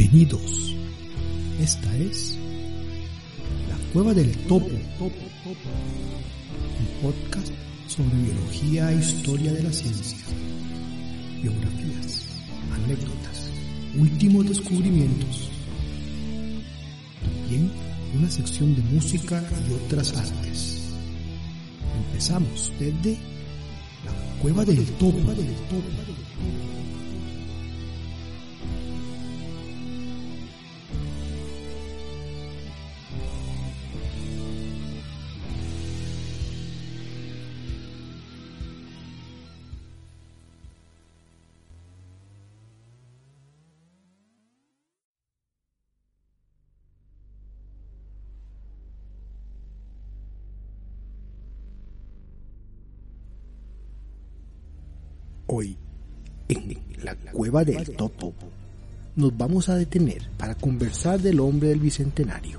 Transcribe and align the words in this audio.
Bienvenidos. 0.00 0.74
Esta 1.60 1.94
es 1.98 2.38
La 3.68 3.76
Cueva 3.92 4.14
del 4.14 4.34
Topo, 4.48 4.64
un 4.64 5.12
podcast 7.02 7.52
sobre 7.86 8.16
biología 8.22 8.92
e 8.92 8.98
historia 8.98 9.52
de 9.52 9.62
la 9.62 9.70
ciencia, 9.70 10.16
biografías, 11.42 12.28
anécdotas, 12.72 13.50
últimos 13.98 14.48
descubrimientos. 14.48 15.50
También 17.22 17.70
una 18.16 18.30
sección 18.30 18.74
de 18.74 18.82
música 18.94 19.44
y 19.68 19.74
otras 19.84 20.16
artes. 20.16 20.94
Empezamos 22.06 22.72
desde 22.80 23.18
La 24.06 24.40
Cueva 24.40 24.64
del 24.64 24.82
Topo. 24.92 25.18
Hoy, 25.28 26.79
cueva 57.50 57.64
del 57.64 57.96
topo, 57.96 58.32
nos 59.16 59.36
vamos 59.36 59.68
a 59.68 59.74
detener 59.74 60.30
para 60.38 60.54
conversar 60.54 61.20
del 61.20 61.40
hombre 61.40 61.70
del 61.70 61.80
bicentenario. 61.80 62.58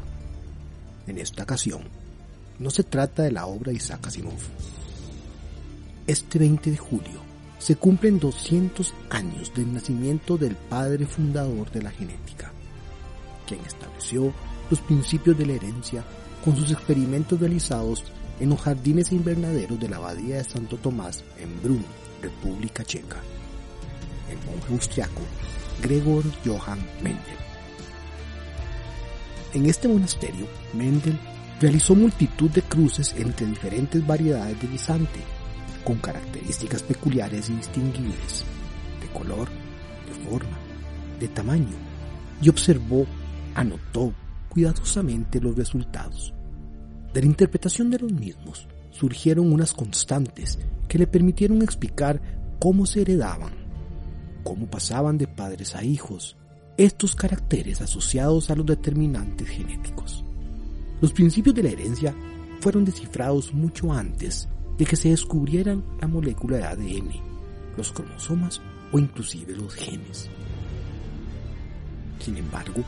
En 1.08 1.18
esta 1.18 1.44
ocasión, 1.44 1.82
no 2.60 2.70
se 2.70 2.84
trata 2.84 3.24
de 3.24 3.32
la 3.32 3.46
obra 3.46 3.72
de 3.72 3.78
Isaac 3.78 4.08
Asimov. 4.08 4.40
Este 6.08 6.40
20 6.40 6.72
de 6.72 6.78
julio 6.78 7.22
se 7.58 7.76
cumplen 7.76 8.20
200 8.20 8.94
años 9.12 9.54
del 9.56 9.74
nacimiento 9.74 10.38
del 10.38 10.56
padre 10.56 11.06
fundador 11.06 11.72
de 11.72 11.84
la 11.84 11.92
genética, 11.92 12.52
quien 13.48 13.62
estableció 13.62 14.34
los 14.70 14.82
principios 14.82 15.38
de 15.38 15.46
la 15.46 15.54
herencia 15.54 16.04
con 16.44 16.58
sus 16.58 16.72
experimentos 16.72 17.40
realizados 17.40 18.04
en 18.40 18.50
los 18.50 18.60
jardines 18.60 19.12
e 19.12 19.16
invernaderos 19.16 19.80
de 19.80 19.88
la 19.88 19.98
abadía 19.98 20.38
de 20.38 20.44
Santo 20.44 20.76
Tomás 20.78 21.24
en 21.40 21.62
Brunn, 21.62 21.86
República 22.22 22.84
Checa, 22.84 23.22
el 24.32 24.38
monje 24.46 24.74
austriaco 24.74 25.22
Gregor 25.82 26.24
Johann 26.46 26.80
Mendel. 27.04 27.38
En 29.54 29.66
este 29.66 29.88
monasterio, 29.88 30.48
Mendel 30.74 31.20
realizó 31.60 31.96
multitud 31.96 32.50
de 32.52 32.62
cruces 32.62 33.14
entre 33.18 33.46
diferentes 33.46 34.06
variedades 34.06 34.60
de 34.62 34.68
guisante, 34.68 35.20
con 35.84 35.98
características 35.98 36.84
peculiares 36.84 37.50
y 37.50 37.56
distinguibles, 37.56 38.46
de 39.02 39.08
color, 39.08 39.50
de 40.08 40.30
forma, 40.30 40.58
de 41.20 41.28
tamaño, 41.28 41.78
y 42.42 42.50
observó, 42.50 43.06
anotó 43.56 44.14
cuidadosamente 44.50 45.42
los 45.42 45.56
resultados. 45.56 46.34
De 47.14 47.22
la 47.22 47.28
interpretación 47.28 47.90
de 47.90 48.00
los 48.00 48.12
mismos 48.12 48.68
surgieron 48.92 49.52
unas 49.52 49.74
constantes 49.74 50.60
que 50.88 50.98
le 50.98 51.08
permitieron 51.08 51.62
explicar 51.62 52.22
cómo 52.60 52.86
se 52.86 53.02
heredaban, 53.02 53.61
cómo 54.44 54.68
pasaban 54.68 55.18
de 55.18 55.28
padres 55.28 55.76
a 55.76 55.84
hijos, 55.84 56.38
estos 56.78 57.16
caracteres 57.16 57.82
asociados 57.82 58.50
a 58.50 58.56
los 58.56 58.66
determinantes 58.66 59.48
genéticos. 59.48 60.24
Los 61.02 61.14
principios 61.14 61.56
de 61.56 61.64
la 61.64 61.70
herencia 61.70 62.16
fueron 62.60 62.86
descifrados 62.86 63.54
mucho 63.54 63.92
antes 63.92 64.48
de 64.78 64.86
que 64.86 64.96
se 64.96 65.10
descubrieran 65.10 65.84
la 66.00 66.08
molécula 66.08 66.58
de 66.58 66.64
ADN, 66.64 67.12
los 67.78 67.92
cromosomas 67.92 68.62
o 68.92 69.00
inclusive 69.00 69.56
los 69.56 69.74
genes. 69.74 70.30
Sin 72.20 72.38
embargo, 72.38 72.84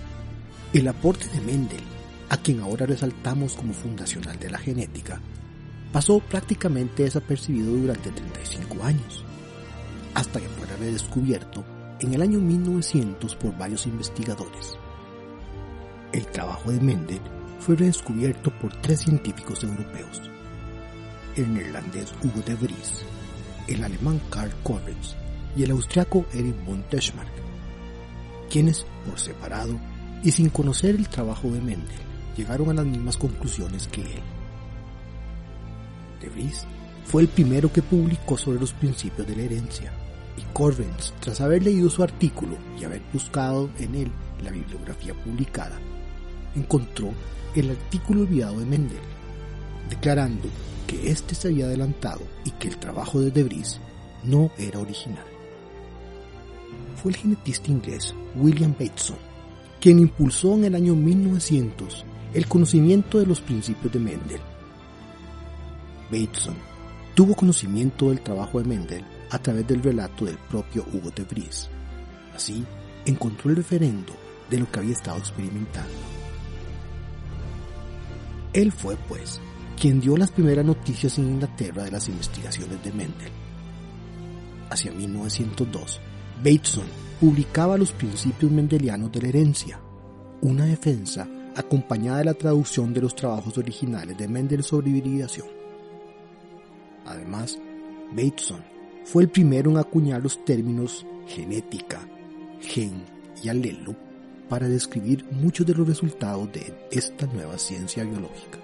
el 0.73 0.87
aporte 0.87 1.27
de 1.27 1.41
Mendel, 1.41 1.81
a 2.29 2.37
quien 2.37 2.59
ahora 2.59 2.85
resaltamos 2.85 3.55
como 3.55 3.73
fundacional 3.73 4.39
de 4.39 4.49
la 4.49 4.57
genética, 4.57 5.21
pasó 5.91 6.19
prácticamente 6.19 7.03
desapercibido 7.03 7.71
durante 7.73 8.09
35 8.11 8.83
años, 8.83 9.23
hasta 10.13 10.39
que 10.39 10.49
fuera 10.49 10.75
redescubierto 10.75 11.63
en 11.99 12.13
el 12.13 12.21
año 12.21 12.39
1900 12.39 13.35
por 13.35 13.57
varios 13.57 13.85
investigadores. 13.87 14.77
El 16.11 16.27
trabajo 16.27 16.71
de 16.71 16.79
Mendel 16.79 17.21
fue 17.59 17.75
redescubierto 17.75 18.51
por 18.59 18.73
tres 18.81 19.01
científicos 19.01 19.63
europeos, 19.63 20.21
el 21.35 21.53
neerlandés 21.53 22.13
Hugo 22.23 22.41
de 22.45 22.55
Vries, 22.55 23.05
el 23.67 23.83
alemán 23.83 24.21
Karl 24.29 24.51
Correns 24.63 25.15
y 25.55 25.63
el 25.63 25.71
austriaco 25.71 26.25
Erich 26.33 26.63
von 26.65 26.83
Teschmark, 26.83 27.31
quienes, 28.49 28.85
por 29.07 29.17
separado 29.17 29.79
y 30.23 30.31
sin 30.31 30.49
conocer 30.49 30.95
el 30.95 31.09
trabajo 31.09 31.49
de 31.49 31.61
Mendel, 31.61 31.97
llegaron 32.37 32.69
a 32.69 32.73
las 32.73 32.85
mismas 32.85 33.17
conclusiones 33.17 33.87
que 33.87 34.01
él. 34.01 34.23
De 36.21 36.29
Vries 36.29 36.67
fue 37.05 37.21
el 37.21 37.27
primero 37.27 37.71
que 37.71 37.81
publicó 37.81 38.37
sobre 38.37 38.59
los 38.59 38.73
principios 38.73 39.27
de 39.27 39.35
la 39.35 39.43
herencia, 39.43 39.91
y 40.37 40.41
Correns, 40.53 41.13
tras 41.19 41.41
haber 41.41 41.63
leído 41.63 41.89
su 41.89 42.03
artículo 42.03 42.57
y 42.79 42.83
haber 42.83 43.01
buscado 43.11 43.69
en 43.79 43.95
él 43.95 44.11
la 44.43 44.51
bibliografía 44.51 45.13
publicada, 45.13 45.79
encontró 46.55 47.11
el 47.55 47.71
artículo 47.71 48.21
olvidado 48.21 48.59
de 48.59 48.65
Mendel, 48.65 48.99
declarando 49.89 50.47
que 50.87 51.11
éste 51.11 51.35
se 51.35 51.49
había 51.49 51.65
adelantado 51.65 52.21
y 52.45 52.51
que 52.51 52.67
el 52.67 52.77
trabajo 52.77 53.19
de 53.19 53.31
De 53.31 53.43
Vries 53.43 53.79
no 54.23 54.51
era 54.57 54.79
original. 54.79 55.25
Fue 57.01 57.11
el 57.11 57.17
genetista 57.17 57.69
inglés 57.69 58.15
William 58.35 58.73
Bateson 58.73 59.33
quien 59.83 59.99
impulsó 59.99 60.53
en 60.53 60.63
el 60.63 60.75
año 60.75 60.95
1900 60.95 62.05
el 62.33 62.47
conocimiento 62.47 63.19
de 63.19 63.25
los 63.25 63.41
principios 63.41 63.91
de 63.91 63.99
Mendel. 63.99 64.39
Bateson 66.09 66.55
tuvo 67.15 67.35
conocimiento 67.35 68.09
del 68.09 68.21
trabajo 68.21 68.59
de 68.59 68.67
Mendel 68.67 69.05
a 69.29 69.39
través 69.39 69.67
del 69.67 69.83
relato 69.83 70.25
del 70.25 70.37
propio 70.37 70.85
Hugo 70.93 71.11
de 71.11 71.23
Vries. 71.23 71.69
Así, 72.35 72.65
encontró 73.05 73.49
el 73.49 73.57
referendo 73.57 74.13
de 74.49 74.59
lo 74.59 74.71
que 74.71 74.79
había 74.79 74.93
estado 74.93 75.17
experimentando. 75.17 75.93
Él 78.53 78.71
fue, 78.71 78.95
pues, 79.07 79.39
quien 79.79 79.99
dio 79.99 80.15
las 80.17 80.31
primeras 80.31 80.65
noticias 80.65 81.17
en 81.17 81.25
Inglaterra 81.25 81.83
de 81.83 81.91
las 81.91 82.07
investigaciones 82.07 82.83
de 82.83 82.91
Mendel. 82.91 83.31
Hacia 84.69 84.91
1902, 84.91 85.99
Bateson 86.37 86.85
publicaba 87.19 87.77
los 87.77 87.91
principios 87.91 88.51
mendelianos 88.51 89.11
de 89.11 89.21
la 89.21 89.27
herencia, 89.29 89.79
una 90.41 90.65
defensa 90.65 91.27
acompañada 91.55 92.19
de 92.19 92.25
la 92.25 92.33
traducción 92.33 92.93
de 92.93 93.01
los 93.01 93.15
trabajos 93.15 93.57
originales 93.57 94.17
de 94.17 94.27
Mendel 94.27 94.63
sobre 94.63 94.89
hibridación. 94.89 95.62
Además, 97.05 97.59
Bateson 98.11 98.63
fue 99.05 99.23
el 99.23 99.29
primero 99.29 99.71
en 99.71 99.77
acuñar 99.77 100.21
los 100.21 100.43
términos 100.45 101.05
genética, 101.27 102.07
gen 102.61 103.03
y 103.41 103.49
alelo 103.49 103.95
para 104.49 104.67
describir 104.67 105.25
muchos 105.31 105.65
de 105.65 105.73
los 105.73 105.87
resultados 105.87 106.51
de 106.51 106.73
esta 106.91 107.25
nueva 107.27 107.57
ciencia 107.57 108.03
biológica. 108.03 108.59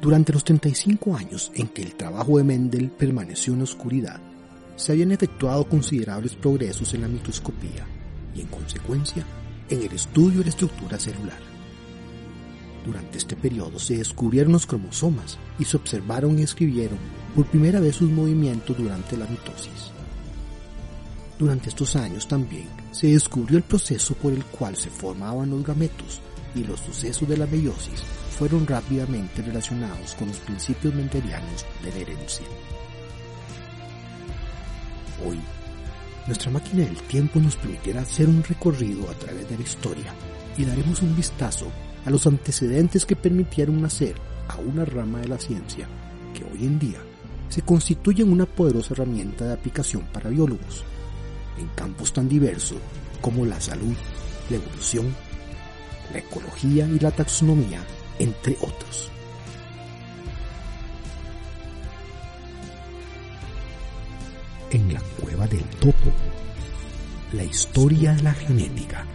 Durante 0.00 0.32
los 0.32 0.44
35 0.44 1.16
años 1.16 1.50
en 1.54 1.68
que 1.68 1.82
el 1.82 1.94
trabajo 1.94 2.38
de 2.38 2.44
Mendel 2.44 2.90
permaneció 2.90 3.54
en 3.54 3.62
oscuridad, 3.62 4.20
se 4.76 4.92
habían 4.92 5.12
efectuado 5.12 5.66
considerables 5.66 6.34
progresos 6.34 6.92
en 6.94 7.02
la 7.02 7.08
microscopía 7.08 7.86
y, 8.34 8.40
en 8.40 8.48
consecuencia, 8.48 9.24
en 9.68 9.82
el 9.82 9.92
estudio 9.92 10.38
de 10.38 10.44
la 10.44 10.50
estructura 10.50 10.98
celular. 10.98 11.53
Durante 12.84 13.16
este 13.16 13.34
periodo 13.34 13.78
se 13.78 13.96
descubrieron 13.96 14.52
los 14.52 14.66
cromosomas 14.66 15.38
y 15.58 15.64
se 15.64 15.76
observaron 15.76 16.38
y 16.38 16.42
escribieron 16.42 16.98
por 17.34 17.46
primera 17.46 17.80
vez 17.80 17.96
sus 17.96 18.10
movimientos 18.10 18.76
durante 18.76 19.16
la 19.16 19.26
mitosis. 19.26 19.90
Durante 21.38 21.70
estos 21.70 21.96
años 21.96 22.28
también 22.28 22.68
se 22.92 23.08
descubrió 23.08 23.56
el 23.56 23.64
proceso 23.64 24.14
por 24.14 24.32
el 24.32 24.44
cual 24.44 24.76
se 24.76 24.90
formaban 24.90 25.50
los 25.50 25.64
gametos 25.64 26.20
y 26.54 26.62
los 26.62 26.78
sucesos 26.80 27.28
de 27.28 27.38
la 27.38 27.46
meiosis 27.46 28.02
fueron 28.38 28.66
rápidamente 28.66 29.42
relacionados 29.42 30.14
con 30.14 30.28
los 30.28 30.38
principios 30.38 30.94
mendelianos 30.94 31.64
de 31.82 31.90
la 31.90 31.98
herencia. 31.98 32.46
Hoy, 35.26 35.38
nuestra 36.26 36.50
máquina 36.50 36.84
del 36.84 36.96
tiempo 37.02 37.40
nos 37.40 37.56
permitirá 37.56 38.02
hacer 38.02 38.28
un 38.28 38.42
recorrido 38.42 39.08
a 39.10 39.14
través 39.14 39.48
de 39.48 39.56
la 39.56 39.62
historia 39.62 40.14
y 40.56 40.64
daremos 40.64 41.02
un 41.02 41.16
vistazo 41.16 41.70
a 42.04 42.10
los 42.10 42.26
antecedentes 42.26 43.06
que 43.06 43.16
permitieron 43.16 43.80
nacer 43.80 44.16
a 44.48 44.56
una 44.56 44.84
rama 44.84 45.20
de 45.20 45.28
la 45.28 45.38
ciencia 45.38 45.88
que 46.34 46.44
hoy 46.44 46.66
en 46.66 46.78
día 46.78 46.98
se 47.48 47.62
constituye 47.62 48.22
en 48.22 48.32
una 48.32 48.46
poderosa 48.46 48.94
herramienta 48.94 49.44
de 49.46 49.52
aplicación 49.52 50.02
para 50.12 50.30
biólogos, 50.30 50.84
en 51.58 51.68
campos 51.68 52.12
tan 52.12 52.28
diversos 52.28 52.78
como 53.20 53.46
la 53.46 53.60
salud, 53.60 53.94
la 54.50 54.56
evolución, 54.56 55.14
la 56.12 56.18
ecología 56.18 56.86
y 56.86 56.98
la 56.98 57.10
taxonomía, 57.10 57.80
entre 58.18 58.56
otros. 58.60 59.10
En 64.70 64.92
la 64.92 65.00
cueva 65.20 65.46
del 65.46 65.64
topo, 65.80 66.10
la 67.32 67.44
historia 67.44 68.14
de 68.14 68.22
la 68.24 68.34
genética, 68.34 69.06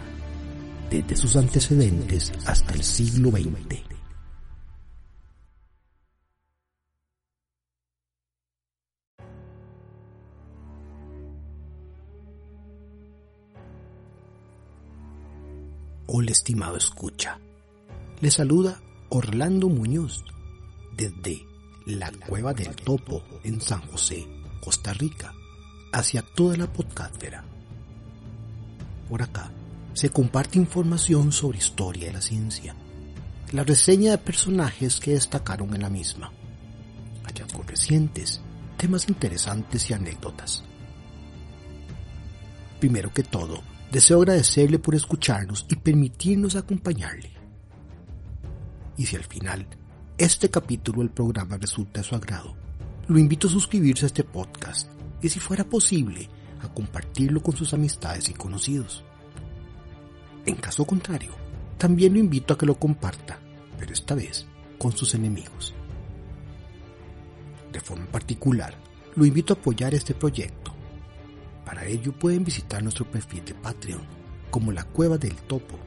desde 0.89 1.15
sus 1.15 1.35
antecedentes 1.35 2.31
hasta 2.45 2.73
el 2.73 2.83
siglo 2.83 3.31
XX. 3.31 3.89
Hola 16.11 16.31
estimado 16.31 16.75
escucha, 16.75 17.39
le 18.19 18.31
saluda 18.31 18.81
Orlando 19.09 19.69
Muñoz 19.69 20.25
desde 20.97 21.45
la 21.85 22.11
Cueva 22.11 22.53
del 22.53 22.75
Topo 22.75 23.23
en 23.43 23.61
San 23.61 23.81
José, 23.81 24.27
Costa 24.59 24.91
Rica, 24.93 25.33
hacia 25.93 26.23
toda 26.23 26.57
la 26.57 26.65
podcastera. 26.65 27.43
Por 29.07 29.21
acá 29.21 29.51
se 29.99 30.11
comparte 30.11 30.57
información 30.57 31.33
sobre 31.33 31.57
historia 31.57 32.07
de 32.07 32.13
la 32.13 32.21
ciencia, 32.21 32.73
la 33.51 33.65
reseña 33.65 34.11
de 34.11 34.17
personajes 34.17 34.97
que 34.97 35.11
destacaron 35.11 35.75
en 35.75 35.81
la 35.81 35.89
misma, 35.89 36.31
hallazgos 37.25 37.67
recientes, 37.67 38.39
temas 38.77 39.09
interesantes 39.09 39.89
y 39.89 39.93
anécdotas. 39.93 40.63
Primero 42.79 43.13
que 43.13 43.23
todo, 43.23 43.61
Deseo 43.91 44.21
agradecerle 44.21 44.79
por 44.79 44.95
escucharnos 44.95 45.65
y 45.67 45.75
permitirnos 45.75 46.55
acompañarle. 46.55 47.33
Y 48.95 49.05
si 49.05 49.17
al 49.17 49.25
final 49.25 49.67
este 50.17 50.49
capítulo 50.49 50.99
del 50.99 51.11
programa 51.11 51.57
resulta 51.57 51.99
de 51.99 52.07
su 52.07 52.15
agrado, 52.15 52.55
lo 53.09 53.19
invito 53.19 53.49
a 53.49 53.51
suscribirse 53.51 54.05
a 54.05 54.07
este 54.07 54.23
podcast 54.23 54.89
y 55.21 55.27
si 55.27 55.41
fuera 55.41 55.65
posible, 55.65 56.29
a 56.61 56.73
compartirlo 56.73 57.43
con 57.43 57.57
sus 57.57 57.73
amistades 57.73 58.29
y 58.29 58.33
conocidos. 58.33 59.03
En 60.49 60.55
caso 60.55 60.85
contrario, 60.85 61.31
también 61.77 62.13
lo 62.13 62.19
invito 62.19 62.53
a 62.53 62.57
que 62.57 62.65
lo 62.65 62.75
comparta, 62.75 63.39
pero 63.77 63.93
esta 63.93 64.15
vez 64.15 64.45
con 64.77 64.91
sus 64.91 65.13
enemigos. 65.13 65.73
De 67.71 67.79
forma 67.79 68.05
particular, 68.07 68.75
lo 69.15 69.25
invito 69.25 69.53
a 69.53 69.57
apoyar 69.57 69.93
este 69.93 70.13
proyecto 70.13 70.69
para 71.69 71.85
ello 71.85 72.11
pueden 72.11 72.43
visitar 72.43 72.81
nuestro 72.81 73.05
perfil 73.05 73.45
de 73.45 73.53
Patreon 73.53 74.01
como 74.49 74.71
la 74.71 74.85
Cueva 74.85 75.19
del 75.19 75.35
Topo. 75.35 75.77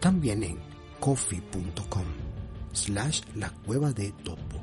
También 0.00 0.42
en 0.42 0.58
coffee.com 0.98 2.06
slash 2.72 3.20
la 3.36 3.50
cueva 3.50 3.92
de 3.92 4.10
topo. 4.24 4.60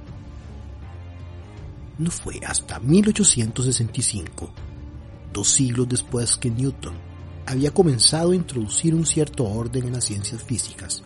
No 1.98 2.10
fue 2.10 2.40
hasta 2.46 2.80
1865 2.80 4.52
dos 5.32 5.48
siglos 5.48 5.88
después 5.88 6.36
que 6.36 6.50
Newton 6.50 6.94
había 7.46 7.72
comenzado 7.72 8.32
a 8.32 8.36
introducir 8.36 8.94
un 8.94 9.06
cierto 9.06 9.44
orden 9.44 9.86
en 9.86 9.92
las 9.94 10.04
ciencias 10.04 10.42
físicas, 10.42 11.02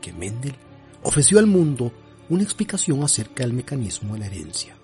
que 0.00 0.12
Mendel 0.12 0.54
ofreció 1.02 1.38
al 1.38 1.46
mundo 1.46 1.92
una 2.28 2.42
explicación 2.42 3.02
acerca 3.02 3.42
del 3.42 3.52
mecanismo 3.52 4.14
de 4.14 4.20
la 4.20 4.26
herencia. 4.26 4.76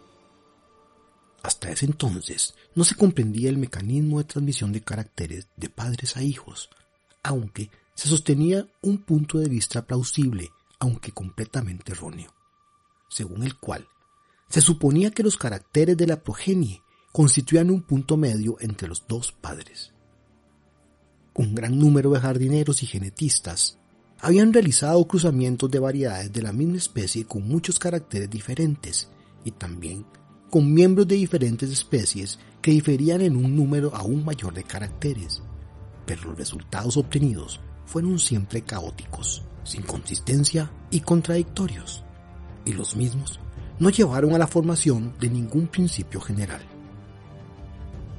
Hasta 1.42 1.70
ese 1.70 1.86
entonces 1.86 2.54
no 2.74 2.82
se 2.82 2.96
comprendía 2.96 3.48
el 3.48 3.58
mecanismo 3.58 4.18
de 4.18 4.24
transmisión 4.24 4.72
de 4.72 4.80
caracteres 4.80 5.46
de 5.56 5.68
padres 5.68 6.16
a 6.16 6.22
hijos, 6.22 6.70
aunque 7.22 7.70
se 7.96 8.08
sostenía 8.10 8.68
un 8.82 8.98
punto 8.98 9.38
de 9.38 9.48
vista 9.48 9.86
plausible, 9.86 10.52
aunque 10.78 11.12
completamente 11.12 11.92
erróneo, 11.92 12.30
según 13.08 13.42
el 13.42 13.56
cual 13.56 13.88
se 14.48 14.60
suponía 14.60 15.10
que 15.10 15.22
los 15.22 15.38
caracteres 15.38 15.96
de 15.96 16.06
la 16.06 16.22
progenie 16.22 16.82
constituían 17.10 17.70
un 17.70 17.80
punto 17.80 18.18
medio 18.18 18.58
entre 18.60 18.86
los 18.86 19.06
dos 19.08 19.32
padres. 19.32 19.94
Un 21.34 21.54
gran 21.54 21.78
número 21.78 22.10
de 22.10 22.20
jardineros 22.20 22.82
y 22.82 22.86
genetistas 22.86 23.78
habían 24.20 24.52
realizado 24.52 25.08
cruzamientos 25.08 25.70
de 25.70 25.78
variedades 25.78 26.30
de 26.30 26.42
la 26.42 26.52
misma 26.52 26.76
especie 26.76 27.24
con 27.24 27.48
muchos 27.48 27.78
caracteres 27.78 28.28
diferentes 28.28 29.08
y 29.42 29.52
también 29.52 30.04
con 30.50 30.72
miembros 30.72 31.08
de 31.08 31.16
diferentes 31.16 31.70
especies 31.70 32.38
que 32.60 32.72
diferían 32.72 33.22
en 33.22 33.36
un 33.36 33.56
número 33.56 33.94
aún 33.94 34.22
mayor 34.22 34.52
de 34.52 34.64
caracteres, 34.64 35.42
pero 36.04 36.24
los 36.24 36.36
resultados 36.36 36.98
obtenidos 36.98 37.58
fueron 37.86 38.18
siempre 38.18 38.62
caóticos, 38.62 39.42
sin 39.64 39.82
consistencia 39.82 40.70
y 40.90 41.00
contradictorios, 41.00 42.04
y 42.64 42.72
los 42.72 42.96
mismos 42.96 43.40
no 43.78 43.90
llevaron 43.90 44.34
a 44.34 44.38
la 44.38 44.46
formación 44.46 45.14
de 45.20 45.30
ningún 45.30 45.66
principio 45.68 46.20
general. 46.20 46.62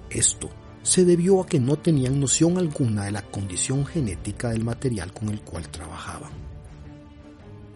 Esto 0.10 0.50
se 0.84 1.04
debió 1.04 1.42
a 1.42 1.46
que 1.46 1.60
no 1.60 1.76
tenían 1.76 2.20
noción 2.20 2.58
alguna 2.58 3.06
de 3.06 3.12
la 3.12 3.22
condición 3.22 3.86
genética 3.86 4.50
del 4.50 4.64
material 4.64 5.12
con 5.12 5.30
el 5.30 5.42
cual 5.42 5.68
trabajaban. 5.70 6.32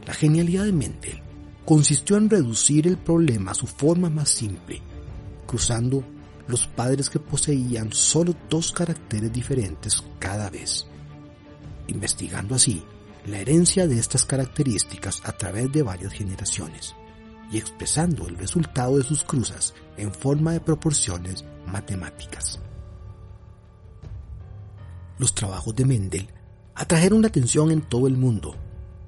La 0.05 0.13
genialidad 0.13 0.65
de 0.65 0.71
Mendel 0.71 1.21
consistió 1.65 2.17
en 2.17 2.29
reducir 2.29 2.87
el 2.87 2.97
problema 2.97 3.51
a 3.51 3.55
su 3.55 3.67
forma 3.67 4.09
más 4.09 4.29
simple, 4.29 4.81
cruzando 5.45 6.03
los 6.47 6.67
padres 6.67 7.09
que 7.09 7.19
poseían 7.19 7.93
solo 7.93 8.35
dos 8.49 8.71
caracteres 8.71 9.31
diferentes 9.31 10.03
cada 10.19 10.49
vez, 10.49 10.87
investigando 11.91 12.55
así 12.55 12.83
la 13.25 13.39
herencia 13.39 13.87
de 13.87 13.99
estas 13.99 14.25
características 14.25 15.21
a 15.25 15.31
través 15.33 15.71
de 15.71 15.83
varias 15.83 16.13
generaciones 16.13 16.95
y 17.51 17.57
expresando 17.57 18.27
el 18.27 18.37
resultado 18.37 18.97
de 18.97 19.03
sus 19.03 19.23
cruzas 19.23 19.73
en 19.97 20.13
forma 20.13 20.53
de 20.53 20.61
proporciones 20.61 21.45
matemáticas. 21.67 22.59
Los 25.19 25.35
trabajos 25.35 25.75
de 25.75 25.85
Mendel 25.85 26.29
atrajeron 26.73 27.21
la 27.21 27.27
atención 27.27 27.69
en 27.71 27.81
todo 27.81 28.07
el 28.07 28.17
mundo 28.17 28.55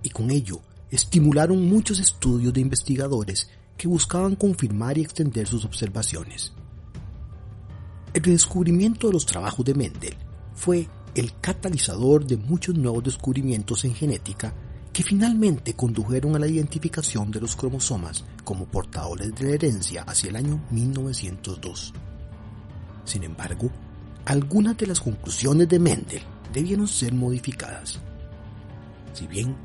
y 0.04 0.10
con 0.10 0.30
ello 0.30 0.62
estimularon 0.92 1.68
muchos 1.68 2.00
estudios 2.00 2.54
de 2.54 2.62
investigadores 2.62 3.50
que 3.78 3.88
buscaban 3.88 4.36
confirmar 4.36 4.98
y 4.98 5.02
extender 5.02 5.48
sus 5.48 5.66
observaciones. 5.66 6.54
El 8.14 8.22
redescubrimiento 8.22 9.08
de 9.08 9.14
los 9.14 9.26
trabajos 9.26 9.66
de 9.66 9.74
Mendel 9.74 10.16
fue 10.54 10.88
el 11.16 11.40
catalizador 11.40 12.26
de 12.26 12.38
muchos 12.38 12.76
nuevos 12.76 13.04
descubrimientos 13.04 13.86
en 13.86 13.94
genética 13.94 14.54
que 14.92 15.04
finalmente 15.04 15.74
condujeron 15.74 16.36
a 16.36 16.40
la 16.40 16.48
identificación 16.48 17.32
de 17.32 17.42
los 17.42 17.56
cromosomas 17.56 18.24
como 18.44 18.66
portadores 18.66 19.34
de 19.36 19.46
la 19.46 19.52
herencia 19.56 20.04
hacia 20.04 20.30
el 20.30 20.36
año 20.36 20.64
1902. 20.70 21.94
Sin 23.04 23.24
embargo, 23.24 23.70
algunas 24.26 24.78
de 24.78 24.88
las 24.88 25.00
conclusiones 25.00 25.68
de 25.68 25.80
Mendel 25.80 26.22
debieron 26.54 26.88
ser 26.88 27.14
modificadas. 27.14 28.00
Si 29.14 29.28
bien 29.28 29.56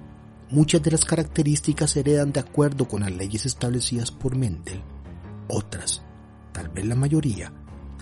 muchas 0.50 0.82
de 0.82 0.90
las 0.90 1.04
características 1.04 1.90
se 1.90 2.00
heredan 2.00 2.32
de 2.32 2.40
acuerdo 2.40 2.88
con 2.88 3.00
las 3.00 3.12
leyes 3.12 3.46
establecidas 3.46 4.10
por 4.10 4.34
Mendel, 4.34 4.80
otras, 5.46 6.02
tal 6.52 6.68
vez 6.70 6.86
la 6.86 6.94
mayoría, 6.94 7.52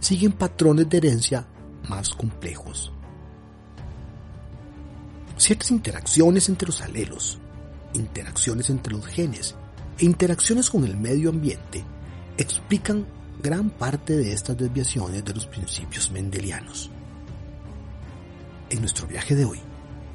siguen 0.01 0.33
patrones 0.33 0.89
de 0.89 0.97
herencia 0.99 1.47
más 1.89 2.11
complejos. 2.11 2.93
Ciertas 5.37 5.71
interacciones 5.71 6.49
entre 6.49 6.67
los 6.67 6.81
alelos, 6.81 7.39
interacciones 7.93 8.71
entre 8.71 8.95
los 8.95 9.07
genes 9.07 9.55
e 9.99 10.05
interacciones 10.05 10.71
con 10.71 10.85
el 10.85 10.97
medio 10.97 11.31
ambiente 11.31 11.85
explican 12.39 13.07
gran 13.43 13.71
parte 13.71 14.17
de 14.17 14.33
estas 14.33 14.57
desviaciones 14.57 15.25
de 15.25 15.35
los 15.35 15.47
principios 15.47 16.11
mendelianos. 16.11 16.91
En 18.71 18.81
nuestro 18.81 19.07
viaje 19.07 19.35
de 19.35 19.45
hoy, 19.45 19.61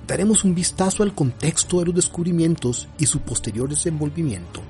daremos 0.08 0.44
un 0.44 0.56
vistazo 0.56 1.04
al 1.04 1.14
contexto 1.14 1.80
de 1.80 1.86
los 1.86 1.96
descubrimientos 1.96 2.90
y 2.98 3.06
su 3.06 3.22
posterior 3.22 3.70
desenvolvimiento 3.70 4.62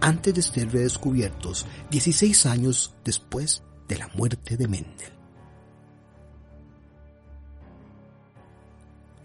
antes 0.00 0.34
de 0.34 0.42
ser 0.42 0.72
redescubiertos 0.72 1.66
16 1.90 2.46
años 2.46 2.94
después 3.04 3.62
de 3.88 3.98
la 3.98 4.08
muerte 4.08 4.56
de 4.56 4.68
Mendel. 4.68 5.12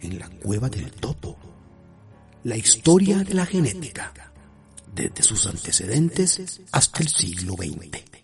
En 0.01 0.18
la 0.18 0.29
cueva 0.29 0.70
del 0.70 0.91
topo, 0.91 1.38
la 2.44 2.56
historia 2.56 3.24
de 3.24 3.34
la 3.34 3.46
genética, 3.46 4.13
desde 4.94 5.24
sus 5.24 5.46
antecedentes 5.46 6.62
hasta 6.72 7.00
el 7.00 7.10
siglo 7.10 7.56
XX. 7.56 8.20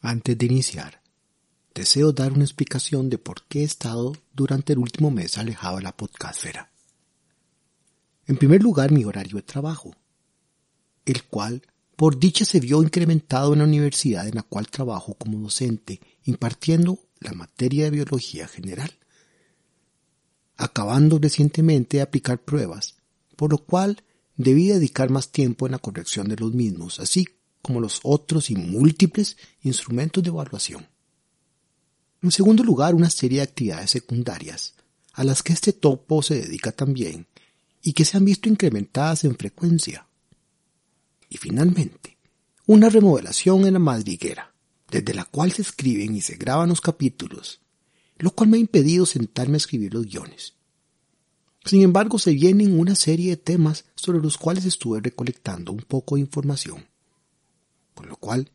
Antes 0.00 0.36
de 0.36 0.46
iniciar, 0.46 1.00
deseo 1.74 2.12
dar 2.12 2.32
una 2.32 2.44
explicación 2.44 3.08
de 3.08 3.18
por 3.18 3.44
qué 3.44 3.60
he 3.60 3.64
estado 3.64 4.12
durante 4.32 4.72
el 4.72 4.80
último 4.80 5.10
mes 5.10 5.38
alejado 5.38 5.76
de 5.76 5.82
la 5.82 5.96
podcastfera. 5.96 6.72
En 8.26 8.36
primer 8.36 8.62
lugar, 8.62 8.90
mi 8.90 9.04
horario 9.04 9.36
de 9.36 9.42
trabajo, 9.42 9.94
el 11.04 11.22
cual 11.24 11.62
por 11.94 12.18
dicha 12.18 12.44
se 12.44 12.58
vio 12.58 12.82
incrementado 12.82 13.52
en 13.52 13.60
la 13.60 13.64
universidad 13.64 14.26
en 14.26 14.34
la 14.34 14.42
cual 14.42 14.66
trabajo 14.68 15.14
como 15.14 15.38
docente, 15.38 16.00
impartiendo 16.24 16.98
la 17.20 17.32
materia 17.32 17.84
de 17.84 17.90
biología 17.90 18.48
general, 18.48 18.98
acabando 20.56 21.18
recientemente 21.18 21.98
de 21.98 22.02
aplicar 22.02 22.38
pruebas, 22.38 22.96
por 23.36 23.50
lo 23.50 23.58
cual 23.58 24.02
debí 24.36 24.68
dedicar 24.68 25.10
más 25.10 25.30
tiempo 25.30 25.66
en 25.66 25.72
la 25.72 25.78
corrección 25.78 26.28
de 26.28 26.36
los 26.36 26.52
mismos, 26.52 27.00
así 27.00 27.26
como 27.60 27.80
los 27.80 28.00
otros 28.02 28.50
y 28.50 28.56
múltiples 28.56 29.36
instrumentos 29.62 30.22
de 30.22 30.30
evaluación. 30.30 30.86
En 32.22 32.30
segundo 32.30 32.62
lugar, 32.62 32.94
una 32.94 33.10
serie 33.10 33.38
de 33.38 33.44
actividades 33.44 33.90
secundarias, 33.90 34.74
a 35.12 35.24
las 35.24 35.42
que 35.42 35.52
este 35.52 35.72
topo 35.72 36.22
se 36.22 36.40
dedica 36.40 36.72
también, 36.72 37.26
y 37.82 37.92
que 37.92 38.04
se 38.04 38.16
han 38.16 38.24
visto 38.24 38.48
incrementadas 38.48 39.24
en 39.24 39.36
frecuencia. 39.36 40.06
Y 41.28 41.36
finalmente, 41.36 42.16
una 42.66 42.88
remodelación 42.88 43.66
en 43.66 43.72
la 43.72 43.78
madriguera, 43.80 44.51
desde 44.92 45.14
la 45.14 45.24
cual 45.24 45.50
se 45.50 45.62
escriben 45.62 46.14
y 46.14 46.20
se 46.20 46.36
graban 46.36 46.68
los 46.68 46.82
capítulos, 46.82 47.62
lo 48.18 48.30
cual 48.32 48.50
me 48.50 48.58
ha 48.58 48.60
impedido 48.60 49.06
sentarme 49.06 49.54
a 49.54 49.56
escribir 49.56 49.94
los 49.94 50.06
guiones. 50.06 50.54
Sin 51.64 51.82
embargo, 51.82 52.18
se 52.18 52.32
vienen 52.32 52.78
una 52.78 52.94
serie 52.94 53.30
de 53.30 53.36
temas 53.38 53.86
sobre 53.94 54.20
los 54.20 54.36
cuales 54.36 54.66
estuve 54.66 55.00
recolectando 55.00 55.72
un 55.72 55.80
poco 55.80 56.16
de 56.16 56.20
información, 56.20 56.86
con 57.94 58.06
lo 58.08 58.16
cual 58.16 58.50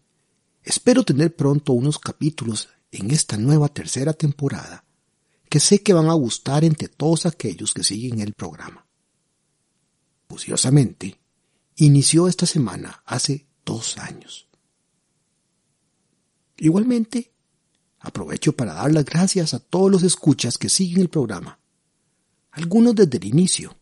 espero 0.63 1.03
tener 1.03 1.35
pronto 1.35 1.73
unos 1.73 1.97
capítulos 1.97 2.69
en 2.91 3.09
esta 3.09 3.37
nueva 3.37 3.67
tercera 3.69 4.13
temporada 4.13 4.85
que 5.49 5.59
sé 5.59 5.81
que 5.81 5.93
van 5.93 6.09
a 6.09 6.13
gustar 6.13 6.63
entre 6.63 6.87
todos 6.87 7.25
aquellos 7.25 7.73
que 7.73 7.83
siguen 7.83 8.19
el 8.19 8.33
programa. 8.33 8.85
Curiosamente, 10.27 11.19
inició 11.77 12.27
esta 12.27 12.45
semana 12.45 13.01
hace 13.05 13.47
dos 13.65 13.97
años. 13.97 14.46
Igualmente, 16.57 17.31
aprovecho 17.99 18.53
para 18.53 18.73
dar 18.73 18.91
las 18.91 19.05
gracias 19.05 19.53
a 19.53 19.59
todos 19.59 19.91
los 19.91 20.03
escuchas 20.03 20.57
que 20.57 20.69
siguen 20.69 21.01
el 21.01 21.09
programa, 21.09 21.59
algunos 22.51 22.95
desde 22.95 23.17
el 23.17 23.25
inicio, 23.25 23.77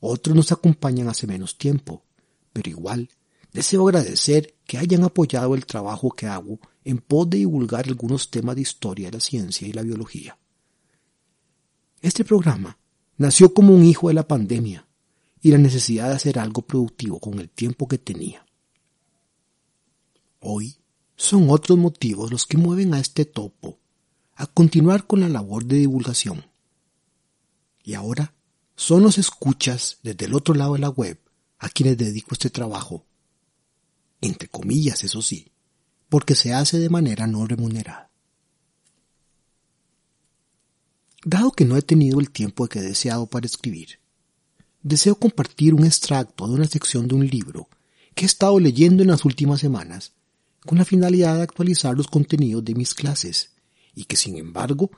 otros 0.00 0.36
nos 0.36 0.52
acompañan 0.52 1.08
hace 1.08 1.26
menos 1.26 1.58
tiempo, 1.58 2.04
pero 2.52 2.70
igual 2.70 3.08
deseo 3.52 3.88
agradecer 3.88 4.54
que 4.66 4.78
hayan 4.78 5.04
apoyado 5.04 5.54
el 5.54 5.66
trabajo 5.66 6.10
que 6.10 6.26
hago 6.26 6.60
en 6.84 6.98
pos 6.98 7.28
de 7.30 7.38
divulgar 7.38 7.86
algunos 7.86 8.30
temas 8.30 8.56
de 8.56 8.62
historia 8.62 9.08
de 9.08 9.16
la 9.16 9.20
ciencia 9.20 9.66
y 9.66 9.72
la 9.72 9.82
biología. 9.82 10.38
Este 12.00 12.24
programa 12.24 12.78
nació 13.16 13.52
como 13.52 13.74
un 13.74 13.84
hijo 13.84 14.08
de 14.08 14.14
la 14.14 14.28
pandemia, 14.28 14.88
y 15.40 15.50
la 15.50 15.58
necesidad 15.58 16.08
de 16.08 16.14
hacer 16.14 16.38
algo 16.38 16.62
productivo 16.62 17.20
con 17.20 17.38
el 17.38 17.48
tiempo 17.48 17.86
que 17.86 17.98
tenía. 17.98 18.44
Hoy 20.40 20.77
son 21.18 21.50
otros 21.50 21.76
motivos 21.76 22.30
los 22.30 22.46
que 22.46 22.56
mueven 22.56 22.94
a 22.94 23.00
este 23.00 23.24
topo 23.24 23.80
a 24.36 24.46
continuar 24.46 25.06
con 25.06 25.20
la 25.20 25.28
labor 25.28 25.64
de 25.64 25.76
divulgación. 25.76 26.46
Y 27.82 27.94
ahora 27.94 28.34
son 28.76 29.02
los 29.02 29.18
escuchas 29.18 29.98
desde 30.04 30.26
el 30.26 30.34
otro 30.34 30.54
lado 30.54 30.74
de 30.74 30.78
la 30.78 30.90
web 30.90 31.18
a 31.58 31.68
quienes 31.68 31.98
dedico 31.98 32.28
este 32.32 32.50
trabajo. 32.50 33.04
Entre 34.20 34.48
comillas, 34.48 35.02
eso 35.02 35.20
sí, 35.20 35.50
porque 36.08 36.36
se 36.36 36.54
hace 36.54 36.78
de 36.78 36.88
manera 36.88 37.26
no 37.26 37.44
remunerada. 37.46 38.10
Dado 41.24 41.50
que 41.50 41.64
no 41.64 41.76
he 41.76 41.82
tenido 41.82 42.20
el 42.20 42.30
tiempo 42.30 42.68
que 42.68 42.78
he 42.78 42.82
deseado 42.82 43.26
para 43.26 43.46
escribir, 43.46 43.98
deseo 44.84 45.16
compartir 45.16 45.74
un 45.74 45.84
extracto 45.84 46.46
de 46.46 46.54
una 46.54 46.68
sección 46.68 47.08
de 47.08 47.16
un 47.16 47.26
libro 47.26 47.68
que 48.14 48.24
he 48.24 48.26
estado 48.26 48.60
leyendo 48.60 49.02
en 49.02 49.08
las 49.08 49.24
últimas 49.24 49.58
semanas 49.58 50.12
con 50.68 50.76
la 50.76 50.84
finalidad 50.84 51.36
de 51.36 51.44
actualizar 51.44 51.96
los 51.96 52.08
contenidos 52.08 52.62
de 52.62 52.74
mis 52.74 52.92
clases 52.92 53.52
y 53.94 54.04
que 54.04 54.16
sin 54.16 54.36
embargo 54.36 54.90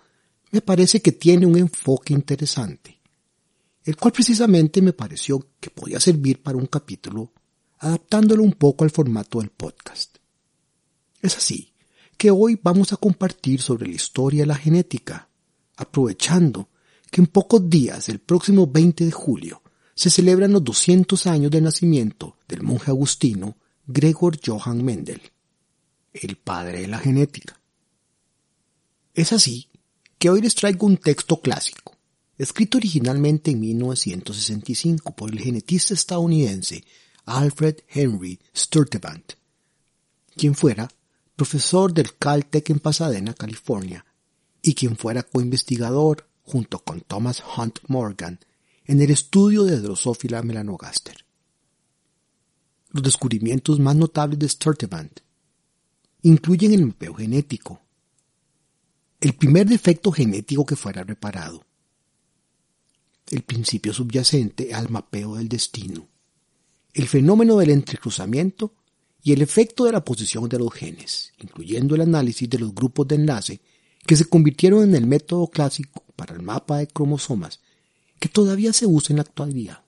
me 0.51 0.63
parece 0.63 1.01
que 1.01 1.13
tiene 1.13 1.47
un 1.47 1.57
enfoque 1.57 2.13
interesante, 2.13 3.01
el 3.85 3.97
cual 3.97 4.13
precisamente 4.13 4.83
me 4.83 4.93
pareció 4.93 5.47
que 5.61 5.71
podía 5.71 6.01
servir 6.01 6.43
para 6.43 6.59
un 6.59 6.67
capítulo 6.67 7.33
adaptándolo 7.79 8.43
un 8.43 8.55
poco 8.55 8.83
al 8.83 8.91
formato 8.91 9.39
del 9.39 9.51
podcast. 9.51 10.17
Es 11.23 11.37
así 11.37 11.73
que 12.17 12.33
hoy 12.33 12.59
vamos 12.61 12.93
a 12.93 12.97
compartir 12.97 13.63
sobre 13.63 13.87
la 13.87 13.95
historia 13.95 14.43
de 14.43 14.47
la 14.47 14.57
genética, 14.57 15.29
aprovechando 15.77 16.69
que 17.13 17.21
en 17.21 17.29
pocos 17.29 17.71
días, 17.71 18.09
el 18.09 18.19
próximo 18.19 18.67
20 18.67 19.05
de 19.05 19.13
julio, 19.13 19.63
se 19.95 20.11
celebran 20.11 20.51
los 20.51 20.65
200 20.65 21.29
años 21.29 21.53
de 21.53 21.61
nacimiento 21.61 22.39
del 22.49 22.65
monje 22.65 22.91
agustino 22.91 23.57
Gregor 23.87 24.37
Johann 24.45 24.85
Mendel, 24.85 25.23
el 26.13 26.37
padre 26.37 26.81
de 26.81 26.89
la 26.89 26.99
genética. 26.99 27.61
Es 29.15 29.33
así 29.33 29.69
que 30.19 30.31
hoy 30.31 30.41
les 30.41 30.55
traigo 30.55 30.87
un 30.87 30.97
texto 30.97 31.41
clásico, 31.41 31.97
escrito 32.39 32.79
originalmente 32.79 33.51
en 33.51 33.61
1965 33.61 35.15
por 35.15 35.31
el 35.31 35.41
genetista 35.41 35.95
estadounidense 35.95 36.85
Alfred 37.25 37.77
Henry 37.89 38.39
Sturtevant, 38.55 39.33
quien 40.37 40.55
fuera 40.55 40.91
profesor 41.37 41.93
del 41.93 42.17
Caltech 42.17 42.69
en 42.71 42.81
Pasadena, 42.81 43.35
California, 43.35 44.05
y 44.63 44.75
quien 44.75 44.97
fuera 44.97 45.23
coinvestigador 45.23 46.29
junto 46.43 46.81
con 46.81 47.01
Thomas 47.01 47.43
Hunt 47.57 47.79
Morgan 47.89 48.39
en 48.85 49.01
el 49.01 49.11
estudio 49.11 49.65
de 49.65 49.81
Drosophila 49.81 50.43
melanogaster. 50.43 51.25
Los 52.91 53.03
descubrimientos 53.03 53.79
más 53.79 53.97
notables 53.97 54.39
de 54.39 54.49
Sturtevant 54.49 55.21
incluyen 56.23 56.73
el 56.73 56.87
mapeo 56.87 57.15
genético, 57.15 57.81
el 59.21 59.35
primer 59.35 59.67
defecto 59.67 60.13
genético 60.13 60.65
que 60.65 60.77
fuera 60.77 61.05
reparado, 61.05 61.65
el 63.31 63.43
principio 63.43 63.93
subyacente 63.93 64.75
al 64.75 64.89
mapeo 64.89 65.37
del 65.37 65.49
destino, 65.49 66.09
el 66.95 67.07
fenómeno 67.07 67.57
del 67.59 67.71
entrecruzamiento 67.71 68.75
y 69.23 69.33
el 69.33 69.43
efecto 69.43 69.85
de 69.85 69.93
la 69.93 70.05
posición 70.05 70.49
de 70.49 70.59
los 70.59 70.73
genes, 70.73 71.33
incluyendo 71.39 71.95
el 71.95 72.01
análisis 72.01 72.49
de 72.49 72.59
los 72.59 72.75
grupos 72.75 73.07
de 73.09 73.17
enlace 73.17 73.61
que 74.07 74.17
se 74.17 74.25
convirtieron 74.25 74.83
en 74.85 74.95
el 74.95 75.07
método 75.07 75.47
clásico 75.49 76.05
para 76.17 76.35
el 76.35 76.43
mapa 76.43 76.79
de 76.79 76.89
cromosomas 76.89 77.61
que 78.19 78.29
todavía 78.29 78.73
se 78.73 78.87
usa 78.87 79.13
en 79.13 79.17
la 79.17 79.23
actualidad. 79.23 79.85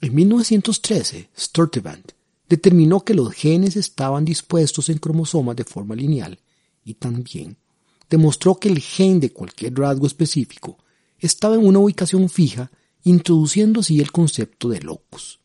En 0.00 0.14
1913, 0.14 1.30
Sturtevant 1.36 2.15
determinó 2.48 3.04
que 3.04 3.14
los 3.14 3.32
genes 3.32 3.76
estaban 3.76 4.24
dispuestos 4.24 4.88
en 4.88 4.98
cromosomas 4.98 5.56
de 5.56 5.64
forma 5.64 5.94
lineal 5.94 6.38
y 6.84 6.94
también 6.94 7.56
demostró 8.08 8.56
que 8.56 8.68
el 8.68 8.80
gen 8.80 9.20
de 9.20 9.32
cualquier 9.32 9.74
rasgo 9.74 10.06
específico 10.06 10.78
estaba 11.18 11.56
en 11.56 11.66
una 11.66 11.78
ubicación 11.78 12.28
fija, 12.28 12.70
introduciendo 13.02 13.80
así 13.80 14.00
el 14.00 14.12
concepto 14.12 14.68
de 14.68 14.80
locus. 14.80 15.40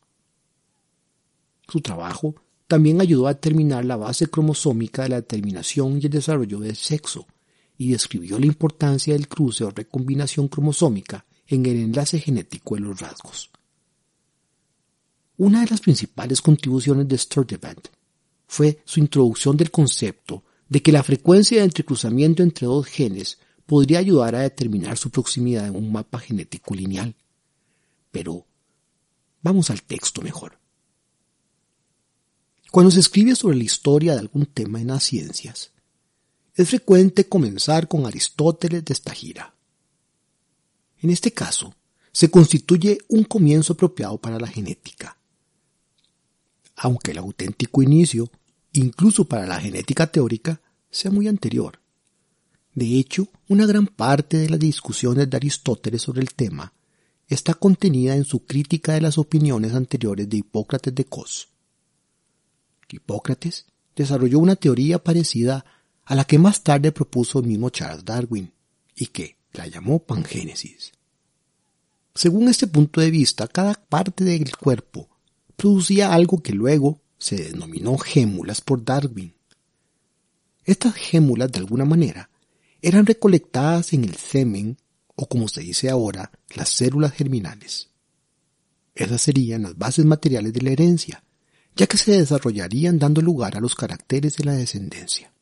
Su 1.68 1.80
trabajo 1.80 2.34
también 2.68 3.00
ayudó 3.00 3.26
a 3.26 3.34
determinar 3.34 3.84
la 3.84 3.96
base 3.96 4.28
cromosómica 4.28 5.02
de 5.02 5.10
la 5.10 5.16
determinación 5.16 5.98
y 6.00 6.06
el 6.06 6.10
desarrollo 6.10 6.60
del 6.60 6.76
sexo, 6.76 7.26
y 7.78 7.90
describió 7.90 8.38
la 8.38 8.46
importancia 8.46 9.14
del 9.14 9.28
cruce 9.28 9.64
o 9.64 9.70
recombinación 9.70 10.48
cromosómica 10.48 11.24
en 11.46 11.66
el 11.66 11.76
enlace 11.76 12.20
genético 12.20 12.74
de 12.74 12.82
los 12.82 13.00
rasgos. 13.00 13.50
Una 15.42 15.62
de 15.62 15.70
las 15.70 15.80
principales 15.80 16.40
contribuciones 16.40 17.08
de 17.08 17.18
Sturtevant 17.18 17.88
fue 18.46 18.80
su 18.84 19.00
introducción 19.00 19.56
del 19.56 19.72
concepto 19.72 20.44
de 20.68 20.80
que 20.80 20.92
la 20.92 21.02
frecuencia 21.02 21.58
de 21.58 21.64
entrecruzamiento 21.64 22.44
entre 22.44 22.68
dos 22.68 22.86
genes 22.86 23.40
podría 23.66 23.98
ayudar 23.98 24.36
a 24.36 24.42
determinar 24.42 24.96
su 24.96 25.10
proximidad 25.10 25.66
en 25.66 25.74
un 25.74 25.90
mapa 25.90 26.20
genético 26.20 26.76
lineal. 26.76 27.16
Pero 28.12 28.46
vamos 29.42 29.68
al 29.70 29.82
texto 29.82 30.22
mejor. 30.22 30.60
Cuando 32.70 32.92
se 32.92 33.00
escribe 33.00 33.34
sobre 33.34 33.56
la 33.56 33.64
historia 33.64 34.12
de 34.12 34.20
algún 34.20 34.46
tema 34.46 34.80
en 34.80 34.86
las 34.86 35.02
ciencias, 35.02 35.72
es 36.54 36.68
frecuente 36.68 37.28
comenzar 37.28 37.88
con 37.88 38.06
Aristóteles 38.06 38.84
de 38.84 38.94
esta 38.94 39.12
gira. 39.12 39.56
En 41.00 41.10
este 41.10 41.32
caso, 41.32 41.74
se 42.12 42.30
constituye 42.30 42.98
un 43.08 43.24
comienzo 43.24 43.72
apropiado 43.72 44.18
para 44.18 44.38
la 44.38 44.46
genética. 44.46 45.18
Aunque 46.84 47.12
el 47.12 47.18
auténtico 47.18 47.80
inicio, 47.80 48.28
incluso 48.72 49.24
para 49.26 49.46
la 49.46 49.60
genética 49.60 50.08
teórica, 50.08 50.60
sea 50.90 51.12
muy 51.12 51.28
anterior. 51.28 51.78
De 52.74 52.98
hecho, 52.98 53.28
una 53.46 53.66
gran 53.66 53.86
parte 53.86 54.36
de 54.36 54.50
las 54.50 54.58
discusiones 54.58 55.30
de 55.30 55.36
Aristóteles 55.36 56.02
sobre 56.02 56.22
el 56.22 56.34
tema 56.34 56.72
está 57.28 57.54
contenida 57.54 58.16
en 58.16 58.24
su 58.24 58.46
crítica 58.46 58.94
de 58.94 59.00
las 59.00 59.16
opiniones 59.16 59.74
anteriores 59.74 60.28
de 60.28 60.38
Hipócrates 60.38 60.92
de 60.92 61.04
Cos. 61.04 61.50
Hipócrates 62.90 63.66
desarrolló 63.94 64.40
una 64.40 64.56
teoría 64.56 64.98
parecida 64.98 65.64
a 66.04 66.16
la 66.16 66.24
que 66.24 66.40
más 66.40 66.64
tarde 66.64 66.90
propuso 66.90 67.38
el 67.38 67.46
mismo 67.46 67.70
Charles 67.70 68.04
Darwin, 68.04 68.52
y 68.96 69.06
que 69.06 69.36
la 69.52 69.68
llamó 69.68 70.00
pangénesis. 70.00 70.90
Según 72.12 72.48
este 72.48 72.66
punto 72.66 73.00
de 73.00 73.12
vista, 73.12 73.46
cada 73.46 73.74
parte 73.74 74.24
del 74.24 74.56
cuerpo 74.56 75.08
producía 75.62 76.12
algo 76.12 76.42
que 76.42 76.52
luego 76.52 77.00
se 77.18 77.36
denominó 77.36 77.96
gémulas 77.96 78.60
por 78.60 78.84
Darwin. 78.84 79.32
Estas 80.64 80.96
gémulas, 80.96 81.52
de 81.52 81.60
alguna 81.60 81.84
manera, 81.84 82.30
eran 82.80 83.06
recolectadas 83.06 83.92
en 83.92 84.02
el 84.02 84.16
semen, 84.16 84.76
o 85.14 85.28
como 85.28 85.46
se 85.46 85.60
dice 85.60 85.88
ahora, 85.88 86.32
las 86.56 86.68
células 86.68 87.12
germinales. 87.12 87.90
Esas 88.96 89.22
serían 89.22 89.62
las 89.62 89.78
bases 89.78 90.04
materiales 90.04 90.52
de 90.52 90.62
la 90.62 90.70
herencia, 90.70 91.22
ya 91.76 91.86
que 91.86 91.96
se 91.96 92.18
desarrollarían 92.18 92.98
dando 92.98 93.22
lugar 93.22 93.56
a 93.56 93.60
los 93.60 93.76
caracteres 93.76 94.38
de 94.38 94.44
la 94.44 94.54
descendencia. 94.54 95.32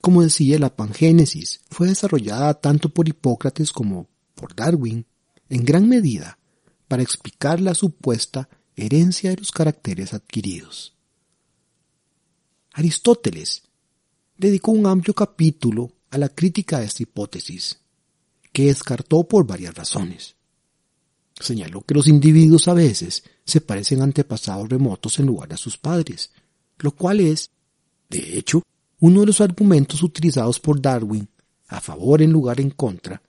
Como 0.00 0.22
decía, 0.22 0.56
la 0.60 0.76
pangénesis 0.76 1.62
fue 1.68 1.88
desarrollada 1.88 2.54
tanto 2.54 2.90
por 2.90 3.08
Hipócrates 3.08 3.72
como 3.72 4.08
por 4.36 4.54
Darwin, 4.54 5.04
en 5.48 5.64
gran 5.64 5.88
medida, 5.88 6.38
para 6.88 7.02
explicar 7.02 7.60
la 7.60 7.74
supuesta 7.74 8.48
herencia 8.76 9.30
de 9.30 9.36
los 9.36 9.50
caracteres 9.50 10.14
adquiridos. 10.14 10.94
Aristóteles 12.72 13.62
dedicó 14.36 14.72
un 14.72 14.86
amplio 14.86 15.14
capítulo 15.14 15.92
a 16.10 16.18
la 16.18 16.28
crítica 16.28 16.78
de 16.78 16.86
esta 16.86 17.02
hipótesis, 17.02 17.78
que 18.52 18.66
descartó 18.66 19.24
por 19.24 19.46
varias 19.46 19.74
razones. 19.74 20.36
Señaló 21.38 21.82
que 21.82 21.94
los 21.94 22.06
individuos 22.06 22.68
a 22.68 22.74
veces 22.74 23.24
se 23.44 23.60
parecen 23.60 24.02
antepasados 24.02 24.68
remotos 24.68 25.18
en 25.18 25.26
lugar 25.26 25.48
de 25.48 25.54
a 25.54 25.58
sus 25.58 25.76
padres, 25.76 26.30
lo 26.78 26.92
cual 26.92 27.20
es, 27.20 27.50
de 28.08 28.38
hecho, 28.38 28.62
uno 29.00 29.20
de 29.20 29.26
los 29.26 29.40
argumentos 29.40 30.02
utilizados 30.02 30.60
por 30.60 30.80
Darwin 30.80 31.28
a 31.68 31.80
favor 31.80 32.22
en 32.22 32.32
lugar 32.32 32.60
en 32.60 32.70
contra, 32.70 33.20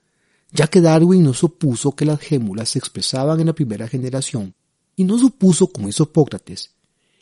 ya 0.52 0.68
que 0.68 0.82
Darwin 0.82 1.24
no 1.24 1.34
supuso 1.34 1.94
que 1.94 2.06
las 2.06 2.20
gémulas 2.20 2.70
se 2.70 2.80
expresaban 2.80 3.40
en 3.40 3.48
la 3.48 3.54
primera 3.54 3.88
generación 3.88 4.54
y 4.96 5.04
no 5.04 5.18
supuso, 5.18 5.68
como 5.68 5.90
hizo 5.90 6.04
Hipócrates, 6.04 6.72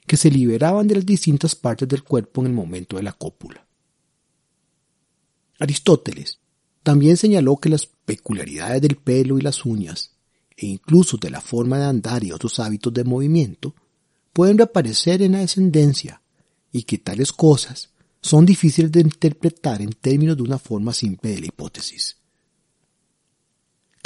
que 0.06 0.18
se 0.18 0.30
liberaban 0.30 0.88
de 0.88 0.96
las 0.96 1.06
distintas 1.06 1.56
partes 1.56 1.88
del 1.88 2.04
cuerpo 2.04 2.42
en 2.42 2.48
el 2.48 2.54
momento 2.54 2.98
de 2.98 3.04
la 3.04 3.14
cópula. 3.14 3.66
Aristóteles 5.60 6.40
también 6.84 7.18
señaló 7.18 7.58
que 7.58 7.70
las 7.70 7.86
peculiaridades 7.86 8.82
del 8.82 8.98
pelo 8.98 9.40
y 9.40 9.42
las 9.42 9.66
uñas 9.66 10.16
e 10.58 10.68
incluso 10.68 11.18
de 11.18 11.30
la 11.30 11.42
forma 11.42 11.78
de 11.78 11.86
andar 11.86 12.24
y 12.24 12.32
otros 12.32 12.60
hábitos 12.60 12.94
de 12.94 13.04
movimiento, 13.04 13.76
pueden 14.32 14.58
reaparecer 14.58 15.22
en 15.22 15.34
la 15.34 15.40
descendencia 15.40 16.22
y 16.72 16.84
que 16.84 16.98
tales 16.98 17.32
cosas 17.32 17.90
son 18.22 18.46
difíciles 18.46 18.92
de 18.92 19.02
interpretar 19.02 19.82
en 19.82 19.92
términos 19.92 20.38
de 20.38 20.44
una 20.44 20.58
forma 20.58 20.94
simple 20.94 21.32
de 21.32 21.42
la 21.42 21.48
hipótesis. 21.48 22.18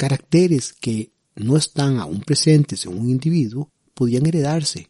Caracteres 0.00 0.72
que 0.72 1.12
no 1.34 1.58
están 1.58 1.98
aún 1.98 2.20
presentes 2.20 2.86
en 2.86 2.98
un 2.98 3.10
individuo 3.10 3.70
podían 3.92 4.24
heredarse, 4.24 4.88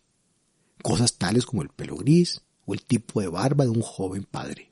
cosas 0.84 1.18
tales 1.18 1.46
como 1.46 1.62
el 1.62 1.68
pelo 1.68 1.96
gris 1.96 2.42
o 2.64 2.74
el 2.74 2.82
tipo 2.84 3.20
de 3.20 3.26
barba 3.26 3.64
de 3.64 3.70
un 3.70 3.82
joven 3.82 4.22
padre, 4.22 4.70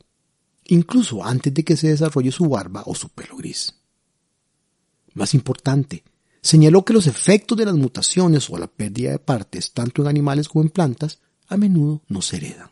incluso 0.67 1.25
antes 1.25 1.53
de 1.53 1.65
que 1.65 1.77
se 1.77 1.89
desarrolle 1.89 2.31
su 2.31 2.49
barba 2.49 2.85
o 2.87 2.95
su 2.95 3.09
pelo 3.09 3.37
gris. 3.37 3.75
Más 5.13 5.35
importante, 5.35 6.05
señaló 6.41 6.85
que 6.85 6.93
los 6.93 7.09
efectos 7.09 7.59
de 7.59 7.65
las 7.65 7.75
mutaciones 7.75 8.49
o 8.49 8.59
la 8.59 8.69
pérdida 8.69 9.11
de 9.11 9.19
partes, 9.19 9.73
tanto 9.73 10.03
en 10.03 10.09
animales 10.09 10.49
como 10.49 10.63
en 10.63 10.71
plantas, 10.71 11.19
a 11.49 11.57
menudo 11.57 12.05
no 12.07 12.23
se 12.23 12.37
heredan. 12.37 12.71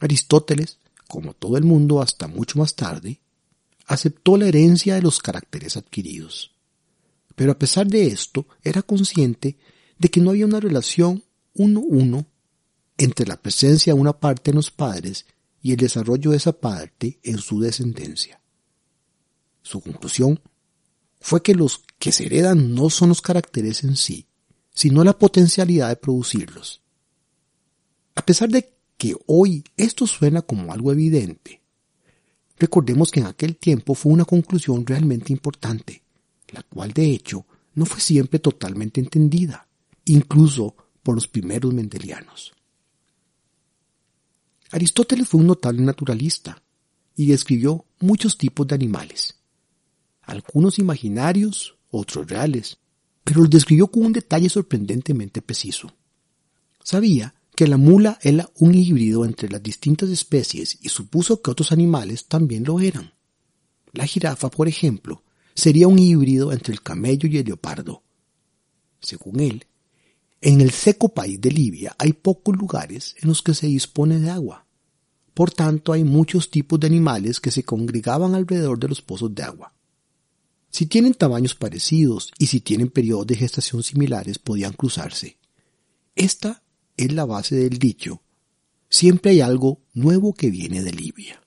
Aristóteles, 0.00 0.78
como 1.08 1.34
todo 1.34 1.58
el 1.58 1.64
mundo 1.64 2.00
hasta 2.00 2.26
mucho 2.26 2.58
más 2.58 2.74
tarde, 2.74 3.20
aceptó 3.86 4.36
la 4.36 4.48
herencia 4.48 4.94
de 4.94 5.02
los 5.02 5.18
caracteres 5.20 5.76
adquiridos. 5.76 6.52
Pero 7.34 7.52
a 7.52 7.58
pesar 7.58 7.86
de 7.86 8.06
esto, 8.06 8.46
era 8.62 8.82
consciente 8.82 9.56
de 9.98 10.08
que 10.08 10.20
no 10.20 10.30
había 10.30 10.46
una 10.46 10.60
relación 10.60 11.24
uno-uno 11.54 12.26
entre 12.98 13.26
la 13.26 13.40
presencia 13.40 13.94
de 13.94 14.00
una 14.00 14.12
parte 14.12 14.50
en 14.50 14.56
los 14.56 14.70
padres 14.70 15.26
y 15.60 15.72
el 15.72 15.76
desarrollo 15.76 16.30
de 16.30 16.36
esa 16.36 16.52
parte 16.52 17.18
en 17.22 17.38
su 17.38 17.60
descendencia. 17.60 18.40
Su 19.62 19.80
conclusión 19.80 20.40
fue 21.20 21.42
que 21.42 21.54
los 21.54 21.84
que 21.98 22.12
se 22.12 22.26
heredan 22.26 22.74
no 22.74 22.90
son 22.90 23.10
los 23.10 23.22
caracteres 23.22 23.84
en 23.84 23.96
sí, 23.96 24.26
sino 24.74 25.04
la 25.04 25.18
potencialidad 25.18 25.88
de 25.88 25.96
producirlos. 25.96 26.82
A 28.14 28.26
pesar 28.26 28.48
de 28.48 28.74
que 28.96 29.14
hoy 29.26 29.64
esto 29.76 30.06
suena 30.06 30.42
como 30.42 30.72
algo 30.72 30.92
evidente, 30.92 31.61
recordemos 32.62 33.10
que 33.10 33.20
en 33.20 33.26
aquel 33.26 33.56
tiempo 33.56 33.94
fue 33.94 34.12
una 34.12 34.24
conclusión 34.24 34.86
realmente 34.86 35.32
importante, 35.32 36.02
la 36.48 36.62
cual 36.62 36.92
de 36.92 37.10
hecho 37.10 37.44
no 37.74 37.84
fue 37.84 38.00
siempre 38.00 38.38
totalmente 38.38 39.00
entendida, 39.00 39.66
incluso 40.06 40.74
por 41.02 41.14
los 41.14 41.28
primeros 41.28 41.74
mendelianos. 41.74 42.52
Aristóteles 44.70 45.28
fue 45.28 45.40
un 45.40 45.48
notable 45.48 45.82
naturalista 45.82 46.62
y 47.14 47.26
describió 47.26 47.84
muchos 48.00 48.38
tipos 48.38 48.66
de 48.66 48.74
animales 48.74 49.36
algunos 50.22 50.78
imaginarios, 50.78 51.76
otros 51.90 52.28
reales, 52.28 52.78
pero 53.24 53.40
los 53.40 53.50
describió 53.50 53.88
con 53.88 54.06
un 54.06 54.12
detalle 54.12 54.48
sorprendentemente 54.48 55.42
preciso. 55.42 55.92
Sabía 56.82 57.34
que 57.54 57.66
la 57.66 57.76
mula 57.76 58.18
era 58.22 58.50
un 58.56 58.74
híbrido 58.74 59.24
entre 59.24 59.48
las 59.48 59.62
distintas 59.62 60.08
especies 60.08 60.78
y 60.80 60.88
supuso 60.88 61.42
que 61.42 61.50
otros 61.50 61.72
animales 61.72 62.26
también 62.26 62.64
lo 62.64 62.80
eran. 62.80 63.12
La 63.92 64.06
jirafa, 64.06 64.50
por 64.50 64.68
ejemplo, 64.68 65.22
sería 65.54 65.88
un 65.88 65.98
híbrido 65.98 66.52
entre 66.52 66.72
el 66.72 66.82
camello 66.82 67.28
y 67.28 67.36
el 67.36 67.44
leopardo. 67.44 68.02
Según 69.00 69.40
él, 69.40 69.66
en 70.40 70.60
el 70.60 70.70
seco 70.70 71.10
país 71.10 71.40
de 71.40 71.50
Libia 71.50 71.94
hay 71.98 72.14
pocos 72.14 72.56
lugares 72.56 73.14
en 73.20 73.28
los 73.28 73.42
que 73.42 73.54
se 73.54 73.66
dispone 73.66 74.18
de 74.18 74.30
agua. 74.30 74.66
Por 75.34 75.50
tanto, 75.50 75.92
hay 75.92 76.04
muchos 76.04 76.50
tipos 76.50 76.80
de 76.80 76.86
animales 76.86 77.40
que 77.40 77.50
se 77.50 77.62
congregaban 77.62 78.34
alrededor 78.34 78.78
de 78.78 78.88
los 78.88 79.02
pozos 79.02 79.34
de 79.34 79.42
agua. 79.42 79.72
Si 80.70 80.86
tienen 80.86 81.14
tamaños 81.14 81.54
parecidos 81.54 82.32
y 82.38 82.46
si 82.46 82.60
tienen 82.60 82.88
periodos 82.88 83.26
de 83.26 83.36
gestación 83.36 83.82
similares, 83.82 84.38
podían 84.38 84.72
cruzarse. 84.72 85.38
Esta 86.16 86.62
es 87.04 87.12
la 87.12 87.24
base 87.24 87.56
del 87.56 87.78
dicho. 87.78 88.22
Siempre 88.88 89.32
hay 89.32 89.40
algo 89.40 89.80
nuevo 89.94 90.34
que 90.34 90.50
viene 90.50 90.82
de 90.82 90.92
Libia. 90.92 91.42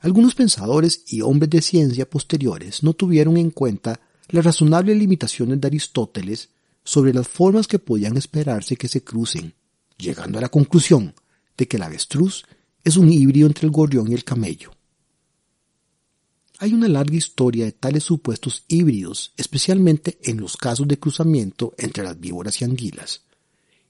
Algunos 0.00 0.34
pensadores 0.34 1.02
y 1.06 1.22
hombres 1.22 1.50
de 1.50 1.60
ciencia 1.60 2.08
posteriores 2.08 2.82
no 2.82 2.94
tuvieron 2.94 3.36
en 3.36 3.50
cuenta 3.50 4.00
las 4.28 4.44
razonables 4.44 4.96
limitaciones 4.96 5.60
de 5.60 5.66
Aristóteles 5.66 6.50
sobre 6.84 7.12
las 7.12 7.28
formas 7.28 7.66
que 7.66 7.78
podían 7.78 8.16
esperarse 8.16 8.76
que 8.76 8.88
se 8.88 9.02
crucen, 9.02 9.54
llegando 9.96 10.38
a 10.38 10.40
la 10.40 10.48
conclusión 10.48 11.14
de 11.56 11.66
que 11.66 11.76
el 11.76 11.82
avestruz 11.82 12.44
es 12.84 12.96
un 12.96 13.12
híbrido 13.12 13.46
entre 13.46 13.66
el 13.66 13.72
gorrión 13.72 14.10
y 14.10 14.14
el 14.14 14.24
camello. 14.24 14.77
Hay 16.60 16.74
una 16.74 16.88
larga 16.88 17.14
historia 17.14 17.66
de 17.66 17.72
tales 17.72 18.02
supuestos 18.02 18.64
híbridos, 18.66 19.32
especialmente 19.36 20.18
en 20.24 20.40
los 20.40 20.56
casos 20.56 20.88
de 20.88 20.98
cruzamiento 20.98 21.72
entre 21.78 22.02
las 22.02 22.18
víboras 22.18 22.60
y 22.60 22.64
anguilas, 22.64 23.22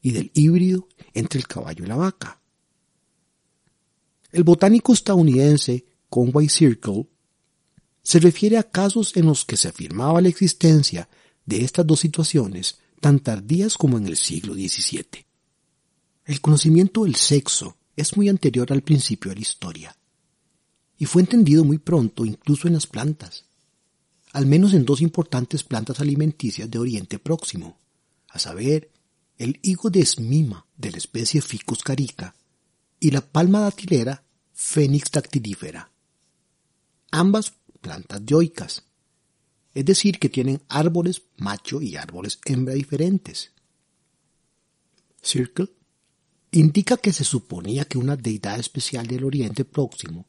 y 0.03 0.13
del 0.13 0.31
híbrido 0.35 0.87
entre 1.15 1.41
el 1.41 1.47
caballo 1.47 1.85
y 1.85 1.89
la 1.89 1.97
vaca. 1.97 2.43
El 4.31 4.45
botánico 4.45 4.93
estadounidense 4.93 5.87
Conway 6.11 6.51
Circle 6.51 7.07
se 8.03 8.21
refiere 8.21 8.59
a 8.59 8.71
casos 8.71 9.17
en 9.17 9.25
los 9.25 9.47
que 9.47 9.57
se 9.57 9.69
afirmaba 9.69 10.21
la 10.21 10.29
existencia 10.29 11.09
de 11.47 11.65
estas 11.65 11.87
dos 11.87 12.01
situaciones 12.01 12.81
tan 13.01 13.21
tardías 13.21 13.79
como 13.79 13.97
en 13.97 14.07
el 14.07 14.17
siglo 14.19 14.53
XVII. 14.53 15.25
El 16.27 16.41
conocimiento 16.43 17.05
del 17.05 17.15
sexo 17.15 17.79
es 17.97 18.15
muy 18.15 18.29
anterior 18.29 18.71
al 18.75 18.83
principio 18.83 19.31
de 19.31 19.37
la 19.37 19.43
historia 19.43 19.97
y 20.99 21.07
fue 21.07 21.23
entendido 21.23 21.65
muy 21.65 21.79
pronto 21.79 22.27
incluso 22.27 22.67
en 22.67 22.75
las 22.75 22.87
plantas, 22.87 23.45
al 24.33 24.47
menos 24.47 24.75
en 24.75 24.85
dos 24.85 25.01
importantes 25.01 25.63
plantas 25.63 26.01
alimenticias 26.01 26.71
de 26.71 26.79
Oriente 26.79 27.19
Próximo, 27.19 27.79
a 28.29 28.39
saber, 28.39 28.91
el 29.39 29.61
higo 29.63 29.89
de 29.89 30.01
esmima 30.01 30.67
de 30.77 30.91
la 30.91 30.99
especie 30.99 31.41
Ficus 31.41 31.85
carica 31.85 32.35
y 32.99 33.13
la 33.13 33.21
palma 33.21 33.61
datilera 33.61 34.25
Phoenix 34.53 35.11
dactilífera. 35.13 35.93
Ambas 37.13 37.55
plantas 37.81 38.27
dioicas, 38.27 38.85
es 39.73 39.85
decir, 39.85 40.19
que 40.19 40.29
tienen 40.29 40.61
árboles 40.69 41.23
macho 41.37 41.81
y 41.81 41.95
árboles 41.95 42.41
hembra 42.45 42.75
diferentes. 42.75 43.53
Circle 45.23 45.69
indica 46.51 46.97
que 46.97 47.13
se 47.13 47.23
suponía 47.23 47.85
que 47.85 47.99
una 47.99 48.17
deidad 48.17 48.59
especial 48.59 49.07
del 49.07 49.23
Oriente 49.23 49.65
Próximo 49.65 50.27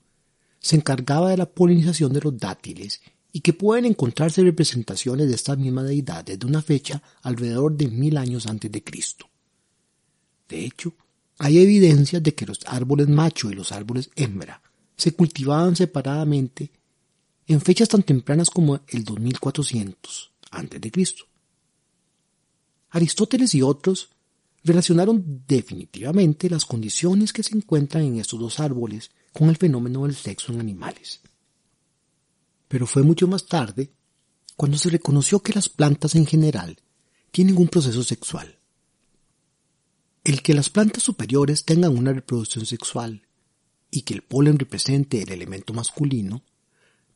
se 0.60 0.76
encargaba 0.76 1.30
de 1.30 1.38
la 1.38 1.50
polinización 1.50 2.14
de 2.14 2.22
los 2.22 2.38
dátiles 2.38 3.02
y 3.32 3.42
que 3.42 3.54
pueden 3.54 3.86
encontrarse 3.86 4.44
representaciones 4.44 5.28
de 5.28 5.36
esta 5.36 5.56
misma 5.56 5.84
deidad 5.84 6.26
desde 6.26 6.48
una 6.48 6.62
fecha 6.62 7.02
alrededor 7.22 7.76
de 7.78 7.88
mil 7.88 8.18
años 8.18 8.48
antes 8.48 8.72
de 8.72 8.84
Cristo. 8.84 9.30
De 10.48 10.66
hecho, 10.66 10.94
hay 11.38 11.60
evidencias 11.60 12.22
de 12.22 12.34
que 12.34 12.46
los 12.46 12.60
árboles 12.66 13.08
macho 13.08 13.50
y 13.50 13.54
los 13.54 13.72
árboles 13.72 14.10
hembra 14.16 14.62
se 14.98 15.14
cultivaban 15.14 15.76
separadamente 15.76 16.72
en 17.48 17.62
fechas 17.62 17.88
tan 17.88 18.04
tempranas 18.04 18.50
como 18.50 18.82
el 18.88 19.04
2400 19.06 20.32
a.C. 20.52 21.06
Aristóteles 22.90 23.56
y 23.56 23.62
otros 23.62 24.10
relacionaron 24.64 25.44
definitivamente 25.48 26.50
las 26.50 26.66
condiciones 26.66 27.32
que 27.32 27.44
se 27.44 27.56
encuentran 27.56 28.04
en 28.04 28.20
estos 28.20 28.40
dos 28.40 28.60
árboles 28.60 29.12
con 29.34 29.50
el 29.50 29.58
fenómeno 29.58 30.04
del 30.04 30.16
sexo 30.16 30.52
en 30.54 30.60
animales. 30.60 31.22
Pero 32.68 32.86
fue 32.86 33.04
mucho 33.04 33.28
más 33.28 33.46
tarde 33.46 33.92
cuando 34.56 34.78
se 34.78 34.90
reconoció 34.90 35.40
que 35.40 35.54
las 35.54 35.70
plantas 35.70 36.16
en 36.16 36.26
general 36.26 36.80
tienen 37.32 37.58
un 37.58 37.68
proceso 37.68 38.04
sexual. 38.04 38.60
El 40.24 40.42
que 40.42 40.54
las 40.54 40.70
plantas 40.70 41.04
superiores 41.04 41.64
tengan 41.64 41.98
una 41.98 42.14
reproducción 42.14 42.66
sexual 42.66 43.24
y 43.90 44.02
que 44.02 44.14
el 44.14 44.22
polen 44.22 44.60
represente 44.60 45.22
el 45.22 45.32
elemento 45.32 45.74
masculino 45.74 46.44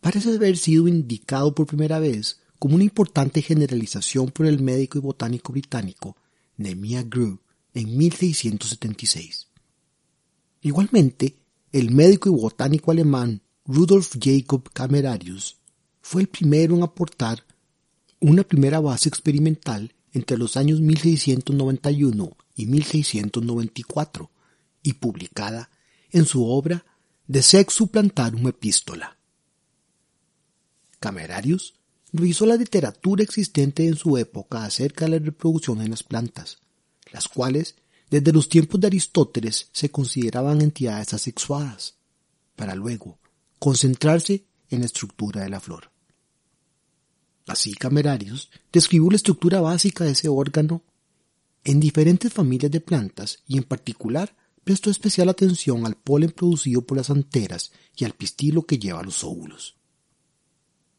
parece 0.02 0.34
haber 0.34 0.58
sido 0.58 0.88
indicado 0.88 1.54
por 1.54 1.68
primera 1.68 2.00
vez 2.00 2.40
como 2.60 2.76
una 2.76 2.84
importante 2.86 3.42
generalización 3.42 4.32
por 4.32 4.46
el 4.46 4.62
médico 4.62 4.98
y 4.98 5.02
botánico 5.02 5.52
británico 5.52 6.16
Nehemiah 6.58 7.04
Grew 7.04 7.40
en 7.74 7.98
1676. 7.98 9.48
Igualmente, 10.62 11.36
el 11.74 11.90
médico 11.90 12.30
y 12.30 12.32
botánico 12.32 12.92
alemán 12.92 13.42
Rudolf 13.66 14.16
Jacob 14.22 14.70
Camerarius 14.72 15.58
fue 16.02 16.22
el 16.22 16.28
primero 16.28 16.76
en 16.76 16.84
aportar 16.84 17.44
una 18.20 18.44
primera 18.44 18.80
base 18.80 19.10
experimental 19.10 19.92
entre 20.12 20.38
los 20.38 20.56
años 20.56 20.82
1691 20.82 22.38
y 22.56 22.68
1694 22.68 24.30
y 24.84 24.94
publicada 24.94 25.72
en 26.12 26.28
su 26.28 26.46
obra 26.46 26.86
De 27.26 27.42
Sexu 27.42 27.88
Plantarum 27.88 28.48
Epistola. 28.48 29.18
Camerarius 31.00 31.74
revisó 32.12 32.46
la 32.46 32.56
literatura 32.56 33.24
existente 33.24 33.88
en 33.88 33.96
su 33.96 34.20
época 34.20 34.64
acerca 34.64 35.06
de 35.06 35.12
la 35.12 35.26
reproducción 35.26 35.82
en 35.82 35.90
las 35.90 36.04
plantas, 36.04 36.60
las 37.12 37.28
cuales 37.28 37.76
desde 38.14 38.32
los 38.32 38.48
tiempos 38.48 38.80
de 38.80 38.86
Aristóteles 38.86 39.70
se 39.72 39.90
consideraban 39.90 40.62
entidades 40.62 41.16
asexuadas, 41.16 41.96
para 42.56 42.76
luego 42.76 43.18
concentrarse 43.58 44.46
en 44.70 44.82
la 44.82 44.86
estructura 44.86 45.42
de 45.42 45.50
la 45.50 45.60
flor. 45.60 45.90
Así 47.48 47.74
Camerarius 47.74 48.52
describió 48.72 49.10
la 49.10 49.16
estructura 49.16 49.62
básica 49.62 50.04
de 50.04 50.12
ese 50.12 50.30
órgano 50.30 50.84
en 51.64 51.80
diferentes 51.80 52.32
familias 52.32 52.72
de 52.72 52.82
plantas 52.82 53.40
y 53.48 53.58
en 53.58 53.64
particular 53.64 54.36
prestó 54.64 54.92
especial 54.92 55.30
atención 55.30 55.84
al 55.88 55.96
polen 55.96 56.34
producido 56.34 56.84
por 56.84 56.98
las 56.98 57.10
anteras 57.10 57.72
y 57.98 58.06
al 58.06 58.14
pistilo 58.14 58.62
que 58.62 58.78
lleva 58.78 59.02
los 59.02 59.24
óvulos. 59.24 59.76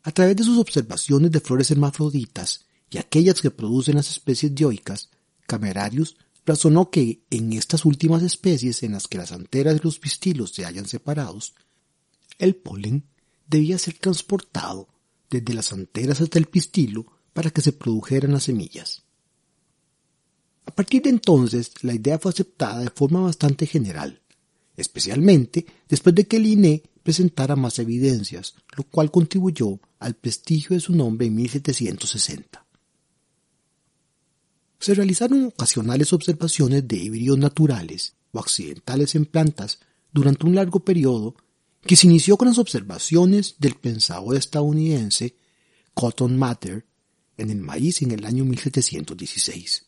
A 0.02 0.10
través 0.10 0.34
de 0.34 0.42
sus 0.42 0.58
observaciones 0.58 1.30
de 1.30 1.38
flores 1.38 1.70
hermafroditas 1.70 2.66
y 2.90 2.98
aquellas 2.98 3.40
que 3.40 3.52
producen 3.52 3.94
las 3.94 4.10
especies 4.10 4.52
dioicas, 4.52 5.10
Camerarius 5.46 6.16
razonó 6.46 6.90
que 6.90 7.22
en 7.30 7.52
estas 7.52 7.84
últimas 7.84 8.22
especies 8.22 8.82
en 8.82 8.92
las 8.92 9.08
que 9.08 9.18
las 9.18 9.32
anteras 9.32 9.76
y 9.76 9.84
los 9.84 9.98
pistilos 9.98 10.52
se 10.52 10.64
hallan 10.64 10.86
separados, 10.86 11.54
el 12.38 12.54
polen 12.56 13.04
debía 13.46 13.78
ser 13.78 13.94
transportado 13.98 14.88
desde 15.30 15.54
las 15.54 15.72
anteras 15.72 16.20
hasta 16.20 16.38
el 16.38 16.46
pistilo 16.46 17.06
para 17.32 17.50
que 17.50 17.62
se 17.62 17.72
produjeran 17.72 18.32
las 18.32 18.44
semillas. 18.44 19.02
A 20.66 20.74
partir 20.74 21.02
de 21.02 21.10
entonces, 21.10 21.72
la 21.82 21.94
idea 21.94 22.18
fue 22.18 22.30
aceptada 22.30 22.80
de 22.80 22.90
forma 22.90 23.20
bastante 23.20 23.66
general, 23.66 24.22
especialmente 24.76 25.66
después 25.88 26.14
de 26.14 26.26
que 26.26 26.36
el 26.36 26.46
INE 26.46 26.82
presentara 27.02 27.54
más 27.54 27.78
evidencias, 27.78 28.54
lo 28.76 28.84
cual 28.84 29.10
contribuyó 29.10 29.78
al 29.98 30.14
prestigio 30.14 30.74
de 30.74 30.80
su 30.80 30.94
nombre 30.94 31.26
en 31.26 31.34
1760. 31.34 32.63
Se 34.78 34.94
realizaron 34.94 35.46
ocasionales 35.46 36.12
observaciones 36.12 36.86
de 36.86 36.96
híbridos 36.96 37.38
naturales 37.38 38.14
o 38.32 38.38
accidentales 38.38 39.14
en 39.14 39.26
plantas 39.26 39.78
durante 40.12 40.46
un 40.46 40.54
largo 40.54 40.80
periodo 40.80 41.36
que 41.82 41.96
se 41.96 42.06
inició 42.06 42.36
con 42.36 42.48
las 42.48 42.58
observaciones 42.58 43.56
del 43.58 43.74
pensador 43.74 44.36
estadounidense 44.36 45.36
Cotton 45.92 46.36
Mather 46.36 46.86
en 47.36 47.50
el 47.50 47.58
maíz 47.58 48.02
en 48.02 48.12
el 48.12 48.24
año 48.24 48.44
1716. 48.44 49.86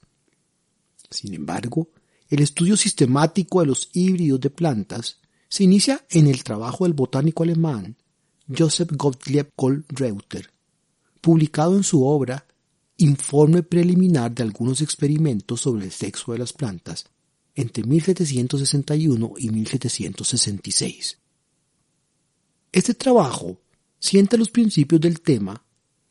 Sin 1.10 1.34
embargo, 1.34 1.88
el 2.28 2.42
estudio 2.42 2.76
sistemático 2.76 3.60
de 3.60 3.66
los 3.66 3.90
híbridos 3.92 4.40
de 4.40 4.50
plantas 4.50 5.18
se 5.48 5.64
inicia 5.64 6.04
en 6.10 6.26
el 6.26 6.42
trabajo 6.42 6.84
del 6.84 6.92
botánico 6.92 7.44
alemán 7.44 7.96
Joseph 8.56 8.90
Gottlieb 8.92 9.50
Kohl-Reuter, 9.56 10.50
publicado 11.20 11.76
en 11.76 11.84
su 11.84 12.04
obra 12.04 12.46
Informe 12.98 13.62
preliminar 13.62 14.34
de 14.34 14.42
algunos 14.42 14.80
experimentos 14.80 15.60
sobre 15.60 15.84
el 15.84 15.92
sexo 15.92 16.32
de 16.32 16.38
las 16.38 16.54
plantas 16.54 17.04
entre 17.54 17.84
1761 17.84 19.34
y 19.36 19.50
1766. 19.50 21.18
Este 22.72 22.94
trabajo 22.94 23.60
sienta 23.98 24.38
los 24.38 24.50
principios 24.50 25.00
del 25.00 25.20
tema 25.20 25.62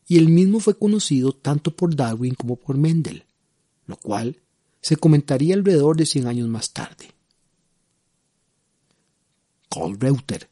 y 0.08 0.17
el 0.17 0.30
mismo 0.30 0.60
fue 0.60 0.78
conocido 0.78 1.32
tanto 1.32 1.76
por 1.76 1.95
Darwin 1.95 2.36
como 2.36 2.56
por 2.56 2.78
Mendel, 2.78 3.26
lo 3.88 3.98
cual 3.98 4.39
se 4.80 4.95
comentaría 4.95 5.56
alrededor 5.56 5.98
de 5.98 6.06
100 6.06 6.28
años 6.28 6.48
más 6.48 6.71
tarde. 6.71 7.15
Carl 9.69 10.00
Reuter 10.00 10.48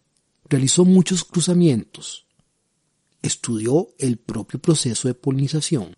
realizó 0.50 0.84
muchos 0.84 1.24
cruzamientos, 1.24 2.26
estudió 3.22 3.90
el 4.00 4.18
propio 4.18 4.60
proceso 4.60 5.08
de 5.08 5.14
polinización 5.14 5.96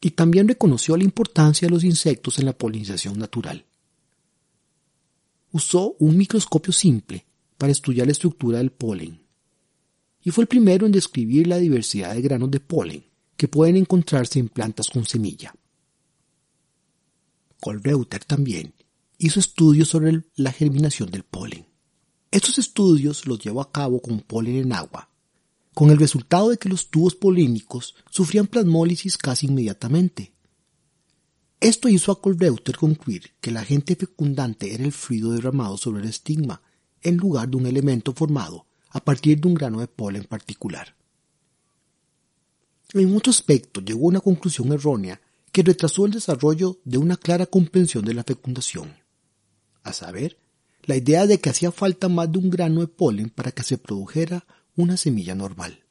y 0.00 0.10
también 0.10 0.48
reconoció 0.48 0.96
la 0.96 1.04
importancia 1.04 1.66
de 1.66 1.74
los 1.74 1.84
insectos 1.84 2.38
en 2.38 2.46
la 2.46 2.56
polinización 2.56 3.18
natural. 3.18 3.64
Usó 5.52 5.96
un 5.98 6.16
microscopio 6.16 6.72
simple 6.72 7.24
para 7.56 7.72
estudiar 7.72 8.06
la 8.06 8.12
estructura 8.12 8.58
del 8.58 8.72
polen 8.72 9.26
y 10.22 10.30
fue 10.30 10.42
el 10.42 10.48
primero 10.48 10.86
en 10.86 10.92
describir 10.92 11.46
la 11.46 11.58
diversidad 11.58 12.14
de 12.14 12.20
granos 12.20 12.50
de 12.50 12.60
polen 12.60 13.04
que 13.36 13.48
pueden 13.48 13.76
encontrarse 13.76 14.38
en 14.38 14.48
plantas 14.48 14.88
con 14.88 15.04
semilla. 15.04 15.54
Reuter 17.62 18.24
también 18.24 18.74
hizo 19.18 19.40
estudios 19.40 19.88
sobre 19.88 20.22
la 20.36 20.52
germinación 20.52 21.10
del 21.10 21.24
polen. 21.24 21.66
Estos 22.30 22.58
estudios 22.58 23.26
los 23.26 23.38
llevó 23.38 23.60
a 23.60 23.72
cabo 23.72 24.00
con 24.00 24.20
polen 24.20 24.56
en 24.56 24.72
agua, 24.72 25.10
con 25.76 25.90
el 25.90 25.98
resultado 25.98 26.48
de 26.48 26.56
que 26.56 26.70
los 26.70 26.88
tubos 26.88 27.14
polínicos 27.14 27.96
sufrían 28.08 28.46
plasmólisis 28.46 29.18
casi 29.18 29.46
inmediatamente. 29.46 30.32
Esto 31.60 31.90
hizo 31.90 32.12
a 32.12 32.18
Reuter 32.24 32.78
concluir 32.78 33.32
que 33.42 33.50
el 33.50 33.58
agente 33.58 33.94
fecundante 33.94 34.72
era 34.72 34.84
el 34.84 34.92
fluido 34.92 35.32
derramado 35.32 35.76
sobre 35.76 36.00
el 36.00 36.08
estigma, 36.08 36.62
en 37.02 37.18
lugar 37.18 37.50
de 37.50 37.58
un 37.58 37.66
elemento 37.66 38.14
formado 38.14 38.64
a 38.88 39.04
partir 39.04 39.38
de 39.38 39.48
un 39.48 39.52
grano 39.52 39.80
de 39.80 39.86
polen 39.86 40.24
particular. 40.24 40.96
En 42.94 43.14
otro 43.14 43.30
aspecto 43.30 43.82
llegó 43.82 44.06
a 44.06 44.08
una 44.08 44.20
conclusión 44.20 44.72
errónea 44.72 45.20
que 45.52 45.62
retrasó 45.62 46.06
el 46.06 46.12
desarrollo 46.12 46.78
de 46.86 46.96
una 46.96 47.18
clara 47.18 47.44
comprensión 47.44 48.02
de 48.06 48.14
la 48.14 48.24
fecundación, 48.24 48.96
a 49.82 49.92
saber, 49.92 50.38
la 50.84 50.96
idea 50.96 51.26
de 51.26 51.38
que 51.38 51.50
hacía 51.50 51.70
falta 51.70 52.08
más 52.08 52.32
de 52.32 52.38
un 52.38 52.48
grano 52.48 52.80
de 52.80 52.88
polen 52.88 53.28
para 53.28 53.52
que 53.52 53.62
se 53.62 53.76
produjera 53.76 54.46
una 54.76 54.96
semilla 54.96 55.34
normal. 55.34 55.84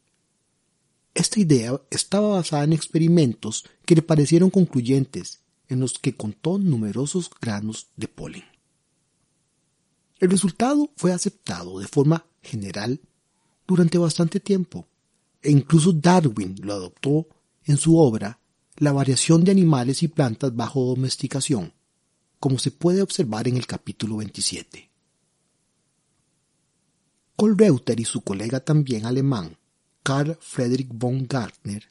Esta 1.13 1.39
idea 1.39 1.81
estaba 1.89 2.29
basada 2.29 2.63
en 2.63 2.73
experimentos 2.73 3.65
que 3.85 3.95
le 3.95 4.01
parecieron 4.01 4.49
concluyentes, 4.49 5.41
en 5.67 5.79
los 5.79 5.97
que 5.97 6.15
contó 6.15 6.57
numerosos 6.57 7.31
granos 7.41 7.87
de 7.95 8.07
polen. 8.07 8.43
El 10.19 10.29
resultado 10.29 10.91
fue 10.95 11.11
aceptado 11.11 11.79
de 11.79 11.87
forma 11.87 12.25
general 12.41 13.01
durante 13.67 13.97
bastante 13.97 14.39
tiempo, 14.39 14.87
e 15.41 15.51
incluso 15.51 15.91
Darwin 15.91 16.55
lo 16.61 16.73
adoptó 16.73 17.27
en 17.65 17.77
su 17.77 17.97
obra 17.97 18.39
la 18.77 18.91
variación 18.91 19.43
de 19.43 19.51
animales 19.51 20.03
y 20.03 20.07
plantas 20.07 20.55
bajo 20.55 20.83
domesticación, 20.83 21.73
como 22.39 22.59
se 22.59 22.71
puede 22.71 23.01
observar 23.01 23.47
en 23.47 23.57
el 23.57 23.65
capítulo 23.65 24.17
27. 24.17 24.84
Kohlreuter 27.35 27.99
y 27.99 28.05
su 28.05 28.21
colega 28.21 28.61
también 28.61 29.05
alemán, 29.05 29.57
Karl 30.03 30.37
Friedrich 30.39 30.89
von 30.91 31.27
Gartner, 31.27 31.89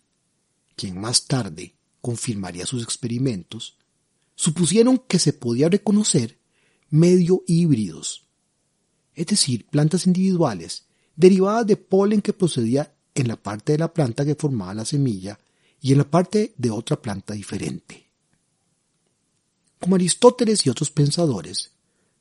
quien 0.76 1.00
más 1.00 1.26
tarde 1.26 1.74
confirmaría 2.00 2.66
sus 2.66 2.83
experimentos, 2.83 3.76
supusieron 4.35 4.98
que 4.98 5.18
se 5.18 5.33
podía 5.33 5.68
reconocer 5.68 6.38
medio 6.90 7.42
híbridos, 7.46 8.26
es 9.14 9.26
decir, 9.26 9.66
plantas 9.66 10.07
individuales 10.07 10.87
derivadas 11.16 11.66
de 11.66 11.76
polen 11.76 12.22
que 12.22 12.33
procedía 12.33 12.94
en 13.14 13.28
la 13.28 13.37
parte 13.37 13.72
de 13.72 13.78
la 13.78 13.92
planta 13.92 14.24
que 14.24 14.35
formaba 14.35 14.74
la 14.74 14.85
semilla 14.85 15.38
y 15.80 15.92
en 15.92 15.98
la 15.98 16.11
parte 16.11 16.54
de 16.57 16.70
otra 16.70 17.00
planta 17.00 17.35
diferente. 17.35 18.11
Como 19.78 19.96
Aristóteles 19.96 20.64
y 20.66 20.70
otros 20.70 20.90
pensadores, 20.90 21.72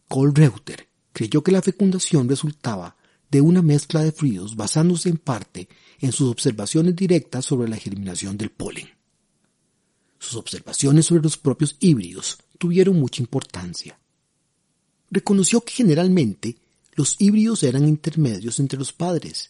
Kohlreuter 0.07 0.87
creyó 1.13 1.41
que 1.41 1.51
la 1.51 1.61
fecundación 1.61 2.27
resultaba 2.27 2.97
de 3.33 3.41
una 3.41 3.63
mezcla 3.63 4.03
de 4.03 4.11
fluidos 4.11 4.55
basándose 4.55 5.09
en 5.09 5.17
parte 5.17 5.67
en 5.99 6.11
sus 6.11 6.29
observaciones 6.29 6.95
directas 6.95 7.43
sobre 7.43 7.67
la 7.67 7.77
germinación 7.77 8.37
del 8.37 8.51
polen. 8.51 8.87
Sus 10.19 10.35
observaciones 10.35 11.07
sobre 11.07 11.23
los 11.23 11.35
propios 11.35 11.75
híbridos 11.79 12.37
tuvieron 12.59 12.99
mucha 12.99 13.23
importancia. 13.23 13.97
Reconoció 15.09 15.61
que 15.61 15.73
generalmente 15.73 16.57
los 16.93 17.15
híbridos 17.17 17.63
eran 17.63 17.87
intermedios 17.87 18.59
entre 18.59 18.77
los 18.77 18.93
padres. 18.93 19.49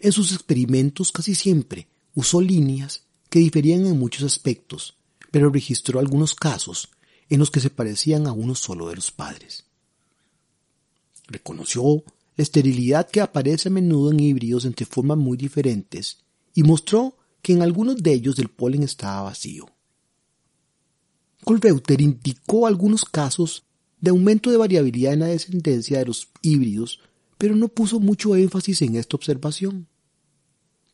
En 0.00 0.12
sus 0.12 0.32
experimentos 0.32 1.12
casi 1.12 1.34
siempre 1.34 1.86
usó 2.14 2.40
líneas 2.40 3.02
que 3.28 3.40
diferían 3.40 3.84
en 3.84 3.98
muchos 3.98 4.22
aspectos, 4.22 4.96
pero 5.30 5.50
registró 5.50 6.00
algunos 6.00 6.34
casos 6.34 6.88
en 7.28 7.40
los 7.40 7.50
que 7.50 7.60
se 7.60 7.68
parecían 7.68 8.26
a 8.26 8.32
uno 8.32 8.54
solo 8.54 8.88
de 8.88 8.96
los 8.96 9.10
padres. 9.10 9.64
Reconoció 11.26 12.02
esterilidad 12.42 13.08
que 13.10 13.20
aparece 13.20 13.68
a 13.68 13.72
menudo 13.72 14.10
en 14.10 14.20
híbridos 14.20 14.64
entre 14.64 14.86
formas 14.86 15.18
muy 15.18 15.36
diferentes 15.36 16.18
y 16.54 16.62
mostró 16.62 17.16
que 17.42 17.52
en 17.52 17.62
algunos 17.62 18.02
de 18.02 18.12
ellos 18.12 18.38
el 18.38 18.48
polen 18.48 18.82
estaba 18.82 19.22
vacío. 19.22 19.66
Colreuter 21.44 22.00
indicó 22.00 22.66
algunos 22.66 23.04
casos 23.04 23.64
de 24.00 24.10
aumento 24.10 24.50
de 24.50 24.56
variabilidad 24.56 25.12
en 25.12 25.20
la 25.20 25.26
descendencia 25.26 25.98
de 25.98 26.06
los 26.06 26.28
híbridos, 26.42 27.00
pero 27.36 27.56
no 27.56 27.68
puso 27.68 28.00
mucho 28.00 28.36
énfasis 28.36 28.82
en 28.82 28.96
esta 28.96 29.16
observación. 29.16 29.88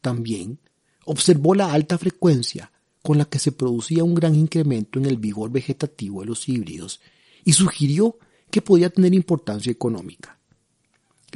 También 0.00 0.58
observó 1.04 1.54
la 1.54 1.72
alta 1.72 1.98
frecuencia 1.98 2.72
con 3.02 3.18
la 3.18 3.26
que 3.26 3.38
se 3.38 3.52
producía 3.52 4.04
un 4.04 4.14
gran 4.14 4.34
incremento 4.34 4.98
en 4.98 5.06
el 5.06 5.18
vigor 5.18 5.50
vegetativo 5.50 6.20
de 6.20 6.26
los 6.26 6.48
híbridos 6.48 7.00
y 7.44 7.52
sugirió 7.52 8.18
que 8.50 8.62
podía 8.62 8.90
tener 8.90 9.12
importancia 9.12 9.70
económica, 9.70 10.38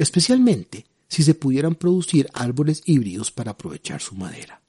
especialmente 0.03 0.85
si 1.07 1.23
se 1.23 1.33
pudieran 1.33 1.75
producir 1.75 2.29
árboles 2.33 2.81
híbridos 2.85 3.31
para 3.31 3.51
aprovechar 3.51 4.01
su 4.01 4.15
madera. 4.15 4.61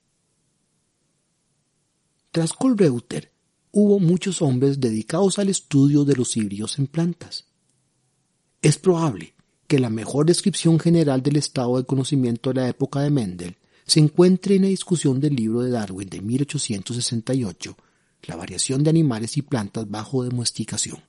Tras 2.32 2.52
Colreuter, 2.52 3.32
hubo 3.72 4.00
muchos 4.00 4.42
hombres 4.42 4.80
dedicados 4.80 5.38
al 5.38 5.48
estudio 5.48 6.04
de 6.04 6.16
los 6.16 6.36
híbridos 6.36 6.78
en 6.78 6.86
plantas. 6.86 7.46
Es 8.62 8.78
probable 8.78 9.34
que 9.66 9.78
la 9.78 9.90
mejor 9.90 10.26
descripción 10.26 10.80
general 10.80 11.22
del 11.22 11.36
estado 11.36 11.76
de 11.76 11.84
conocimiento 11.84 12.50
de 12.50 12.60
la 12.60 12.68
época 12.68 13.00
de 13.00 13.10
Mendel 13.10 13.56
se 13.86 14.00
encuentre 14.00 14.56
en 14.56 14.62
la 14.62 14.68
discusión 14.68 15.20
del 15.20 15.36
libro 15.36 15.60
de 15.60 15.70
Darwin 15.70 16.08
de 16.08 16.20
1868, 16.20 17.76
La 18.22 18.36
variación 18.36 18.82
de 18.82 18.90
animales 18.90 19.36
y 19.36 19.42
plantas 19.42 19.88
bajo 19.88 20.24
domesticación. 20.24 21.02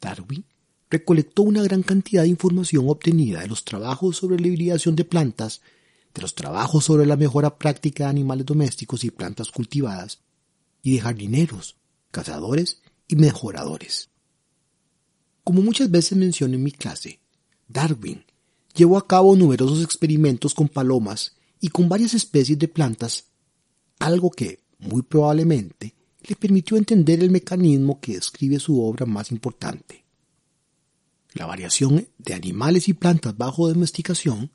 Darwin 0.00 0.44
recolectó 0.90 1.42
una 1.42 1.62
gran 1.62 1.82
cantidad 1.82 2.22
de 2.22 2.28
información 2.28 2.88
obtenida 2.88 3.40
de 3.40 3.48
los 3.48 3.64
trabajos 3.64 4.16
sobre 4.16 4.38
la 4.38 4.46
hibridación 4.46 4.94
de 4.96 5.04
plantas, 5.04 5.60
de 6.14 6.22
los 6.22 6.34
trabajos 6.34 6.84
sobre 6.84 7.06
la 7.06 7.16
mejora 7.16 7.58
práctica 7.58 8.04
de 8.04 8.10
animales 8.10 8.46
domésticos 8.46 9.04
y 9.04 9.10
plantas 9.10 9.50
cultivadas, 9.50 10.20
y 10.82 10.94
de 10.94 11.00
jardineros, 11.00 11.76
cazadores 12.10 12.82
y 13.08 13.16
mejoradores. 13.16 14.10
Como 15.44 15.62
muchas 15.62 15.90
veces 15.90 16.16
menciono 16.16 16.54
en 16.54 16.62
mi 16.62 16.72
clase, 16.72 17.20
Darwin 17.68 18.24
llevó 18.74 18.98
a 18.98 19.06
cabo 19.06 19.36
numerosos 19.36 19.82
experimentos 19.82 20.54
con 20.54 20.68
palomas 20.68 21.36
y 21.60 21.68
con 21.68 21.88
varias 21.88 22.14
especies 22.14 22.58
de 22.58 22.68
plantas, 22.68 23.24
algo 23.98 24.30
que, 24.30 24.60
muy 24.78 25.02
probablemente, 25.02 25.94
le 26.22 26.36
permitió 26.36 26.76
entender 26.76 27.22
el 27.22 27.30
mecanismo 27.30 28.00
que 28.00 28.14
describe 28.14 28.58
su 28.58 28.82
obra 28.82 29.06
más 29.06 29.30
importante. 29.30 30.05
La 31.36 31.44
variación 31.44 32.08
de 32.16 32.32
animales 32.32 32.88
y 32.88 32.94
plantas 32.94 33.36
bajo 33.36 33.68
domesticación 33.68 34.52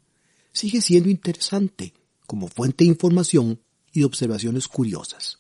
sigue 0.52 0.82
siendo 0.82 1.12
interesante 1.12 1.94
como 2.26 2.48
fuente 2.48 2.84
de 2.84 2.89
información 2.89 3.62
y 3.94 4.00
de 4.00 4.08
observaciones 4.08 4.67
curiosas. 4.67 5.38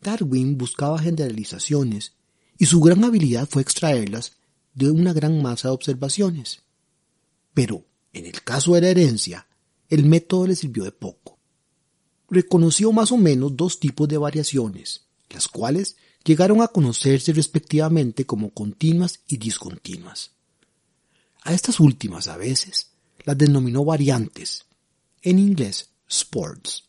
Darwin 0.00 0.58
buscaba 0.58 0.98
generalizaciones 0.98 2.14
y 2.58 2.66
su 2.66 2.80
gran 2.80 3.04
habilidad 3.04 3.48
fue 3.48 3.62
extraerlas 3.62 4.32
de 4.74 4.90
una 4.90 5.12
gran 5.12 5.40
masa 5.40 5.68
de 5.68 5.74
observaciones. 5.74 6.62
Pero, 7.54 7.86
en 8.12 8.26
el 8.26 8.42
caso 8.42 8.74
de 8.74 8.80
la 8.80 8.88
herencia, 8.88 9.46
el 9.88 10.04
método 10.04 10.48
le 10.48 10.56
sirvió 10.56 10.82
de 10.82 10.90
poco. 10.90 11.38
Reconoció 12.28 12.90
más 12.90 13.12
o 13.12 13.16
menos 13.16 13.56
dos 13.56 13.78
tipos 13.78 14.08
de 14.08 14.18
variaciones, 14.18 15.06
las 15.28 15.46
cuales 15.46 15.96
llegaron 16.24 16.62
a 16.62 16.68
conocerse 16.68 17.32
respectivamente 17.32 18.26
como 18.26 18.50
continuas 18.50 19.20
y 19.26 19.38
discontinuas. 19.38 20.32
A 21.42 21.52
estas 21.54 21.80
últimas 21.80 22.28
a 22.28 22.36
veces 22.36 22.90
las 23.24 23.36
denominó 23.38 23.84
variantes, 23.84 24.66
en 25.22 25.38
inglés 25.38 25.90
sports. 26.08 26.84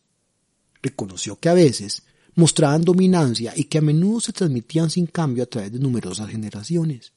Reconoció 0.81 1.39
que 1.39 1.49
a 1.49 1.53
veces 1.53 2.03
mostraban 2.35 2.83
dominancia 2.83 3.53
y 3.55 3.65
que 3.65 3.77
a 3.77 3.81
menudo 3.81 4.19
se 4.19 4.33
transmitían 4.33 4.89
sin 4.89 5.05
cambio 5.05 5.43
a 5.43 5.47
través 5.47 5.71
de 5.71 5.79
numerosas 5.79 6.29
generaciones. 6.29 7.13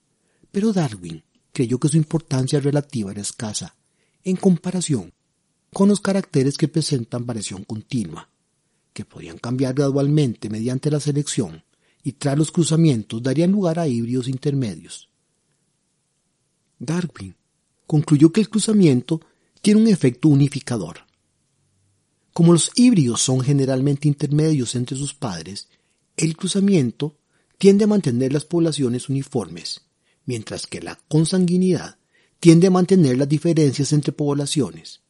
Pero 0.52 0.72
Darwin 0.72 1.22
creyó 1.52 1.78
que 1.78 1.88
su 1.88 1.96
importancia 1.96 2.60
relativa 2.60 3.10
era 3.10 3.22
escasa, 3.22 3.74
en 4.22 4.36
comparación 4.36 5.12
con 5.72 5.88
los 5.88 6.00
caracteres 6.00 6.56
que 6.56 6.68
presentan 6.68 7.26
variación 7.26 7.64
continua, 7.64 8.28
que 8.92 9.04
podían 9.04 9.38
cambiar 9.38 9.74
gradualmente 9.74 10.48
mediante 10.48 10.90
la 10.90 11.00
selección 11.00 11.64
y 12.04 12.12
tras 12.12 12.38
los 12.38 12.52
cruzamientos 12.52 13.20
darían 13.20 13.50
lugar 13.50 13.80
a 13.80 13.88
híbridos 13.88 14.28
intermedios. 14.28 15.08
Darwin 16.78 17.34
concluyó 17.86 18.30
que 18.30 18.42
el 18.42 18.48
cruzamiento 18.48 19.20
tiene 19.60 19.80
un 19.80 19.88
efecto 19.88 20.28
unificador, 20.28 21.04
como 22.34 22.52
los 22.52 22.72
híbridos 22.74 23.22
son 23.22 23.40
generalmente 23.40 24.08
intermedios 24.08 24.74
entre 24.74 24.96
sus 24.96 25.14
padres, 25.14 25.68
el 26.16 26.36
cruzamiento 26.36 27.16
tiende 27.58 27.84
a 27.84 27.86
mantener 27.86 28.32
las 28.32 28.44
poblaciones 28.44 29.08
uniformes, 29.08 29.82
mientras 30.26 30.66
que 30.66 30.82
la 30.82 30.98
consanguinidad 31.06 31.96
tiende 32.40 32.66
a 32.66 32.72
mantener 32.72 33.16
las 33.18 33.28
diferencias 33.28 33.92
entre 33.92 34.12
poblaciones. 34.12 35.00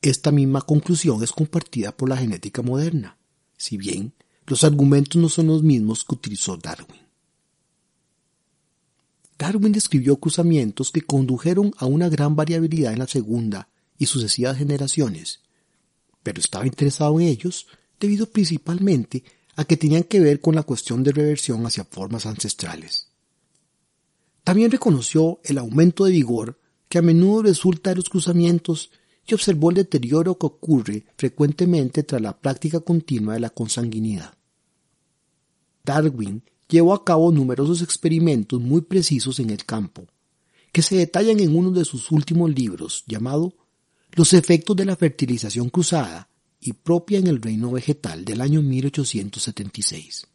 Esta 0.00 0.32
misma 0.32 0.62
conclusión 0.62 1.22
es 1.22 1.30
compartida 1.30 1.94
por 1.94 2.08
la 2.08 2.16
genética 2.16 2.62
moderna, 2.62 3.18
si 3.58 3.76
bien 3.76 4.14
los 4.46 4.64
argumentos 4.64 5.20
no 5.20 5.28
son 5.28 5.46
los 5.46 5.62
mismos 5.62 6.04
que 6.04 6.14
utilizó 6.14 6.56
Darwin. 6.56 7.00
Darwin 9.38 9.72
describió 9.72 10.16
cruzamientos 10.16 10.90
que 10.90 11.02
condujeron 11.02 11.72
a 11.78 11.86
una 11.86 12.08
gran 12.08 12.36
variabilidad 12.36 12.92
en 12.92 13.00
la 13.00 13.06
segunda 13.06 13.68
y 13.98 14.06
sucesivas 14.06 14.58
generaciones, 14.58 15.40
pero 16.22 16.40
estaba 16.40 16.66
interesado 16.66 17.18
en 17.20 17.26
ellos 17.26 17.66
debido 17.98 18.26
principalmente 18.26 19.24
a 19.56 19.64
que 19.64 19.76
tenían 19.76 20.04
que 20.04 20.20
ver 20.20 20.40
con 20.40 20.54
la 20.54 20.62
cuestión 20.62 21.02
de 21.02 21.12
reversión 21.12 21.64
hacia 21.66 21.84
formas 21.84 22.26
ancestrales. 22.26 23.08
También 24.42 24.70
reconoció 24.70 25.40
el 25.44 25.58
aumento 25.58 26.04
de 26.04 26.12
vigor 26.12 26.58
que 26.88 26.98
a 26.98 27.02
menudo 27.02 27.42
resulta 27.42 27.90
de 27.90 27.96
los 27.96 28.08
cruzamientos 28.08 28.90
y 29.26 29.34
observó 29.34 29.70
el 29.70 29.76
deterioro 29.76 30.38
que 30.38 30.46
ocurre 30.46 31.06
frecuentemente 31.16 32.02
tras 32.02 32.20
la 32.20 32.38
práctica 32.38 32.80
continua 32.80 33.34
de 33.34 33.40
la 33.40 33.50
consanguinidad. 33.50 34.33
Darwin 35.84 36.42
llevó 36.68 36.94
a 36.94 37.04
cabo 37.04 37.30
numerosos 37.30 37.82
experimentos 37.82 38.60
muy 38.60 38.80
precisos 38.80 39.38
en 39.38 39.50
el 39.50 39.64
campo, 39.64 40.06
que 40.72 40.82
se 40.82 40.96
detallan 40.96 41.38
en 41.40 41.54
uno 41.54 41.70
de 41.70 41.84
sus 41.84 42.10
últimos 42.10 42.52
libros 42.52 43.04
llamado 43.06 43.54
los 44.12 44.32
efectos 44.32 44.74
de 44.76 44.86
la 44.86 44.96
fertilización 44.96 45.68
cruzada 45.68 46.28
y 46.60 46.72
propia 46.72 47.18
en 47.18 47.26
el 47.26 47.42
reino 47.42 47.70
vegetal 47.70 48.24
del 48.24 48.40
año 48.40 48.62
1876. 48.62 50.26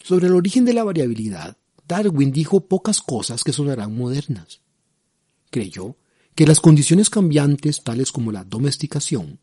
Sobre 0.00 0.26
el 0.26 0.34
origen 0.34 0.66
de 0.66 0.74
la 0.74 0.84
variabilidad, 0.84 1.56
Darwin 1.88 2.30
dijo 2.30 2.68
pocas 2.68 3.00
cosas 3.00 3.42
que 3.42 3.52
sonarán 3.52 3.96
modernas. 3.96 4.60
Creyó 5.50 5.96
que 6.34 6.46
las 6.46 6.60
condiciones 6.60 7.08
cambiantes, 7.08 7.82
tales 7.82 8.12
como 8.12 8.30
la 8.30 8.44
domesticación, 8.44 9.38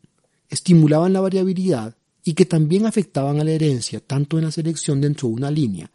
estimulaban 0.48 1.12
la 1.12 1.20
variabilidad 1.20 1.96
y 2.24 2.34
que 2.34 2.46
también 2.46 2.86
afectaban 2.86 3.40
a 3.40 3.44
la 3.44 3.52
herencia 3.52 4.00
tanto 4.00 4.38
en 4.38 4.44
la 4.44 4.52
selección 4.52 5.00
dentro 5.00 5.28
de 5.28 5.34
una 5.34 5.50
línea 5.50 5.90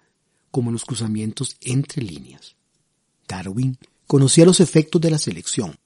como 0.52 0.70
en 0.70 0.74
los 0.74 0.86
cruzamientos 0.86 1.58
entre 1.62 2.02
líneas. 2.02 2.56
Darwin 3.28 3.78
conocía 4.06 4.46
los 4.46 4.60
efectos 4.60 5.02
de 5.02 5.12
la 5.12 5.18
selección, 5.18 5.78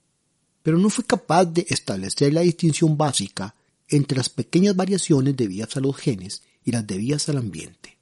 pero 0.63 0.77
no 0.77 0.89
fue 0.89 1.05
capaz 1.05 1.45
de 1.45 1.65
establecer 1.69 2.33
la 2.33 2.41
distinción 2.41 2.97
básica 2.97 3.55
entre 3.87 4.17
las 4.17 4.29
pequeñas 4.29 4.75
variaciones 4.75 5.35
debidas 5.35 5.75
a 5.75 5.79
los 5.81 5.95
genes 5.97 6.43
y 6.63 6.71
las 6.71 6.85
debidas 6.85 7.27
al 7.29 7.37
ambiente. 7.37 7.97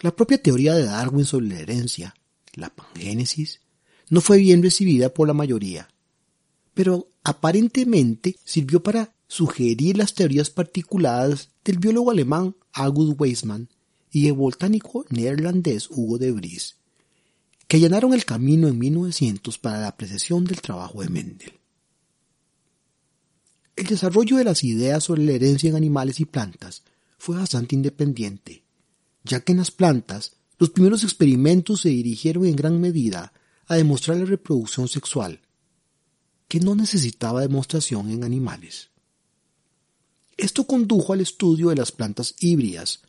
La 0.00 0.14
propia 0.14 0.42
teoría 0.42 0.74
de 0.74 0.84
Darwin 0.84 1.24
sobre 1.24 1.48
la 1.48 1.60
herencia, 1.60 2.14
la 2.54 2.70
pangénesis, 2.70 3.60
no 4.10 4.20
fue 4.20 4.38
bien 4.38 4.62
recibida 4.62 5.14
por 5.14 5.28
la 5.28 5.34
mayoría, 5.34 5.88
pero 6.74 7.08
aparentemente 7.22 8.36
sirvió 8.44 8.82
para 8.82 9.14
sugerir 9.32 9.96
las 9.96 10.12
teorías 10.12 10.50
particulares 10.50 11.48
del 11.64 11.78
biólogo 11.78 12.10
alemán 12.10 12.54
August 12.74 13.18
Weismann 13.18 13.70
y 14.10 14.26
el 14.26 14.34
botánico 14.34 15.06
neerlandés 15.08 15.88
Hugo 15.90 16.18
de 16.18 16.32
Vries, 16.32 16.76
que 17.66 17.78
allanaron 17.78 18.12
el 18.12 18.26
camino 18.26 18.68
en 18.68 18.78
1900 18.78 19.56
para 19.56 19.80
la 19.80 19.88
apreciación 19.88 20.44
del 20.44 20.60
trabajo 20.60 21.00
de 21.00 21.08
Mendel. 21.08 21.54
El 23.74 23.86
desarrollo 23.86 24.36
de 24.36 24.44
las 24.44 24.64
ideas 24.64 25.04
sobre 25.04 25.24
la 25.24 25.32
herencia 25.32 25.70
en 25.70 25.76
animales 25.76 26.20
y 26.20 26.26
plantas 26.26 26.82
fue 27.16 27.38
bastante 27.38 27.74
independiente, 27.74 28.64
ya 29.24 29.40
que 29.40 29.52
en 29.52 29.58
las 29.58 29.70
plantas 29.70 30.36
los 30.58 30.68
primeros 30.68 31.04
experimentos 31.04 31.80
se 31.80 31.88
dirigieron 31.88 32.44
en 32.44 32.54
gran 32.54 32.78
medida 32.82 33.32
a 33.66 33.76
demostrar 33.76 34.18
la 34.18 34.26
reproducción 34.26 34.88
sexual, 34.88 35.40
que 36.48 36.60
no 36.60 36.74
necesitaba 36.74 37.40
demostración 37.40 38.10
en 38.10 38.24
animales. 38.24 38.91
Esto 40.36 40.64
condujo 40.64 41.12
al 41.12 41.20
estudio 41.20 41.68
de 41.68 41.76
las 41.76 41.92
plantas 41.92 42.34
híbridas, 42.40 43.00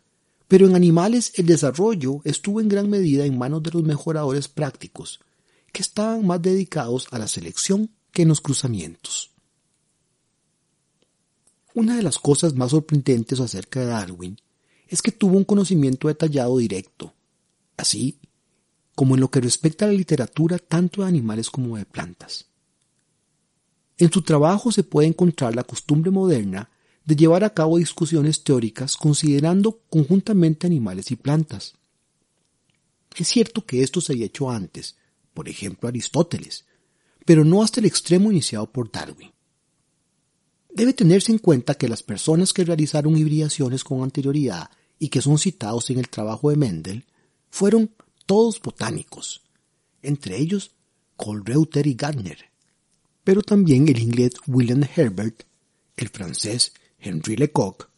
pero 0.47 0.67
en 0.67 0.75
animales 0.75 1.33
el 1.35 1.45
desarrollo 1.45 2.21
estuvo 2.23 2.61
en 2.61 2.69
gran 2.69 2.89
medida 2.89 3.25
en 3.25 3.37
manos 3.37 3.63
de 3.63 3.71
los 3.71 3.83
mejoradores 3.83 4.47
prácticos, 4.47 5.19
que 5.71 5.81
estaban 5.81 6.25
más 6.25 6.41
dedicados 6.41 7.07
a 7.11 7.17
la 7.17 7.27
selección 7.27 7.89
que 8.11 8.21
en 8.21 8.27
los 8.27 8.41
cruzamientos. 8.41 9.31
Una 11.73 11.95
de 11.95 12.03
las 12.03 12.19
cosas 12.19 12.53
más 12.53 12.71
sorprendentes 12.71 13.39
acerca 13.39 13.79
de 13.79 13.87
Darwin 13.87 14.37
es 14.87 15.01
que 15.01 15.11
tuvo 15.11 15.37
un 15.37 15.43
conocimiento 15.43 16.07
detallado 16.07 16.57
directo, 16.59 17.13
así 17.77 18.19
como 18.93 19.15
en 19.15 19.21
lo 19.21 19.31
que 19.31 19.41
respecta 19.41 19.85
a 19.85 19.87
la 19.87 19.95
literatura 19.95 20.59
tanto 20.59 21.01
de 21.01 21.07
animales 21.07 21.49
como 21.49 21.77
de 21.77 21.85
plantas. 21.85 22.45
En 23.97 24.11
su 24.11 24.21
trabajo 24.21 24.71
se 24.71 24.83
puede 24.83 25.07
encontrar 25.07 25.55
la 25.55 25.63
costumbre 25.63 26.11
moderna 26.11 26.69
de 27.05 27.15
llevar 27.15 27.43
a 27.43 27.53
cabo 27.53 27.77
discusiones 27.77 28.43
teóricas 28.43 28.95
considerando 28.95 29.81
conjuntamente 29.89 30.67
animales 30.67 31.11
y 31.11 31.15
plantas. 31.15 31.73
Es 33.15 33.27
cierto 33.27 33.65
que 33.65 33.83
esto 33.83 34.01
se 34.01 34.13
había 34.13 34.25
hecho 34.25 34.49
antes, 34.49 34.95
por 35.33 35.49
ejemplo 35.49 35.89
Aristóteles, 35.89 36.65
pero 37.25 37.43
no 37.43 37.63
hasta 37.63 37.79
el 37.79 37.85
extremo 37.85 38.31
iniciado 38.31 38.71
por 38.71 38.91
Darwin. 38.91 39.31
Debe 40.73 40.93
tenerse 40.93 41.31
en 41.31 41.37
cuenta 41.37 41.75
que 41.75 41.87
las 41.87 42.01
personas 42.01 42.51
que 42.53 42.65
realizaron 42.65 43.17
hibridaciones 43.17 43.83
con 43.83 44.01
anterioridad 44.01 44.71
y 44.97 45.09
que 45.09 45.21
son 45.21 45.37
citados 45.37 45.89
en 45.89 45.99
el 45.99 46.09
trabajo 46.09 46.49
de 46.49 46.55
Mendel 46.55 47.05
fueron 47.49 47.91
todos 48.25 48.59
botánicos, 48.59 49.41
entre 50.01 50.37
ellos 50.39 50.71
Colreuter 51.15 51.85
y 51.85 51.93
Gardner, 51.93 52.49
pero 53.23 53.41
también 53.41 53.87
el 53.87 53.99
inglés 53.99 54.33
William 54.47 54.83
Herbert, 54.95 55.43
el 55.95 56.09
francés 56.09 56.73
Henri 57.03 57.35
Lecoq 57.35 57.89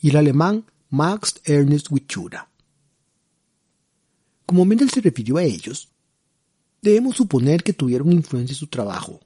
y 0.00 0.10
el 0.10 0.16
alemán 0.16 0.64
Max 0.90 1.40
Ernst 1.44 1.90
Wichura. 1.90 2.48
Como 4.46 4.64
Mendel 4.64 4.90
se 4.90 5.00
refirió 5.00 5.36
a 5.36 5.42
ellos, 5.42 5.88
debemos 6.80 7.16
suponer 7.16 7.62
que 7.62 7.72
tuvieron 7.72 8.12
influencia 8.12 8.54
en 8.54 8.58
su 8.58 8.68
trabajo. 8.68 9.20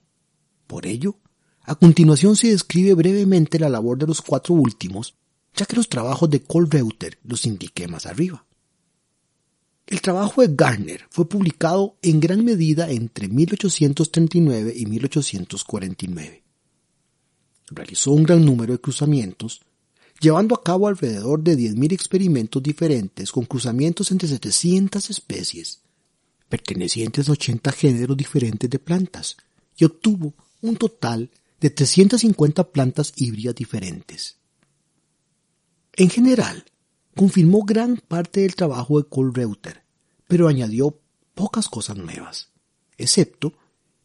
Por 0.66 0.86
ello, 0.86 1.16
a 1.62 1.74
continuación 1.76 2.34
se 2.34 2.48
describe 2.48 2.94
brevemente 2.94 3.58
la 3.58 3.68
labor 3.68 3.98
de 3.98 4.06
los 4.06 4.20
cuatro 4.20 4.54
últimos, 4.54 5.14
ya 5.54 5.66
que 5.66 5.76
los 5.76 5.88
trabajos 5.88 6.28
de 6.30 6.42
Colreuter 6.42 7.18
los 7.22 7.46
indiqué 7.46 7.86
más 7.86 8.06
arriba. 8.06 8.44
El 9.86 10.00
trabajo 10.00 10.40
de 10.42 10.54
Gardner 10.54 11.06
fue 11.10 11.28
publicado 11.28 11.96
en 12.02 12.18
gran 12.18 12.44
medida 12.44 12.90
entre 12.90 13.28
1839 13.28 14.72
y 14.74 14.86
1849. 14.86 16.41
Realizó 17.74 18.10
un 18.10 18.24
gran 18.24 18.44
número 18.44 18.72
de 18.72 18.80
cruzamientos, 18.80 19.62
llevando 20.20 20.54
a 20.54 20.62
cabo 20.62 20.88
alrededor 20.88 21.42
de 21.42 21.56
10.000 21.56 21.92
experimentos 21.92 22.62
diferentes 22.62 23.32
con 23.32 23.44
cruzamientos 23.44 24.10
entre 24.10 24.28
700 24.28 25.08
especies, 25.08 25.80
pertenecientes 26.48 27.28
a 27.28 27.32
80 27.32 27.72
géneros 27.72 28.16
diferentes 28.16 28.68
de 28.68 28.78
plantas, 28.78 29.36
y 29.76 29.84
obtuvo 29.84 30.34
un 30.60 30.76
total 30.76 31.30
de 31.60 31.70
350 31.70 32.70
plantas 32.70 33.14
híbridas 33.16 33.54
diferentes. 33.54 34.36
En 35.94 36.10
general, 36.10 36.64
confirmó 37.16 37.64
gran 37.64 37.96
parte 37.96 38.40
del 38.40 38.54
trabajo 38.54 39.00
de 39.00 39.08
Kohlreuter, 39.08 39.82
pero 40.28 40.48
añadió 40.48 40.98
pocas 41.34 41.68
cosas 41.68 41.96
nuevas, 41.96 42.48
excepto 42.98 43.54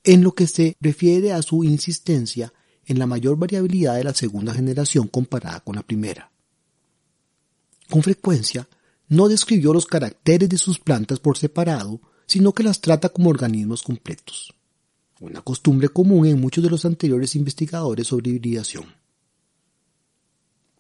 en 0.03 0.23
lo 0.23 0.32
que 0.32 0.47
se 0.47 0.77
refiere 0.80 1.34
a 1.34 1.41
su 1.41 1.63
insistencia 1.63 2.53
en 2.88 3.00
la 3.00 3.06
mayor 3.06 3.38
variabilidad 3.38 3.95
de 3.95 4.06
la 4.06 4.13
segunda 4.13 4.54
generación 4.54 5.08
comparada 5.08 5.60
con 5.60 5.76
la 5.76 5.84
primera. 5.84 6.32
Con 7.89 8.02
frecuencia, 8.02 8.67
no 9.10 9.28
describió 9.28 9.73
los 9.73 9.86
caracteres 9.86 10.50
de 10.50 10.58
sus 10.58 10.80
plantas 10.80 11.19
por 11.19 11.38
separado, 11.38 12.02
sino 12.26 12.54
que 12.54 12.63
las 12.63 12.82
trata 12.82 13.10
como 13.10 13.30
organismos 13.30 13.84
completos, 13.84 14.54
una 15.19 15.41
costumbre 15.41 15.89
común 15.89 16.26
en 16.26 16.39
muchos 16.39 16.63
de 16.63 16.69
los 16.69 16.86
anteriores 16.86 17.36
investigadores 17.36 18.08
sobre 18.08 18.32
hibridación. 18.32 18.86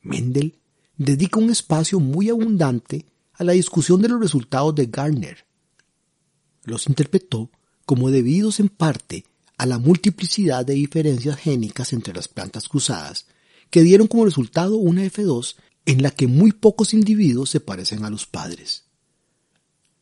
Mendel 0.01 0.55
dedica 0.97 1.39
un 1.39 1.49
espacio 1.49 1.99
muy 1.99 2.29
abundante 2.29 3.05
a 3.33 3.43
la 3.43 3.51
discusión 3.51 4.01
de 4.01 4.09
los 4.09 4.19
resultados 4.19 4.73
de 4.75 4.87
Gardner. 4.87 5.45
Los 6.63 6.87
interpretó 6.87 7.49
como 7.85 8.09
debidos 8.09 8.59
en 8.59 8.69
parte 8.69 9.25
a 9.57 9.65
la 9.65 9.79
multiplicidad 9.79 10.65
de 10.65 10.75
diferencias 10.75 11.39
génicas 11.39 11.93
entre 11.93 12.13
las 12.13 12.27
plantas 12.27 12.67
cruzadas, 12.67 13.25
que 13.69 13.81
dieron 13.81 14.07
como 14.07 14.25
resultado 14.25 14.77
una 14.77 15.03
F2 15.03 15.55
en 15.85 16.03
la 16.03 16.11
que 16.11 16.27
muy 16.27 16.51
pocos 16.51 16.93
individuos 16.93 17.49
se 17.49 17.59
parecen 17.59 18.05
a 18.05 18.09
los 18.09 18.25
padres. 18.25 18.83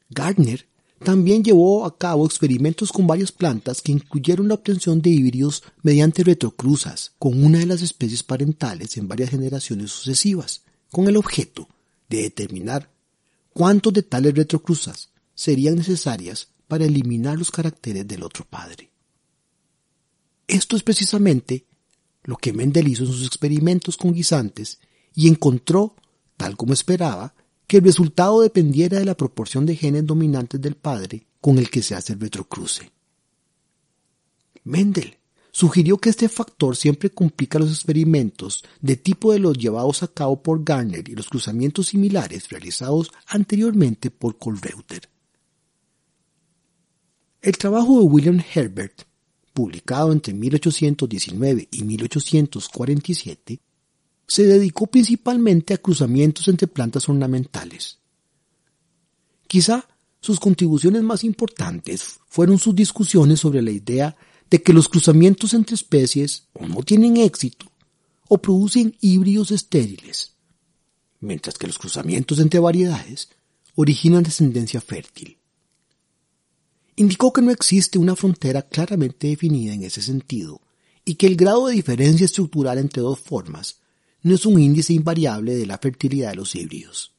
Gardner 0.10 0.68
también 1.04 1.44
llevó 1.44 1.86
a 1.86 1.98
cabo 1.98 2.26
experimentos 2.26 2.91
con 2.91 3.06
varias 3.06 3.32
plantas 3.32 3.82
que 3.82 3.91
incluyeron 3.91 4.48
la 4.48 4.56
obtención 4.56 5.02
de 5.02 5.10
híbridos 5.10 5.63
mediante 5.84 6.24
retrocruzas 6.24 7.13
con 7.20 7.44
una 7.44 7.60
de 7.60 7.65
las 7.65 7.82
especies 7.82 8.24
parentales 8.24 8.98
en 8.98 9.08
varias 9.08 9.30
generaciones 9.30 9.91
sucesivas, 9.91 10.63
con 10.91 11.08
el 11.08 11.18
objeto 11.18 11.68
de 12.10 12.24
determinar 12.24 12.89
cuántos 13.54 13.94
de 13.94 14.04
tales 14.04 14.34
retrocruzas 14.34 15.10
serían 15.34 15.76
necesarias 15.76 16.48
para 16.68 16.86
eliminar 16.86 17.38
los 17.38 17.52
caracteres 17.52 18.08
del 18.08 18.24
otro 18.24 18.45
padre. 18.45 18.95
Esto 20.48 20.76
es 20.76 20.84
precisamente 20.84 21.66
lo 22.24 22.38
que 22.38 22.54
Mendel 22.54 22.88
hizo 22.88 23.04
en 23.04 23.12
sus 23.12 23.26
experimentos 23.26 23.98
con 23.98 24.14
guisantes 24.14 24.80
y 25.14 25.28
encontró, 25.28 25.96
tal 26.38 26.58
como 26.58 26.74
esperaba, 26.74 27.34
que 27.68 27.78
el 27.78 27.84
resultado 27.84 28.41
dependiera 28.41 29.00
de 29.00 29.06
la 29.06 29.18
proporción 29.18 29.66
de 29.66 29.76
genes 29.76 30.06
dominantes 30.06 30.62
del 30.62 30.76
padre 30.76 31.28
con 31.41 31.58
el 31.58 31.70
que 31.70 31.82
se 31.82 31.96
hace 31.96 32.14
el 32.14 32.20
retrocruce. 32.20 32.91
Mendel 34.64 35.18
sugirió 35.52 35.98
que 35.98 36.10
este 36.10 36.28
factor 36.28 36.76
siempre 36.76 37.12
complica 37.12 37.60
los 37.60 37.70
experimentos 37.70 38.64
de 38.82 38.98
tipo 38.98 39.32
de 39.32 39.39
los 39.39 39.58
llevados 39.58 40.04
a 40.04 40.08
cabo 40.08 40.41
por 40.43 40.64
Garner 40.64 41.08
y 41.08 41.16
los 41.16 41.30
cruzamientos 41.30 41.88
similares 41.88 42.50
realizados 42.50 43.12
anteriormente 43.28 44.12
por 44.12 44.38
Colreuter. 44.38 45.08
El 47.41 47.58
trabajo 47.58 48.00
de 48.00 48.06
William 48.06 48.43
Herbert, 48.54 49.04
publicado 49.56 50.12
entre 50.12 50.34
1819 50.34 51.70
y 51.72 51.84
1847, 51.84 53.62
se 54.28 54.43
dedicó 54.43 54.86
principalmente 54.86 55.74
a 55.74 55.78
cruzamientos 55.78 56.49
entre 56.49 56.68
plantas 56.68 57.08
ornamentales. 57.08 57.99
Quizá 59.47 59.88
sus 60.20 60.41
contribuciones 60.41 61.03
más 61.03 61.24
importantes 61.24 62.20
fueron 62.28 62.60
sus 62.60 62.76
discusiones 62.76 63.39
sobre 63.39 63.62
la 63.62 63.72
idea 63.72 64.18
de 64.49 64.62
que 64.62 64.74
los 64.74 64.89
cruzamientos 64.89 65.53
entre 65.53 65.76
especies 65.76 66.47
o 66.53 66.68
no 66.68 66.84
tienen 66.84 67.16
éxito 67.16 67.72
o 68.28 68.38
producen 68.39 68.97
híbridos 68.99 69.51
estériles, 69.51 70.34
mientras 71.22 71.58
que 71.58 71.68
los 71.68 71.80
cruzamientos 71.80 72.39
entre 72.39 72.60
variedades 72.60 73.30
originan 73.76 74.24
descendencia 74.24 74.82
fértil. 74.82 75.38
Indicó 76.96 77.34
que 77.34 77.41
no 77.41 77.52
existe 77.52 78.00
una 78.00 78.16
frontera 78.16 78.62
claramente 78.62 79.28
definida 79.28 79.74
en 79.74 79.84
ese 79.84 80.02
sentido 80.02 80.62
y 81.04 81.16
que 81.16 81.28
el 81.28 81.36
grado 81.36 81.68
de 81.68 81.76
diferencia 81.76 82.26
estructural 82.26 82.78
entre 82.78 83.02
dos 83.02 83.20
formas 83.20 83.80
no 84.22 84.34
es 84.34 84.46
un 84.46 84.60
índice 84.60 84.93
invariable 84.93 85.56
de 85.56 85.66
la 85.66 85.78
fertilidad 85.78 86.32
de 86.32 86.38
los 86.38 86.56
híbridos. 86.56 87.14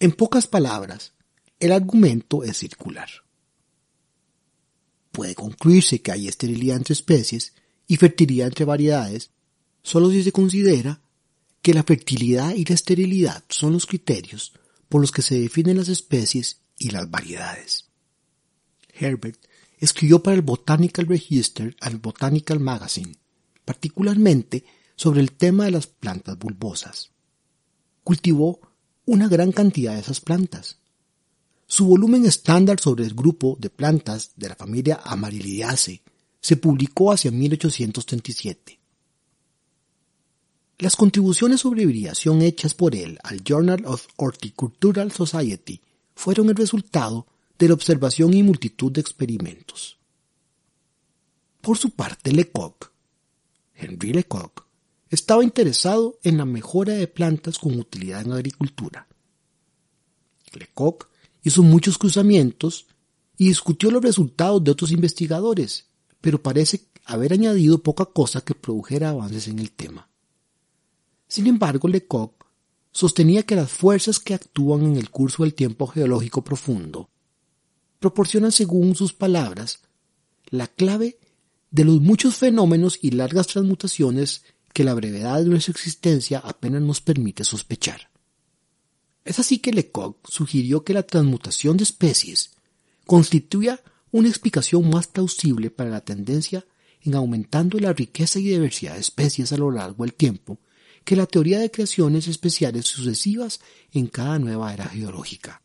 En 0.00 0.12
pocas 0.12 0.46
palabras, 0.46 1.12
el 1.60 1.72
argumento 1.72 2.42
es 2.42 2.58
circular. 2.58 3.08
Puede 5.12 5.34
concluirse 5.34 6.02
que 6.02 6.12
hay 6.12 6.28
esterilidad 6.28 6.76
entre 6.76 6.94
especies 6.94 7.54
y 7.86 7.96
fertilidad 7.96 8.48
entre 8.48 8.64
variedades 8.64 9.30
solo 9.82 10.10
si 10.10 10.22
se 10.22 10.32
considera 10.32 11.00
que 11.60 11.74
la 11.74 11.84
fertilidad 11.84 12.54
y 12.54 12.64
la 12.64 12.74
esterilidad 12.74 13.44
son 13.48 13.72
los 13.72 13.86
criterios 13.86 14.52
por 14.88 15.00
los 15.00 15.12
que 15.12 15.22
se 15.22 15.38
definen 15.38 15.76
las 15.76 15.88
especies 15.88 16.60
y 16.76 16.90
las 16.90 17.10
variedades. 17.10 17.91
Herbert 18.92 19.38
escribió 19.78 20.22
para 20.22 20.36
el 20.36 20.42
Botanical 20.42 21.06
Register 21.06 21.76
and 21.80 22.00
Botanical 22.00 22.60
Magazine, 22.60 23.16
particularmente 23.64 24.64
sobre 24.96 25.20
el 25.20 25.32
tema 25.32 25.64
de 25.64 25.72
las 25.72 25.86
plantas 25.86 26.38
bulbosas. 26.38 27.10
Cultivó 28.04 28.60
una 29.06 29.28
gran 29.28 29.52
cantidad 29.52 29.94
de 29.94 30.00
esas 30.00 30.20
plantas. 30.20 30.78
Su 31.66 31.86
volumen 31.86 32.26
estándar 32.26 32.78
sobre 32.78 33.04
el 33.04 33.14
grupo 33.14 33.56
de 33.58 33.70
plantas 33.70 34.32
de 34.36 34.48
la 34.48 34.54
familia 34.54 35.00
Amarilidaceae 35.04 36.02
se 36.40 36.56
publicó 36.56 37.12
hacia 37.12 37.30
1837. 37.30 38.78
Las 40.78 40.96
contribuciones 40.96 41.60
sobre 41.60 41.82
hibridación 41.82 42.42
hechas 42.42 42.74
por 42.74 42.94
él 42.94 43.18
al 43.22 43.42
Journal 43.44 43.84
of 43.86 44.06
Horticultural 44.16 45.12
Society 45.12 45.80
fueron 46.14 46.50
el 46.50 46.56
resultado 46.56 47.26
de 47.62 47.68
la 47.68 47.74
observación 47.74 48.34
y 48.34 48.42
multitud 48.42 48.90
de 48.90 49.00
experimentos. 49.00 49.96
Por 51.60 51.78
su 51.78 51.90
parte, 51.90 52.32
Lecoq, 52.32 52.90
Henry 53.72 54.12
Lecoq, 54.12 54.66
estaba 55.08 55.44
interesado 55.44 56.18
en 56.24 56.38
la 56.38 56.44
mejora 56.44 56.94
de 56.94 57.06
plantas 57.06 57.60
con 57.60 57.78
utilidad 57.78 58.22
en 58.22 58.32
agricultura. 58.32 59.06
Lecoq 60.54 61.06
hizo 61.44 61.62
muchos 61.62 61.98
cruzamientos 61.98 62.88
y 63.38 63.46
discutió 63.46 63.92
los 63.92 64.02
resultados 64.02 64.64
de 64.64 64.72
otros 64.72 64.90
investigadores, 64.90 65.86
pero 66.20 66.42
parece 66.42 66.88
haber 67.04 67.32
añadido 67.32 67.78
poca 67.78 68.06
cosa 68.06 68.40
que 68.40 68.56
produjera 68.56 69.10
avances 69.10 69.46
en 69.46 69.60
el 69.60 69.70
tema. 69.70 70.08
Sin 71.28 71.46
embargo, 71.46 71.86
Lecoq 71.86 72.44
sostenía 72.90 73.44
que 73.44 73.54
las 73.54 73.70
fuerzas 73.70 74.18
que 74.18 74.34
actúan 74.34 74.82
en 74.82 74.96
el 74.96 75.10
curso 75.10 75.44
del 75.44 75.54
tiempo 75.54 75.86
geológico 75.86 76.42
profundo 76.42 77.08
proporcionan, 78.02 78.52
según 78.52 78.94
sus 78.94 79.14
palabras, 79.14 79.78
la 80.50 80.66
clave 80.66 81.18
de 81.70 81.84
los 81.86 82.02
muchos 82.02 82.36
fenómenos 82.36 82.98
y 83.00 83.12
largas 83.12 83.46
transmutaciones 83.46 84.42
que 84.74 84.84
la 84.84 84.92
brevedad 84.92 85.38
de 85.38 85.46
nuestra 85.46 85.72
existencia 85.72 86.38
apenas 86.38 86.82
nos 86.82 87.00
permite 87.00 87.44
sospechar. 87.44 88.10
Es 89.24 89.38
así 89.38 89.58
que 89.58 89.72
Lecoq 89.72 90.28
sugirió 90.28 90.84
que 90.84 90.92
la 90.92 91.04
transmutación 91.04 91.78
de 91.78 91.84
especies 91.84 92.50
constituya 93.06 93.80
una 94.10 94.28
explicación 94.28 94.90
más 94.90 95.06
plausible 95.06 95.70
para 95.70 95.88
la 95.88 96.02
tendencia 96.02 96.66
en 97.00 97.14
aumentando 97.14 97.78
la 97.78 97.92
riqueza 97.92 98.38
y 98.38 98.44
diversidad 98.44 98.94
de 98.94 99.00
especies 99.00 99.52
a 99.52 99.56
lo 99.56 99.70
largo 99.70 100.04
del 100.04 100.14
tiempo 100.14 100.58
que 101.04 101.16
la 101.16 101.26
teoría 101.26 101.58
de 101.58 101.70
creaciones 101.70 102.28
especiales 102.28 102.86
sucesivas 102.86 103.60
en 103.92 104.06
cada 104.06 104.38
nueva 104.38 104.72
era 104.72 104.86
geológica. 104.86 105.61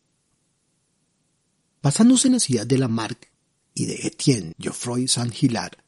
Basándose 1.82 2.28
en 2.28 2.34
las 2.34 2.50
ideas 2.50 2.66
de 2.66 2.78
Lamarck 2.78 3.30
y 3.74 3.86
de 3.86 3.94
Etienne 4.06 4.52
Geoffroy 4.58 5.06
Saint-Hilaire, 5.06 5.78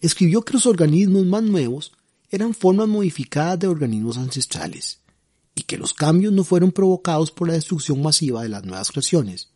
escribió 0.00 0.42
que 0.42 0.54
los 0.54 0.66
organismos 0.66 1.26
más 1.26 1.42
nuevos 1.42 1.92
eran 2.30 2.54
formas 2.54 2.88
modificadas 2.88 3.58
de 3.58 3.68
organismos 3.68 4.16
ancestrales 4.16 5.00
y 5.54 5.62
que 5.62 5.76
los 5.76 5.92
cambios 5.92 6.32
no 6.32 6.44
fueron 6.44 6.72
provocados 6.72 7.30
por 7.30 7.48
la 7.48 7.54
destrucción 7.54 8.00
masiva 8.02 8.42
de 8.42 8.48
las 8.48 8.64
nuevas 8.64 8.90
creaciones, 8.90 9.50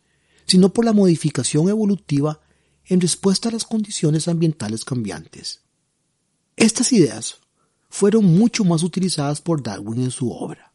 sino 0.45 0.71
por 0.71 0.85
la 0.85 0.93
modificación 0.93 1.69
evolutiva 1.69 2.39
en 2.85 3.01
respuesta 3.01 3.49
a 3.49 3.51
las 3.51 3.65
condiciones 3.65 4.27
ambientales 4.27 4.85
cambiantes. 4.85 5.61
Estas 6.55 6.93
ideas 6.93 7.39
fueron 7.89 8.25
mucho 8.25 8.63
más 8.63 8.83
utilizadas 8.83 9.41
por 9.41 9.61
Darwin 9.63 10.01
en 10.03 10.11
su 10.11 10.31
obra. 10.31 10.71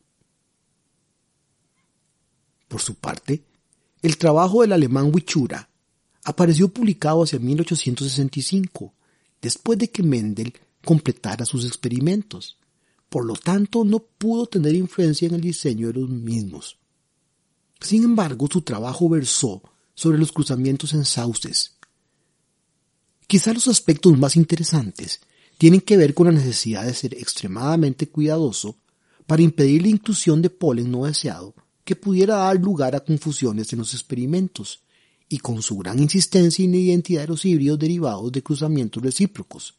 Por 2.68 2.80
su 2.80 2.94
parte, 2.94 3.44
el 4.02 4.18
trabajo 4.18 4.62
del 4.62 4.72
alemán 4.72 5.10
Wichura 5.14 5.68
apareció 6.24 6.68
publicado 6.68 7.22
hacia 7.22 7.38
1865, 7.38 8.92
después 9.40 9.78
de 9.78 9.90
que 9.90 10.02
Mendel 10.02 10.54
completara 10.84 11.44
sus 11.44 11.64
experimentos. 11.64 12.58
Por 13.08 13.24
lo 13.24 13.34
tanto, 13.34 13.84
no 13.84 14.00
pudo 14.00 14.46
tener 14.46 14.74
influencia 14.74 15.28
en 15.28 15.34
el 15.34 15.40
diseño 15.40 15.88
de 15.88 16.00
los 16.00 16.08
mismos. 16.08 16.78
Sin 17.80 18.02
embargo, 18.02 18.48
su 18.50 18.62
trabajo 18.62 19.08
versó 19.08 19.62
sobre 19.94 20.18
los 20.18 20.32
cruzamientos 20.32 20.94
en 20.94 21.04
sauces. 21.04 21.76
Quizá 23.28 23.52
los 23.52 23.68
aspectos 23.68 24.18
más 24.18 24.36
interesantes 24.36 25.20
tienen 25.58 25.80
que 25.80 25.96
ver 25.96 26.12
con 26.12 26.26
la 26.26 26.32
necesidad 26.32 26.84
de 26.84 26.94
ser 26.94 27.14
extremadamente 27.14 28.08
cuidadoso 28.08 28.76
para 29.26 29.42
impedir 29.42 29.82
la 29.82 29.88
inclusión 29.88 30.42
de 30.42 30.50
polen 30.50 30.90
no 30.90 31.04
deseado 31.04 31.54
que 31.84 31.96
pudiera 31.96 32.36
dar 32.36 32.56
lugar 32.56 32.94
a 32.94 33.00
confusiones 33.00 33.72
en 33.72 33.80
los 33.80 33.94
experimentos, 33.94 34.82
y 35.32 35.38
con 35.38 35.62
su 35.62 35.78
gran 35.78 35.98
insistencia 35.98 36.62
en 36.62 36.72
la 36.72 36.76
identidad 36.76 37.22
de 37.22 37.28
los 37.28 37.44
híbridos 37.46 37.78
derivados 37.78 38.30
de 38.30 38.42
cruzamientos 38.42 39.02
recíprocos, 39.02 39.74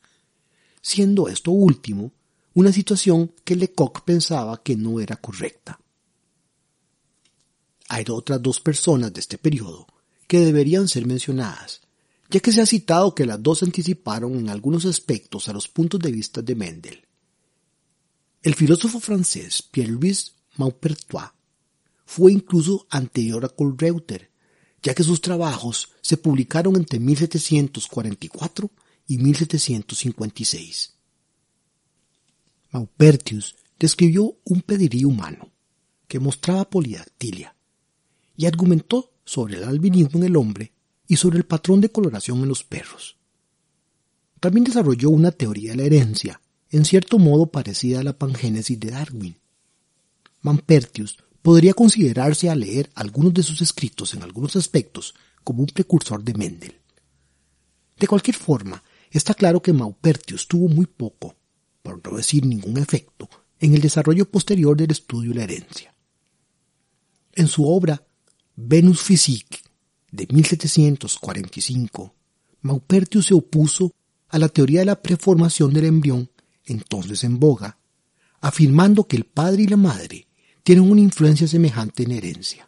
siendo 0.82 1.28
esto 1.28 1.52
último 1.52 2.12
una 2.56 2.72
situación 2.72 3.32
que 3.44 3.56
Lecoq 3.56 4.02
pensaba 4.02 4.64
que 4.64 4.76
no 4.76 5.00
era 5.00 5.16
correcta. 5.16 5.80
Hay 7.88 8.06
otras 8.10 8.42
dos 8.42 8.60
personas 8.60 9.14
de 9.14 9.20
este 9.20 9.38
periodo 9.38 9.86
que 10.26 10.40
deberían 10.40 10.88
ser 10.88 11.06
mencionadas, 11.06 11.82
ya 12.32 12.40
que 12.40 12.52
se 12.52 12.62
ha 12.62 12.66
citado 12.66 13.14
que 13.14 13.28
las 13.28 13.42
dos 13.44 13.62
anticiparon 13.62 14.34
en 14.34 14.50
algunos 14.50 14.86
aspectos 14.86 15.50
a 15.50 15.54
los 15.54 15.68
puntos 15.68 16.00
de 16.00 16.12
vista 16.12 16.42
de 16.42 16.56
Mendel. 16.56 17.06
El 18.42 18.56
filósofo 18.56 19.00
francés 19.00 19.62
Pierre-Louis 19.62 20.34
Maupertuis 20.58 21.30
fue 22.06 22.32
incluso 22.32 22.88
anterior 22.90 23.46
a 23.46 23.50
Kohlreuter, 23.50 24.30
ya 24.82 24.94
que 24.94 25.04
sus 25.04 25.22
trabajos 25.22 25.92
se 26.02 26.18
publicaron 26.18 26.76
entre 26.76 27.00
1744 27.00 28.70
y 29.08 29.18
1756. 29.18 30.94
Maupertius 32.72 33.56
describió 33.80 34.38
un 34.46 34.62
pedirí 34.62 35.06
humano 35.06 35.52
que 36.08 36.20
mostraba 36.20 36.70
polidactilia 36.70 37.56
y 38.36 38.46
argumentó 38.46 39.12
sobre 39.26 39.58
el 39.58 39.64
albinismo 39.64 40.20
en 40.20 40.26
el 40.26 40.36
hombre 40.36 40.74
y 41.08 41.16
sobre 41.16 41.38
el 41.38 41.46
patrón 41.46 41.82
de 41.82 41.90
coloración 41.90 42.40
en 42.40 42.50
los 42.50 42.64
perros. 42.64 43.18
También 44.40 44.66
desarrolló 44.66 45.10
una 45.10 45.32
teoría 45.32 45.72
de 45.72 45.78
la 45.78 45.84
herencia, 45.84 46.42
en 46.70 46.86
cierto 46.86 47.20
modo 47.20 47.46
parecida 47.48 48.00
a 48.00 48.04
la 48.04 48.18
pangénesis 48.18 48.80
de 48.80 48.92
Darwin. 48.92 49.38
Maupertius 50.42 51.18
podría 51.44 51.74
considerarse 51.74 52.50
a 52.50 52.56
leer 52.56 52.90
algunos 52.96 53.34
de 53.34 53.44
sus 53.44 53.62
escritos 53.62 54.16
en 54.16 54.24
algunos 54.24 54.56
aspectos 54.56 55.14
como 55.44 55.62
un 55.62 55.68
precursor 55.68 56.24
de 56.24 56.34
Mendel. 56.34 56.76
De 58.00 58.08
cualquier 58.08 58.38
forma, 58.38 58.82
está 59.12 59.36
claro 59.36 59.62
que 59.62 59.74
Maupertius 59.74 60.48
tuvo 60.48 60.70
muy 60.70 60.88
poco, 60.88 61.36
por 61.84 62.02
no 62.04 62.18
decir 62.18 62.46
ningún 62.46 62.78
efecto, 62.78 63.30
en 63.60 63.76
el 63.76 63.82
desarrollo 63.82 64.28
posterior 64.30 64.76
del 64.76 64.92
estudio 64.92 65.30
de 65.30 65.36
la 65.36 65.44
herencia. 65.44 65.94
En 67.34 67.48
su 67.48 67.68
obra 67.68 68.02
Venus 68.56 69.02
Physique 69.02 69.60
de 70.12 70.28
1745, 70.32 72.16
Maupertius 72.62 73.28
se 73.28 73.34
opuso 73.34 73.92
a 74.30 74.40
la 74.40 74.48
teoría 74.48 74.80
de 74.80 74.86
la 74.86 75.02
preformación 75.02 75.74
del 75.74 75.86
embrión 75.86 76.30
entonces 76.66 77.26
en 77.26 77.38
boga, 77.38 77.78
afirmando 78.40 79.08
que 79.08 79.18
el 79.18 79.26
padre 79.26 79.64
y 79.64 79.68
la 79.68 79.76
madre 79.76 80.28
tienen 80.64 80.90
una 80.90 81.02
influencia 81.02 81.48
semejante 81.48 82.04
en 82.04 82.12
herencia. 82.12 82.68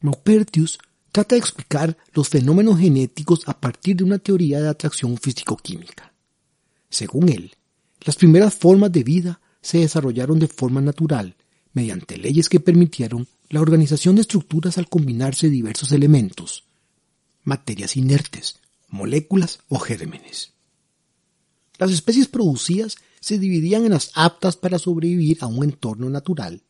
Maupertius 0.00 0.78
trata 1.12 1.34
de 1.34 1.40
explicar 1.40 1.96
los 2.12 2.28
fenómenos 2.28 2.78
genéticos 2.78 3.42
a 3.46 3.60
partir 3.60 3.96
de 3.96 4.04
una 4.04 4.18
teoría 4.18 4.60
de 4.60 4.68
atracción 4.68 5.18
físico-química. 5.18 6.12
Según 6.88 7.28
él, 7.28 7.54
las 8.00 8.16
primeras 8.16 8.54
formas 8.54 8.92
de 8.92 9.04
vida 9.04 9.40
se 9.60 9.78
desarrollaron 9.78 10.38
de 10.38 10.48
forma 10.48 10.80
natural, 10.80 11.36
mediante 11.72 12.16
leyes 12.16 12.48
que 12.48 12.60
permitieron 12.60 13.28
la 13.48 13.60
organización 13.60 14.14
de 14.14 14.22
estructuras 14.22 14.78
al 14.78 14.88
combinarse 14.88 15.48
diversos 15.48 15.92
elementos, 15.92 16.64
materias 17.42 17.96
inertes, 17.96 18.60
moléculas 18.88 19.60
o 19.68 19.78
gérmenes. 19.78 20.52
Las 21.78 21.90
especies 21.90 22.28
producidas 22.28 22.96
se 23.20 23.38
dividían 23.38 23.84
en 23.84 23.92
las 23.92 24.10
aptas 24.14 24.56
para 24.56 24.78
sobrevivir 24.78 25.38
a 25.42 25.46
un 25.46 25.62
entorno 25.62 26.08
natural 26.08 26.62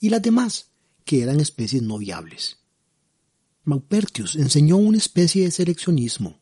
y 0.00 0.08
las 0.08 0.22
demás, 0.22 0.70
que 1.04 1.22
eran 1.22 1.40
especies 1.40 1.82
no 1.82 1.98
viables. 1.98 2.58
Maupertius 3.64 4.36
enseñó 4.36 4.76
una 4.76 4.98
especie 4.98 5.44
de 5.44 5.50
seleccionismo. 5.50 6.40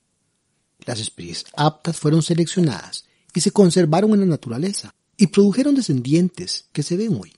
Las 0.85 1.01
especies 1.01 1.45
aptas 1.57 1.97
fueron 1.99 2.23
seleccionadas 2.23 3.05
y 3.35 3.41
se 3.41 3.51
conservaron 3.51 4.13
en 4.15 4.21
la 4.21 4.27
naturaleza 4.27 4.95
y 5.17 5.29
produjeron 5.29 5.75
descendientes 5.75 6.69
que 6.73 6.83
se 6.83 6.97
ven 6.97 7.19
hoy. 7.21 7.33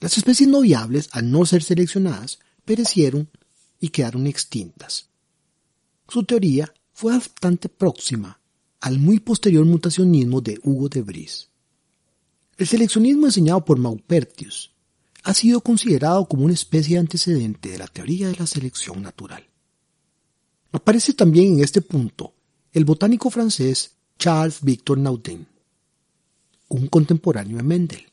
Las 0.00 0.18
especies 0.18 0.48
no 0.48 0.62
viables, 0.62 1.08
al 1.12 1.30
no 1.30 1.46
ser 1.46 1.62
seleccionadas, 1.62 2.40
perecieron 2.64 3.30
y 3.78 3.90
quedaron 3.90 4.26
extintas. 4.26 5.08
Su 6.08 6.24
teoría 6.24 6.72
fue 6.92 7.12
bastante 7.12 7.68
próxima 7.68 8.41
al 8.82 8.98
muy 8.98 9.20
posterior 9.20 9.64
mutacionismo 9.64 10.40
de 10.40 10.58
Hugo 10.64 10.88
de 10.88 11.02
Vries. 11.02 11.48
El 12.58 12.66
seleccionismo 12.66 13.26
enseñado 13.26 13.64
por 13.64 13.78
Maupertius 13.78 14.72
ha 15.22 15.32
sido 15.34 15.60
considerado 15.60 16.26
como 16.26 16.44
una 16.44 16.54
especie 16.54 16.96
de 16.96 17.00
antecedente 17.00 17.70
de 17.70 17.78
la 17.78 17.86
teoría 17.86 18.26
de 18.26 18.34
la 18.34 18.46
selección 18.46 19.00
natural. 19.00 19.46
Aparece 20.72 21.12
también 21.12 21.54
en 21.54 21.60
este 21.60 21.80
punto 21.80 22.34
el 22.72 22.84
botánico 22.84 23.30
francés 23.30 23.92
Charles 24.18 24.58
Victor 24.62 24.98
Naudin, 24.98 25.46
un 26.68 26.88
contemporáneo 26.88 27.58
de 27.58 27.62
Mendel, 27.62 28.06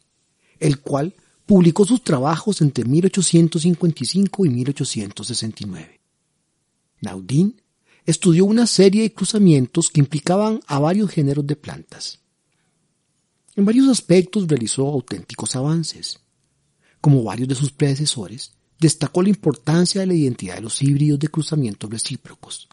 el 0.60 0.82
cual 0.82 1.16
publicó 1.48 1.84
sus 1.84 2.04
trabajos 2.04 2.62
entre 2.62 2.86
1855 2.86 4.46
y 4.46 4.50
1869. 4.50 6.00
Naudin 7.02 7.60
estudió 8.10 8.46
una 8.46 8.66
serie 8.66 9.04
de 9.04 9.14
cruzamientos 9.14 9.92
que 9.92 10.00
implicaban 10.00 10.62
a 10.68 10.80
varios 10.80 11.12
géneros 11.12 11.46
de 11.46 11.56
plantas. 11.56 12.20
En 13.56 13.66
varios 13.66 13.88
aspectos 13.88 14.48
realizó 14.48 14.88
auténticos 14.88 15.56
avances. 15.56 16.20
Como 17.02 17.24
varios 17.24 17.48
de 17.48 17.56
sus 17.56 17.72
predecesores, 17.72 18.54
destacó 18.80 19.22
la 19.22 19.30
importancia 19.30 20.02
de 20.02 20.08
la 20.08 20.16
identidad 20.16 20.56
de 20.56 20.62
los 20.62 20.82
híbridos 20.82 21.20
de 21.20 21.28
cruzamientos 21.28 21.90
recíprocos. 21.90 22.68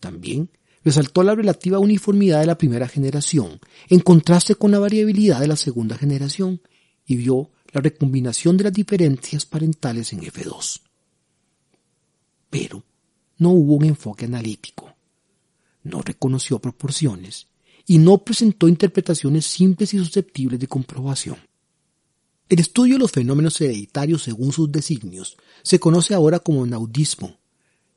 También 0.00 0.50
resaltó 0.82 1.22
la 1.22 1.34
relativa 1.34 1.78
uniformidad 1.78 2.40
de 2.40 2.46
la 2.46 2.58
primera 2.58 2.88
generación, 2.88 3.60
en 3.88 4.00
contraste 4.00 4.56
con 4.56 4.70
la 4.70 4.78
variabilidad 4.78 5.40
de 5.40 5.48
la 5.48 5.56
segunda 5.56 5.96
generación, 5.96 6.60
y 7.06 7.16
vio 7.16 7.50
la 7.72 7.80
recombinación 7.80 8.56
de 8.56 8.64
las 8.64 8.72
diferencias 8.72 9.46
parentales 9.46 10.12
en 10.12 10.22
F2. 10.22 10.80
Pero 12.50 12.85
no 13.38 13.50
hubo 13.50 13.74
un 13.74 13.84
enfoque 13.84 14.24
analítico, 14.24 14.94
no 15.82 16.02
reconoció 16.02 16.58
proporciones 16.58 17.48
y 17.86 17.98
no 17.98 18.18
presentó 18.18 18.68
interpretaciones 18.68 19.46
simples 19.46 19.94
y 19.94 19.98
susceptibles 19.98 20.58
de 20.58 20.66
comprobación. 20.66 21.36
El 22.48 22.60
estudio 22.60 22.94
de 22.94 23.00
los 23.00 23.12
fenómenos 23.12 23.60
hereditarios 23.60 24.22
según 24.22 24.52
sus 24.52 24.70
designios 24.70 25.36
se 25.62 25.80
conoce 25.80 26.14
ahora 26.14 26.38
como 26.38 26.64
naudismo, 26.64 27.38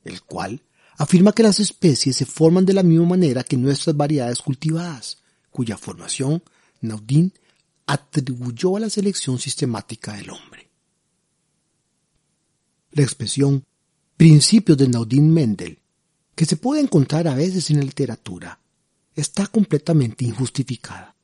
el 0.04 0.22
cual 0.22 0.62
afirma 0.96 1.32
que 1.32 1.42
las 1.42 1.60
especies 1.60 2.16
se 2.16 2.26
forman 2.26 2.66
de 2.66 2.74
la 2.74 2.82
misma 2.82 3.06
manera 3.06 3.44
que 3.44 3.56
nuestras 3.56 3.96
variedades 3.96 4.40
cultivadas, 4.40 5.18
cuya 5.50 5.76
formación 5.76 6.42
Naudin 6.80 7.32
atribuyó 7.86 8.76
a 8.76 8.80
la 8.80 8.90
selección 8.90 9.38
sistemática 9.38 10.14
del 10.14 10.30
hombre. 10.30 10.68
La 12.92 13.02
expresión 13.02 13.64
principios 14.20 14.76
de 14.76 14.86
Naudin 14.86 15.32
Mendel, 15.32 15.78
que 16.34 16.44
se 16.44 16.58
puede 16.58 16.82
encontrar 16.82 17.26
a 17.26 17.34
veces 17.34 17.70
en 17.70 17.78
la 17.78 17.84
literatura, 17.84 18.60
está 19.14 19.46
completamente 19.46 20.26
injustificada. 20.26 21.16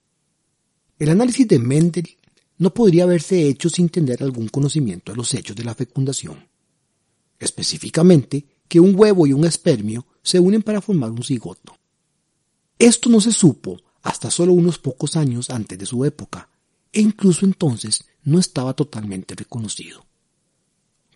El 0.99 1.11
análisis 1.11 1.47
de 1.47 1.59
Mendel 1.59 2.09
no 2.57 2.73
podría 2.73 3.05
haberse 3.05 3.47
hecho 3.47 3.69
sin 3.69 3.91
tener 3.91 4.23
algún 4.23 4.49
conocimiento 4.49 5.13
de 5.13 5.17
los 5.17 5.35
hechos 5.35 5.55
de 5.55 5.65
la 5.65 5.75
fecundación. 5.75 6.49
Específicamente, 7.39 8.47
que 8.67 8.81
un 8.81 8.99
huevo 8.99 9.27
y 9.27 9.35
un 9.35 9.45
espermio 9.45 10.07
se 10.23 10.41
unen 10.41 10.63
para 10.63 10.81
formar 10.81 11.11
un 11.11 11.23
cigoto. 11.23 11.77
Esto 12.79 13.11
no 13.11 13.21
se 13.21 13.33
supo 13.33 13.77
hasta 14.01 14.31
solo 14.31 14.55
unos 14.55 14.79
pocos 14.79 15.17
años 15.17 15.51
antes 15.51 15.79
de 15.79 15.85
su 15.85 16.03
época, 16.07 16.49
e 16.95 17.03
incluso 17.03 17.45
entonces 17.45 18.07
no 18.23 18.39
estaba 18.39 18.73
totalmente 18.73 19.35
reconocido. 19.35 20.07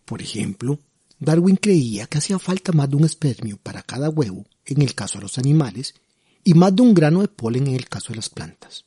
Por 0.05 0.21
ejemplo, 0.21 0.79
Darwin 1.21 1.57
creía 1.57 2.07
que 2.07 2.17
hacía 2.17 2.39
falta 2.39 2.73
más 2.73 2.89
de 2.89 2.97
un 2.97 3.05
espermio 3.05 3.59
para 3.63 3.83
cada 3.83 4.09
huevo 4.09 4.47
en 4.65 4.81
el 4.81 4.95
caso 4.95 5.19
de 5.19 5.23
los 5.23 5.37
animales 5.37 5.95
y 6.43 6.55
más 6.55 6.75
de 6.75 6.81
un 6.81 6.95
grano 6.95 7.21
de 7.21 7.29
polen 7.29 7.67
en 7.67 7.75
el 7.75 7.89
caso 7.89 8.09
de 8.09 8.17
las 8.17 8.31
plantas. 8.31 8.87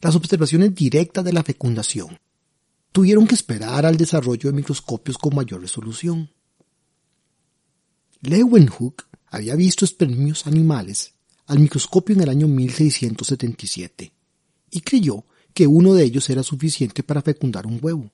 Las 0.00 0.14
observaciones 0.14 0.72
directas 0.76 1.24
de 1.24 1.32
la 1.32 1.42
fecundación 1.42 2.16
tuvieron 2.92 3.26
que 3.26 3.34
esperar 3.34 3.84
al 3.84 3.96
desarrollo 3.96 4.50
de 4.50 4.56
microscopios 4.56 5.18
con 5.18 5.34
mayor 5.34 5.60
resolución. 5.60 6.30
Leeuwenhoek 8.20 9.08
había 9.26 9.56
visto 9.56 9.84
espermios 9.84 10.46
animales 10.46 11.14
al 11.46 11.58
microscopio 11.58 12.14
en 12.14 12.22
el 12.22 12.28
año 12.28 12.46
1677 12.46 14.12
y 14.70 14.80
creyó 14.82 15.24
que 15.52 15.66
uno 15.66 15.94
de 15.94 16.04
ellos 16.04 16.30
era 16.30 16.44
suficiente 16.44 17.02
para 17.02 17.22
fecundar 17.22 17.66
un 17.66 17.80
huevo. 17.82 18.12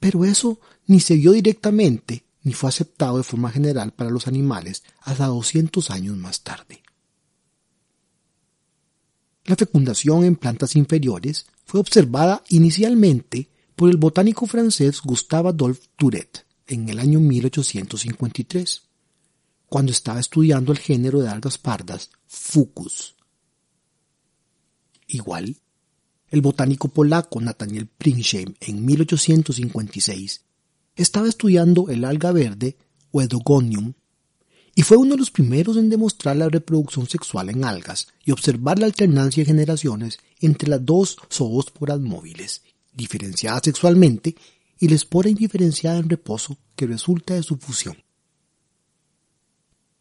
Pero 0.00 0.24
eso 0.24 0.58
ni 0.86 0.98
se 0.98 1.14
vio 1.14 1.32
directamente 1.32 2.24
ni 2.42 2.54
fue 2.54 2.70
aceptado 2.70 3.18
de 3.18 3.22
forma 3.22 3.50
general 3.50 3.92
para 3.92 4.10
los 4.10 4.26
animales 4.26 4.82
hasta 5.02 5.26
200 5.26 5.90
años 5.90 6.16
más 6.16 6.42
tarde. 6.42 6.82
La 9.44 9.56
fecundación 9.56 10.24
en 10.24 10.36
plantas 10.36 10.74
inferiores 10.74 11.46
fue 11.66 11.80
observada 11.80 12.42
inicialmente 12.48 13.48
por 13.76 13.90
el 13.90 13.96
botánico 13.96 14.46
francés 14.46 15.00
Gustave 15.02 15.50
Adolphe 15.50 15.88
Tourette 15.96 16.46
en 16.66 16.88
el 16.88 16.98
año 16.98 17.20
1853 17.20 18.82
cuando 19.66 19.92
estaba 19.92 20.20
estudiando 20.20 20.72
el 20.72 20.78
género 20.78 21.20
de 21.20 21.28
algas 21.28 21.58
pardas 21.58 22.10
Fucus. 22.26 23.16
Igual, 25.06 25.56
el 26.30 26.40
botánico 26.40 26.88
polaco 26.88 27.40
Nathaniel 27.40 27.86
Pringsheim 27.86 28.54
en 28.60 28.84
1856 28.84 30.42
estaba 30.96 31.28
estudiando 31.28 31.88
el 31.88 32.04
alga 32.04 32.32
verde 32.32 32.76
o 33.10 33.20
Edogonium 33.22 33.94
y 34.74 34.82
fue 34.82 34.96
uno 34.96 35.14
de 35.14 35.18
los 35.18 35.30
primeros 35.30 35.76
en 35.76 35.90
demostrar 35.90 36.36
la 36.36 36.48
reproducción 36.48 37.08
sexual 37.08 37.50
en 37.50 37.64
algas 37.64 38.08
y 38.24 38.30
observar 38.30 38.78
la 38.78 38.86
alternancia 38.86 39.42
de 39.42 39.46
generaciones 39.46 40.18
entre 40.40 40.68
las 40.68 40.84
dos 40.84 41.16
zoosporas 41.28 42.00
móviles, 42.00 42.62
diferenciadas 42.94 43.62
sexualmente, 43.64 44.36
y 44.78 44.88
la 44.88 44.94
espora 44.94 45.28
indiferenciada 45.28 45.98
en 45.98 46.08
reposo 46.08 46.56
que 46.74 46.86
resulta 46.86 47.34
de 47.34 47.42
su 47.42 47.58
fusión. 47.58 47.96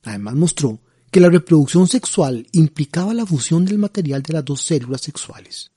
Además 0.04 0.36
mostró 0.36 0.80
que 1.12 1.20
la 1.20 1.30
reproducción 1.30 1.88
sexual 1.88 2.48
implicaba 2.54 3.14
la 3.14 3.26
fusión 3.26 3.66
del 3.66 3.80
material 3.80 4.22
de 4.22 4.34
las 4.34 4.46
dos 4.46 4.62
células 4.62 5.02
sexuales. 5.02 5.72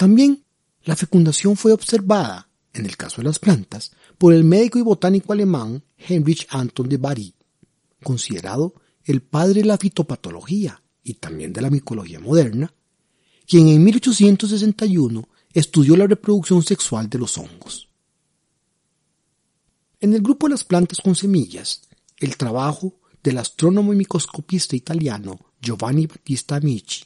También 0.00 0.46
la 0.84 0.96
fecundación 0.96 1.58
fue 1.58 1.74
observada, 1.74 2.48
en 2.72 2.86
el 2.86 2.96
caso 2.96 3.20
de 3.20 3.24
las 3.24 3.38
plantas, 3.38 3.92
por 4.16 4.32
el 4.32 4.44
médico 4.44 4.78
y 4.78 4.82
botánico 4.82 5.34
alemán 5.34 5.84
Heinrich 5.98 6.46
Anton 6.48 6.88
de 6.88 6.96
Bari, 6.96 7.34
considerado 8.02 8.72
el 9.04 9.20
padre 9.20 9.60
de 9.60 9.66
la 9.66 9.76
fitopatología 9.76 10.82
y 11.02 11.12
también 11.16 11.52
de 11.52 11.60
la 11.60 11.68
micología 11.68 12.18
moderna, 12.18 12.72
quien 13.46 13.68
en 13.68 13.84
1861 13.84 15.28
estudió 15.52 15.98
la 15.98 16.06
reproducción 16.06 16.62
sexual 16.62 17.10
de 17.10 17.18
los 17.18 17.36
hongos. 17.36 17.90
En 20.00 20.14
el 20.14 20.22
grupo 20.22 20.46
de 20.46 20.52
las 20.52 20.64
plantas 20.64 21.02
con 21.02 21.14
semillas, 21.14 21.82
el 22.16 22.38
trabajo 22.38 23.00
del 23.22 23.36
astrónomo 23.36 23.92
y 23.92 23.96
microscopista 23.96 24.74
italiano 24.76 25.52
Giovanni 25.60 26.06
Battista 26.06 26.56
Amici 26.56 27.04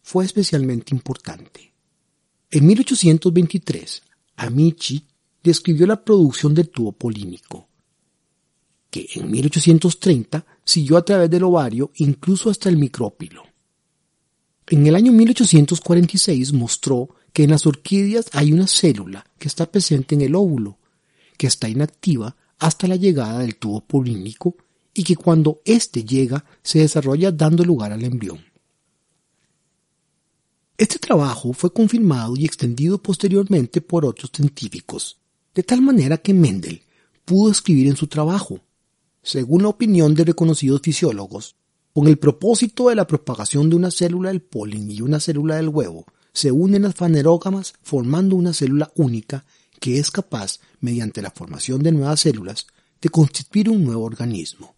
fue 0.00 0.24
especialmente 0.24 0.94
importante. 0.94 1.69
En 2.52 2.66
1823, 2.66 4.02
Amici 4.34 5.04
describió 5.40 5.86
la 5.86 6.04
producción 6.04 6.52
del 6.52 6.68
tubo 6.68 6.90
polínico, 6.90 7.68
que 8.90 9.06
en 9.14 9.30
1830 9.30 10.44
siguió 10.64 10.96
a 10.96 11.04
través 11.04 11.30
del 11.30 11.44
ovario 11.44 11.92
incluso 11.98 12.50
hasta 12.50 12.68
el 12.68 12.76
micrópilo. 12.76 13.44
En 14.66 14.84
el 14.84 14.96
año 14.96 15.12
1846 15.12 16.52
mostró 16.52 17.14
que 17.32 17.44
en 17.44 17.50
las 17.50 17.66
orquídeas 17.66 18.26
hay 18.32 18.52
una 18.52 18.66
célula 18.66 19.24
que 19.38 19.46
está 19.46 19.70
presente 19.70 20.16
en 20.16 20.22
el 20.22 20.34
óvulo, 20.34 20.78
que 21.36 21.46
está 21.46 21.68
inactiva 21.68 22.34
hasta 22.58 22.88
la 22.88 22.96
llegada 22.96 23.38
del 23.38 23.56
tubo 23.56 23.80
polínico 23.80 24.56
y 24.92 25.04
que 25.04 25.14
cuando 25.14 25.60
éste 25.64 26.04
llega 26.04 26.44
se 26.64 26.80
desarrolla 26.80 27.30
dando 27.30 27.64
lugar 27.64 27.92
al 27.92 28.04
embrión. 28.04 28.49
Este 30.80 30.98
trabajo 30.98 31.52
fue 31.52 31.74
confirmado 31.74 32.36
y 32.38 32.46
extendido 32.46 33.02
posteriormente 33.02 33.82
por 33.82 34.06
otros 34.06 34.30
científicos, 34.34 35.18
de 35.54 35.62
tal 35.62 35.82
manera 35.82 36.16
que 36.16 36.32
Mendel 36.32 36.80
pudo 37.26 37.52
escribir 37.52 37.88
en 37.88 37.96
su 37.96 38.06
trabajo, 38.06 38.60
según 39.22 39.60
la 39.60 39.68
opinión 39.68 40.14
de 40.14 40.24
reconocidos 40.24 40.80
fisiólogos, 40.80 41.54
con 41.92 42.08
el 42.08 42.18
propósito 42.18 42.88
de 42.88 42.94
la 42.94 43.06
propagación 43.06 43.68
de 43.68 43.76
una 43.76 43.90
célula 43.90 44.30
del 44.30 44.40
polen 44.40 44.90
y 44.90 45.02
una 45.02 45.20
célula 45.20 45.56
del 45.56 45.68
huevo, 45.68 46.06
se 46.32 46.50
unen 46.50 46.80
las 46.80 46.94
fanerógamas 46.94 47.74
formando 47.82 48.34
una 48.34 48.54
célula 48.54 48.90
única 48.94 49.44
que 49.80 49.98
es 49.98 50.10
capaz, 50.10 50.60
mediante 50.80 51.20
la 51.20 51.30
formación 51.30 51.82
de 51.82 51.92
nuevas 51.92 52.20
células, 52.20 52.66
de 53.02 53.10
constituir 53.10 53.68
un 53.68 53.84
nuevo 53.84 54.02
organismo. 54.02 54.74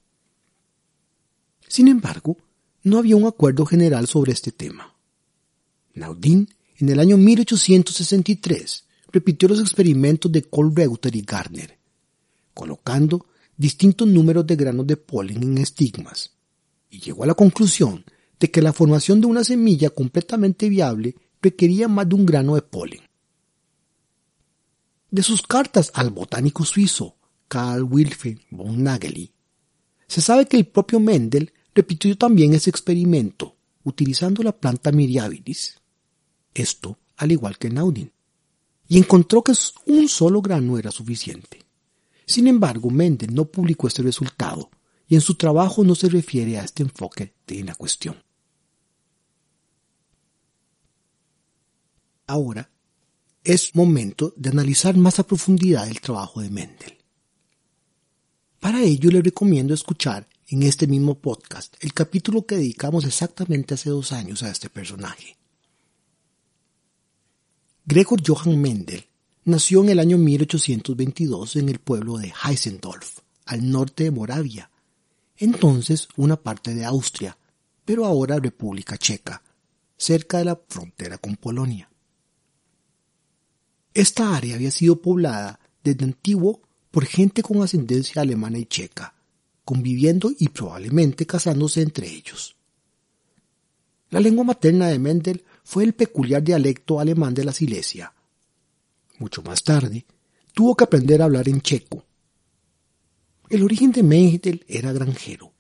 Sin 1.68 1.86
embargo, 1.86 2.38
no 2.82 2.98
había 2.98 3.14
un 3.14 3.26
acuerdo 3.26 3.66
general 3.66 4.09
sobre 4.09 4.32
este 4.32 4.50
tema. 4.50 4.91
Naudin, 5.95 6.49
en 6.78 6.88
el 6.88 7.01
año 7.01 7.16
1863, 7.16 8.84
repitió 9.12 9.49
los 9.49 9.61
experimentos 9.61 10.32
de 10.32 10.43
Kohl-Reuter 10.43 11.14
y 11.14 11.22
Gardner, 11.22 11.78
colocando 12.55 13.26
distintos 13.57 14.09
números 14.09 14.47
de 14.47 14.57
granos 14.57 14.86
de 14.86 14.97
polen 14.97 15.43
en 15.43 15.59
estigmas, 15.59 16.32
y 16.90 17.01
llegó 17.01 17.24
a 17.24 17.26
la 17.26 17.34
conclusión 17.34 18.05
de 18.40 18.51
que 18.51 18.62
la 18.62 18.72
formación 18.72 19.20
de 19.20 19.26
una 19.26 19.45
semilla 19.45 19.90
completamente 19.90 20.68
viable 20.68 21.14
requería 21.40 21.88
más 21.88 22.09
de 22.09 22.14
un 22.14 22.26
grano 22.26 22.55
de 22.55 22.62
polen. 22.62 23.01
De 25.11 25.22
sus 25.22 25.43
cartas 25.43 25.90
al 25.95 26.11
botánico 26.11 26.64
suizo 26.64 27.16
Karl 27.49 27.82
Wilhelm 27.84 28.38
von 28.51 28.82
Nageli, 28.82 29.30
se 30.07 30.20
sabe 30.20 30.47
que 30.47 30.57
el 30.57 30.66
propio 30.66 31.01
Mendel 31.01 31.53
repitió 31.74 32.16
también 32.16 32.55
ese 32.55 32.70
experimento 32.70 33.57
utilizando 33.84 34.43
la 34.43 34.53
planta 34.53 34.93
miriabilis. 34.93 35.81
Esto 36.55 36.98
al 37.16 37.32
igual 37.32 37.57
que 37.59 37.70
Naudin. 37.70 38.12
Y 38.88 38.98
encontró 38.98 39.42
que 39.42 39.53
un 39.86 40.09
solo 40.09 40.42
grano 40.42 40.76
era 40.76 40.90
suficiente. 40.90 41.61
Sin 42.26 42.46
embargo, 42.46 42.90
Mendel 42.90 43.34
no 43.34 43.46
publicó 43.46 43.86
este 43.86 44.03
resultado 44.03 44.70
y 45.07 45.14
en 45.14 45.20
su 45.20 45.34
trabajo 45.34 45.84
no 45.84 45.94
se 45.94 46.09
refiere 46.09 46.59
a 46.59 46.64
este 46.64 46.82
enfoque 46.82 47.34
de 47.46 47.64
la 47.64 47.74
cuestión. 47.74 48.16
Ahora 52.26 52.70
es 53.44 53.74
momento 53.74 54.32
de 54.36 54.50
analizar 54.50 54.96
más 54.96 55.18
a 55.18 55.26
profundidad 55.26 55.88
el 55.88 56.00
trabajo 56.00 56.40
de 56.40 56.50
Mendel. 56.50 56.98
Para 58.61 58.82
ello 58.82 59.11
le 59.11 59.22
recomiendo 59.22 59.74
escuchar 59.74 60.28
en 60.48 60.62
este 60.62 60.86
mismo 60.86 61.18
podcast 61.18 61.76
el 61.80 61.92
capítulo 61.92 62.46
que 62.46 62.57
dedicamos 62.57 63.05
exactamente 63.05 63.74
hace 63.74 63.90
dos 63.90 64.12
años 64.12 64.42
a 64.42 64.50
este 64.50 64.70
personaje. 64.70 65.36
Gregor 67.84 68.22
Johann 68.24 68.60
Mendel 68.60 69.08
nació 69.44 69.82
en 69.82 69.88
el 69.88 69.98
año 69.98 70.16
1822 70.16 71.56
en 71.56 71.68
el 71.68 71.80
pueblo 71.80 72.16
de 72.16 72.32
Heisendorf, 72.44 73.18
al 73.44 73.68
norte 73.68 74.04
de 74.04 74.12
Moravia, 74.12 74.70
entonces 75.36 76.06
una 76.16 76.36
parte 76.36 76.74
de 76.74 76.84
Austria, 76.84 77.36
pero 77.84 78.06
ahora 78.06 78.38
República 78.38 78.96
Checa, 78.96 79.42
cerca 79.96 80.38
de 80.38 80.44
la 80.44 80.60
frontera 80.68 81.18
con 81.18 81.34
Polonia. 81.34 81.90
Esta 83.92 84.36
área 84.36 84.54
había 84.54 84.70
sido 84.70 85.02
poblada 85.02 85.58
desde 85.82 86.04
antiguo 86.04 86.62
por 86.92 87.04
gente 87.04 87.42
con 87.42 87.62
ascendencia 87.62 88.22
alemana 88.22 88.58
y 88.58 88.66
checa, 88.66 89.12
conviviendo 89.64 90.30
y 90.38 90.50
probablemente 90.50 91.26
casándose 91.26 91.82
entre 91.82 92.08
ellos. 92.08 92.54
La 94.10 94.20
lengua 94.20 94.44
materna 94.44 94.86
de 94.86 95.00
Mendel 95.00 95.44
fue 95.64 95.84
el 95.84 95.94
peculiar 95.94 96.42
dialecto 96.42 97.00
alemán 97.00 97.34
de 97.34 97.44
la 97.44 97.52
Silesia. 97.52 98.12
Mucho 99.18 99.42
más 99.42 99.62
tarde, 99.62 100.04
tuvo 100.52 100.74
que 100.74 100.84
aprender 100.84 101.22
a 101.22 101.26
hablar 101.26 101.48
en 101.48 101.60
checo. 101.60 102.04
El 103.48 103.62
origen 103.62 103.92
de 103.92 104.02
Mendel 104.02 104.64
era 104.66 104.92
granjero, 104.92 105.52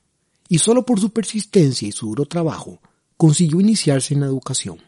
y 0.48 0.58
solo 0.58 0.84
por 0.84 1.00
su 1.00 1.10
persistencia 1.10 1.86
y 1.86 1.92
su 1.92 2.06
duro 2.06 2.26
trabajo 2.26 2.80
consiguió 3.16 3.60
iniciarse 3.60 4.14
en 4.14 4.20
la 4.20 4.26
educación. 4.26 4.80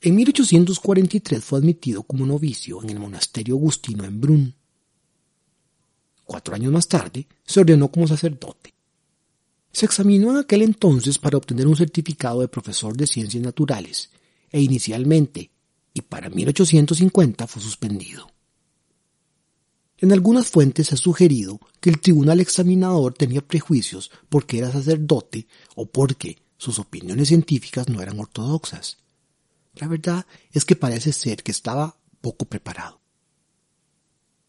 En 0.00 0.16
1843 0.16 1.44
fue 1.44 1.60
admitido 1.60 2.02
como 2.02 2.26
novicio 2.26 2.82
en 2.82 2.90
el 2.90 2.98
monasterio 2.98 3.54
agustino 3.54 4.04
en 4.04 4.20
Brunn. 4.20 4.54
Cuatro 6.24 6.54
años 6.54 6.72
más 6.72 6.88
tarde 6.88 7.26
se 7.44 7.60
ordenó 7.60 7.88
como 7.88 8.08
sacerdote. 8.08 8.71
Se 9.72 9.86
examinó 9.86 10.30
en 10.30 10.36
aquel 10.38 10.62
entonces 10.62 11.18
para 11.18 11.38
obtener 11.38 11.66
un 11.66 11.76
certificado 11.76 12.40
de 12.40 12.48
profesor 12.48 12.96
de 12.96 13.06
ciencias 13.06 13.42
naturales 13.42 14.10
e 14.50 14.60
inicialmente, 14.60 15.50
y 15.94 16.02
para 16.02 16.28
1850 16.28 17.46
fue 17.46 17.62
suspendido. 17.62 18.30
En 19.98 20.12
algunas 20.12 20.48
fuentes 20.48 20.88
se 20.88 20.94
ha 20.94 20.98
sugerido 20.98 21.60
que 21.80 21.88
el 21.88 22.00
tribunal 22.00 22.40
examinador 22.40 23.14
tenía 23.14 23.40
prejuicios 23.40 24.10
porque 24.28 24.58
era 24.58 24.72
sacerdote 24.72 25.46
o 25.76 25.86
porque 25.86 26.38
sus 26.56 26.78
opiniones 26.78 27.28
científicas 27.28 27.88
no 27.88 28.02
eran 28.02 28.18
ortodoxas. 28.18 28.98
La 29.74 29.88
verdad 29.88 30.26
es 30.52 30.64
que 30.64 30.76
parece 30.76 31.12
ser 31.12 31.42
que 31.42 31.52
estaba 31.52 31.96
poco 32.20 32.44
preparado. 32.44 33.01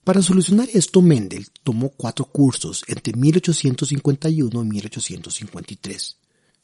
Para 0.04 0.22
solucionar 0.22 0.68
esto, 0.74 1.02
Mendel 1.02 1.48
tomó 1.64 1.90
cuatro 1.90 2.26
cursos 2.26 2.84
entre 2.88 3.14
1851 3.14 4.64
y 4.64 4.68
1853. 4.68 6.18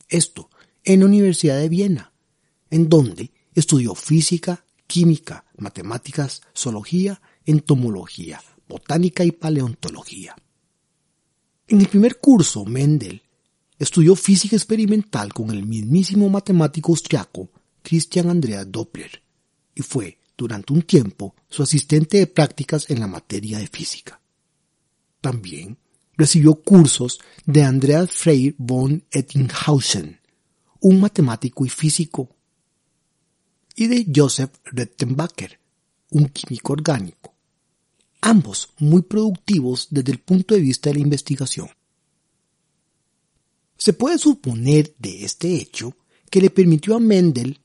Esto 0.10 0.50
en 0.84 1.00
la 1.00 1.06
Universidad 1.06 1.58
de 1.58 1.70
Viena, 1.70 2.12
en 2.70 2.90
donde 2.90 3.32
estudió 3.56 3.96
física, 3.96 4.66
química, 4.88 5.46
matemáticas, 5.58 6.42
zoología, 6.56 7.22
entomología, 7.46 8.42
botánica 8.68 9.24
y 9.24 9.32
paleontología. 9.32 10.36
En 11.68 11.80
el 11.80 11.88
primer 11.88 12.20
curso, 12.20 12.66
Mendel 12.66 13.22
estudió 13.78 14.16
física 14.16 14.58
experimental 14.58 15.34
con 15.34 15.52
el 15.52 15.66
mismísimo 15.66 16.28
matemático 16.28 16.92
austriaco 16.92 17.50
Christian 17.84 18.30
Andreas 18.30 18.70
Doppler 18.70 19.24
y 19.74 19.82
fue, 19.82 20.19
durante 20.40 20.72
un 20.72 20.84
tiempo, 20.84 21.36
su 21.50 21.64
asistente 21.64 22.18
de 22.18 22.28
prácticas 22.28 22.90
en 22.90 23.02
la 23.02 23.08
materia 23.08 23.60
de 23.60 23.68
física. 23.68 24.22
También 25.20 25.78
recibió 26.16 26.56
cursos 26.56 27.20
de 27.46 27.64
Andreas 27.64 28.10
Frey 28.10 28.56
von 28.58 29.04
Ettinghausen, 29.12 30.18
un 30.80 31.02
matemático 31.02 31.66
y 31.66 31.70
físico, 31.70 32.30
y 33.76 33.88
de 33.88 34.08
Joseph 34.16 34.52
Rettenbacher, 34.64 35.60
un 36.12 36.30
químico 36.30 36.72
orgánico, 36.72 37.36
ambos 38.22 38.70
muy 38.80 39.02
productivos 39.02 39.88
desde 39.90 40.14
el 40.14 40.20
punto 40.20 40.56
de 40.56 40.62
vista 40.62 40.90
de 40.90 40.96
la 40.96 41.02
investigación. 41.02 41.70
Se 43.78 43.92
puede 43.92 44.18
suponer 44.18 44.96
de 45.00 45.26
este 45.26 45.54
hecho 45.56 45.98
que 46.30 46.40
le 46.40 46.50
permitió 46.50 46.96
a 46.96 47.00
Mendel 47.02 47.60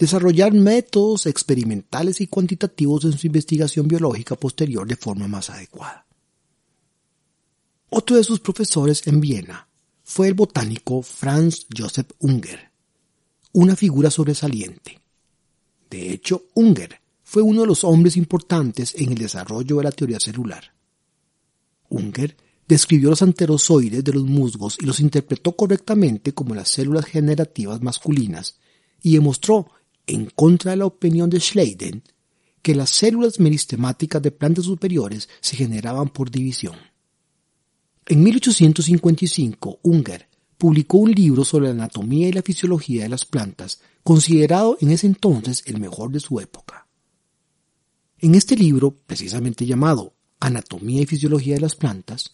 desarrollar 0.00 0.54
métodos 0.54 1.26
experimentales 1.26 2.22
y 2.22 2.26
cuantitativos 2.26 3.04
en 3.04 3.12
su 3.12 3.26
investigación 3.26 3.86
biológica 3.86 4.34
posterior 4.34 4.88
de 4.88 4.96
forma 4.96 5.28
más 5.28 5.50
adecuada. 5.50 6.06
Otro 7.90 8.16
de 8.16 8.24
sus 8.24 8.40
profesores 8.40 9.06
en 9.06 9.20
Viena 9.20 9.68
fue 10.02 10.28
el 10.28 10.34
botánico 10.34 11.02
Franz 11.02 11.66
Joseph 11.76 12.12
Unger, 12.20 12.70
una 13.52 13.76
figura 13.76 14.10
sobresaliente. 14.10 14.98
De 15.90 16.10
hecho, 16.10 16.46
Unger 16.54 16.98
fue 17.22 17.42
uno 17.42 17.60
de 17.60 17.66
los 17.66 17.84
hombres 17.84 18.16
importantes 18.16 18.94
en 18.94 19.12
el 19.12 19.18
desarrollo 19.18 19.76
de 19.76 19.84
la 19.84 19.92
teoría 19.92 20.18
celular. 20.18 20.72
Unger 21.90 22.38
describió 22.66 23.10
los 23.10 23.20
anterozoides 23.20 24.02
de 24.02 24.12
los 24.14 24.24
musgos 24.24 24.78
y 24.80 24.86
los 24.86 24.98
interpretó 24.98 25.52
correctamente 25.52 26.32
como 26.32 26.54
las 26.54 26.70
células 26.70 27.04
generativas 27.04 27.82
masculinas 27.82 28.58
y 29.02 29.14
demostró 29.14 29.70
en 30.10 30.26
contra 30.26 30.72
de 30.72 30.78
la 30.78 30.86
opinión 30.86 31.30
de 31.30 31.40
Schleiden, 31.40 32.02
que 32.62 32.74
las 32.74 32.90
células 32.90 33.40
meristemáticas 33.40 34.20
de 34.22 34.30
plantas 34.30 34.66
superiores 34.66 35.28
se 35.40 35.56
generaban 35.56 36.08
por 36.08 36.30
división. 36.30 36.76
En 38.06 38.22
1855, 38.22 39.80
Unger 39.82 40.28
publicó 40.58 40.98
un 40.98 41.12
libro 41.12 41.44
sobre 41.44 41.66
la 41.66 41.72
anatomía 41.72 42.28
y 42.28 42.32
la 42.32 42.42
fisiología 42.42 43.04
de 43.04 43.08
las 43.08 43.24
plantas, 43.24 43.80
considerado 44.02 44.76
en 44.80 44.90
ese 44.90 45.06
entonces 45.06 45.62
el 45.66 45.80
mejor 45.80 46.10
de 46.10 46.20
su 46.20 46.40
época. 46.40 46.86
En 48.18 48.34
este 48.34 48.56
libro, 48.56 48.94
precisamente 49.06 49.64
llamado 49.64 50.14
Anatomía 50.40 51.00
y 51.00 51.06
Fisiología 51.06 51.54
de 51.54 51.60
las 51.60 51.74
Plantas, 51.74 52.32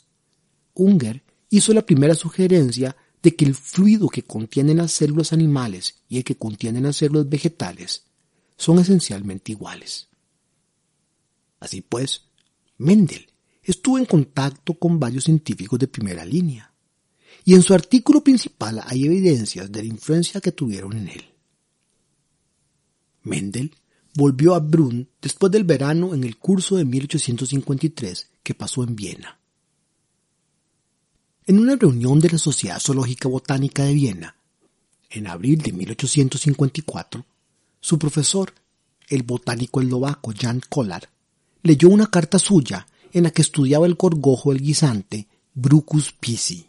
Unger 0.74 1.22
hizo 1.49 1.72
la 1.72 1.87
primera 1.87 2.14
sugerencia 2.14 2.97
de 3.27 3.35
que 3.35 3.45
el 3.45 3.57
fluido 3.57 4.09
que 4.09 4.22
contienen 4.22 4.77
las 4.77 4.93
células 4.93 5.33
animales 5.33 5.97
y 6.09 6.18
el 6.18 6.22
que 6.22 6.37
contienen 6.37 6.85
las 6.85 6.99
células 6.99 7.29
vegetales 7.29 8.05
son 8.57 8.79
esencialmente 8.79 9.51
iguales. 9.51 10.07
Así 11.59 11.81
pues, 11.81 12.22
Mendel 12.79 13.27
estuvo 13.64 13.99
en 13.99 14.05
contacto 14.05 14.74
con 14.74 15.01
varios 15.01 15.24
científicos 15.24 15.77
de 15.77 15.89
primera 15.89 16.24
línea, 16.24 16.72
y 17.45 17.55
en 17.55 17.62
su 17.62 17.74
artículo 17.74 18.22
principal 18.22 18.81
hay 18.87 19.07
evidencias 19.07 19.72
de 19.72 19.83
la 19.83 19.89
influencia 19.89 20.41
que 20.41 20.53
tuvieron 20.53 20.97
en 20.97 21.09
él. 21.09 21.24
Mendel 23.24 23.74
volvió 24.14 24.55
a 24.55 24.61
Brunn 24.61 25.09
después 25.20 25.51
del 25.51 25.64
verano 25.64 26.14
en 26.14 26.22
el 26.22 26.37
curso 26.37 26.77
de 26.77 26.85
1853 26.85 28.31
que 28.45 28.55
pasó 28.55 28.85
en 28.85 28.95
Viena. 28.95 29.41
En 31.49 31.61
una 31.61 31.76
reunión 31.76 32.18
de 32.18 32.28
la 32.28 32.38
Sociedad 32.38 32.80
Zoológica 32.80 33.28
Botánica 33.28 33.84
de 33.84 33.94
Viena, 33.94 34.34
en 35.09 35.28
abril 35.28 35.62
de 35.62 35.72
1854, 35.72 37.24
su 37.78 37.99
profesor, 38.01 38.53
el 39.09 39.22
botánico 39.22 39.80
eslovaco 39.80 40.32
Jan 40.36 40.61
Kolar 40.68 41.09
leyó 41.62 41.88
una 41.88 42.09
carta 42.09 42.40
suya 42.40 42.88
en 43.12 43.22
la 43.22 43.30
que 43.30 43.42
estudiaba 43.42 43.86
el 43.86 43.94
gorgojo 43.94 44.53
del 44.53 44.61
guisante 44.61 45.28
Brucus 45.55 46.11
pisi. 46.11 46.66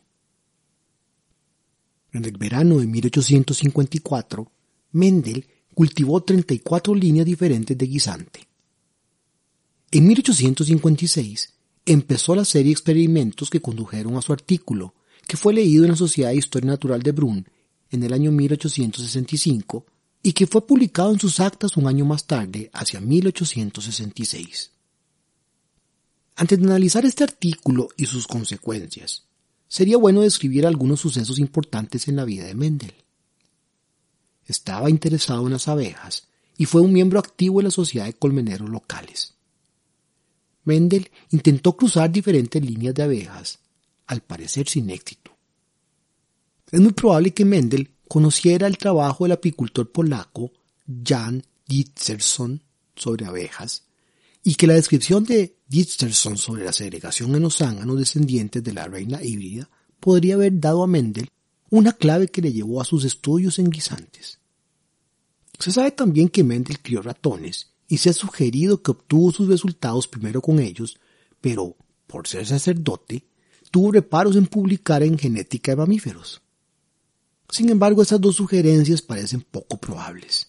En 2.12 2.26
el 2.26 2.38
verano 2.38 2.78
de 2.78 2.86
1854, 2.86 4.52
Mendel 4.92 5.48
cultivó 5.74 6.22
34 6.22 6.94
líneas 6.94 7.26
diferentes 7.26 7.76
de 7.76 7.88
guisante. 7.88 8.48
En 9.90 10.06
1856 10.06 11.57
empezó 11.88 12.36
la 12.36 12.46
serie 12.46 12.68
de 12.68 12.74
experimentos 12.74 13.50
que 13.50 13.62
condujeron 13.62 14.18
a 14.18 14.22
su 14.22 14.34
artículo, 14.34 14.94
que 15.26 15.38
fue 15.38 15.54
leído 15.54 15.86
en 15.86 15.92
la 15.92 15.98
Sociedad 15.98 16.30
de 16.30 16.36
Historia 16.36 16.72
Natural 16.72 17.02
de 17.02 17.12
Brunn 17.14 17.48
en 17.90 18.04
el 18.04 18.14
año 18.14 18.32
1865 18.32 19.86
y 20.22 20.34
que 20.34 20.48
fue 20.48 20.68
publicado 20.68 21.14
en 21.14 21.20
sus 21.20 21.40
actas 21.40 21.78
un 21.78 21.88
año 21.88 22.04
más 22.04 22.28
tarde, 22.28 22.70
hacia 22.74 23.00
1866. 23.00 24.72
Antes 26.36 26.60
de 26.60 26.66
analizar 26.66 27.06
este 27.06 27.24
artículo 27.24 27.90
y 27.96 28.06
sus 28.06 28.28
consecuencias, 28.28 29.24
sería 29.70 29.98
bueno 29.98 30.22
describir 30.22 30.68
algunos 30.68 31.00
sucesos 31.00 31.40
importantes 31.40 32.08
en 32.10 32.18
la 32.18 32.26
vida 32.26 32.46
de 32.46 32.56
Mendel. 32.56 32.94
Estaba 34.46 34.90
interesado 34.90 35.46
en 35.46 35.54
las 35.54 35.68
abejas 35.68 36.28
y 36.58 36.66
fue 36.66 36.82
un 36.82 36.92
miembro 36.92 37.20
activo 37.20 37.60
de 37.60 37.66
la 37.66 37.72
Sociedad 37.72 38.06
de 38.06 38.14
Colmeneros 38.14 38.70
locales. 38.70 39.37
Mendel 40.68 41.10
intentó 41.30 41.78
cruzar 41.78 42.12
diferentes 42.12 42.62
líneas 42.62 42.94
de 42.94 43.04
abejas, 43.04 43.60
al 44.06 44.22
parecer 44.22 44.68
sin 44.68 44.90
éxito. 44.90 45.32
Es 46.70 46.82
muy 46.82 46.92
probable 46.92 47.34
que 47.34 47.46
Mendel 47.46 47.90
conociera 48.10 48.68
el 48.68 48.78
trabajo 48.78 49.24
del 49.24 49.32
apicultor 49.32 49.90
polaco 49.90 50.52
Jan 51.06 51.42
Ditzerson 51.66 52.62
sobre 52.98 53.26
abejas 53.26 53.84
y 54.44 54.56
que 54.56 54.68
la 54.68 54.74
descripción 54.74 55.24
de 55.24 55.58
Ditzerson 55.70 56.38
sobre 56.38 56.66
la 56.66 56.74
segregación 56.74 57.34
en 57.36 57.44
los 57.44 57.58
zánganos 57.58 57.98
descendientes 57.98 58.62
de 58.62 58.74
la 58.74 58.90
reina 58.90 59.24
híbrida 59.24 59.70
podría 60.02 60.36
haber 60.36 60.60
dado 60.60 60.84
a 60.84 60.88
Mendel 60.88 61.30
una 61.70 61.94
clave 61.94 62.28
que 62.28 62.42
le 62.42 62.52
llevó 62.52 62.82
a 62.82 62.86
sus 62.86 63.06
estudios 63.06 63.58
en 63.60 63.70
guisantes. 63.70 64.40
Se 65.60 65.72
sabe 65.72 65.92
también 65.92 66.28
que 66.28 66.44
Mendel 66.44 66.82
crió 66.82 67.02
ratones 67.02 67.77
y 67.88 67.98
se 67.98 68.10
ha 68.10 68.14
sugerido 68.14 68.82
que 68.82 68.92
obtuvo 68.92 69.32
sus 69.32 69.48
resultados 69.48 70.08
primero 70.08 70.42
con 70.42 70.60
ellos, 70.60 70.98
pero, 71.40 71.76
por 72.06 72.28
ser 72.28 72.46
sacerdote, 72.46 73.26
tuvo 73.72 73.92
reparos 73.92 74.36
en 74.36 74.48
publicar 74.48 75.04
en 75.04 75.18
genética 75.18 75.72
de 75.72 75.78
mamíferos. 75.78 76.42
Sin 77.50 77.70
embargo, 77.70 78.02
estas 78.02 78.20
dos 78.20 78.36
sugerencias 78.36 79.02
parecen 79.02 79.42
poco 79.42 79.78
probables. 79.78 80.48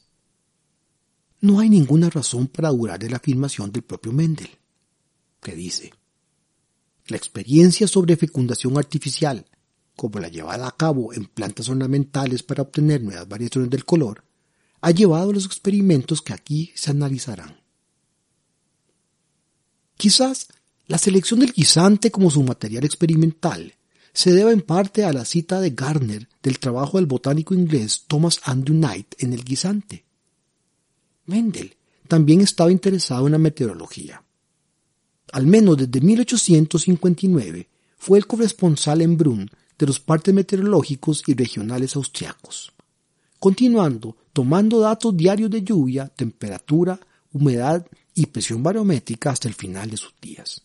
No 1.41 1.61
hay 1.61 1.71
ninguna 1.71 2.11
razón 2.11 2.49
para 2.49 2.71
dudar 2.71 2.99
de 2.99 3.11
la 3.11 3.19
afirmación 3.19 3.71
del 3.71 3.83
propio 3.83 4.13
Mendel, 4.13 4.51
que 5.41 5.55
dice, 5.55 5.93
la 7.07 7.17
experiencia 7.17 7.87
sobre 7.87 8.17
fecundación 8.17 8.77
artificial, 8.77 9.47
como 9.95 10.19
la 10.19 10.29
llevada 10.29 10.67
a 10.67 10.77
cabo 10.77 11.13
en 11.15 11.27
plantas 11.27 11.69
ornamentales 11.69 12.43
para 12.43 12.63
obtener 12.63 13.03
nuevas 13.03 13.29
variaciones 13.29 13.71
del 13.71 13.85
color, 13.85 14.25
ha 14.81 14.91
llevado 14.91 15.33
los 15.33 15.47
experimentos 15.47 16.23
que 16.23 16.33
aquí 16.33 16.73
se 16.75 16.91
analizarán. 16.91 17.61
Quizás 19.97 20.49
la 20.87 20.99
selección 20.99 21.41
del 21.41 21.53
guisante 21.53 22.11
como 22.11 22.31
su 22.31 22.43
material 22.43 22.85
experimental 22.85 23.75
se 24.13 24.33
deba 24.33 24.53
en 24.53 24.63
parte 24.63 25.05
a 25.05 25.13
la 25.13 25.25
cita 25.25 25.61
de 25.61 25.71
Gardner 25.71 26.29
del 26.43 26.59
trabajo 26.59 26.99
del 26.99 27.07
botánico 27.07 27.55
inglés 27.55 28.05
Thomas 28.09 28.41
Andrew 28.45 28.77
Knight 28.77 29.15
en 29.19 29.33
el 29.33 29.45
guisante. 29.45 30.05
Mendel 31.27 31.77
también 32.09 32.41
estaba 32.41 32.73
interesado 32.73 33.27
en 33.27 33.33
la 33.33 33.39
meteorología. 33.39 34.25
Al 35.33 35.47
menos 35.47 35.77
desde 35.77 36.01
1859 36.01 37.69
fue 37.99 38.19
el 38.19 38.27
corresponsal 38.27 39.03
en 39.03 39.17
Brunn 39.17 39.51
de 39.79 39.87
los 39.87 40.01
partes 40.01 40.33
meteorológicos 40.33 41.23
y 41.27 41.35
regionales 41.35 41.95
austriacos, 41.95 42.73
continuando 43.39 44.17
tomando 44.33 44.79
datos 44.79 45.17
diarios 45.17 45.51
de 45.51 45.65
lluvia, 45.65 46.07
temperatura, 46.07 47.01
humedad 47.33 47.85
y 48.15 48.27
presión 48.27 48.63
barométrica 48.63 49.31
hasta 49.31 49.49
el 49.49 49.55
final 49.55 49.91
de 49.91 49.97
sus 49.97 50.15
días. 50.21 50.63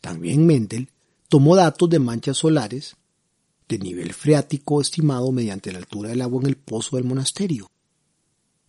También 0.00 0.46
Mendel 0.46 0.88
tomó 1.28 1.56
datos 1.56 1.88
de 1.90 1.98
manchas 1.98 2.36
solares, 2.36 2.96
de 3.68 3.78
nivel 3.78 4.12
freático 4.12 4.80
estimado 4.80 5.32
mediante 5.32 5.72
la 5.72 5.78
altura 5.78 6.10
del 6.10 6.22
agua 6.22 6.42
en 6.42 6.48
el 6.48 6.56
pozo 6.56 6.96
del 6.96 7.04
monasterio. 7.04 7.70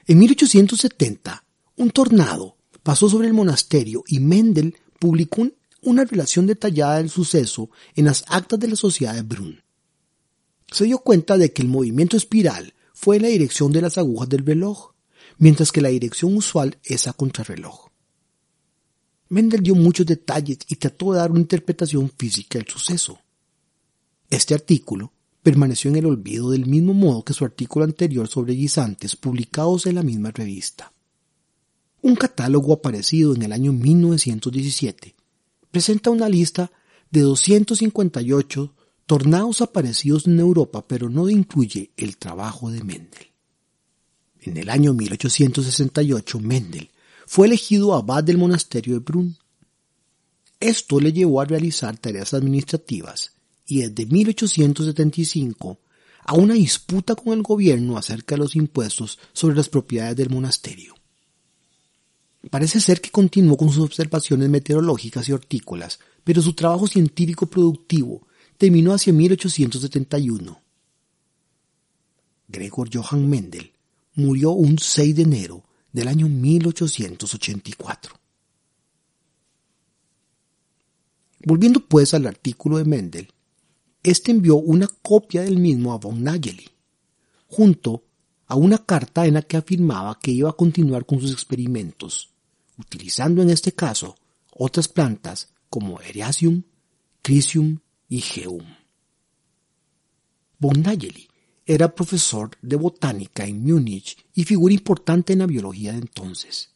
En 0.06 0.20
1870, 0.20 1.44
un 1.78 1.92
tornado 1.92 2.58
pasó 2.84 3.10
sobre 3.10 3.28
el 3.28 3.34
monasterio 3.34 4.04
y 4.08 4.20
Mendel 4.20 4.76
publicó 5.00 5.48
una 5.82 6.06
relación 6.06 6.48
detallada 6.48 6.98
del 6.98 7.10
suceso 7.10 7.70
en 7.96 8.06
las 8.06 8.24
actas 8.28 8.60
de 8.60 8.68
la 8.68 8.76
sociedad 8.76 9.14
de 9.14 9.22
Brunn. 9.22 9.63
Se 10.74 10.86
dio 10.86 10.98
cuenta 10.98 11.38
de 11.38 11.54
que 11.54 11.62
el 11.62 11.68
movimiento 11.68 12.18
espiral 12.18 12.74
fue 12.96 13.18
en 13.18 13.22
la 13.22 13.28
dirección 13.28 13.72
de 13.72 13.80
las 13.80 14.00
agujas 14.00 14.28
del 14.28 14.44
reloj, 14.44 14.94
mientras 15.38 15.72
que 15.72 15.82
la 15.82 15.90
dirección 15.90 16.36
usual 16.36 16.80
es 16.84 17.08
a 17.08 17.14
contrarreloj. 17.14 17.90
Mendel 19.30 19.62
dio 19.62 19.76
muchos 19.76 20.08
detalles 20.08 20.58
y 20.68 20.78
trató 20.78 21.12
de 21.12 21.20
dar 21.20 21.30
una 21.30 21.42
interpretación 21.42 22.12
física 22.18 22.58
del 22.58 22.68
suceso. 22.68 23.20
Este 24.32 24.56
artículo 24.56 25.14
permaneció 25.44 25.92
en 25.92 25.98
el 25.98 26.08
olvido 26.08 26.50
del 26.50 26.66
mismo 26.66 26.96
modo 26.96 27.24
que 27.24 27.34
su 27.34 27.46
artículo 27.46 27.86
anterior 27.86 28.28
sobre 28.28 28.56
guisantes 28.56 29.16
publicados 29.16 29.86
en 29.86 29.94
la 29.94 30.02
misma 30.02 30.32
revista. 30.32 30.92
Un 32.02 32.16
catálogo 32.16 32.74
aparecido 32.74 33.36
en 33.36 33.44
el 33.44 33.52
año 33.52 33.74
1917 33.74 35.14
presenta 35.70 36.10
una 36.10 36.28
lista 36.30 36.72
de 37.12 37.22
258 37.22 38.74
tornados 39.14 39.62
aparecidos 39.62 40.26
en 40.26 40.40
Europa, 40.40 40.88
pero 40.88 41.08
no 41.08 41.30
incluye 41.30 41.92
el 41.98 42.18
trabajo 42.18 42.72
de 42.72 42.84
Mendel. 42.84 43.28
En 44.42 44.58
el 44.58 44.72
año 44.72 44.92
1868, 44.96 46.40
Mendel 46.40 46.90
fue 47.28 47.46
elegido 47.46 47.94
abad 47.94 48.24
del 48.24 48.40
monasterio 48.40 48.96
de 48.96 49.02
Brunn. 49.02 49.38
Esto 50.60 51.00
le 51.00 51.14
llevó 51.14 51.42
a 51.42 51.46
realizar 51.46 51.96
tareas 51.96 52.34
administrativas 52.34 53.34
y 53.68 53.84
desde 53.84 54.08
1875 54.08 55.80
a 56.26 56.34
una 56.34 56.56
disputa 56.56 57.14
con 57.14 57.34
el 57.34 57.44
gobierno 57.44 58.00
acerca 58.00 58.34
de 58.34 58.40
los 58.40 58.56
impuestos 58.56 59.20
sobre 59.32 59.56
las 59.56 59.70
propiedades 59.70 60.16
del 60.16 60.32
monasterio. 60.32 60.96
Parece 62.50 62.82
ser 62.82 63.00
que 63.00 63.12
continuó 63.12 63.58
con 63.58 63.70
sus 63.70 63.84
observaciones 63.84 64.50
meteorológicas 64.50 65.30
y 65.30 65.34
hortícolas, 65.34 66.00
pero 66.24 66.42
su 66.42 66.54
trabajo 66.54 66.88
científico 66.88 67.46
productivo 67.46 68.26
terminó 68.64 68.94
hacia 68.94 69.12
1871. 69.12 70.62
Gregor 72.48 72.90
Johann 72.94 73.30
Mendel 73.30 73.74
murió 74.16 74.52
un 74.52 74.80
6 74.80 75.18
de 75.18 75.24
enero 75.24 75.66
del 75.92 76.08
año 76.08 76.30
1884. 76.30 78.16
Volviendo 81.46 81.82
pues 81.82 82.14
al 82.14 82.26
artículo 82.26 82.78
de 82.78 82.86
Mendel, 82.86 83.34
este 84.02 84.32
envió 84.32 84.56
una 84.56 84.88
copia 84.88 85.42
del 85.42 85.58
mismo 85.58 85.92
a 85.92 85.98
von 85.98 86.24
Nageli, 86.24 86.70
junto 87.50 88.06
a 88.46 88.56
una 88.56 88.78
carta 88.78 89.26
en 89.26 89.34
la 89.34 89.42
que 89.42 89.58
afirmaba 89.58 90.18
que 90.22 90.32
iba 90.32 90.50
a 90.50 90.54
continuar 90.54 91.06
con 91.06 91.20
sus 91.20 91.34
experimentos, 91.34 92.30
utilizando 92.78 93.42
en 93.42 93.50
este 93.50 93.74
caso 93.74 94.16
otras 94.52 94.88
plantas 94.88 95.50
como 95.70 96.00
Eriasium, 96.00 96.64
Crisium 97.22 97.80
y 98.14 98.22
Geum. 98.22 98.64
Era 101.66 101.96
profesor 101.96 102.52
de 102.62 102.76
botánica 102.76 103.44
en 103.48 103.64
Múnich 103.64 104.24
y 104.36 104.44
figura 104.44 104.72
importante 104.72 105.34
en 105.34 105.40
la 105.40 105.48
biología 105.48 105.94
de 105.94 105.98
entonces. 105.98 106.70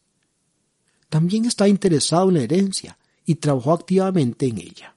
También 1.08 1.44
estaba 1.44 1.68
interesado 1.68 2.28
en 2.28 2.34
la 2.34 2.42
herencia 2.42 2.98
y 3.24 3.36
trabajó 3.36 3.72
activamente 3.72 4.46
en 4.46 4.58
ella. 4.58 4.96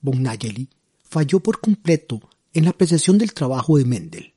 Von 0.00 0.22
Nageli 0.22 0.68
falló 1.02 1.40
por 1.40 1.60
completo 1.60 2.20
en 2.52 2.62
la 2.62 2.70
apreciación 2.70 3.18
del 3.18 3.34
trabajo 3.34 3.76
de 3.76 3.86
Mendel 3.86 4.32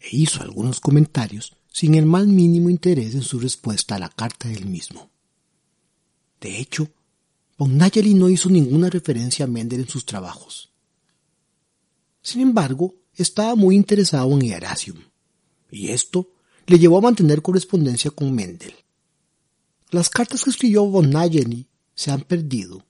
e 0.00 0.08
hizo 0.16 0.42
algunos 0.42 0.80
comentarios 0.80 1.56
sin 1.70 1.94
el 1.94 2.06
más 2.06 2.26
mínimo 2.26 2.68
interés 2.68 3.14
en 3.14 3.22
su 3.22 3.38
respuesta 3.38 3.94
a 3.94 4.00
la 4.00 4.08
carta 4.08 4.48
del 4.48 4.66
mismo. 4.66 5.08
De 6.40 6.58
hecho, 6.58 6.88
von 7.56 7.76
Nageli 7.76 8.14
no 8.14 8.28
hizo 8.28 8.50
ninguna 8.50 8.90
referencia 8.90 9.44
a 9.44 9.48
Mendel 9.48 9.80
en 9.80 9.88
sus 9.88 10.04
trabajos. 10.04 10.72
Sin 12.22 12.40
embargo, 12.40 12.94
estaba 13.14 13.54
muy 13.54 13.76
interesado 13.76 14.32
en 14.32 14.42
Erasium, 14.42 14.98
y 15.70 15.88
esto 15.88 16.28
le 16.66 16.78
llevó 16.78 16.98
a 16.98 17.02
mantener 17.02 17.42
correspondencia 17.42 18.10
con 18.10 18.34
Mendel. 18.34 18.74
Las 19.90 20.08
cartas 20.08 20.42
que 20.42 20.50
escribió 20.50 20.86
von 20.86 21.10
Nageli 21.10 21.66
se 21.94 22.10
han 22.10 22.22
perdido, 22.22 22.84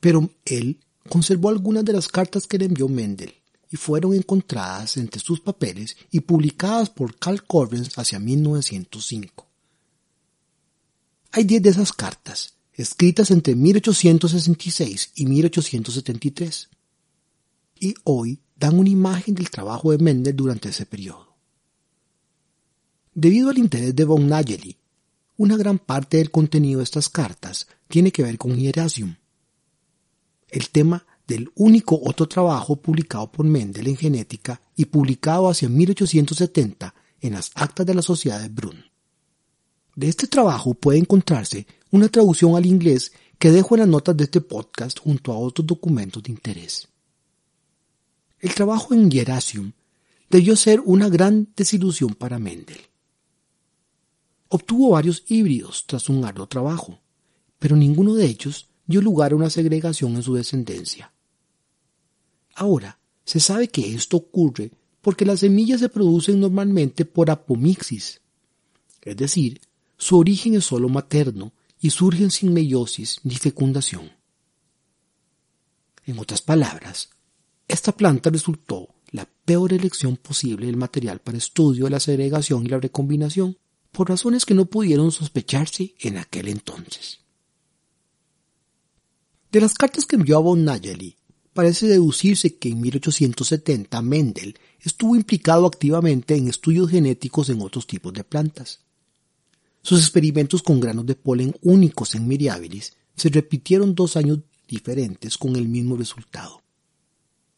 pero 0.00 0.28
él 0.44 0.80
conservó 1.08 1.48
algunas 1.48 1.84
de 1.84 1.92
las 1.92 2.08
cartas 2.08 2.46
que 2.46 2.58
le 2.58 2.66
envió 2.66 2.88
Mendel 2.88 3.32
y 3.70 3.76
fueron 3.76 4.14
encontradas 4.14 4.96
entre 4.96 5.20
sus 5.20 5.40
papeles 5.40 5.96
y 6.10 6.20
publicadas 6.20 6.90
por 6.90 7.16
Carl 7.18 7.44
Correns 7.44 7.96
hacia 7.98 8.18
1905. 8.18 9.46
Hay 11.32 11.44
diez 11.44 11.62
de 11.62 11.70
esas 11.70 11.92
cartas, 11.92 12.53
escritas 12.74 13.30
entre 13.30 13.54
1866 13.54 15.12
y 15.14 15.26
1873, 15.26 16.68
y 17.80 17.94
hoy 18.04 18.40
dan 18.56 18.78
una 18.78 18.88
imagen 18.88 19.34
del 19.34 19.50
trabajo 19.50 19.92
de 19.92 19.98
Mendel 19.98 20.36
durante 20.36 20.68
ese 20.68 20.86
periodo. 20.86 21.36
Debido 23.14 23.50
al 23.50 23.58
interés 23.58 23.94
de 23.94 24.04
von 24.04 24.28
Nageli, 24.28 24.76
una 25.36 25.56
gran 25.56 25.78
parte 25.78 26.18
del 26.18 26.30
contenido 26.30 26.78
de 26.78 26.84
estas 26.84 27.08
cartas 27.08 27.66
tiene 27.88 28.10
que 28.10 28.22
ver 28.22 28.38
con 28.38 28.56
Hieracium, 28.56 29.16
el 30.48 30.70
tema 30.70 31.04
del 31.26 31.50
único 31.54 32.00
otro 32.02 32.26
trabajo 32.28 32.76
publicado 32.76 33.30
por 33.30 33.46
Mendel 33.46 33.88
en 33.88 33.96
genética 33.96 34.60
y 34.76 34.84
publicado 34.84 35.48
hacia 35.48 35.68
1870 35.68 36.94
en 37.20 37.32
las 37.32 37.50
actas 37.54 37.86
de 37.86 37.94
la 37.94 38.02
Sociedad 38.02 38.40
de 38.40 38.48
Brunn. 38.48 38.84
De 39.96 40.08
este 40.08 40.26
trabajo 40.26 40.74
puede 40.74 40.98
encontrarse 40.98 41.66
una 41.94 42.08
traducción 42.08 42.56
al 42.56 42.66
inglés 42.66 43.12
que 43.38 43.52
dejo 43.52 43.76
en 43.76 43.82
las 43.82 43.88
notas 43.88 44.16
de 44.16 44.24
este 44.24 44.40
podcast 44.40 44.98
junto 44.98 45.30
a 45.30 45.38
otros 45.38 45.64
documentos 45.64 46.24
de 46.24 46.32
interés. 46.32 46.88
El 48.40 48.52
trabajo 48.52 48.94
en 48.94 49.08
Geracium 49.08 49.70
debió 50.28 50.56
ser 50.56 50.80
una 50.80 51.08
gran 51.08 51.52
desilusión 51.56 52.16
para 52.16 52.40
Mendel. 52.40 52.80
Obtuvo 54.48 54.90
varios 54.90 55.22
híbridos 55.28 55.84
tras 55.86 56.08
un 56.08 56.24
arduo 56.24 56.48
trabajo, 56.48 56.98
pero 57.60 57.76
ninguno 57.76 58.14
de 58.14 58.26
ellos 58.26 58.68
dio 58.86 59.00
lugar 59.00 59.30
a 59.30 59.36
una 59.36 59.48
segregación 59.48 60.16
en 60.16 60.24
su 60.24 60.34
descendencia. 60.34 61.12
Ahora, 62.56 62.98
se 63.24 63.38
sabe 63.38 63.68
que 63.68 63.94
esto 63.94 64.16
ocurre 64.16 64.72
porque 65.00 65.24
las 65.24 65.40
semillas 65.40 65.78
se 65.78 65.88
producen 65.88 66.40
normalmente 66.40 67.04
por 67.04 67.30
apomixis, 67.30 68.20
es 69.00 69.16
decir, 69.16 69.60
su 69.96 70.18
origen 70.18 70.54
es 70.54 70.64
solo 70.64 70.88
materno 70.88 71.52
y 71.84 71.90
surgen 71.90 72.30
sin 72.30 72.54
meiosis 72.54 73.20
ni 73.24 73.34
fecundación. 73.34 74.10
En 76.06 76.18
otras 76.18 76.40
palabras, 76.40 77.10
esta 77.68 77.92
planta 77.92 78.30
resultó 78.30 78.94
la 79.10 79.28
peor 79.44 79.74
elección 79.74 80.16
posible 80.16 80.64
del 80.64 80.78
material 80.78 81.20
para 81.20 81.36
estudio 81.36 81.84
de 81.84 81.90
la 81.90 82.00
segregación 82.00 82.64
y 82.64 82.70
la 82.70 82.80
recombinación, 82.80 83.58
por 83.92 84.08
razones 84.08 84.46
que 84.46 84.54
no 84.54 84.64
pudieron 84.64 85.12
sospecharse 85.12 85.94
en 86.00 86.16
aquel 86.16 86.48
entonces. 86.48 87.20
De 89.52 89.60
las 89.60 89.74
cartas 89.74 90.06
que 90.06 90.16
envió 90.16 90.38
a 90.38 90.40
von 90.40 90.64
Nageli, 90.64 91.18
parece 91.52 91.86
deducirse 91.86 92.56
que 92.56 92.70
en 92.70 92.80
1870 92.80 94.00
Mendel 94.00 94.58
estuvo 94.80 95.16
implicado 95.16 95.66
activamente 95.66 96.34
en 96.34 96.48
estudios 96.48 96.90
genéticos 96.90 97.50
en 97.50 97.60
otros 97.60 97.86
tipos 97.86 98.14
de 98.14 98.24
plantas. 98.24 98.80
Sus 99.84 100.00
experimentos 100.00 100.62
con 100.62 100.80
granos 100.80 101.04
de 101.04 101.14
polen 101.14 101.54
únicos 101.60 102.14
en 102.14 102.26
Miriabilis 102.26 102.94
se 103.14 103.28
repitieron 103.28 103.94
dos 103.94 104.16
años 104.16 104.38
diferentes 104.66 105.36
con 105.36 105.56
el 105.56 105.68
mismo 105.68 105.94
resultado. 105.94 106.62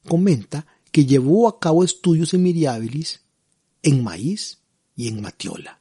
Comenta 0.09 0.67
que 0.91 1.07
llevó 1.07 1.47
a 1.47 1.61
cabo 1.61 1.85
estudios 1.85 2.35
en 2.35 2.43
Miriabilis, 2.43 3.21
en 3.81 4.03
maíz 4.03 4.59
y 4.97 5.07
en 5.07 5.23
matiola. 5.23 5.81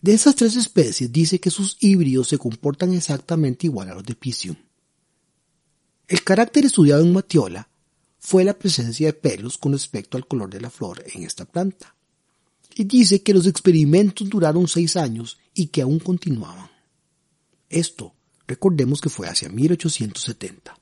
De 0.00 0.14
esas 0.14 0.36
tres 0.36 0.54
especies 0.54 1.10
dice 1.10 1.40
que 1.40 1.50
sus 1.50 1.76
híbridos 1.80 2.28
se 2.28 2.38
comportan 2.38 2.94
exactamente 2.94 3.66
igual 3.66 3.90
a 3.90 3.94
los 3.94 4.04
de 4.04 4.14
Pisium. 4.14 4.54
El 6.06 6.22
carácter 6.22 6.66
estudiado 6.66 7.02
en 7.02 7.12
Matiola 7.12 7.68
fue 8.20 8.44
la 8.44 8.56
presencia 8.56 9.08
de 9.08 9.14
pelos 9.14 9.58
con 9.58 9.72
respecto 9.72 10.16
al 10.16 10.28
color 10.28 10.50
de 10.50 10.60
la 10.60 10.70
flor 10.70 11.02
en 11.12 11.24
esta 11.24 11.46
planta. 11.46 11.96
Y 12.74 12.84
dice 12.84 13.22
que 13.22 13.34
los 13.34 13.46
experimentos 13.46 14.28
duraron 14.28 14.66
seis 14.66 14.96
años 14.96 15.38
y 15.54 15.68
que 15.68 15.82
aún 15.82 16.00
continuaban. 16.00 16.68
Esto, 17.68 18.14
recordemos 18.46 19.00
que 19.00 19.08
fue 19.08 19.28
hacia 19.28 19.48
1870. 19.48 20.78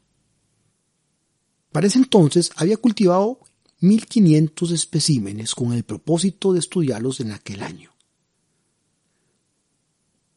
Para 1.70 1.86
ese 1.86 1.98
entonces 1.98 2.50
había 2.56 2.76
cultivado 2.76 3.40
1500 3.80 4.70
especímenes 4.70 5.54
con 5.54 5.72
el 5.72 5.82
propósito 5.82 6.52
de 6.52 6.60
estudiarlos 6.60 7.20
en 7.20 7.32
aquel 7.32 7.62
año. 7.62 7.90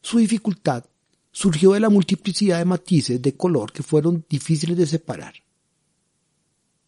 Su 0.01 0.18
dificultad 0.18 0.86
surgió 1.32 1.74
de 1.74 1.80
la 1.80 1.89
multiplicidad 1.89 2.60
de 2.60 2.66
matices 2.66 3.22
de 3.22 3.36
color 3.36 3.72
que 3.72 3.84
fueron 3.84 4.26
difíciles 4.30 4.78
de 4.78 4.88
separar. 4.88 5.36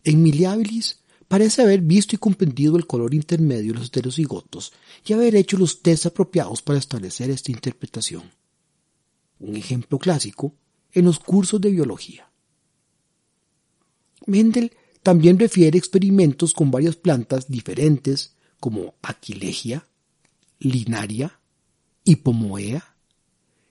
En 0.04 0.24
Miliabilis 0.24 1.00
parece 1.28 1.62
haber 1.62 1.82
visto 1.82 2.16
y 2.16 2.20
comprendido 2.20 2.78
el 2.78 2.88
color 2.88 3.14
intermedio 3.14 3.74
de 3.74 3.80
los 3.80 3.88
heterocigotos 3.88 4.74
y 5.06 5.14
haber 5.14 5.36
hecho 5.36 5.58
los 5.58 5.82
test 5.82 6.06
apropiados 6.06 6.62
para 6.62 6.80
establecer 6.80 7.30
esta 7.30 7.52
interpretación. 7.52 8.24
Un 9.40 9.56
ejemplo 9.56 10.00
clásico 10.00 10.54
en 10.94 11.06
los 11.06 11.20
cursos 11.20 11.62
de 11.62 11.70
biología. 11.70 12.30
Mendel 14.26 14.72
también 15.04 15.38
refiere 15.38 15.78
experimentos 15.78 16.54
con 16.54 16.72
varias 16.72 16.96
plantas 16.96 17.50
diferentes 17.50 18.36
como 18.60 18.96
Aquilegia, 19.02 19.88
Linaria, 20.60 21.40
Hipomoea, 22.04 22.96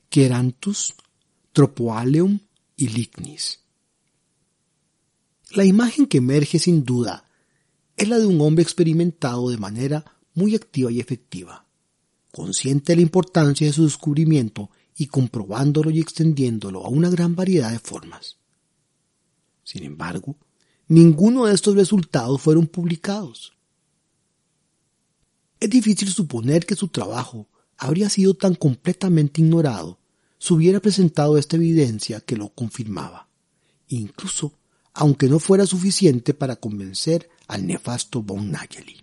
Queranthus, 0.08 0.94
Tropoaleum 1.52 2.38
y 2.76 2.88
Lignis. 2.88 3.60
La 5.50 5.64
imagen 5.64 6.06
que 6.06 6.18
emerge 6.18 6.58
sin 6.58 6.84
duda 6.84 7.25
es 7.96 8.08
la 8.08 8.18
de 8.18 8.26
un 8.26 8.40
hombre 8.40 8.62
experimentado 8.62 9.48
de 9.50 9.56
manera 9.56 10.04
muy 10.34 10.54
activa 10.54 10.92
y 10.92 11.00
efectiva, 11.00 11.66
consciente 12.32 12.92
de 12.92 12.96
la 12.96 13.02
importancia 13.02 13.66
de 13.66 13.72
su 13.72 13.84
descubrimiento 13.84 14.70
y 14.96 15.06
comprobándolo 15.06 15.90
y 15.90 16.00
extendiéndolo 16.00 16.84
a 16.84 16.88
una 16.88 17.08
gran 17.10 17.34
variedad 17.34 17.70
de 17.70 17.78
formas. 17.78 18.36
Sin 19.64 19.82
embargo, 19.82 20.36
ninguno 20.88 21.46
de 21.46 21.54
estos 21.54 21.74
resultados 21.74 22.40
fueron 22.40 22.66
publicados. 22.66 23.54
Es 25.58 25.70
difícil 25.70 26.08
suponer 26.08 26.66
que 26.66 26.76
su 26.76 26.88
trabajo 26.88 27.48
habría 27.78 28.08
sido 28.10 28.34
tan 28.34 28.54
completamente 28.54 29.40
ignorado 29.40 29.98
si 30.38 30.52
hubiera 30.52 30.80
presentado 30.80 31.38
esta 31.38 31.56
evidencia 31.56 32.20
que 32.20 32.36
lo 32.36 32.50
confirmaba, 32.50 33.28
incluso 33.88 34.52
aunque 34.92 35.28
no 35.28 35.38
fuera 35.38 35.66
suficiente 35.66 36.34
para 36.34 36.56
convencer 36.56 37.28
al 37.48 37.66
nefasto 37.66 38.22
von 38.22 38.50
Nageli. 38.50 38.96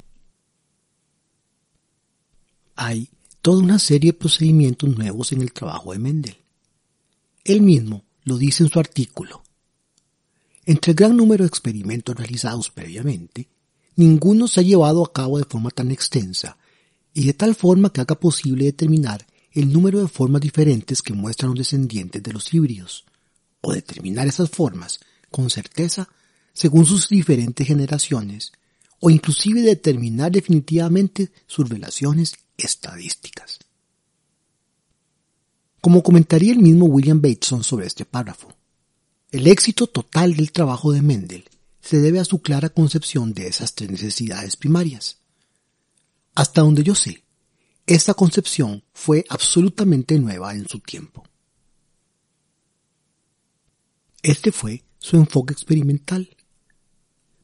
Hay 2.76 3.10
toda 3.41 3.62
una 3.62 3.80
serie 3.80 4.12
de 4.12 4.18
procedimientos 4.18 4.89
nuevos 4.98 5.32
en 5.32 5.41
el 5.41 5.52
trabajo 5.54 5.94
de 5.94 6.00
Mendel. 6.00 6.38
Él 7.44 7.62
mismo 7.62 8.04
lo 8.24 8.38
dice 8.38 8.64
en 8.64 8.70
su 8.70 8.80
artículo. 8.80 9.44
Entre 10.66 10.91
el 10.91 10.96
gran 10.96 11.18
número 11.18 11.44
de 11.44 11.50
experimentos 11.50 12.16
realizados 12.16 12.70
previamente, 12.70 13.50
ninguno 13.96 14.48
se 14.48 14.62
ha 14.62 14.64
llevado 14.64 15.04
a 15.04 15.12
cabo 15.12 15.38
de 15.38 15.46
forma 15.46 15.70
tan 15.72 15.91
extensa 15.91 16.58
y 17.14 17.26
de 17.26 17.34
tal 17.34 17.54
forma 17.54 17.91
que 17.91 18.02
haga 18.02 18.20
posible 18.20 18.66
determinar 18.66 19.28
el 19.52 19.72
número 19.72 20.00
de 20.00 20.08
formas 20.08 20.41
diferentes 20.41 21.02
que 21.02 21.14
muestran 21.14 21.52
los 21.52 21.60
descendientes 21.60 22.24
de 22.24 22.34
los 22.34 22.54
híbridos, 22.54 23.06
o 23.62 23.72
determinar 23.72 24.28
esas 24.28 24.50
formas 24.50 25.00
con 25.30 25.50
certeza 25.50 26.10
según 26.54 26.86
sus 26.86 27.10
diferentes 27.10 27.68
generaciones, 27.68 28.51
o 28.99 29.10
inclusive 29.10 29.62
determinar 29.62 30.32
definitivamente 30.32 31.32
sus 31.45 31.68
relaciones 31.68 32.36
estadísticas. 32.58 33.60
Como 35.82 36.01
comentaría 36.01 36.54
el 36.54 36.60
mismo 36.60 36.86
William 36.86 37.22
Bateson 37.22 37.64
sobre 37.64 37.88
este 37.88 38.06
párrafo, 38.06 38.56
el 39.32 39.47
éxito 39.47 39.88
total 39.88 40.36
del 40.36 40.51
trabajo 40.54 40.93
de 40.93 41.01
Mendel 41.01 41.43
se 41.82 41.99
debe 41.99 42.20
a 42.22 42.26
su 42.26 42.41
clara 42.41 42.70
concepción 42.70 43.34
de 43.34 43.47
esas 43.47 43.74
tres 43.74 43.91
necesidades 43.91 44.56
primarias, 44.56 45.18
hasta 46.36 46.62
donde 46.62 46.84
yo 46.84 46.95
sé, 46.95 47.24
esta 47.86 48.14
concepción 48.14 48.84
fue 48.93 49.26
absolutamente 49.28 50.18
nueva 50.18 50.56
en 50.56 50.68
su 50.70 50.80
tiempo. 50.80 51.26
Este 54.22 54.54
fue 54.54 54.86
su 54.99 55.18
enfoque 55.18 55.51
experimental, 55.51 56.30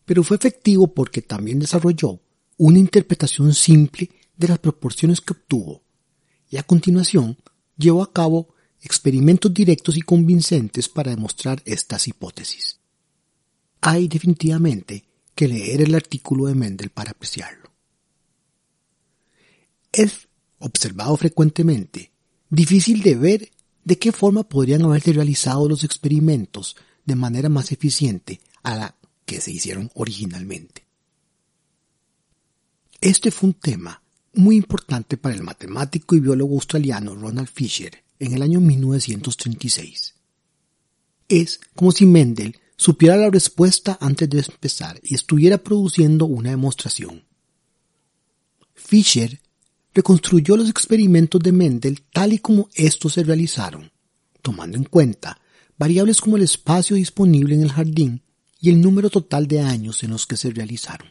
pero 0.10 0.24
fue 0.24 0.38
efectivo 0.38 0.92
porque 0.92 1.22
también 1.22 1.60
desarrolló 1.60 2.20
una 2.58 2.80
interpretación 2.80 3.54
simple 3.54 4.10
de 4.36 4.48
las 4.48 4.58
proporciones 4.58 5.22
que 5.22 5.34
obtuvo 5.34 5.84
y 6.50 6.58
a 6.58 6.64
continuación 6.64 7.38
llevó 7.78 8.02
a 8.02 8.12
cabo 8.12 8.56
experimentos 8.82 9.54
directos 9.54 9.98
y 9.98 10.02
convincentes 10.02 10.90
para 10.90 11.12
demostrar 11.12 11.62
estas 11.64 12.08
hipótesis. 12.08 12.80
Hay 13.82 14.08
definitivamente 14.08 15.06
que 15.36 15.48
leer 15.48 15.82
el 15.82 15.94
artículo 15.94 16.48
de 16.48 16.56
Mendel 16.56 16.90
para 16.90 17.12
apreciarlo 17.12 17.70
es 19.92 20.28
observado 20.58 21.16
frecuentemente, 21.18 22.14
difícil 22.50 23.04
de 23.04 23.14
ver 23.14 23.52
de 23.84 24.00
qué 24.00 24.12
forma 24.12 24.42
podrían 24.42 24.82
haberse 24.82 25.14
realizado 25.14 25.70
los 25.70 25.84
experimentos 25.84 26.76
de 27.06 27.14
manera 27.14 27.48
más 27.48 27.72
eficiente 27.72 28.42
a 28.64 28.76
la 28.76 28.99
que 29.30 29.40
se 29.40 29.52
hicieron 29.52 29.92
originalmente. 29.94 30.88
Este 33.00 33.30
fue 33.30 33.50
un 33.50 33.54
tema 33.54 34.02
muy 34.34 34.56
importante 34.56 35.18
para 35.18 35.36
el 35.36 35.44
matemático 35.44 36.16
y 36.16 36.20
biólogo 36.20 36.56
australiano 36.56 37.14
Ronald 37.14 37.48
Fisher 37.48 38.04
en 38.18 38.34
el 38.34 38.42
año 38.42 38.60
1936. 38.60 40.16
Es 41.28 41.60
como 41.76 41.92
si 41.92 42.08
Mendel 42.08 42.58
supiera 42.76 43.18
la 43.18 43.30
respuesta 43.30 44.00
antes 44.02 44.28
de 44.32 44.40
empezar 44.40 45.00
y 45.04 45.14
estuviera 45.14 45.60
produciendo 45.60 46.26
una 46.26 46.50
demostración. 46.50 47.24
Fisher 48.74 49.40
reconstruyó 49.94 50.58
los 50.58 50.72
experimentos 50.72 51.40
de 51.40 51.52
Mendel 51.52 52.02
tal 52.12 52.34
y 52.34 52.40
como 52.40 52.68
estos 52.74 53.14
se 53.14 53.24
realizaron, 53.24 53.92
tomando 54.42 54.76
en 54.76 54.86
cuenta 54.86 55.40
variables 55.78 56.20
como 56.20 56.36
el 56.36 56.44
espacio 56.44 56.96
disponible 56.96 57.54
en 57.54 57.62
el 57.62 57.72
jardín 57.72 58.24
y 58.60 58.70
el 58.70 58.82
número 58.82 59.10
total 59.10 59.48
de 59.48 59.62
años 59.62 60.04
en 60.04 60.12
los 60.12 60.28
que 60.28 60.38
se 60.38 60.52
realizaron. 60.52 61.08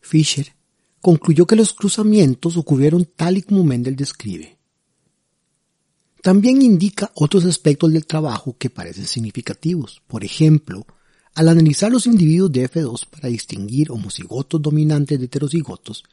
Fisher 0.00 0.54
concluyó 1.00 1.46
que 1.46 1.56
los 1.56 1.72
cruzamientos 1.72 2.56
ocurrieron 2.56 3.04
tal 3.16 3.38
y 3.38 3.42
como 3.42 3.64
Mendel 3.64 3.96
describe. 3.96 4.58
También 6.22 6.62
indica 6.62 7.10
otros 7.14 7.44
aspectos 7.44 7.92
del 7.92 8.06
trabajo 8.06 8.56
que 8.56 8.70
parecen 8.70 9.06
significativos. 9.06 10.00
Por 10.06 10.24
ejemplo, 10.24 10.86
al 11.34 11.48
analizar 11.48 11.90
los 11.90 12.06
individuos 12.06 12.52
de 12.52 12.70
F2 12.70 13.06
para 13.08 13.28
distinguir 13.28 13.90
homocigotos 13.90 14.62
dominantes 14.62 15.18
de 15.18 15.24
heterocigotos, 15.24 16.04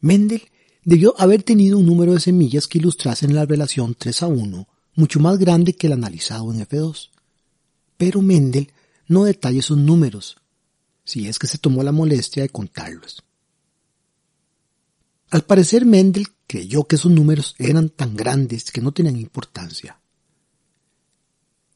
Mendel 0.00 0.42
debió 0.84 1.14
haber 1.18 1.44
tenido 1.44 1.78
un 1.78 1.86
número 1.86 2.14
de 2.14 2.20
semillas 2.20 2.66
que 2.66 2.78
ilustrasen 2.78 3.34
la 3.34 3.46
relación 3.46 3.94
3 3.96 4.22
a 4.24 4.26
1 4.26 4.68
mucho 4.94 5.20
más 5.20 5.38
grande 5.38 5.74
que 5.74 5.86
el 5.86 5.94
analizado 5.94 6.52
en 6.52 6.66
F2. 6.66 7.10
Pero 7.96 8.20
Mendel 8.20 8.72
no 9.08 9.24
detalla 9.24 9.60
esos 9.60 9.78
números, 9.78 10.36
si 11.04 11.28
es 11.28 11.38
que 11.38 11.46
se 11.46 11.58
tomó 11.58 11.82
la 11.82 11.92
molestia 11.92 12.42
de 12.42 12.48
contarlos. 12.48 13.22
Al 15.30 15.42
parecer 15.42 15.86
Mendel 15.86 16.28
creyó 16.46 16.84
que 16.84 16.96
esos 16.96 17.10
números 17.10 17.54
eran 17.58 17.88
tan 17.88 18.14
grandes 18.16 18.70
que 18.70 18.80
no 18.80 18.92
tenían 18.92 19.16
importancia. 19.16 19.98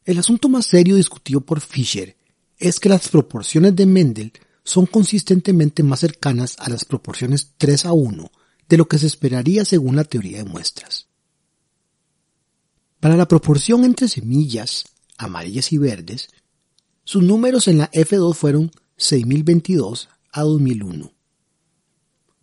El 0.05 0.19
asunto 0.19 0.49
más 0.49 0.67
serio 0.67 0.97
discutido 0.97 1.41
por 1.41 1.61
Fischer 1.61 2.17
es 2.59 2.79
que 2.79 2.89
las 2.89 3.09
proporciones 3.09 3.75
de 3.75 3.87
Mendel 3.87 4.33
son 4.63 4.87
consistentemente 4.87 5.83
más 5.83 6.01
cercanas 6.01 6.57
a 6.59 6.69
las 6.69 6.85
proporciones 6.85 7.53
3 7.57 7.87
a 7.87 7.93
1 7.93 8.31
de 8.69 8.77
lo 8.77 8.87
que 8.89 8.99
se 8.99 9.07
esperaría 9.07 9.65
según 9.65 9.97
la 9.97 10.05
teoría 10.05 10.39
de 10.39 10.45
muestras. 10.45 11.07
Para 13.01 13.17
la 13.17 13.29
proporción 13.29 13.85
entre 13.85 14.09
semillas, 14.09 14.85
amarillas 15.17 15.73
y 15.73 15.79
verdes, 15.79 16.29
sus 17.07 17.23
números 17.23 17.67
en 17.67 17.79
la 17.79 17.91
F2 17.93 18.35
fueron 18.35 18.71
6022 18.99 20.11
a 20.33 20.43
2001 20.43 21.17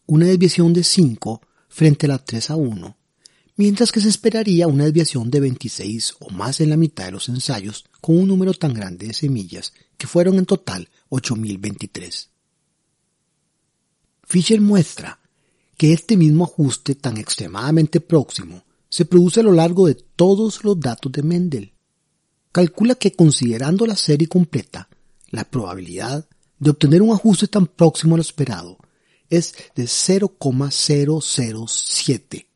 una 0.06 0.28
desviación 0.28 0.74
de 0.74 0.84
5 0.84 1.42
frente 1.70 2.06
a 2.06 2.10
la 2.10 2.24
3 2.24 2.52
a 2.52 2.56
1, 2.56 2.98
mientras 3.56 3.92
que 3.92 4.02
se 4.02 4.10
esperaría 4.10 4.68
una 4.68 4.84
desviación 4.86 5.32
de 5.32 5.40
26 5.40 6.16
o 6.20 6.30
más 6.30 6.60
en 6.60 6.70
la 6.70 6.78
mitad 6.78 7.06
de 7.06 7.12
los 7.12 7.30
ensayos 7.30 7.86
con 8.02 8.18
un 8.18 8.28
número 8.28 8.54
tan 8.54 8.74
grande 8.74 9.08
de 9.08 9.14
semillas 9.14 9.74
que 9.98 10.08
fueron 10.08 10.38
en 10.38 10.46
total 10.46 10.90
8023. 11.10 12.30
Fisher 14.24 14.62
muestra 14.62 15.20
que 15.78 15.94
este 15.94 16.18
mismo 16.18 16.44
ajuste 16.44 16.96
tan 16.96 17.18
extremadamente 17.18 18.00
próximo 18.02 18.64
se 18.90 19.06
produce 19.06 19.40
a 19.40 19.44
lo 19.44 19.54
largo 19.54 19.88
de 19.88 19.96
todos 19.96 20.64
los 20.64 20.80
datos 20.80 21.12
de 21.12 21.24
Mendel. 21.24 21.73
Calcula 22.54 22.96
que 22.96 23.12
considerando 23.14 23.88
la 23.88 23.98
serie 23.98 24.28
completa, 24.28 24.88
la 25.32 25.44
probabilidad 25.44 26.30
de 26.60 26.70
obtener 26.70 27.02
un 27.02 27.12
ajuste 27.12 27.48
tan 27.48 27.66
próximo 27.66 28.14
a 28.14 28.20
lo 28.20 28.22
esperado 28.22 28.78
es 29.28 29.56
de 29.76 29.88
0,007. 29.88 32.48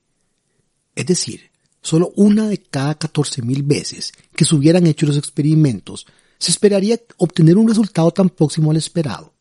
Es 0.93 1.05
decir, 1.07 1.49
solo 1.81 2.13
una 2.15 2.47
de 2.47 2.59
cada 2.59 2.99
14.000 2.99 3.65
veces 3.65 4.13
que 4.35 4.45
se 4.45 4.53
hubieran 4.53 4.85
hecho 4.85 5.07
los 5.07 5.17
experimentos 5.17 6.05
se 6.37 6.51
esperaría 6.51 7.01
obtener 7.17 7.57
un 7.57 7.67
resultado 7.67 8.11
tan 8.11 8.29
próximo 8.29 8.69
al 8.69 8.77
esperado. 8.77 9.33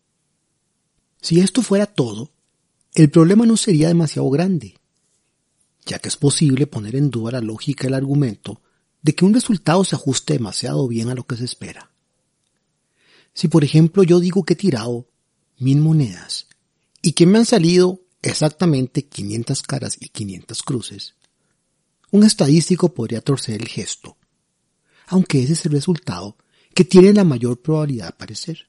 Si 1.20 1.40
esto 1.40 1.60
fuera 1.60 1.84
todo, 1.84 2.30
el 2.94 3.10
problema 3.10 3.44
no 3.44 3.58
sería 3.58 3.88
demasiado 3.88 4.30
grande, 4.30 4.78
ya 5.84 5.98
que 5.98 6.08
es 6.08 6.16
posible 6.16 6.66
poner 6.66 6.96
en 6.96 7.10
duda 7.10 7.32
la 7.32 7.42
lógica 7.42 7.84
del 7.84 7.92
argumento 7.92 8.62
de 9.06 9.14
que 9.14 9.24
un 9.24 9.32
resultado 9.32 9.84
se 9.84 9.94
ajuste 9.94 10.32
demasiado 10.32 10.88
bien 10.88 11.10
a 11.10 11.14
lo 11.14 11.24
que 11.24 11.36
se 11.36 11.44
espera. 11.44 11.92
Si 13.34 13.46
por 13.46 13.62
ejemplo 13.62 14.02
yo 14.02 14.18
digo 14.18 14.42
que 14.42 14.54
he 14.54 14.56
tirado 14.56 15.06
mil 15.58 15.80
monedas 15.80 16.48
y 17.02 17.12
que 17.12 17.24
me 17.24 17.38
han 17.38 17.46
salido 17.46 18.00
exactamente 18.20 19.06
500 19.06 19.62
caras 19.62 19.96
y 20.00 20.08
500 20.08 20.60
cruces, 20.64 21.14
un 22.10 22.24
estadístico 22.24 22.94
podría 22.94 23.20
torcer 23.20 23.62
el 23.62 23.68
gesto, 23.68 24.16
aunque 25.06 25.40
ese 25.40 25.52
es 25.52 25.64
el 25.66 25.72
resultado 25.72 26.36
que 26.74 26.84
tiene 26.84 27.12
la 27.12 27.22
mayor 27.22 27.62
probabilidad 27.62 28.06
de 28.06 28.08
aparecer. 28.08 28.68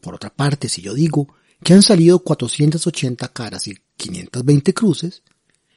Por 0.00 0.14
otra 0.14 0.34
parte, 0.34 0.70
si 0.70 0.80
yo 0.80 0.94
digo 0.94 1.28
que 1.62 1.74
han 1.74 1.82
salido 1.82 2.20
480 2.20 3.28
caras 3.34 3.68
y 3.68 3.76
520 3.98 4.72
cruces, 4.72 5.22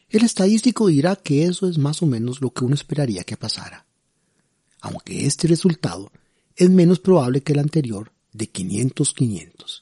el 0.10 0.24
estadístico 0.24 0.88
dirá 0.88 1.16
que 1.16 1.45
eso 1.45 1.68
es 1.68 1.78
más 1.78 2.01
o 2.01 2.05
menos 2.05 2.41
lo 2.41 2.51
que 2.51 2.66
uno 2.66 2.76
esperaría 2.76 3.24
que 3.24 3.38
pasara, 3.38 3.86
aunque 4.82 5.26
este 5.26 5.47
resultado 5.47 6.12
es 6.55 6.70
menos 6.70 6.99
probable 6.99 7.41
que 7.41 7.53
el 7.53 7.60
anterior 7.60 8.12
de 8.34 8.51
500-500. 8.51 9.82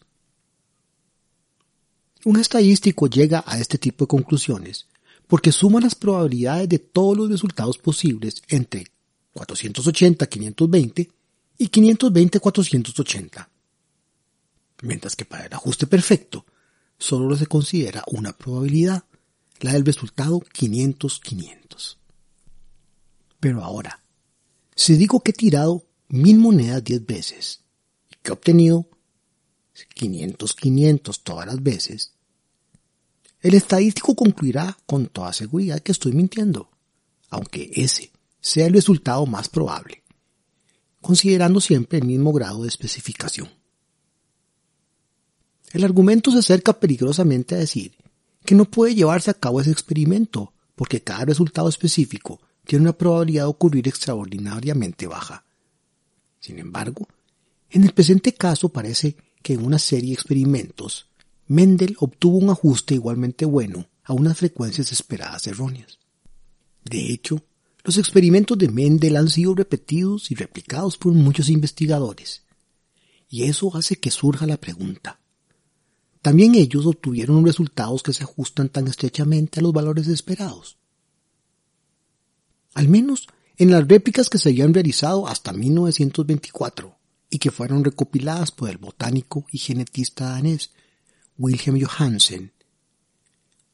Un 2.26 2.40
estadístico 2.40 3.08
llega 3.08 3.44
a 3.48 3.60
este 3.60 3.78
tipo 3.78 4.04
de 4.04 4.10
conclusiones 4.10 4.88
porque 5.28 5.52
suma 5.52 5.80
las 5.80 5.96
probabilidades 5.96 6.70
de 6.70 6.80
todos 6.80 7.18
los 7.18 7.30
resultados 7.30 7.78
posibles 7.78 8.42
entre 8.48 8.88
480-520 9.34 11.10
y 11.58 11.70
520-480. 11.70 13.48
Mientras 14.82 15.16
que 15.16 15.26
para 15.26 15.46
el 15.46 15.54
ajuste 15.54 15.88
perfecto 15.88 16.46
solo 16.98 17.36
se 17.36 17.48
considera 17.48 18.04
una 18.08 18.34
probabilidad, 18.34 19.04
la 19.62 19.74
del 19.74 19.86
resultado 19.86 20.40
500-500. 20.40 21.98
Pero 23.40 23.64
ahora, 23.64 24.04
si 24.76 24.96
digo 24.96 25.22
que 25.22 25.32
he 25.32 25.34
tirado 25.34 25.86
mil 26.10 26.40
monedas 26.40 26.84
10 26.84 27.06
veces 27.06 27.62
y 28.10 28.16
que 28.22 28.30
he 28.30 28.34
obtenido 28.34 28.90
500-500 29.96 31.22
todas 31.24 31.48
las 31.48 31.62
veces, 31.62 32.14
el 33.42 33.54
estadístico 33.54 34.16
concluirá 34.16 34.78
con 34.86 35.08
toda 35.08 35.34
seguridad 35.34 35.80
que 35.82 35.92
estoy 35.92 36.14
mintiendo, 36.14 36.70
aunque 37.30 37.72
ese 37.74 38.12
sea 38.40 38.66
el 38.66 38.74
resultado 38.74 39.26
más 39.26 39.50
probable, 39.50 40.04
considerando 41.02 41.62
siempre 41.62 42.00
el 42.00 42.06
mismo 42.06 42.34
grado 42.34 42.64
de 42.64 42.70
especificación. 42.70 43.50
El 45.72 45.84
argumento 45.84 46.32
se 46.32 46.40
acerca 46.40 46.80
peligrosamente 46.80 47.56
a 47.56 47.60
decir 47.60 47.94
que 48.48 48.56
no 48.56 48.64
puede 48.64 48.96
llevarse 48.96 49.30
a 49.30 49.34
cabo 49.34 49.60
ese 49.60 49.72
experimento, 49.72 50.54
porque 50.74 51.04
cada 51.04 51.26
resultado 51.26 51.68
específico 51.68 52.40
tiene 52.66 52.84
una 52.84 52.98
probabilidad 52.98 53.44
de 53.44 53.50
ocurrir 53.50 53.90
extraordinariamente 53.90 55.06
baja. 55.06 55.44
Sin 56.40 56.58
embargo, 56.58 57.10
en 57.70 57.84
el 57.84 57.92
presente 57.92 58.34
caso 58.34 58.70
parece 58.70 59.18
que 59.44 59.56
en 59.56 59.66
una 59.66 59.78
serie 59.78 60.12
de 60.12 60.14
experimentos, 60.14 61.10
Mendel 61.48 61.98
obtuvo 62.00 62.38
un 62.38 62.50
ajuste 62.50 62.94
igualmente 62.94 63.44
bueno 63.44 63.90
a 64.06 64.14
unas 64.14 64.38
frecuencias 64.38 64.94
esperadas 64.94 65.46
erróneas. 65.46 66.00
De 66.86 67.12
hecho, 67.12 67.44
los 67.84 67.98
experimentos 67.98 68.58
de 68.58 68.70
Mendel 68.70 69.18
han 69.18 69.28
sido 69.28 69.56
repetidos 69.56 70.32
y 70.32 70.36
replicados 70.36 70.98
por 70.98 71.12
muchos 71.12 71.50
investigadores, 71.50 72.44
y 73.28 73.44
eso 73.44 73.76
hace 73.76 73.98
que 73.98 74.10
surja 74.10 74.48
la 74.48 74.56
pregunta. 74.56 75.20
¿También 76.28 76.56
ellos 76.56 76.86
obtuvieron 76.86 77.46
resultados 77.46 78.04
que 78.04 78.12
se 78.12 78.24
ajustan 78.24 78.68
tan 78.68 78.86
estrechamente 78.90 79.62
a 79.62 79.64
los 79.64 79.72
valores 79.72 80.10
esperados? 80.10 80.78
Al 82.74 82.90
menos 82.90 83.30
en 83.56 83.72
las 83.72 83.88
réplicas 83.88 84.30
que 84.30 84.38
se 84.38 84.50
habían 84.50 84.74
realizado 84.74 85.26
hasta 85.26 85.54
1924 85.54 86.98
y 87.30 87.40
que 87.40 87.50
fueron 87.50 87.82
recopiladas 87.82 88.52
por 88.52 88.70
el 88.70 88.78
botánico 88.78 89.46
y 89.54 89.58
genetista 89.58 90.32
danés 90.32 90.72
Wilhelm 91.38 91.80
Johansen, 91.82 92.52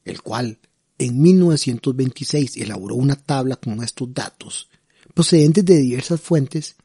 el 0.05 0.21
cual 0.21 0.59
en 0.99 1.19
1926 1.23 2.57
elaboró 2.57 2.93
una 2.93 3.15
tabla 3.15 3.55
con 3.55 3.83
estos 3.83 4.13
datos, 4.13 4.69
procedentes 5.15 5.65
de 5.65 5.79
diversas 5.79 6.21
fuentes, 6.21 6.75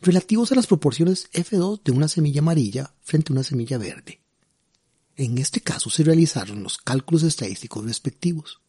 relativos 0.00 0.50
a 0.50 0.56
las 0.56 0.66
proporciones 0.66 1.30
F2 1.30 1.84
de 1.84 1.92
una 1.92 2.08
semilla 2.08 2.40
amarilla 2.40 2.92
frente 3.00 3.32
a 3.32 3.34
una 3.34 3.44
semilla 3.44 3.78
verde. 3.78 4.22
En 5.18 5.36
este 5.36 5.60
caso 5.60 5.90
se 5.90 6.04
realizaron 6.04 6.62
los 6.62 6.78
cálculos 6.78 7.24
estadísticos 7.24 7.84
respectivos. 7.84 8.60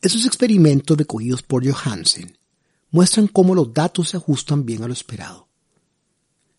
Esos 0.00 0.24
experimentos 0.24 0.96
recogidos 0.96 1.42
por 1.42 1.62
Johansen 1.70 2.38
muestran 2.90 3.28
cómo 3.28 3.54
los 3.54 3.74
datos 3.74 4.08
se 4.08 4.16
ajustan 4.16 4.64
bien 4.64 4.82
a 4.82 4.86
lo 4.86 4.94
esperado. 4.94 5.46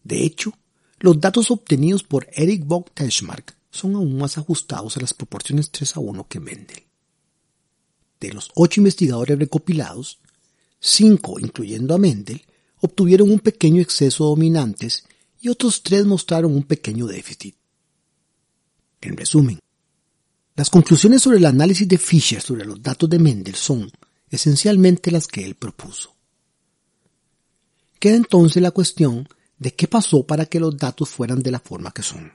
De 0.03 0.23
hecho, 0.23 0.53
los 0.99 1.19
datos 1.19 1.49
obtenidos 1.49 2.03
por 2.03 2.27
Eric 2.33 2.63
von 2.65 2.85
Teschmark 2.93 3.57
son 3.71 3.95
aún 3.95 4.15
más 4.15 4.37
ajustados 4.37 4.95
a 4.95 5.01
las 5.01 5.15
proporciones 5.15 5.71
3 5.71 5.97
a 5.97 5.99
1 6.01 6.27
que 6.27 6.39
Mendel. 6.39 6.83
De 8.19 8.31
los 8.31 8.51
ocho 8.53 8.79
investigadores 8.79 9.39
recopilados, 9.39 10.19
cinco, 10.79 11.39
incluyendo 11.39 11.95
a 11.95 11.97
Mendel, 11.97 12.45
obtuvieron 12.79 13.31
un 13.31 13.39
pequeño 13.39 13.81
exceso 13.81 14.25
dominantes 14.25 15.03
y 15.41 15.49
otros 15.49 15.81
tres 15.81 16.05
mostraron 16.05 16.53
un 16.53 16.63
pequeño 16.63 17.07
déficit. 17.07 17.55
En 19.05 19.15
resumen, 19.15 19.59
las 20.55 20.71
conclusiones 20.71 21.21
sobre 21.21 21.37
el 21.37 21.45
análisis 21.45 21.87
de 21.87 21.99
Fisher 21.99 22.41
sobre 22.41 22.65
los 22.65 22.81
datos 22.81 23.07
de 23.07 23.19
Mendel 23.19 23.53
son 23.53 23.91
esencialmente 24.31 25.11
las 25.11 25.27
que 25.27 25.45
él 25.45 25.53
propuso. 25.53 26.15
Queda 27.99 28.15
entonces 28.15 28.63
la 28.63 28.71
cuestión 28.71 29.27
de 29.59 29.75
qué 29.75 29.87
pasó 29.87 30.25
para 30.25 30.47
que 30.47 30.59
los 30.59 30.75
datos 30.75 31.09
fueran 31.09 31.43
de 31.43 31.51
la 31.51 31.59
forma 31.59 31.91
que 31.91 32.01
son. 32.01 32.31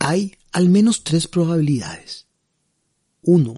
Hay 0.00 0.34
al 0.50 0.68
menos 0.68 1.04
tres 1.04 1.28
probabilidades. 1.28 2.26
Uno, 3.22 3.54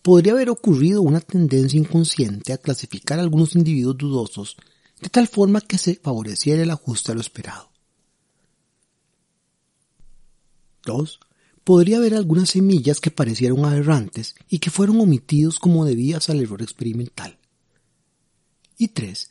podría 0.00 0.32
haber 0.32 0.48
ocurrido 0.48 1.02
una 1.02 1.20
tendencia 1.20 1.78
inconsciente 1.78 2.54
a 2.54 2.58
clasificar 2.58 3.20
algunos 3.20 3.56
individuos 3.56 3.98
dudosos 3.98 4.56
de 5.02 5.10
tal 5.10 5.28
forma 5.28 5.60
que 5.60 5.76
se 5.76 5.96
favoreciera 5.96 6.62
el 6.62 6.70
ajuste 6.70 7.12
a 7.12 7.14
lo 7.14 7.20
esperado. 7.20 7.73
2. 10.84 11.20
Podría 11.64 11.96
haber 11.96 12.14
algunas 12.14 12.50
semillas 12.50 13.00
que 13.00 13.10
parecieron 13.10 13.64
aberrantes 13.64 14.34
y 14.48 14.58
que 14.58 14.70
fueron 14.70 15.00
omitidos 15.00 15.58
como 15.58 15.84
debidas 15.84 16.28
al 16.28 16.40
error 16.40 16.62
experimental. 16.62 17.38
Y 18.76 18.88
3. 18.88 19.30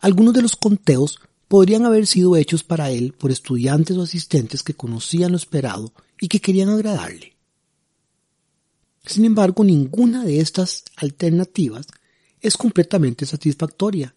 Algunos 0.00 0.34
de 0.34 0.42
los 0.42 0.56
conteos 0.56 1.20
podrían 1.48 1.84
haber 1.84 2.06
sido 2.06 2.36
hechos 2.36 2.64
para 2.64 2.90
él 2.90 3.12
por 3.12 3.30
estudiantes 3.30 3.96
o 3.96 4.02
asistentes 4.02 4.62
que 4.62 4.74
conocían 4.74 5.32
lo 5.32 5.36
esperado 5.36 5.92
y 6.20 6.28
que 6.28 6.40
querían 6.40 6.68
agradarle. 6.68 7.36
Sin 9.04 9.24
embargo, 9.24 9.62
ninguna 9.62 10.24
de 10.24 10.40
estas 10.40 10.84
alternativas 10.96 11.86
es 12.40 12.56
completamente 12.56 13.24
satisfactoria, 13.24 14.14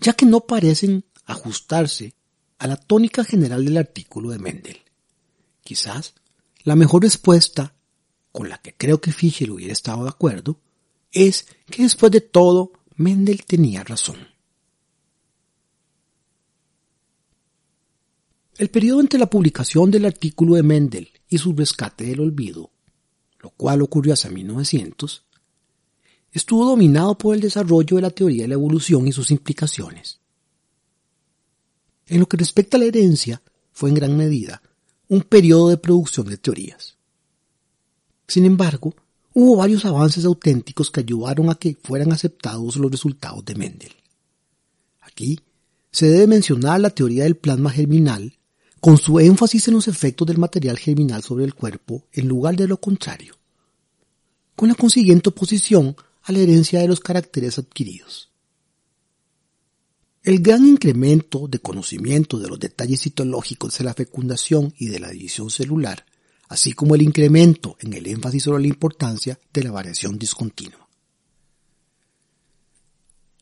ya 0.00 0.14
que 0.14 0.26
no 0.26 0.40
parecen 0.40 1.04
ajustarse 1.24 2.14
a 2.58 2.66
la 2.66 2.76
tónica 2.76 3.24
general 3.24 3.64
del 3.64 3.76
artículo 3.76 4.30
de 4.30 4.38
Mendel. 4.38 4.78
Quizás 5.66 6.14
la 6.62 6.76
mejor 6.76 7.02
respuesta, 7.02 7.74
con 8.30 8.48
la 8.48 8.58
que 8.58 8.76
creo 8.76 9.00
que 9.00 9.10
Fischer 9.10 9.50
hubiera 9.50 9.72
estado 9.72 10.04
de 10.04 10.10
acuerdo, 10.10 10.60
es 11.10 11.48
que 11.68 11.82
después 11.82 12.12
de 12.12 12.20
todo 12.20 12.70
Mendel 12.94 13.44
tenía 13.44 13.82
razón. 13.82 14.16
El 18.56 18.70
periodo 18.70 19.00
entre 19.00 19.18
la 19.18 19.28
publicación 19.28 19.90
del 19.90 20.04
artículo 20.04 20.54
de 20.54 20.62
Mendel 20.62 21.10
y 21.28 21.38
su 21.38 21.52
rescate 21.52 22.04
del 22.04 22.20
olvido, 22.20 22.70
lo 23.40 23.50
cual 23.50 23.82
ocurrió 23.82 24.12
hacia 24.12 24.30
1900, 24.30 25.24
estuvo 26.30 26.64
dominado 26.64 27.18
por 27.18 27.34
el 27.34 27.40
desarrollo 27.40 27.96
de 27.96 28.02
la 28.02 28.10
teoría 28.10 28.42
de 28.42 28.48
la 28.48 28.54
evolución 28.54 29.08
y 29.08 29.12
sus 29.12 29.32
implicaciones. 29.32 30.20
En 32.06 32.20
lo 32.20 32.26
que 32.26 32.36
respecta 32.36 32.76
a 32.76 32.80
la 32.80 32.86
herencia, 32.86 33.42
fue 33.72 33.88
en 33.88 33.96
gran 33.96 34.16
medida 34.16 34.62
un 35.08 35.22
periodo 35.22 35.68
de 35.68 35.76
producción 35.76 36.26
de 36.26 36.36
teorías. 36.36 36.96
Sin 38.26 38.44
embargo, 38.44 38.94
hubo 39.32 39.56
varios 39.56 39.84
avances 39.84 40.24
auténticos 40.24 40.90
que 40.90 41.00
ayudaron 41.00 41.50
a 41.50 41.54
que 41.54 41.76
fueran 41.82 42.12
aceptados 42.12 42.76
los 42.76 42.90
resultados 42.90 43.44
de 43.44 43.54
Mendel. 43.54 43.92
Aquí 45.00 45.40
se 45.92 46.06
debe 46.06 46.26
mencionar 46.26 46.80
la 46.80 46.90
teoría 46.90 47.24
del 47.24 47.36
plasma 47.36 47.70
germinal, 47.70 48.36
con 48.80 48.98
su 48.98 49.18
énfasis 49.18 49.68
en 49.68 49.74
los 49.74 49.88
efectos 49.88 50.26
del 50.26 50.38
material 50.38 50.78
germinal 50.78 51.22
sobre 51.22 51.44
el 51.44 51.54
cuerpo 51.54 52.04
en 52.12 52.28
lugar 52.28 52.56
de 52.56 52.68
lo 52.68 52.78
contrario, 52.78 53.34
con 54.54 54.68
la 54.68 54.74
consiguiente 54.74 55.30
oposición 55.30 55.96
a 56.22 56.32
la 56.32 56.40
herencia 56.40 56.80
de 56.80 56.88
los 56.88 57.00
caracteres 57.00 57.58
adquiridos. 57.58 58.30
El 60.26 60.40
gran 60.40 60.66
incremento 60.66 61.46
de 61.46 61.60
conocimiento 61.60 62.40
de 62.40 62.48
los 62.48 62.58
detalles 62.58 63.02
citológicos 63.02 63.78
de 63.78 63.84
la 63.84 63.94
fecundación 63.94 64.74
y 64.76 64.88
de 64.88 64.98
la 64.98 65.10
división 65.10 65.50
celular, 65.50 66.04
así 66.48 66.72
como 66.72 66.96
el 66.96 67.02
incremento 67.02 67.76
en 67.78 67.92
el 67.92 68.08
énfasis 68.08 68.42
sobre 68.42 68.62
la 68.62 68.66
importancia 68.66 69.38
de 69.52 69.62
la 69.62 69.70
variación 69.70 70.18
discontinua. 70.18 70.88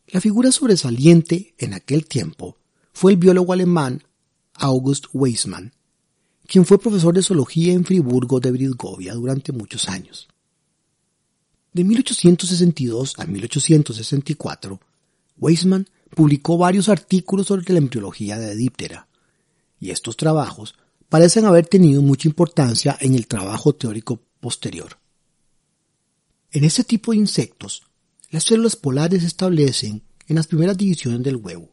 La 0.08 0.20
figura 0.20 0.52
sobresaliente 0.52 1.54
en 1.56 1.72
aquel 1.72 2.04
tiempo 2.04 2.58
fue 2.92 3.12
el 3.12 3.16
biólogo 3.16 3.54
alemán 3.54 4.02
August 4.52 5.06
Weismann, 5.14 5.72
quien 6.46 6.66
fue 6.66 6.78
profesor 6.78 7.14
de 7.14 7.22
zoología 7.22 7.72
en 7.72 7.86
Friburgo 7.86 8.40
de 8.40 8.50
Brisgovia 8.50 9.14
durante 9.14 9.52
muchos 9.52 9.88
años. 9.88 10.28
De 11.72 11.82
1862 11.82 13.14
a 13.16 13.24
1864, 13.24 14.80
Weismann 15.38 15.88
publicó 16.14 16.56
varios 16.56 16.88
artículos 16.88 17.46
sobre 17.48 17.72
la 17.72 17.78
embriología 17.78 18.38
de 18.38 18.54
Diptera, 18.54 19.08
y 19.78 19.90
estos 19.90 20.16
trabajos 20.16 20.74
parecen 21.08 21.44
haber 21.44 21.66
tenido 21.66 22.02
mucha 22.02 22.28
importancia 22.28 22.96
en 23.00 23.14
el 23.14 23.26
trabajo 23.26 23.74
teórico 23.74 24.20
posterior. 24.40 24.98
En 26.50 26.64
este 26.64 26.84
tipo 26.84 27.12
de 27.12 27.18
insectos, 27.18 27.82
las 28.30 28.44
células 28.44 28.76
polares 28.76 29.20
se 29.22 29.26
establecen 29.26 30.02
en 30.26 30.36
las 30.36 30.46
primeras 30.46 30.76
divisiones 30.76 31.22
del 31.22 31.36
huevo 31.36 31.68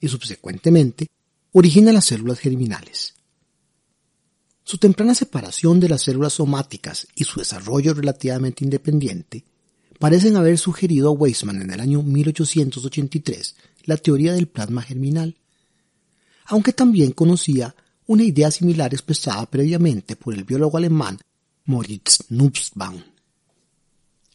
y 0.00 0.08
subsecuentemente 0.08 1.06
originan 1.52 1.94
las 1.94 2.06
células 2.06 2.38
germinales. 2.38 3.14
Su 4.64 4.78
temprana 4.78 5.14
separación 5.14 5.80
de 5.80 5.88
las 5.88 6.02
células 6.02 6.34
somáticas 6.34 7.08
y 7.14 7.24
su 7.24 7.40
desarrollo 7.40 7.92
relativamente 7.94 8.64
independiente 8.64 9.44
parecen 10.00 10.34
haber 10.36 10.56
sugerido 10.56 11.10
a 11.10 11.12
Weismann 11.12 11.60
en 11.60 11.70
el 11.70 11.78
año 11.78 12.02
1883 12.02 13.54
la 13.84 13.98
teoría 13.98 14.32
del 14.32 14.48
plasma 14.48 14.80
germinal, 14.80 15.36
aunque 16.46 16.72
también 16.72 17.12
conocía 17.12 17.76
una 18.06 18.24
idea 18.24 18.50
similar 18.50 18.94
expresada 18.94 19.44
previamente 19.44 20.16
por 20.16 20.32
el 20.32 20.44
biólogo 20.44 20.78
alemán 20.78 21.18
Moritz 21.66 22.30
Nussbaum. 22.30 23.02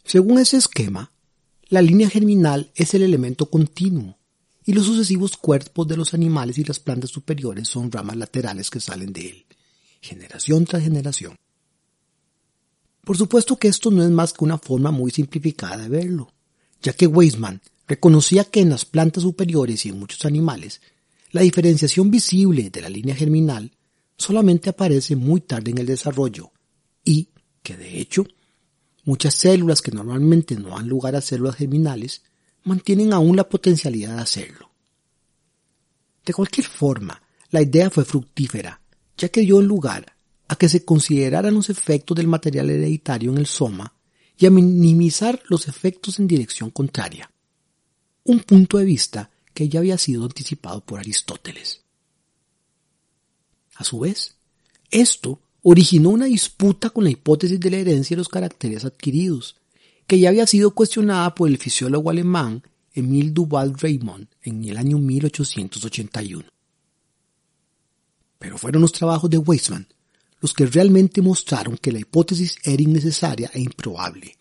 Según 0.03 0.37
ese 0.37 0.57
esquema, 0.57 1.11
la 1.69 1.81
línea 1.81 2.11
germinal 2.11 2.71
es 2.75 2.93
el 2.93 3.01
elemento 3.01 3.49
continuo 3.49 4.19
y 4.65 4.73
los 4.73 4.85
sucesivos 4.85 5.35
cuerpos 5.35 5.87
de 5.87 5.97
los 5.97 6.13
animales 6.13 6.59
y 6.59 6.63
las 6.63 6.79
plantas 6.79 7.09
superiores 7.09 7.67
son 7.67 7.91
ramas 7.91 8.17
laterales 8.17 8.69
que 8.69 8.79
salen 8.79 9.11
de 9.11 9.29
él, 9.29 9.45
generación 9.99 10.65
tras 10.65 10.83
generación. 10.83 11.35
Por 13.05 13.17
supuesto 13.17 13.55
que 13.57 13.67
esto 13.67 13.91
no 13.91 14.03
es 14.03 14.09
más 14.09 14.33
que 14.33 14.43
una 14.43 14.57
forma 14.57 14.89
muy 14.89 15.11
simplificada 15.11 15.77
de 15.77 15.89
verlo, 15.89 16.33
ya 16.81 16.91
que 16.93 17.05
Weismann 17.05 17.61
reconocía 17.87 18.45
que 18.45 18.61
en 18.61 18.71
las 18.71 18.83
plantas 18.83 19.21
superiores 19.21 19.85
y 19.85 19.89
en 19.89 19.99
muchos 19.99 20.25
animales, 20.25 20.81
la 21.29 21.41
diferenciación 21.41 22.09
visible 22.09 22.71
de 22.71 22.81
la 22.81 22.89
línea 22.89 23.15
germinal 23.15 23.71
solamente 24.17 24.71
aparece 24.71 25.15
muy 25.15 25.41
tarde 25.41 25.69
en 25.69 25.77
el 25.77 25.85
desarrollo 25.85 26.51
y 27.03 27.29
que 27.61 27.77
de 27.77 27.99
hecho 27.99 28.25
muchas 29.03 29.35
células 29.35 29.83
que 29.83 29.91
normalmente 29.91 30.55
no 30.55 30.69
dan 30.69 30.89
lugar 30.89 31.15
a 31.15 31.21
células 31.21 31.57
germinales 31.57 32.23
mantienen 32.63 33.13
aún 33.13 33.35
la 33.35 33.47
potencialidad 33.47 34.15
de 34.15 34.21
hacerlo. 34.23 34.71
De 36.25 36.33
cualquier 36.33 36.65
forma, 36.65 37.21
la 37.51 37.61
idea 37.61 37.91
fue 37.91 38.03
fructífera, 38.03 38.81
ya 39.15 39.29
que 39.29 39.41
dio 39.41 39.61
lugar 39.61 40.14
a 40.47 40.55
que 40.55 40.69
se 40.69 40.85
consideraran 40.85 41.53
los 41.53 41.69
efectos 41.69 42.15
del 42.15 42.27
material 42.27 42.69
hereditario 42.69 43.31
en 43.31 43.37
el 43.37 43.47
soma 43.47 43.93
y 44.37 44.45
a 44.45 44.51
minimizar 44.51 45.41
los 45.47 45.67
efectos 45.67 46.19
en 46.19 46.27
dirección 46.27 46.69
contraria. 46.69 47.31
Un 48.23 48.39
punto 48.41 48.77
de 48.77 48.85
vista 48.85 49.31
que 49.53 49.69
ya 49.69 49.79
había 49.79 49.97
sido 49.97 50.23
anticipado 50.23 50.81
por 50.81 50.99
Aristóteles. 50.99 51.81
A 53.75 53.83
su 53.83 53.99
vez, 53.99 54.35
esto 54.91 55.39
originó 55.61 56.09
una 56.09 56.25
disputa 56.25 56.89
con 56.89 57.05
la 57.05 57.09
hipótesis 57.09 57.59
de 57.59 57.71
la 57.71 57.77
herencia 57.77 58.15
de 58.15 58.19
los 58.19 58.29
caracteres 58.29 58.85
adquiridos, 58.85 59.55
que 60.05 60.19
ya 60.19 60.29
había 60.29 60.45
sido 60.45 60.71
cuestionada 60.71 61.33
por 61.33 61.49
el 61.49 61.57
fisiólogo 61.57 62.09
alemán 62.09 62.63
Emil 62.93 63.33
Duval 63.33 63.73
Raymond 63.77 64.27
en 64.43 64.63
el 64.63 64.77
año 64.77 64.97
1881. 64.97 66.45
Pero 68.37 68.57
fueron 68.57 68.81
los 68.81 68.91
trabajos 68.91 69.29
de 69.29 69.37
Weismann 69.37 69.87
los 70.41 70.53
que 70.53 70.65
realmente 70.65 71.21
mostraron 71.21 71.77
que 71.77 71.91
la 71.91 71.99
hipótesis 71.99 72.57
era 72.63 72.81
innecesaria 72.81 73.49
e 73.53 73.61
improbable, 73.61 74.37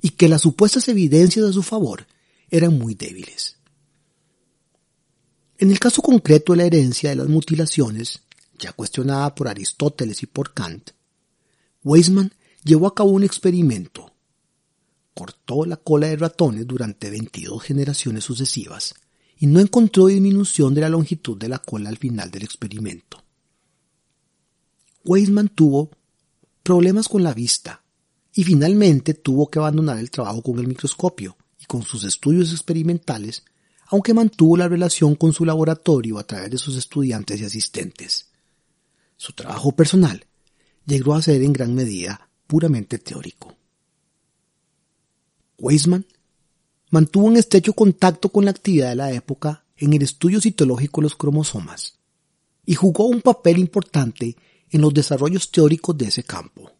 y 0.00 0.10
que 0.10 0.28
las 0.28 0.42
supuestas 0.42 0.88
evidencias 0.88 1.46
a 1.46 1.52
su 1.52 1.62
favor 1.62 2.06
eran 2.50 2.78
muy 2.78 2.94
débiles. 2.94 3.56
En 5.58 5.70
el 5.70 5.78
caso 5.78 6.02
concreto 6.02 6.52
de 6.52 6.58
la 6.58 6.64
herencia 6.64 7.10
de 7.10 7.16
las 7.16 7.28
mutilaciones, 7.28 8.22
ya 8.58 8.72
cuestionada 8.72 9.34
por 9.34 9.48
Aristóteles 9.48 10.22
y 10.22 10.26
por 10.26 10.52
Kant, 10.52 10.90
Weismann 11.82 12.32
llevó 12.62 12.86
a 12.86 12.94
cabo 12.94 13.10
un 13.10 13.24
experimento. 13.24 14.12
Cortó 15.14 15.64
la 15.64 15.76
cola 15.76 16.08
de 16.08 16.16
ratones 16.16 16.66
durante 16.66 17.08
22 17.08 17.62
generaciones 17.62 18.24
sucesivas 18.24 18.94
y 19.38 19.46
no 19.46 19.60
encontró 19.60 20.06
disminución 20.06 20.74
de 20.74 20.82
la 20.82 20.88
longitud 20.88 21.38
de 21.38 21.48
la 21.48 21.58
cola 21.58 21.88
al 21.88 21.96
final 21.96 22.30
del 22.30 22.42
experimento. 22.42 23.22
Weisman 25.06 25.48
tuvo 25.48 25.90
problemas 26.64 27.08
con 27.08 27.22
la 27.22 27.32
vista 27.32 27.84
y 28.34 28.42
finalmente 28.42 29.14
tuvo 29.14 29.48
que 29.48 29.60
abandonar 29.60 29.98
el 29.98 30.10
trabajo 30.10 30.42
con 30.42 30.58
el 30.58 30.66
microscopio 30.66 31.36
y 31.60 31.64
con 31.66 31.82
sus 31.82 32.02
estudios 32.02 32.50
experimentales, 32.50 33.44
aunque 33.86 34.12
mantuvo 34.12 34.56
la 34.56 34.68
relación 34.68 35.14
con 35.14 35.32
su 35.32 35.44
laboratorio 35.44 36.18
a 36.18 36.24
través 36.24 36.50
de 36.50 36.58
sus 36.58 36.76
estudiantes 36.76 37.40
y 37.40 37.44
asistentes. 37.44 38.30
Su 39.16 39.32
trabajo 39.32 39.72
personal 39.72 40.26
llegó 40.84 41.14
a 41.14 41.22
ser 41.22 41.40
en 41.42 41.52
gran 41.52 41.72
medida 41.74 42.28
puramente 42.48 42.98
teórico. 42.98 43.54
Weisman 45.58 46.04
mantuvo 46.90 47.26
un 47.26 47.36
estrecho 47.36 47.72
contacto 47.74 48.28
con 48.30 48.44
la 48.44 48.50
actividad 48.50 48.88
de 48.88 48.96
la 48.96 49.12
época 49.12 49.64
en 49.76 49.92
el 49.92 50.02
estudio 50.02 50.40
citológico 50.40 51.00
de 51.00 51.04
los 51.04 51.16
cromosomas 51.16 51.94
y 52.66 52.74
jugó 52.74 53.06
un 53.06 53.22
papel 53.22 53.58
importante 53.58 54.36
en 54.70 54.80
los 54.80 54.92
desarrollos 54.92 55.50
teóricos 55.50 55.96
de 55.96 56.06
ese 56.06 56.22
campo. 56.22 56.72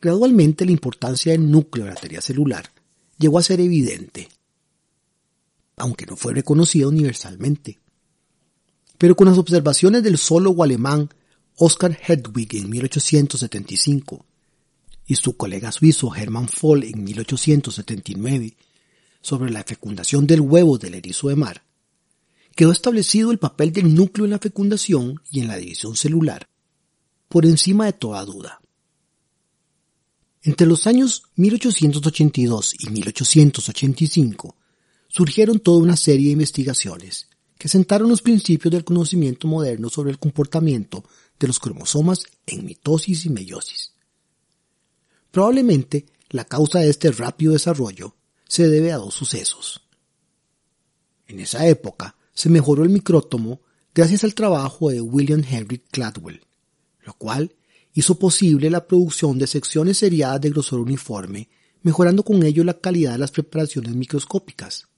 Gradualmente 0.00 0.64
la 0.64 0.72
importancia 0.72 1.32
del 1.32 1.50
núcleo 1.50 1.84
de 1.84 1.92
la 1.92 2.00
teoría 2.00 2.20
celular 2.20 2.70
llegó 3.18 3.38
a 3.38 3.42
ser 3.42 3.60
evidente, 3.60 4.28
aunque 5.76 6.06
no 6.06 6.16
fue 6.16 6.34
reconocida 6.34 6.88
universalmente. 6.88 7.78
Pero 8.96 9.14
con 9.14 9.28
las 9.28 9.38
observaciones 9.38 10.02
del 10.02 10.18
zoólogo 10.18 10.62
alemán 10.62 11.10
Oskar 11.56 11.98
Hedwig 12.06 12.56
en 12.56 12.70
1875 12.70 14.24
y 15.06 15.16
su 15.16 15.36
colega 15.36 15.72
suizo 15.72 16.14
Hermann 16.14 16.48
Voll 16.60 16.84
en 16.84 17.04
1879 17.04 18.54
sobre 19.20 19.50
la 19.50 19.64
fecundación 19.64 20.26
del 20.26 20.40
huevo 20.40 20.78
del 20.78 20.94
erizo 20.94 21.28
de 21.28 21.36
mar, 21.36 21.62
quedó 22.54 22.72
establecido 22.72 23.30
el 23.30 23.38
papel 23.38 23.72
del 23.72 23.94
núcleo 23.94 24.24
en 24.24 24.32
la 24.32 24.38
fecundación 24.38 25.20
y 25.30 25.40
en 25.40 25.48
la 25.48 25.56
división 25.56 25.96
celular, 25.96 26.48
por 27.28 27.46
encima 27.46 27.86
de 27.86 27.92
toda 27.92 28.24
duda. 28.24 28.60
Entre 30.42 30.66
los 30.66 30.86
años 30.86 31.24
1882 31.36 32.74
y 32.78 32.90
1885 32.90 34.56
surgieron 35.08 35.58
toda 35.58 35.82
una 35.82 35.96
serie 35.96 36.26
de 36.26 36.32
investigaciones 36.32 37.28
que 37.58 37.68
sentaron 37.68 38.08
los 38.08 38.22
principios 38.22 38.72
del 38.72 38.84
conocimiento 38.84 39.46
moderno 39.46 39.90
sobre 39.90 40.10
el 40.10 40.18
comportamiento 40.18 41.04
de 41.38 41.46
los 41.46 41.58
cromosomas 41.58 42.24
en 42.46 42.64
mitosis 42.64 43.26
y 43.26 43.30
meiosis. 43.30 43.92
Probablemente 45.30 46.06
la 46.30 46.44
causa 46.44 46.78
de 46.78 46.88
este 46.88 47.12
rápido 47.12 47.52
desarrollo 47.52 48.14
se 48.48 48.66
debe 48.68 48.92
a 48.92 48.96
dos 48.96 49.14
sucesos. 49.14 49.82
En 51.26 51.38
esa 51.38 51.66
época 51.66 52.16
se 52.40 52.48
mejoró 52.48 52.84
el 52.84 52.88
micrótomo 52.88 53.60
gracias 53.94 54.24
al 54.24 54.34
trabajo 54.34 54.88
de 54.88 55.02
William 55.02 55.44
Henry 55.46 55.80
Cladwell, 55.90 56.40
lo 57.02 57.12
cual 57.12 57.54
hizo 57.92 58.18
posible 58.18 58.70
la 58.70 58.86
producción 58.86 59.38
de 59.38 59.46
secciones 59.46 59.98
seriadas 59.98 60.40
de 60.40 60.48
grosor 60.48 60.80
uniforme, 60.80 61.50
mejorando 61.82 62.24
con 62.24 62.42
ello 62.42 62.64
la 62.64 62.80
calidad 62.80 63.12
de 63.12 63.18
las 63.18 63.30
preparaciones 63.30 63.94
microscópicas. 63.94 64.88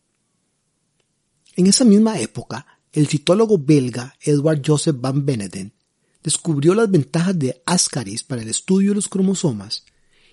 En 1.57 1.67
esa 1.67 1.85
misma 1.85 2.21
época, 2.21 2.65
el 2.93 3.09
citólogo 3.09 3.59
belga 3.59 4.15
Edward 4.21 4.63
Joseph 4.65 5.01
van 5.01 5.27
Beneden 5.27 5.75
descubrió 6.23 6.77
las 6.77 6.89
ventajas 6.89 7.37
de 7.37 7.61
Ascaris 7.67 8.23
para 8.23 8.43
el 8.43 8.51
estudio 8.51 8.91
de 8.91 8.95
los 8.95 9.09
cromosomas, 9.09 9.85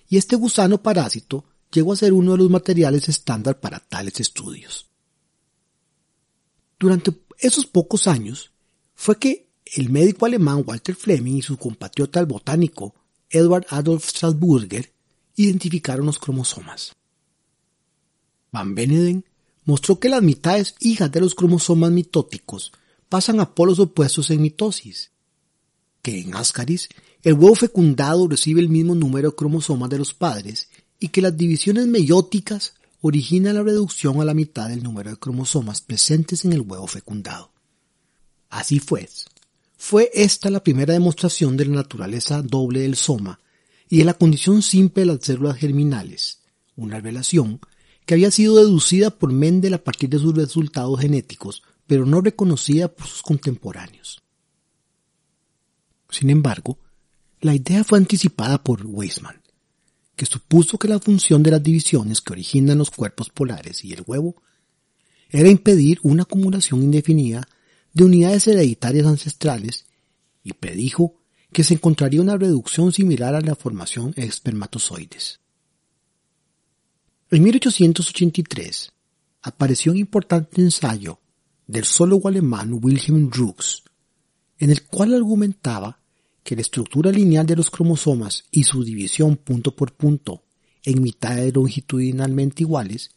y 0.08 0.16
este 0.16 0.36
gusano 0.36 0.80
parásito 0.80 1.44
llegó 1.72 1.92
a 1.92 1.96
ser 1.96 2.12
uno 2.12 2.32
de 2.32 2.38
los 2.38 2.50
materiales 2.50 3.08
estándar 3.08 3.58
para 3.58 3.80
tales 3.80 4.20
estudios. 4.20 4.89
Durante 6.80 7.12
esos 7.38 7.66
pocos 7.66 8.08
años 8.08 8.52
fue 8.94 9.18
que 9.18 9.50
el 9.66 9.90
médico 9.90 10.24
alemán 10.24 10.64
Walter 10.66 10.94
Fleming 10.96 11.34
y 11.34 11.42
su 11.42 11.58
compatriota 11.58 12.18
el 12.18 12.26
botánico 12.26 12.94
Edward 13.28 13.66
Adolf 13.68 14.08
Strasburger 14.08 14.90
identificaron 15.36 16.06
los 16.06 16.18
cromosomas. 16.18 16.96
Van 18.50 18.74
Beneden 18.74 19.26
mostró 19.64 20.00
que 20.00 20.08
las 20.08 20.22
mitades 20.22 20.74
hijas 20.80 21.12
de 21.12 21.20
los 21.20 21.34
cromosomas 21.34 21.92
mitóticos 21.92 22.72
pasan 23.10 23.40
a 23.40 23.54
polos 23.54 23.78
opuestos 23.78 24.30
en 24.30 24.40
mitosis, 24.40 25.12
que 26.00 26.18
en 26.18 26.34
Ascaris 26.34 26.88
el 27.22 27.34
huevo 27.34 27.54
fecundado 27.56 28.26
recibe 28.26 28.62
el 28.62 28.70
mismo 28.70 28.94
número 28.94 29.30
de 29.30 29.36
cromosomas 29.36 29.90
de 29.90 29.98
los 29.98 30.14
padres 30.14 30.70
y 30.98 31.08
que 31.08 31.20
las 31.20 31.36
divisiones 31.36 31.86
meióticas 31.86 32.72
originan 33.00 33.54
la 33.54 33.62
reducción 33.62 34.20
a 34.20 34.24
la 34.24 34.34
mitad 34.34 34.68
del 34.68 34.82
número 34.82 35.10
de 35.10 35.16
cromosomas 35.16 35.80
presentes 35.80 36.44
en 36.44 36.52
el 36.52 36.60
huevo 36.60 36.86
fecundado. 36.86 37.52
Así 38.48 38.78
fue, 38.80 39.08
fue 39.76 40.10
esta 40.12 40.50
la 40.50 40.62
primera 40.62 40.92
demostración 40.92 41.56
de 41.56 41.66
la 41.66 41.76
naturaleza 41.76 42.42
doble 42.42 42.80
del 42.80 42.96
soma 42.96 43.40
y 43.88 43.98
de 43.98 44.04
la 44.04 44.14
condición 44.14 44.62
simple 44.62 45.02
de 45.02 45.06
las 45.06 45.24
células 45.24 45.56
germinales, 45.56 46.40
una 46.76 46.96
revelación 46.96 47.60
que 48.04 48.14
había 48.14 48.30
sido 48.30 48.56
deducida 48.56 49.10
por 49.10 49.32
Mendel 49.32 49.74
a 49.74 49.84
partir 49.84 50.10
de 50.10 50.18
sus 50.18 50.34
resultados 50.34 51.00
genéticos, 51.00 51.62
pero 51.86 52.06
no 52.06 52.20
reconocida 52.20 52.88
por 52.88 53.06
sus 53.06 53.22
contemporáneos. 53.22 54.22
Sin 56.10 56.30
embargo, 56.30 56.78
la 57.40 57.54
idea 57.54 57.84
fue 57.84 57.98
anticipada 57.98 58.62
por 58.62 58.84
Weismann, 58.84 59.39
que 60.20 60.26
supuso 60.26 60.76
que 60.76 60.86
la 60.86 60.98
función 60.98 61.42
de 61.42 61.50
las 61.50 61.62
divisiones 61.62 62.20
que 62.20 62.34
originan 62.34 62.76
los 62.76 62.90
cuerpos 62.90 63.30
polares 63.30 63.82
y 63.86 63.94
el 63.94 64.04
huevo 64.06 64.42
era 65.30 65.48
impedir 65.48 65.98
una 66.02 66.24
acumulación 66.24 66.82
indefinida 66.82 67.48
de 67.94 68.04
unidades 68.04 68.46
hereditarias 68.46 69.06
ancestrales 69.06 69.86
y 70.44 70.52
predijo 70.52 71.14
que 71.54 71.64
se 71.64 71.72
encontraría 71.72 72.20
una 72.20 72.36
reducción 72.36 72.92
similar 72.92 73.34
a 73.34 73.40
la 73.40 73.54
formación 73.54 74.10
de 74.10 74.24
espermatozoides. 74.24 75.40
En 77.30 77.42
1883 77.42 78.92
apareció 79.40 79.92
un 79.92 79.96
importante 79.96 80.60
ensayo 80.60 81.18
del 81.66 81.86
zoólogo 81.86 82.28
alemán 82.28 82.78
Wilhelm 82.78 83.30
Rux, 83.30 83.84
en 84.58 84.68
el 84.68 84.82
cual 84.82 85.14
argumentaba 85.14 85.99
que 86.42 86.54
la 86.56 86.62
estructura 86.62 87.10
lineal 87.10 87.46
de 87.46 87.56
los 87.56 87.70
cromosomas 87.70 88.44
y 88.50 88.64
su 88.64 88.82
división 88.84 89.36
punto 89.36 89.74
por 89.74 89.92
punto 89.92 90.44
en 90.84 91.02
mitades 91.02 91.54
longitudinalmente 91.54 92.62
iguales 92.62 93.10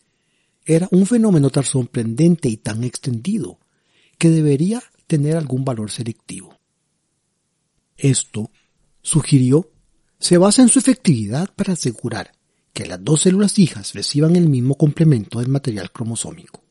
era 0.65 0.87
un 0.91 1.05
fenómeno 1.05 1.49
tan 1.49 1.63
sorprendente 1.63 2.49
y 2.49 2.57
tan 2.57 2.83
extendido 2.83 3.59
que 4.17 4.29
debería 4.29 4.81
tener 5.07 5.35
algún 5.35 5.65
valor 5.65 5.91
selectivo. 5.91 6.57
Esto, 7.97 8.51
sugirió, 9.01 9.69
se 10.19 10.37
basa 10.37 10.61
en 10.61 10.69
su 10.69 10.79
efectividad 10.79 11.53
para 11.53 11.73
asegurar 11.73 12.31
que 12.73 12.85
las 12.85 13.03
dos 13.03 13.21
células 13.21 13.59
hijas 13.59 13.93
reciban 13.93 14.35
el 14.35 14.49
mismo 14.49 14.75
complemento 14.75 15.39
del 15.39 15.49
material 15.49 15.91
cromosómico. 15.91 16.63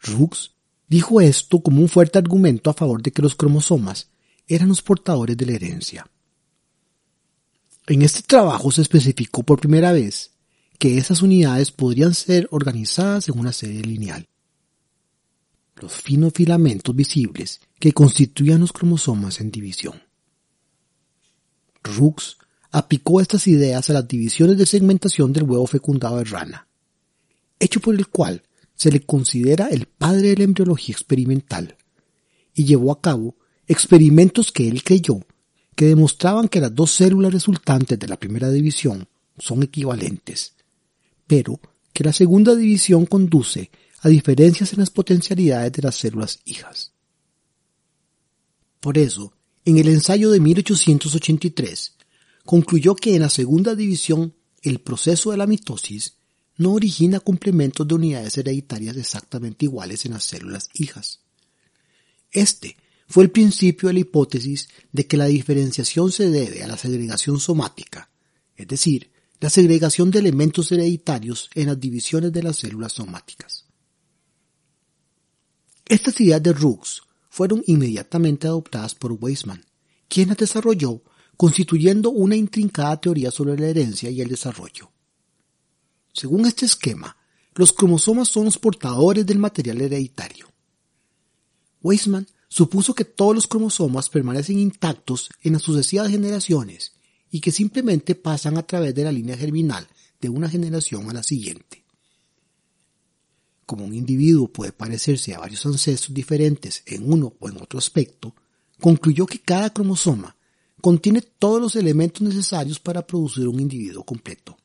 Rux 0.00 0.52
dijo 0.88 1.20
esto 1.20 1.60
como 1.60 1.82
un 1.82 1.88
fuerte 1.88 2.18
argumento 2.18 2.70
a 2.70 2.74
favor 2.74 3.02
de 3.02 3.12
que 3.12 3.22
los 3.22 3.34
cromosomas 3.34 4.08
eran 4.54 4.68
los 4.68 4.82
portadores 4.82 5.36
de 5.36 5.46
la 5.46 5.52
herencia. 5.52 6.10
En 7.86 8.02
este 8.02 8.22
trabajo 8.22 8.70
se 8.70 8.82
especificó 8.82 9.42
por 9.42 9.60
primera 9.60 9.92
vez 9.92 10.32
que 10.78 10.98
esas 10.98 11.22
unidades 11.22 11.70
podrían 11.70 12.14
ser 12.14 12.48
organizadas 12.50 13.28
en 13.28 13.38
una 13.38 13.52
serie 13.52 13.82
lineal 13.82 14.28
los 15.82 15.92
finos 15.92 16.32
filamentos 16.34 16.94
visibles 16.94 17.60
que 17.78 17.92
constituían 17.92 18.60
los 18.60 18.72
cromosomas 18.72 19.40
en 19.40 19.50
división. 19.50 20.00
Rux 21.82 22.36
aplicó 22.70 23.20
estas 23.20 23.46
ideas 23.46 23.88
a 23.90 23.94
las 23.94 24.06
divisiones 24.06 24.58
de 24.58 24.66
segmentación 24.66 25.32
del 25.32 25.44
huevo 25.44 25.66
fecundado 25.66 26.18
de 26.18 26.24
rana, 26.24 26.68
hecho 27.58 27.80
por 27.80 27.94
el 27.94 28.08
cual 28.08 28.42
se 28.74 28.90
le 28.90 29.00
considera 29.00 29.68
el 29.68 29.86
padre 29.86 30.28
de 30.28 30.36
la 30.36 30.44
embriología 30.44 30.92
experimental, 30.92 31.76
y 32.54 32.64
llevó 32.64 32.92
a 32.92 33.00
cabo 33.00 33.36
experimentos 33.70 34.50
que 34.50 34.66
él 34.68 34.82
creyó 34.82 35.24
que 35.76 35.86
demostraban 35.86 36.48
que 36.48 36.60
las 36.60 36.74
dos 36.74 36.90
células 36.90 37.32
resultantes 37.32 37.96
de 37.98 38.08
la 38.08 38.18
primera 38.18 38.50
división 38.50 39.08
son 39.38 39.62
equivalentes, 39.62 40.54
pero 41.28 41.60
que 41.92 42.02
la 42.02 42.12
segunda 42.12 42.56
división 42.56 43.06
conduce 43.06 43.70
a 44.00 44.08
diferencias 44.08 44.72
en 44.72 44.80
las 44.80 44.90
potencialidades 44.90 45.72
de 45.72 45.82
las 45.82 45.94
células 45.94 46.40
hijas. 46.44 46.92
Por 48.80 48.98
eso, 48.98 49.32
en 49.64 49.78
el 49.78 49.88
ensayo 49.88 50.32
de 50.32 50.40
1883, 50.40 51.96
concluyó 52.44 52.96
que 52.96 53.14
en 53.14 53.22
la 53.22 53.30
segunda 53.30 53.76
división 53.76 54.34
el 54.62 54.80
proceso 54.80 55.30
de 55.30 55.36
la 55.36 55.46
mitosis 55.46 56.16
no 56.56 56.72
origina 56.72 57.20
complementos 57.20 57.86
de 57.86 57.94
unidades 57.94 58.36
hereditarias 58.36 58.96
exactamente 58.96 59.66
iguales 59.66 60.04
en 60.04 60.12
las 60.12 60.24
células 60.24 60.68
hijas. 60.74 61.20
Este 62.32 62.76
fue 63.10 63.24
el 63.24 63.32
principio 63.32 63.88
de 63.88 63.94
la 63.94 64.00
hipótesis 64.00 64.68
de 64.92 65.08
que 65.08 65.16
la 65.16 65.26
diferenciación 65.26 66.12
se 66.12 66.30
debe 66.30 66.62
a 66.62 66.68
la 66.68 66.78
segregación 66.78 67.40
somática, 67.40 68.08
es 68.54 68.68
decir, 68.68 69.10
la 69.40 69.50
segregación 69.50 70.12
de 70.12 70.20
elementos 70.20 70.70
hereditarios 70.70 71.50
en 71.56 71.66
las 71.66 71.80
divisiones 71.80 72.32
de 72.32 72.44
las 72.44 72.56
células 72.56 72.92
somáticas. 72.92 73.66
Estas 75.86 76.20
ideas 76.20 76.40
de 76.40 76.52
Rooks 76.52 77.02
fueron 77.28 77.64
inmediatamente 77.66 78.46
adoptadas 78.46 78.94
por 78.94 79.18
Weismann, 79.20 79.64
quien 80.06 80.28
las 80.28 80.38
desarrolló 80.38 81.02
constituyendo 81.36 82.10
una 82.10 82.36
intrincada 82.36 83.00
teoría 83.00 83.32
sobre 83.32 83.58
la 83.58 83.66
herencia 83.66 84.08
y 84.08 84.20
el 84.20 84.28
desarrollo. 84.28 84.92
Según 86.12 86.46
este 86.46 86.64
esquema, 86.64 87.16
los 87.56 87.72
cromosomas 87.72 88.28
son 88.28 88.44
los 88.44 88.58
portadores 88.58 89.26
del 89.26 89.38
material 89.38 89.80
hereditario. 89.80 90.46
Weismann 91.82 92.28
supuso 92.50 92.94
que 92.94 93.04
todos 93.04 93.34
los 93.34 93.46
cromosomas 93.46 94.10
permanecen 94.10 94.58
intactos 94.58 95.30
en 95.42 95.54
las 95.54 95.62
sucesivas 95.62 96.10
generaciones 96.10 96.92
y 97.30 97.40
que 97.40 97.52
simplemente 97.52 98.16
pasan 98.16 98.58
a 98.58 98.64
través 98.64 98.94
de 98.94 99.04
la 99.04 99.12
línea 99.12 99.36
germinal 99.36 99.86
de 100.20 100.28
una 100.28 100.50
generación 100.50 101.08
a 101.08 101.14
la 101.14 101.22
siguiente. 101.22 101.84
Como 103.64 103.84
un 103.84 103.94
individuo 103.94 104.48
puede 104.48 104.72
parecerse 104.72 105.32
a 105.32 105.38
varios 105.38 105.64
ancestros 105.64 106.12
diferentes 106.12 106.82
en 106.86 107.10
uno 107.10 107.34
o 107.38 107.48
en 107.48 107.56
otro 107.58 107.78
aspecto, 107.78 108.34
concluyó 108.80 109.26
que 109.26 109.40
cada 109.40 109.72
cromosoma 109.72 110.36
contiene 110.80 111.22
todos 111.22 111.60
los 111.60 111.76
elementos 111.76 112.22
necesarios 112.22 112.80
para 112.80 113.06
producir 113.06 113.46
un 113.46 113.60
individuo 113.60 114.02
completo. 114.02 114.58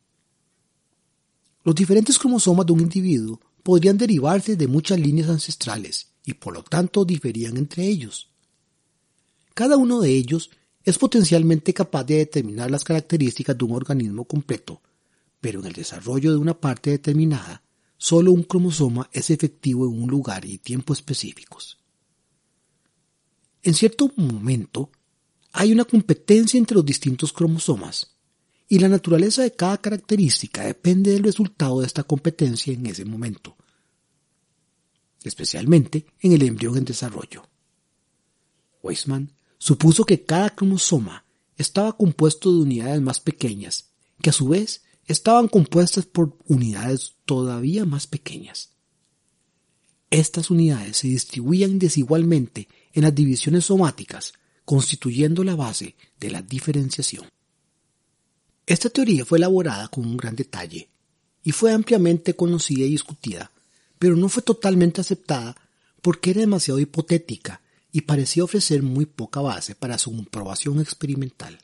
Los 1.64 1.76
diferentes 1.76 2.18
cromosomas 2.18 2.66
de 2.66 2.74
un 2.74 2.82
individuo 2.82 3.40
podrían 3.62 3.98
derivarse 3.98 4.56
de 4.56 4.68
muchas 4.68 4.99
líneas 4.99 5.30
ancestrales 5.30 6.15
y 6.26 6.34
por 6.34 6.53
lo 6.53 6.64
tanto 6.64 7.06
diferían 7.06 7.57
entre 7.57 7.85
ellos. 7.85 8.30
Cada 9.53 9.77
uno 9.77 10.02
de 10.02 10.10
ellos 10.10 10.49
es 10.84 10.97
potencialmente 10.97 11.73
capaz 11.73 12.03
de 12.03 12.18
determinar 12.18 12.69
las 12.69 12.84
características 12.84 13.57
de 13.57 13.65
un 13.65 13.72
organismo 13.72 14.26
completo, 14.26 14.81
pero 15.39 15.60
en 15.60 15.68
el 15.68 15.73
desarrollo 15.73 16.31
de 16.31 16.38
una 16.38 16.60
parte 16.60 16.91
determinada, 16.91 17.64
solo 17.97 18.31
un 18.31 18.43
cromosoma 18.43 19.10
es 19.14 19.30
efectivo 19.30 19.85
en 19.85 20.03
un 20.03 20.10
lugar 20.10 20.45
y 20.45 20.57
tiempo 20.57 20.93
específicos. 20.93 21.77
En 23.64 23.73
cierto 23.73 24.11
momento, 24.15 24.91
hay 25.53 25.72
una 25.72 25.85
competencia 25.85 26.57
entre 26.57 26.76
los 26.76 26.85
distintos 26.85 27.31
cromosomas, 27.31 28.15
y 28.68 28.80
la 28.80 28.89
naturaleza 28.89 29.43
de 29.43 29.53
cada 29.53 29.77
característica 29.77 30.65
depende 30.65 31.11
del 31.11 31.23
resultado 31.23 31.80
de 31.80 31.88
esta 31.88 32.03
competencia 32.03 32.73
en 32.73 32.85
ese 32.88 33.06
momento, 33.06 33.56
especialmente 35.30 36.06
en 36.19 36.34
el 36.34 36.43
embrión 36.43 36.77
en 36.77 36.85
desarrollo. 36.85 37.47
Weismann 38.81 39.31
supuso 39.57 40.06
que 40.06 40.23
cada 40.23 40.52
cromosoma 40.52 41.26
estaba 41.57 41.97
compuesto 41.97 42.52
de 42.52 42.60
unidades 42.60 43.02
más 43.02 43.19
pequeñas, 43.19 43.89
que 44.22 44.30
a 44.30 44.34
su 44.34 44.47
vez 44.47 44.84
estaban 45.06 45.47
compuestas 45.47 46.06
por 46.06 46.38
unidades 46.47 47.15
todavía 47.26 47.85
más 47.85 48.07
pequeñas. 48.07 48.72
Estas 50.10 50.49
unidades 50.49 50.97
se 50.97 51.07
distribuían 51.07 51.80
desigualmente 51.80 52.68
en 52.93 53.03
las 53.03 53.15
divisiones 53.15 53.65
somáticas, 53.65 54.34
constituyendo 54.64 55.43
la 55.43 55.56
base 55.56 55.95
de 56.19 56.31
la 56.31 56.41
diferenciación. 56.41 57.26
Esta 58.65 58.89
teoría 58.89 59.26
fue 59.26 59.38
elaborada 59.38 59.88
con 59.89 60.06
un 60.06 60.18
gran 60.18 60.35
detalle 60.35 60.89
y 61.43 61.52
fue 61.52 61.72
ampliamente 61.72 62.35
conocida 62.35 62.85
y 62.85 62.91
discutida 62.91 63.52
pero 63.99 64.15
no 64.15 64.30
fue 64.30 64.43
totalmente 64.43 65.01
aceptada 65.01 65.55
porque 66.01 66.31
era 66.31 66.41
demasiado 66.41 66.80
hipotética 66.80 67.61
y 67.91 68.01
parecía 68.01 68.43
ofrecer 68.43 68.84
muy 68.84 69.05
poca 69.05 69.41
base 69.41 69.73
para 69.73 69.97
su 69.97 70.15
comprobación 70.15 70.80
experimental. 70.80 71.57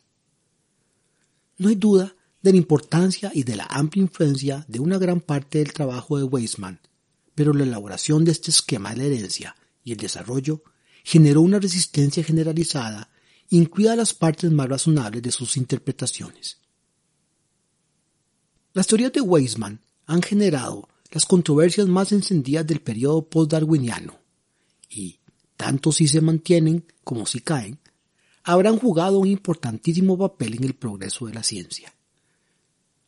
No 1.58 1.70
hay 1.70 1.76
duda 1.76 2.16
de 2.42 2.52
la 2.52 2.58
importancia 2.58 3.32
y 3.34 3.44
de 3.44 3.56
la 3.56 3.66
amplia 3.66 4.04
influencia 4.04 4.66
de 4.68 4.80
una 4.80 4.98
gran 4.98 5.22
parte 5.22 5.60
del 5.60 5.74
trabajo 5.74 6.18
de 6.18 6.24
Weismann, 6.24 6.80
pero 7.36 7.54
la 7.54 7.64
elaboración 7.64 8.26
de 8.26 8.32
este 8.32 8.50
esquema 8.50 8.92
de 8.92 8.98
la 8.98 9.04
herencia 9.04 9.56
y 9.84 9.92
el 9.92 9.98
desarrollo 9.98 10.64
generó 11.04 11.42
una 11.42 11.60
resistencia 11.60 12.24
generalizada, 12.24 13.10
incluida 13.50 13.96
las 13.96 14.14
partes 14.14 14.52
más 14.52 14.70
razonables 14.70 15.22
de 15.22 15.32
sus 15.32 15.58
interpretaciones. 15.58 16.60
Las 18.74 18.88
teorías 18.88 19.12
de 19.12 19.22
Weismann 19.22 19.82
han 20.06 20.22
generado 20.22 20.88
las 21.12 21.26
controversias 21.26 21.88
más 21.88 22.12
encendidas 22.12 22.66
del 22.66 22.82
periodo 22.82 23.28
postdarwiniano 23.28 24.18
y, 24.90 25.20
tanto 25.58 25.92
si 25.92 26.08
se 26.08 26.22
mantienen 26.22 26.86
como 27.04 27.26
si 27.26 27.42
caen, 27.42 27.80
habrán 28.44 28.78
jugado 28.78 29.20
un 29.20 29.28
importantísimo 29.28 30.18
papel 30.18 30.56
en 30.56 30.64
el 30.64 30.74
progreso 30.74 31.28
de 31.28 31.34
la 31.34 31.44
ciencia. 31.44 31.94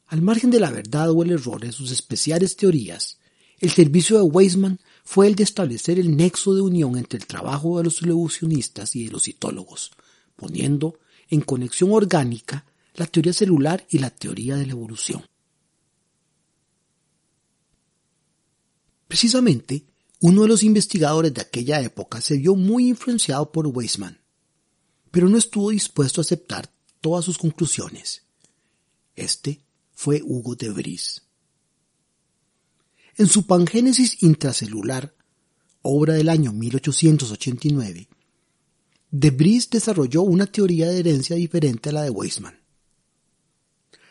Al 0.08 0.22
margen 0.22 0.52
de 0.52 0.60
la 0.60 0.70
verdad 0.70 1.10
o 1.12 1.24
el 1.24 1.32
error 1.32 1.62
de 1.62 1.72
sus 1.72 1.92
especiales 1.92 2.56
teorías, 2.56 3.18
el 3.60 3.72
servicio 3.72 4.18
de 4.18 4.24
Weismann 4.24 4.80
fue 5.04 5.28
el 5.28 5.36
de 5.36 5.44
establecer 5.44 5.98
el 5.98 6.16
nexo 6.16 6.54
de 6.54 6.62
unión 6.62 6.98
entre 6.98 7.18
el 7.18 7.26
trabajo 7.26 7.78
de 7.78 7.86
los 7.86 8.02
evolucionistas 8.04 8.96
y 8.96 9.06
de 9.06 9.12
los 9.12 9.24
citólogos, 9.24 9.92
poniendo 10.36 11.00
en 11.30 11.42
conexión 11.42 11.92
orgánica 11.92 12.66
la 12.96 13.08
teoría 13.08 13.34
celular 13.34 13.86
y 13.90 14.00
la 14.00 14.10
teoría 14.10 14.56
de 14.56 14.66
la 14.66 14.74
evolución. 14.74 15.24
Precisamente, 19.14 19.86
uno 20.22 20.42
de 20.42 20.48
los 20.48 20.64
investigadores 20.64 21.32
de 21.36 21.42
aquella 21.42 21.80
época 21.82 22.20
se 22.20 22.36
vio 22.36 22.56
muy 22.56 22.88
influenciado 22.88 23.52
por 23.52 23.68
Weismann, 23.68 24.20
pero 25.12 25.30
no 25.30 25.38
estuvo 25.38 25.70
dispuesto 25.70 26.20
a 26.20 26.24
aceptar 26.24 26.74
todas 27.00 27.24
sus 27.24 27.38
conclusiones. 27.38 28.24
Este 29.16 29.62
fue 29.94 30.24
Hugo 30.24 30.56
de 30.56 30.72
Vries. 30.72 31.22
En 33.16 33.28
su 33.28 33.46
Pangénesis 33.46 34.24
intracelular, 34.24 35.14
obra 35.84 36.16
del 36.16 36.28
año 36.28 36.52
1889, 36.52 38.08
de 39.12 39.30
Vries 39.30 39.70
desarrolló 39.70 40.24
una 40.24 40.48
teoría 40.48 40.88
de 40.88 40.98
herencia 40.98 41.36
diferente 41.36 41.90
a 41.90 41.92
la 41.92 42.02
de 42.02 42.10
Weismann. 42.10 42.60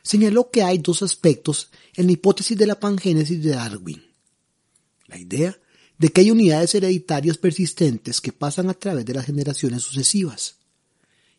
Señaló 0.04 0.52
que 0.52 0.62
hay 0.62 0.78
dos 0.78 1.02
aspectos 1.02 1.72
en 1.96 2.06
la 2.06 2.12
hipótesis 2.12 2.56
de 2.56 2.66
la 2.68 2.78
pangénesis 2.78 3.42
de 3.42 3.50
Darwin 3.50 4.11
la 5.12 5.18
idea 5.18 5.60
de 5.98 6.08
que 6.08 6.22
hay 6.22 6.30
unidades 6.30 6.74
hereditarias 6.74 7.38
persistentes 7.38 8.20
que 8.20 8.32
pasan 8.32 8.70
a 8.70 8.74
través 8.74 9.04
de 9.04 9.14
las 9.14 9.26
generaciones 9.26 9.82
sucesivas, 9.82 10.56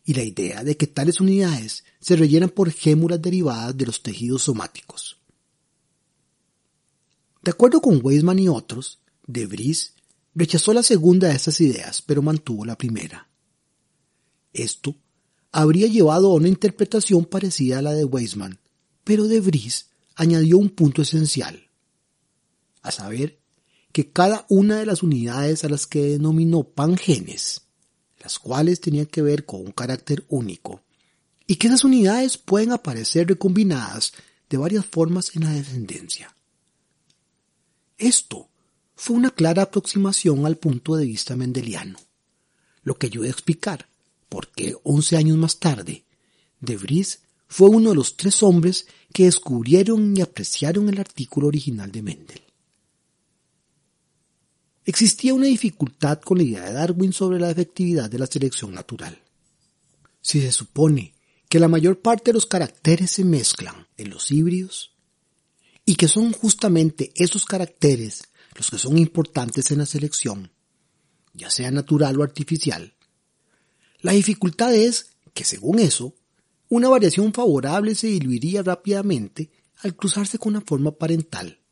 y 0.04 0.14
la 0.14 0.22
idea 0.22 0.62
de 0.62 0.76
que 0.76 0.86
tales 0.86 1.20
unidades 1.20 1.84
se 2.00 2.14
rellenan 2.14 2.50
por 2.50 2.70
gémulas 2.70 3.20
derivadas 3.20 3.76
de 3.76 3.86
los 3.86 4.02
tejidos 4.02 4.42
somáticos. 4.42 5.18
De 7.42 7.50
acuerdo 7.50 7.80
con 7.80 8.00
Weismann 8.02 8.38
y 8.38 8.48
otros, 8.48 9.00
De 9.26 9.46
Vries 9.46 9.94
rechazó 10.34 10.72
la 10.72 10.82
segunda 10.82 11.28
de 11.28 11.34
estas 11.34 11.60
ideas, 11.60 12.00
pero 12.02 12.22
mantuvo 12.22 12.64
la 12.64 12.78
primera. 12.78 13.28
Esto 14.52 14.96
habría 15.52 15.88
llevado 15.88 16.30
a 16.30 16.34
una 16.34 16.48
interpretación 16.48 17.24
parecida 17.24 17.78
a 17.78 17.82
la 17.82 17.92
de 17.92 18.04
Weismann, 18.04 18.60
pero 19.02 19.26
De 19.26 19.40
Vries 19.40 19.90
añadió 20.14 20.58
un 20.58 20.70
punto 20.70 21.02
esencial, 21.02 21.68
a 22.82 22.90
saber, 22.90 23.43
que 23.94 24.10
cada 24.10 24.44
una 24.48 24.78
de 24.78 24.86
las 24.86 25.04
unidades 25.04 25.62
a 25.62 25.68
las 25.68 25.86
que 25.86 26.02
denominó 26.02 26.64
pangenes, 26.64 27.62
las 28.18 28.40
cuales 28.40 28.80
tenían 28.80 29.06
que 29.06 29.22
ver 29.22 29.46
con 29.46 29.60
un 29.60 29.70
carácter 29.70 30.24
único, 30.28 30.82
y 31.46 31.54
que 31.54 31.68
esas 31.68 31.84
unidades 31.84 32.36
pueden 32.36 32.72
aparecer 32.72 33.28
recombinadas 33.28 34.12
de 34.50 34.56
varias 34.56 34.84
formas 34.84 35.36
en 35.36 35.44
la 35.44 35.52
descendencia. 35.52 36.34
Esto 37.96 38.48
fue 38.96 39.14
una 39.14 39.30
clara 39.30 39.62
aproximación 39.62 40.44
al 40.44 40.56
punto 40.56 40.96
de 40.96 41.06
vista 41.06 41.36
mendeliano, 41.36 42.00
lo 42.82 42.96
que 42.96 43.06
ayuda 43.06 43.28
a 43.28 43.30
explicar 43.30 43.88
por 44.28 44.50
qué 44.50 44.74
once 44.82 45.16
años 45.16 45.38
más 45.38 45.60
tarde, 45.60 46.04
De 46.58 46.76
Vries 46.76 47.20
fue 47.46 47.68
uno 47.68 47.90
de 47.90 47.94
los 47.94 48.16
tres 48.16 48.42
hombres 48.42 48.88
que 49.12 49.26
descubrieron 49.26 50.16
y 50.16 50.20
apreciaron 50.20 50.88
el 50.88 50.98
artículo 50.98 51.46
original 51.46 51.92
de 51.92 52.02
Mendel. 52.02 52.43
Existía 54.86 55.32
una 55.32 55.46
dificultad 55.46 56.20
con 56.20 56.38
la 56.38 56.44
idea 56.44 56.64
de 56.64 56.72
Darwin 56.74 57.12
sobre 57.12 57.40
la 57.40 57.50
efectividad 57.50 58.10
de 58.10 58.18
la 58.18 58.26
selección 58.26 58.74
natural. 58.74 59.18
Si 60.20 60.40
se 60.40 60.52
supone 60.52 61.14
que 61.48 61.58
la 61.58 61.68
mayor 61.68 62.00
parte 62.00 62.30
de 62.30 62.34
los 62.34 62.46
caracteres 62.46 63.10
se 63.12 63.24
mezclan 63.24 63.86
en 63.96 64.10
los 64.10 64.30
híbridos, 64.30 64.94
y 65.86 65.96
que 65.96 66.08
son 66.08 66.32
justamente 66.32 67.12
esos 67.14 67.44
caracteres 67.44 68.24
los 68.56 68.70
que 68.70 68.78
son 68.78 68.98
importantes 68.98 69.70
en 69.70 69.78
la 69.78 69.86
selección, 69.86 70.50
ya 71.32 71.50
sea 71.50 71.70
natural 71.70 72.18
o 72.20 72.22
artificial, 72.22 72.94
la 74.00 74.12
dificultad 74.12 74.74
es 74.74 75.16
que, 75.32 75.44
según 75.44 75.78
eso, 75.78 76.14
una 76.68 76.88
variación 76.88 77.32
favorable 77.32 77.94
se 77.94 78.08
diluiría 78.08 78.62
rápidamente 78.62 79.50
al 79.78 79.96
cruzarse 79.96 80.38
con 80.38 80.54
una 80.54 80.60
forma 80.60 80.92
parental 80.92 81.63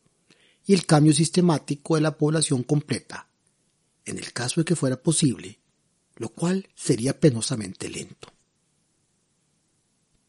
y 0.66 0.74
el 0.74 0.86
cambio 0.86 1.12
sistemático 1.12 1.94
de 1.94 2.02
la 2.02 2.16
población 2.16 2.62
completa, 2.62 3.28
en 4.04 4.18
el 4.18 4.32
caso 4.32 4.60
de 4.60 4.64
que 4.64 4.76
fuera 4.76 4.96
posible, 4.96 5.58
lo 6.16 6.28
cual 6.28 6.68
sería 6.74 7.18
penosamente 7.18 7.88
lento. 7.88 8.28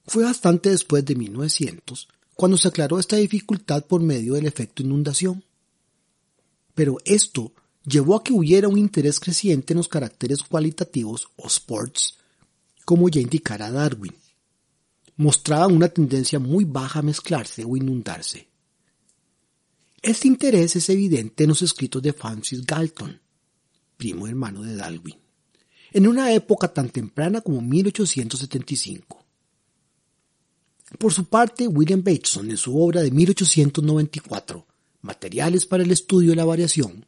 Fue 0.05 0.23
bastante 0.23 0.69
después 0.69 1.05
de 1.05 1.15
1900 1.15 2.07
cuando 2.35 2.57
se 2.57 2.67
aclaró 2.67 2.99
esta 2.99 3.15
dificultad 3.15 3.85
por 3.85 4.01
medio 4.01 4.33
del 4.33 4.45
efecto 4.45 4.83
inundación. 4.83 5.43
Pero 6.73 6.97
esto 7.05 7.53
llevó 7.85 8.15
a 8.15 8.23
que 8.23 8.33
hubiera 8.33 8.67
un 8.67 8.77
interés 8.77 9.19
creciente 9.19 9.73
en 9.73 9.77
los 9.77 9.87
caracteres 9.87 10.41
cualitativos 10.43 11.29
o 11.35 11.47
sports, 11.47 12.17
como 12.85 13.09
ya 13.09 13.21
indicara 13.21 13.71
Darwin. 13.71 14.15
Mostraban 15.15 15.75
una 15.75 15.89
tendencia 15.89 16.39
muy 16.39 16.65
baja 16.65 16.99
a 16.99 17.03
mezclarse 17.03 17.63
o 17.63 17.77
inundarse. 17.77 18.47
Este 20.03 20.27
interés 20.27 20.75
es 20.75 20.89
evidente 20.89 21.45
en 21.45 21.49
los 21.49 21.61
escritos 21.61 22.01
de 22.01 22.11
Francis 22.11 22.65
Galton, 22.65 23.21
primo 23.95 24.27
hermano 24.27 24.61
de 24.61 24.75
Darwin, 24.75 25.17
en 25.93 26.07
una 26.07 26.33
época 26.33 26.67
tan 26.67 26.89
temprana 26.89 27.39
como 27.39 27.61
1875. 27.61 29.25
Por 30.99 31.13
su 31.13 31.23
parte, 31.23 31.69
William 31.69 32.03
Bateson, 32.03 32.49
en 32.49 32.57
su 32.57 32.77
obra 32.77 33.01
de 33.01 33.11
1894, 33.11 34.67
Materiales 35.03 35.65
para 35.65 35.83
el 35.83 35.91
estudio 35.91 36.31
de 36.31 36.35
la 36.35 36.45
variación, 36.45 37.05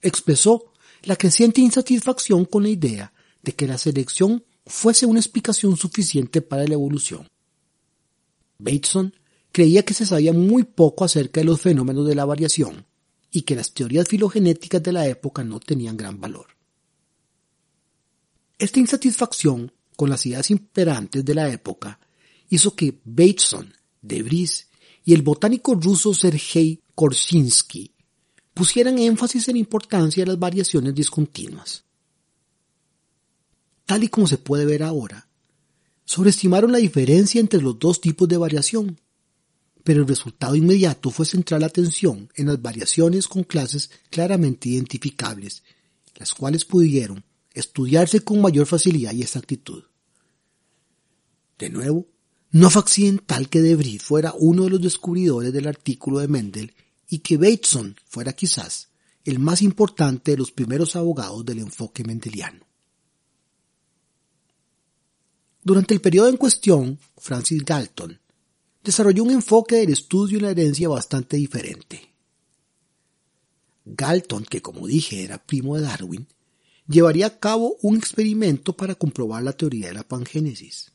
expresó 0.00 0.72
la 1.02 1.16
creciente 1.16 1.60
insatisfacción 1.60 2.46
con 2.46 2.62
la 2.62 2.70
idea 2.70 3.12
de 3.42 3.52
que 3.52 3.66
la 3.66 3.76
selección 3.76 4.44
fuese 4.66 5.04
una 5.04 5.20
explicación 5.20 5.76
suficiente 5.76 6.40
para 6.42 6.66
la 6.66 6.74
evolución. 6.74 7.26
Bateson 8.58 9.14
creía 9.52 9.84
que 9.84 9.94
se 9.94 10.06
sabía 10.06 10.32
muy 10.32 10.64
poco 10.64 11.04
acerca 11.04 11.40
de 11.40 11.46
los 11.46 11.60
fenómenos 11.60 12.06
de 12.06 12.14
la 12.14 12.24
variación 12.24 12.86
y 13.30 13.42
que 13.42 13.56
las 13.56 13.72
teorías 13.72 14.08
filogenéticas 14.08 14.82
de 14.82 14.92
la 14.92 15.06
época 15.06 15.44
no 15.44 15.60
tenían 15.60 15.96
gran 15.96 16.20
valor. 16.20 16.46
Esta 18.58 18.78
insatisfacción 18.78 19.72
con 19.96 20.10
las 20.10 20.24
ideas 20.26 20.50
imperantes 20.50 21.24
de 21.24 21.34
la 21.34 21.48
época 21.48 21.98
hizo 22.48 22.74
que 22.74 23.00
Bateson, 23.04 23.72
De 24.02 24.22
Vries 24.22 24.68
y 25.04 25.14
el 25.14 25.22
botánico 25.22 25.74
ruso 25.74 26.12
Sergei 26.12 26.80
Korsinski 26.94 27.94
pusieran 28.52 28.98
énfasis 28.98 29.48
en 29.48 29.54
la 29.54 29.60
importancia 29.60 30.22
de 30.22 30.28
las 30.28 30.38
variaciones 30.38 30.94
discontinuas. 30.94 31.84
Tal 33.86 34.04
y 34.04 34.08
como 34.08 34.26
se 34.26 34.38
puede 34.38 34.66
ver 34.66 34.82
ahora, 34.82 35.28
sobreestimaron 36.04 36.70
la 36.72 36.78
diferencia 36.78 37.40
entre 37.40 37.62
los 37.62 37.78
dos 37.78 38.00
tipos 38.00 38.28
de 38.28 38.36
variación, 38.36 39.00
pero 39.90 40.02
el 40.02 40.06
resultado 40.06 40.54
inmediato 40.54 41.10
fue 41.10 41.26
centrar 41.26 41.60
la 41.60 41.66
atención 41.66 42.30
en 42.36 42.46
las 42.46 42.62
variaciones 42.62 43.26
con 43.26 43.42
clases 43.42 43.90
claramente 44.08 44.68
identificables, 44.68 45.64
las 46.14 46.32
cuales 46.32 46.64
pudieron 46.64 47.24
estudiarse 47.54 48.20
con 48.20 48.40
mayor 48.40 48.66
facilidad 48.66 49.12
y 49.14 49.22
exactitud. 49.22 49.82
De 51.58 51.70
nuevo, 51.70 52.06
no 52.52 52.70
fue 52.70 52.82
accidental 52.82 53.48
que 53.48 53.62
De 53.62 53.74
Vries 53.74 54.00
fuera 54.00 54.32
uno 54.38 54.62
de 54.62 54.70
los 54.70 54.80
descubridores 54.80 55.52
del 55.52 55.66
artículo 55.66 56.20
de 56.20 56.28
Mendel 56.28 56.72
y 57.08 57.18
que 57.18 57.36
Bateson 57.36 57.96
fuera 58.06 58.32
quizás 58.32 58.90
el 59.24 59.40
más 59.40 59.60
importante 59.60 60.30
de 60.30 60.36
los 60.36 60.52
primeros 60.52 60.94
abogados 60.94 61.44
del 61.44 61.58
enfoque 61.58 62.04
mendeliano. 62.04 62.64
Durante 65.64 65.94
el 65.94 66.00
periodo 66.00 66.28
en 66.28 66.36
cuestión, 66.36 66.96
Francis 67.18 67.64
Galton 67.64 68.19
desarrolló 68.82 69.24
un 69.24 69.30
enfoque 69.30 69.76
del 69.76 69.90
estudio 69.90 70.38
y 70.38 70.40
la 70.40 70.50
herencia 70.50 70.88
bastante 70.88 71.36
diferente. 71.36 72.10
Galton, 73.84 74.44
que 74.44 74.62
como 74.62 74.86
dije 74.86 75.24
era 75.24 75.44
primo 75.44 75.76
de 75.76 75.82
Darwin, 75.82 76.26
llevaría 76.86 77.26
a 77.26 77.38
cabo 77.38 77.76
un 77.82 77.96
experimento 77.96 78.76
para 78.76 78.94
comprobar 78.94 79.42
la 79.42 79.52
teoría 79.52 79.88
de 79.88 79.94
la 79.94 80.06
pangénesis. 80.06 80.92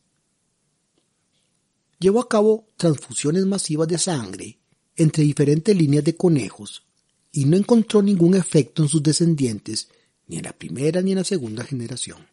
Llevó 1.99 2.20
a 2.20 2.30
cabo 2.30 2.68
transfusiones 2.78 3.45
masivas 3.45 3.88
de 3.88 3.98
sangre 3.98 4.60
entre 4.95 5.24
diferentes 5.24 5.76
líneas 5.76 6.03
de 6.03 6.16
conejos 6.16 6.84
y 7.32 7.45
no 7.45 7.57
encontró 7.57 8.02
ningún 8.02 8.36
efecto 8.36 8.84
en 8.84 8.90
sus 8.90 9.03
descendientes 9.03 9.90
ni 10.28 10.38
en 10.38 10.44
la 10.44 10.53
primera 10.53 11.02
ni 11.02 11.12
en 11.12 11.18
la 11.18 11.24
segunda 11.24 11.64
generación. 11.64 12.28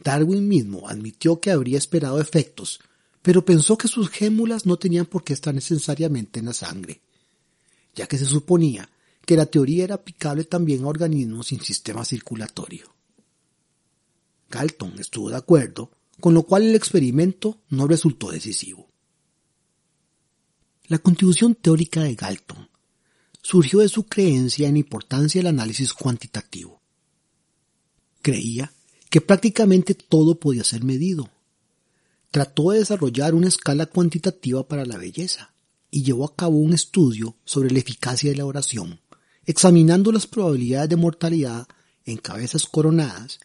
Darwin 0.00 0.46
mismo 0.46 0.88
admitió 0.88 1.40
que 1.40 1.50
habría 1.50 1.78
esperado 1.78 2.20
efectos, 2.20 2.80
pero 3.22 3.44
pensó 3.44 3.76
que 3.76 3.88
sus 3.88 4.08
gémulas 4.10 4.66
no 4.66 4.76
tenían 4.76 5.06
por 5.06 5.24
qué 5.24 5.32
estar 5.32 5.54
necesariamente 5.54 6.40
en 6.40 6.46
la 6.46 6.52
sangre, 6.52 7.00
ya 7.94 8.06
que 8.06 8.18
se 8.18 8.24
suponía 8.24 8.90
que 9.24 9.36
la 9.36 9.46
teoría 9.46 9.84
era 9.84 9.96
aplicable 9.96 10.44
también 10.44 10.84
a 10.84 10.88
organismos 10.88 11.48
sin 11.48 11.60
sistema 11.60 12.04
circulatorio. 12.04 12.94
Galton 14.50 14.98
estuvo 14.98 15.30
de 15.30 15.36
acuerdo, 15.36 15.90
con 16.20 16.34
lo 16.34 16.44
cual 16.44 16.62
el 16.64 16.74
experimento 16.74 17.60
no 17.68 17.86
resultó 17.86 18.30
decisivo. 18.30 18.88
La 20.86 20.98
contribución 20.98 21.54
teórica 21.54 22.02
de 22.02 22.14
Galton 22.14 22.70
surgió 23.42 23.80
de 23.80 23.88
su 23.88 24.04
creencia 24.04 24.68
en 24.68 24.74
la 24.74 24.80
importancia 24.80 25.40
del 25.40 25.48
análisis 25.48 25.92
cuantitativo. 25.92 26.80
Creía 28.22 28.72
que 29.10 29.20
prácticamente 29.20 29.94
todo 29.94 30.38
podía 30.40 30.64
ser 30.64 30.84
medido. 30.84 31.30
Trató 32.30 32.70
de 32.70 32.80
desarrollar 32.80 33.34
una 33.34 33.48
escala 33.48 33.86
cuantitativa 33.86 34.66
para 34.66 34.84
la 34.84 34.98
belleza 34.98 35.52
y 35.90 36.02
llevó 36.02 36.26
a 36.26 36.36
cabo 36.36 36.58
un 36.58 36.74
estudio 36.74 37.36
sobre 37.44 37.70
la 37.70 37.78
eficacia 37.78 38.30
de 38.30 38.36
la 38.36 38.44
oración, 38.44 39.00
examinando 39.46 40.12
las 40.12 40.26
probabilidades 40.26 40.90
de 40.90 40.96
mortalidad 40.96 41.66
en 42.04 42.18
cabezas 42.18 42.66
coronadas 42.66 43.40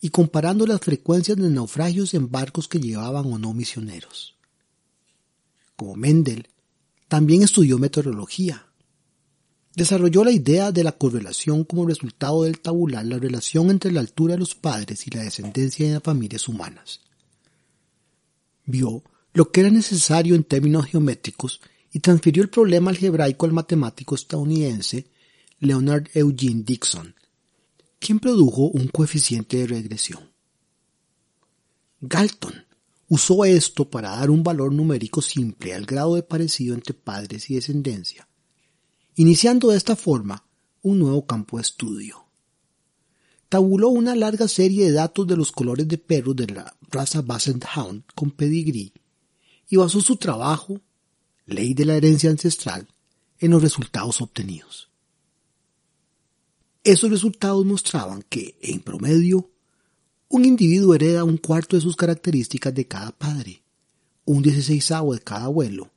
y 0.00 0.10
comparando 0.10 0.66
las 0.66 0.80
frecuencias 0.80 1.36
de 1.36 1.48
naufragios 1.48 2.14
en 2.14 2.30
barcos 2.30 2.68
que 2.68 2.80
llevaban 2.80 3.32
o 3.32 3.38
no 3.38 3.54
misioneros. 3.54 4.36
Como 5.76 5.96
Mendel, 5.96 6.48
también 7.08 7.42
estudió 7.42 7.78
meteorología. 7.78 8.66
Desarrolló 9.74 10.24
la 10.24 10.32
idea 10.32 10.70
de 10.70 10.84
la 10.84 10.92
correlación 10.92 11.64
como 11.64 11.86
resultado 11.86 12.44
del 12.44 12.60
tabular 12.60 13.04
la 13.04 13.18
relación 13.18 13.70
entre 13.70 13.90
la 13.90 14.00
altura 14.00 14.34
de 14.34 14.40
los 14.40 14.54
padres 14.54 15.06
y 15.06 15.10
la 15.10 15.22
descendencia 15.22 15.86
de 15.86 15.94
las 15.94 16.02
familias 16.02 16.46
humanas. 16.48 17.00
Vio 18.72 19.04
lo 19.34 19.52
que 19.52 19.60
era 19.60 19.68
necesario 19.68 20.34
en 20.34 20.44
términos 20.44 20.86
geométricos 20.86 21.60
y 21.92 22.00
transfirió 22.00 22.42
el 22.42 22.48
problema 22.48 22.90
algebraico 22.90 23.44
al 23.44 23.52
matemático 23.52 24.14
estadounidense 24.14 25.08
Leonard 25.58 26.08
Eugene 26.14 26.62
Dixon, 26.64 27.14
quien 27.98 28.18
produjo 28.18 28.68
un 28.68 28.88
coeficiente 28.88 29.58
de 29.58 29.66
regresión. 29.66 30.32
Galton 32.00 32.64
usó 33.08 33.44
esto 33.44 33.90
para 33.90 34.16
dar 34.16 34.30
un 34.30 34.42
valor 34.42 34.72
numérico 34.72 35.20
simple 35.20 35.74
al 35.74 35.84
grado 35.84 36.14
de 36.14 36.22
parecido 36.22 36.74
entre 36.74 36.94
padres 36.94 37.50
y 37.50 37.56
descendencia, 37.56 38.26
iniciando 39.16 39.68
de 39.68 39.76
esta 39.76 39.96
forma 39.96 40.46
un 40.80 40.98
nuevo 40.98 41.26
campo 41.26 41.58
de 41.58 41.62
estudio. 41.62 42.21
Tabuló 43.52 43.90
una 43.90 44.16
larga 44.16 44.48
serie 44.48 44.86
de 44.86 44.92
datos 44.92 45.26
de 45.26 45.36
los 45.36 45.52
colores 45.52 45.86
de 45.86 45.98
perros 45.98 46.34
de 46.34 46.46
la 46.46 46.74
raza 46.90 47.20
Basset 47.20 47.62
Hound 47.76 48.02
con 48.14 48.30
pedigree 48.30 48.94
y 49.68 49.76
basó 49.76 50.00
su 50.00 50.16
trabajo, 50.16 50.80
ley 51.44 51.74
de 51.74 51.84
la 51.84 51.96
herencia 51.96 52.30
ancestral, 52.30 52.88
en 53.38 53.50
los 53.50 53.60
resultados 53.60 54.22
obtenidos. 54.22 54.90
Esos 56.82 57.10
resultados 57.10 57.66
mostraban 57.66 58.22
que, 58.22 58.56
en 58.62 58.80
promedio, 58.80 59.50
un 60.30 60.46
individuo 60.46 60.94
hereda 60.94 61.22
un 61.22 61.36
cuarto 61.36 61.76
de 61.76 61.82
sus 61.82 61.94
características 61.94 62.72
de 62.72 62.88
cada 62.88 63.12
padre, 63.12 63.62
un 64.24 64.40
dieciséisavo 64.40 65.12
de 65.12 65.20
cada 65.20 65.44
abuelo 65.44 65.90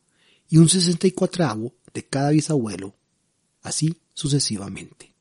y 0.49 0.57
un 0.57 0.68
sesenta 0.68 1.07
y 1.07 1.11
cuatravo 1.11 1.73
de 1.94 2.06
cada 2.06 2.32
bisabuelo, 2.32 2.94
así 3.61 3.95
sucesivamente. 4.14 5.15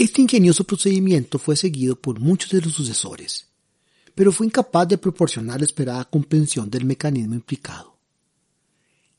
Este 0.00 0.22
ingenioso 0.22 0.64
procedimiento 0.64 1.38
fue 1.38 1.56
seguido 1.56 1.94
por 1.94 2.20
muchos 2.20 2.52
de 2.52 2.62
los 2.62 2.72
sucesores, 2.72 3.44
pero 4.14 4.32
fue 4.32 4.46
incapaz 4.46 4.88
de 4.88 4.96
proporcionar 4.96 5.60
la 5.60 5.66
esperada 5.66 6.06
comprensión 6.06 6.70
del 6.70 6.86
mecanismo 6.86 7.34
implicado. 7.34 7.98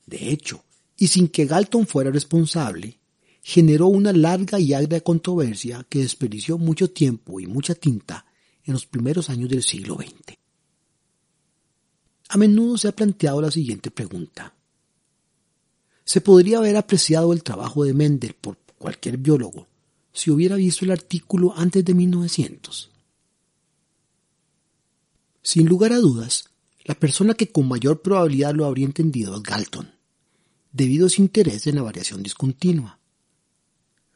De 0.07 0.31
hecho, 0.31 0.63
y 0.97 1.05
sin 1.05 1.27
que 1.27 1.45
Galton 1.45 1.85
fuera 1.85 2.09
responsable, 2.09 2.97
generó 3.43 3.89
una 3.89 4.11
larga 4.11 4.59
y 4.59 4.73
agria 4.73 5.01
controversia 5.01 5.85
que 5.87 5.99
desperdició 5.99 6.57
mucho 6.57 6.89
tiempo 6.89 7.39
y 7.39 7.45
mucha 7.45 7.75
tinta 7.75 8.25
en 8.63 8.73
los 8.73 8.87
primeros 8.87 9.29
años 9.29 9.49
del 9.49 9.61
siglo 9.61 9.97
XX. 9.97 10.35
A 12.29 12.37
menudo 12.37 12.79
se 12.79 12.87
ha 12.87 12.95
planteado 12.95 13.39
la 13.39 13.51
siguiente 13.51 13.91
pregunta. 13.91 14.51
¿Se 16.03 16.21
podría 16.21 16.57
haber 16.57 16.75
apreciado 16.75 17.33
el 17.33 17.43
trabajo 17.43 17.83
de 17.83 17.93
Mendel 17.93 18.33
por 18.33 18.57
cualquier 18.79 19.17
biólogo 19.17 19.67
si 20.13 20.31
hubiera 20.31 20.55
visto 20.55 20.85
el 20.85 20.91
artículo 20.91 21.53
antes 21.55 21.83
de 21.85 21.93
1900? 21.93 22.89
Sin 25.41 25.67
lugar 25.67 25.93
a 25.93 25.99
dudas, 25.99 26.45
la 26.83 26.95
persona 26.95 27.33
que 27.33 27.51
con 27.51 27.67
mayor 27.67 28.01
probabilidad 28.01 28.53
lo 28.53 28.65
habría 28.65 28.85
entendido 28.85 29.35
es 29.35 29.43
Galton, 29.43 29.91
debido 30.71 31.07
a 31.07 31.09
su 31.09 31.21
interés 31.21 31.67
en 31.67 31.75
la 31.75 31.81
variación 31.81 32.23
discontinua. 32.23 32.99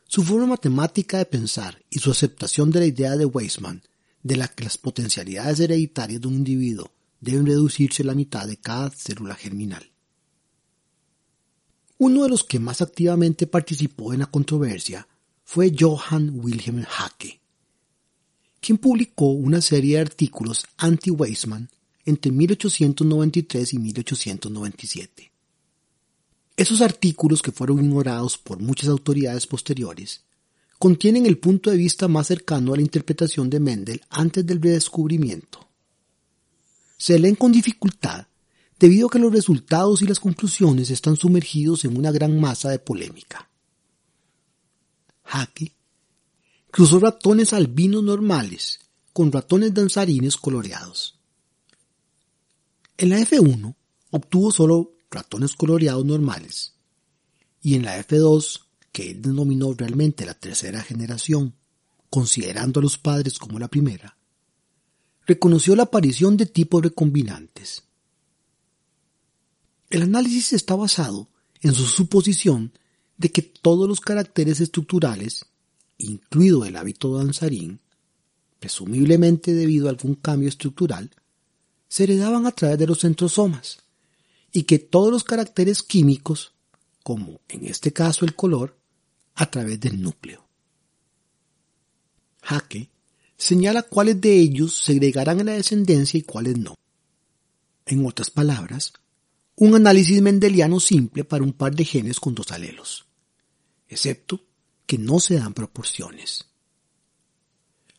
Su 0.07 0.23
forma 0.23 0.47
matemática 0.47 1.17
de 1.17 1.25
pensar 1.25 1.83
y 1.89 1.99
su 1.99 2.11
aceptación 2.11 2.71
de 2.71 2.79
la 2.79 2.85
idea 2.85 3.15
de 3.15 3.25
Weismann 3.25 3.81
de 4.25 4.37
la 4.37 4.47
que 4.47 4.63
las 4.63 4.77
potencialidades 4.77 5.59
hereditarias 5.59 6.19
de 6.19 6.27
un 6.27 6.35
individuo 6.35 6.91
deben 7.21 7.45
reducirse 7.45 8.01
a 8.01 8.07
la 8.07 8.15
mitad 8.15 8.47
de 8.47 8.57
cada 8.57 8.89
célula 8.89 9.35
germinal. 9.35 9.91
Uno 11.97 12.23
de 12.23 12.29
los 12.29 12.43
que 12.43 12.59
más 12.59 12.81
activamente 12.81 13.47
participó 13.47 14.13
en 14.13 14.19
la 14.19 14.25
controversia 14.25 15.07
fue 15.45 15.73
Johann 15.79 16.31
Wilhelm 16.33 16.83
Hacke, 16.83 17.39
quien 18.59 18.79
publicó 18.79 19.27
una 19.27 19.61
serie 19.61 19.95
de 19.95 20.01
artículos 20.01 20.65
anti-Weizmann 20.75 21.69
entre 22.03 22.31
1893 22.31 23.73
y 23.73 23.79
1897. 23.79 25.31
Esos 26.57 26.81
artículos, 26.81 27.41
que 27.41 27.51
fueron 27.51 27.79
ignorados 27.79 28.37
por 28.37 28.59
muchas 28.59 28.89
autoridades 28.89 29.45
posteriores, 29.45 30.23
contienen 30.79 31.25
el 31.27 31.37
punto 31.37 31.69
de 31.69 31.77
vista 31.77 32.07
más 32.07 32.27
cercano 32.27 32.73
a 32.73 32.77
la 32.77 32.81
interpretación 32.81 33.49
de 33.49 33.59
Mendel 33.59 34.01
antes 34.09 34.45
del 34.45 34.61
redescubrimiento. 34.61 35.69
Se 36.97 37.19
leen 37.19 37.35
con 37.35 37.51
dificultad 37.51 38.25
debido 38.79 39.07
a 39.07 39.09
que 39.11 39.19
los 39.19 39.31
resultados 39.31 40.01
y 40.01 40.07
las 40.07 40.19
conclusiones 40.19 40.89
están 40.89 41.15
sumergidos 41.17 41.85
en 41.85 41.97
una 41.97 42.11
gran 42.11 42.39
masa 42.39 42.69
de 42.69 42.79
polémica. 42.79 43.49
Hacke 45.25 45.75
cruzó 46.71 46.99
ratones 46.99 47.53
albinos 47.53 48.03
normales 48.03 48.79
con 49.13 49.31
ratones 49.31 49.73
danzarines 49.73 50.37
coloreados. 50.37 51.19
En 52.97 53.09
la 53.09 53.19
F1 53.19 53.75
obtuvo 54.11 54.51
solo 54.51 54.93
ratones 55.09 55.53
coloreados 55.55 56.05
normales 56.05 56.73
y 57.61 57.75
en 57.75 57.83
la 57.83 57.97
F2, 58.05 58.61
que 58.91 59.11
él 59.11 59.21
denominó 59.21 59.73
realmente 59.73 60.25
la 60.25 60.35
tercera 60.35 60.83
generación, 60.83 61.55
considerando 62.09 62.79
a 62.79 62.83
los 62.83 62.97
padres 62.97 63.39
como 63.39 63.57
la 63.57 63.67
primera, 63.67 64.17
reconoció 65.25 65.75
la 65.75 65.83
aparición 65.83 66.37
de 66.37 66.45
tipos 66.45 66.83
recombinantes. 66.83 67.83
El 69.89 70.03
análisis 70.03 70.53
está 70.53 70.75
basado 70.75 71.27
en 71.61 71.73
su 71.73 71.85
suposición 71.85 72.71
de 73.17 73.31
que 73.31 73.41
todos 73.41 73.87
los 73.87 74.01
caracteres 74.01 74.59
estructurales, 74.59 75.45
incluido 75.97 76.65
el 76.65 76.75
hábito 76.75 77.17
danzarín, 77.17 77.79
presumiblemente 78.59 79.53
debido 79.53 79.87
a 79.87 79.91
algún 79.91 80.15
cambio 80.15 80.49
estructural, 80.49 81.11
se 81.87 82.03
heredaban 82.03 82.45
a 82.45 82.51
través 82.51 82.77
de 82.77 82.87
los 82.87 82.99
centrosomas 82.99 83.79
y 84.51 84.63
que 84.63 84.79
todos 84.79 85.11
los 85.11 85.23
caracteres 85.23 85.83
químicos, 85.83 86.53
como 87.03 87.39
en 87.49 87.65
este 87.65 87.93
caso 87.93 88.25
el 88.25 88.35
color, 88.35 88.77
a 89.35 89.49
través 89.49 89.79
del 89.79 90.01
núcleo. 90.01 90.45
Hacke 92.41 92.89
señala 93.37 93.83
cuáles 93.83 94.19
de 94.21 94.39
ellos 94.39 94.75
se 94.75 94.93
agregarán 94.93 95.41
a 95.41 95.43
la 95.43 95.53
descendencia 95.53 96.17
y 96.17 96.23
cuáles 96.23 96.57
no. 96.57 96.75
En 97.85 98.05
otras 98.05 98.29
palabras, 98.29 98.93
un 99.55 99.75
análisis 99.75 100.21
mendeliano 100.21 100.79
simple 100.79 101.23
para 101.23 101.43
un 101.43 101.53
par 101.53 101.75
de 101.75 101.85
genes 101.85 102.19
con 102.19 102.35
dos 102.35 102.51
alelos, 102.51 103.04
excepto 103.95 104.41
que 104.85 104.97
no 104.97 105.19
se 105.19 105.35
dan 105.35 105.53
proporciones. 105.53 106.45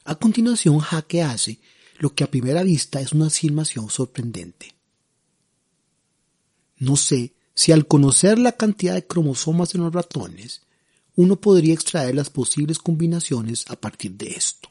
A 0.05 0.15
continuación, 0.15 0.79
Hacke 0.79 1.23
hace 1.23 1.59
lo 1.99 2.15
que 2.15 2.23
a 2.23 2.31
primera 2.31 2.63
vista 2.63 3.01
es 3.01 3.13
una 3.13 3.27
afirmación 3.27 3.91
sorprendente. 3.91 4.75
No 6.79 6.97
sé 6.97 7.35
si 7.55 7.73
al 7.73 7.87
conocer 7.87 8.39
la 8.39 8.53
cantidad 8.53 8.95
de 8.95 9.07
cromosomas 9.07 9.75
en 9.75 9.81
los 9.81 9.93
ratones, 9.93 10.63
uno 11.15 11.41
podría 11.41 11.73
extraer 11.73 12.15
las 12.15 12.29
posibles 12.29 12.79
combinaciones 12.79 13.65
a 13.69 13.77
partir 13.77 14.13
de 14.13 14.29
esto. 14.29 14.69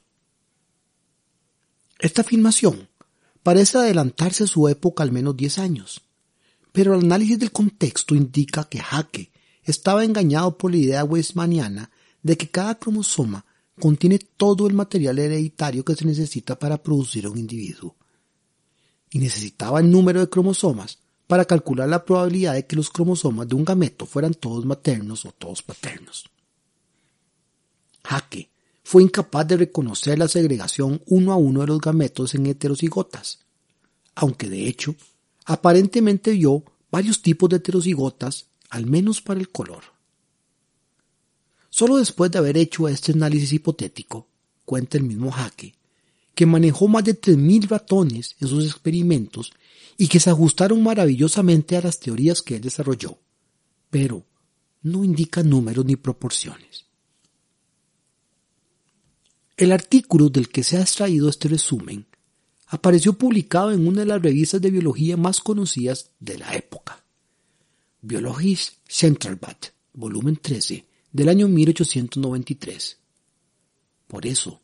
Esta 1.97 2.21
afirmación 2.21 2.87
parece 3.41 3.79
adelantarse 3.79 4.43
a 4.43 4.47
su 4.47 4.67
época 4.67 5.01
al 5.01 5.11
menos 5.11 5.35
10 5.35 5.57
años, 5.57 6.01
pero 6.71 6.93
el 6.93 7.03
análisis 7.05 7.39
del 7.39 7.51
contexto 7.51 8.13
indica 8.13 8.69
que 8.69 8.79
Hacke 8.79 9.31
estaba 9.65 10.05
engañado 10.05 10.57
por 10.57 10.71
la 10.71 10.77
idea 10.77 11.03
weismanniana 11.03 11.91
de 12.23 12.37
que 12.37 12.49
cada 12.49 12.75
cromosoma 12.75 13.45
contiene 13.79 14.19
todo 14.19 14.67
el 14.67 14.73
material 14.73 15.19
hereditario 15.19 15.83
que 15.83 15.95
se 15.95 16.05
necesita 16.05 16.57
para 16.57 16.81
producir 16.81 17.27
un 17.27 17.37
individuo. 17.37 17.95
Y 19.09 19.19
necesitaba 19.19 19.79
el 19.79 19.91
número 19.91 20.19
de 20.21 20.29
cromosomas 20.29 20.99
para 21.27 21.45
calcular 21.45 21.89
la 21.89 22.05
probabilidad 22.05 22.53
de 22.53 22.65
que 22.65 22.75
los 22.75 22.89
cromosomas 22.89 23.47
de 23.47 23.55
un 23.55 23.65
gameto 23.65 24.05
fueran 24.05 24.33
todos 24.33 24.65
maternos 24.65 25.25
o 25.25 25.31
todos 25.31 25.61
paternos. 25.61 26.29
Hacke 28.03 28.49
fue 28.83 29.01
incapaz 29.01 29.47
de 29.47 29.57
reconocer 29.57 30.19
la 30.19 30.27
segregación 30.27 31.01
uno 31.07 31.33
a 31.33 31.37
uno 31.37 31.61
de 31.61 31.67
los 31.67 31.81
gametos 31.81 32.35
en 32.35 32.45
heterocigotas, 32.45 33.39
aunque 34.13 34.49
de 34.49 34.67
hecho 34.67 34.95
aparentemente 35.45 36.31
vio 36.31 36.63
varios 36.91 37.21
tipos 37.21 37.49
de 37.49 37.57
heterocigotas, 37.57 38.47
al 38.75 38.85
menos 38.85 39.21
para 39.21 39.39
el 39.39 39.49
color. 39.49 39.83
Solo 41.69 41.95
después 41.95 42.29
de 42.29 42.39
haber 42.39 42.57
hecho 42.57 42.89
este 42.89 43.13
análisis 43.13 43.53
hipotético, 43.53 44.27
cuenta 44.65 44.97
el 44.97 45.05
mismo 45.05 45.31
Hacke, 45.31 45.75
que 46.33 46.45
manejó 46.45 46.89
más 46.89 47.05
de 47.05 47.19
3.000 47.19 47.69
ratones 47.69 48.35
en 48.41 48.49
sus 48.49 48.65
experimentos 48.65 49.53
y 49.97 50.09
que 50.09 50.19
se 50.19 50.29
ajustaron 50.29 50.83
maravillosamente 50.83 51.77
a 51.77 51.81
las 51.81 52.01
teorías 52.01 52.41
que 52.41 52.57
él 52.57 52.61
desarrolló, 52.61 53.17
pero 53.89 54.25
no 54.81 55.05
indica 55.05 55.41
números 55.41 55.85
ni 55.85 55.95
proporciones. 55.95 56.85
El 59.55 59.71
artículo 59.71 60.27
del 60.27 60.49
que 60.49 60.63
se 60.63 60.75
ha 60.75 60.81
extraído 60.81 61.29
este 61.29 61.47
resumen 61.47 62.07
apareció 62.67 63.13
publicado 63.13 63.71
en 63.71 63.87
una 63.87 64.01
de 64.01 64.07
las 64.07 64.21
revistas 64.21 64.59
de 64.59 64.69
biología 64.69 65.15
más 65.15 65.39
conocidas 65.39 66.11
de 66.19 66.39
la 66.39 66.53
época, 66.55 67.04
Biologische 68.07 68.73
Centralblatt, 68.87 69.73
volumen 69.93 70.37
13, 70.37 70.85
del 71.11 71.27
año 71.27 71.47
1893. 71.47 72.97
Por 74.05 74.27
eso, 74.27 74.61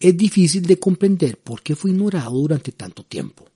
es 0.00 0.16
difícil 0.16 0.66
de 0.66 0.76
comprender 0.80 1.38
por 1.38 1.62
qué 1.62 1.76
fue 1.76 1.92
ignorado 1.92 2.32
durante 2.32 2.72
tanto 2.72 3.04
tiempo. 3.04 3.46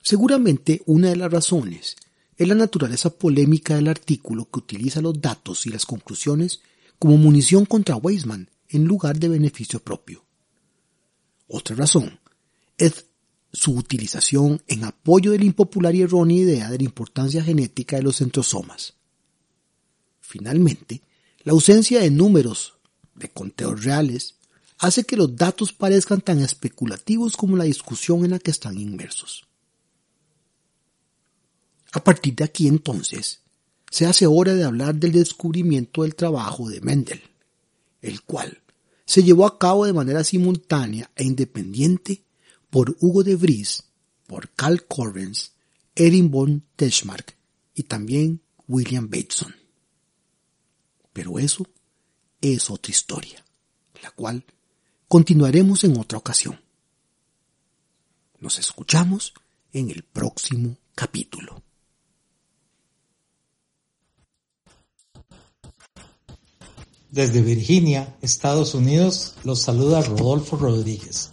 Seguramente 0.00 0.82
una 0.86 1.08
de 1.08 1.16
las 1.16 1.32
razones 1.32 1.96
es 2.36 2.46
la 2.46 2.54
naturaleza 2.54 3.10
polémica 3.10 3.74
del 3.74 3.88
artículo 3.88 4.48
que 4.48 4.60
utiliza 4.60 5.02
los 5.02 5.20
datos 5.20 5.66
y 5.66 5.70
las 5.70 5.84
conclusiones 5.84 6.60
como 7.00 7.16
munición 7.16 7.64
contra 7.64 7.96
Weismann 7.96 8.50
en 8.68 8.84
lugar 8.84 9.18
de 9.18 9.28
beneficio 9.28 9.80
propio. 9.80 10.24
Otra 11.48 11.74
razón 11.74 12.20
es 12.78 13.04
su 13.52 13.72
utilización 13.72 14.62
en 14.66 14.84
apoyo 14.84 15.32
de 15.32 15.38
la 15.38 15.44
impopular 15.44 15.94
y 15.94 16.02
errónea 16.02 16.38
idea 16.38 16.70
de 16.70 16.78
la 16.78 16.84
importancia 16.84 17.42
genética 17.44 17.96
de 17.96 18.02
los 18.02 18.16
centrosomas. 18.16 18.94
Finalmente, 20.20 21.02
la 21.44 21.52
ausencia 21.52 22.00
de 22.00 22.10
números 22.10 22.74
de 23.14 23.28
conteos 23.28 23.84
reales 23.84 24.36
hace 24.78 25.04
que 25.04 25.16
los 25.16 25.36
datos 25.36 25.72
parezcan 25.72 26.22
tan 26.22 26.40
especulativos 26.40 27.36
como 27.36 27.56
la 27.56 27.64
discusión 27.64 28.24
en 28.24 28.30
la 28.30 28.38
que 28.38 28.50
están 28.50 28.78
inmersos. 28.78 29.44
A 31.92 32.02
partir 32.02 32.34
de 32.34 32.44
aquí 32.44 32.68
entonces, 32.68 33.40
se 33.90 34.06
hace 34.06 34.26
hora 34.26 34.54
de 34.54 34.64
hablar 34.64 34.94
del 34.94 35.12
descubrimiento 35.12 36.02
del 36.02 36.14
trabajo 36.14 36.70
de 36.70 36.80
Mendel, 36.80 37.20
el 38.00 38.22
cual 38.22 38.62
se 39.04 39.22
llevó 39.22 39.44
a 39.46 39.58
cabo 39.58 39.84
de 39.84 39.92
manera 39.92 40.24
simultánea 40.24 41.10
e 41.14 41.24
independiente 41.24 42.24
por 42.72 42.96
Hugo 43.00 43.22
de 43.22 43.36
Vries, 43.36 43.84
por 44.26 44.48
Carl 44.54 44.86
Correns, 44.86 45.52
Erin 45.94 46.30
von 46.30 46.64
Teschmark 46.74 47.36
y 47.74 47.82
también 47.82 48.40
William 48.66 49.10
Bateson. 49.10 49.54
Pero 51.12 51.38
eso 51.38 51.66
es 52.40 52.70
otra 52.70 52.90
historia, 52.90 53.44
la 54.02 54.10
cual 54.12 54.46
continuaremos 55.06 55.84
en 55.84 55.98
otra 55.98 56.16
ocasión. 56.16 56.58
Nos 58.40 58.58
escuchamos 58.58 59.34
en 59.74 59.90
el 59.90 60.02
próximo 60.02 60.78
capítulo. 60.94 61.62
Desde 67.10 67.42
Virginia, 67.42 68.16
Estados 68.22 68.74
Unidos, 68.74 69.34
los 69.44 69.60
saluda 69.60 70.00
Rodolfo 70.00 70.56
Rodríguez, 70.56 71.31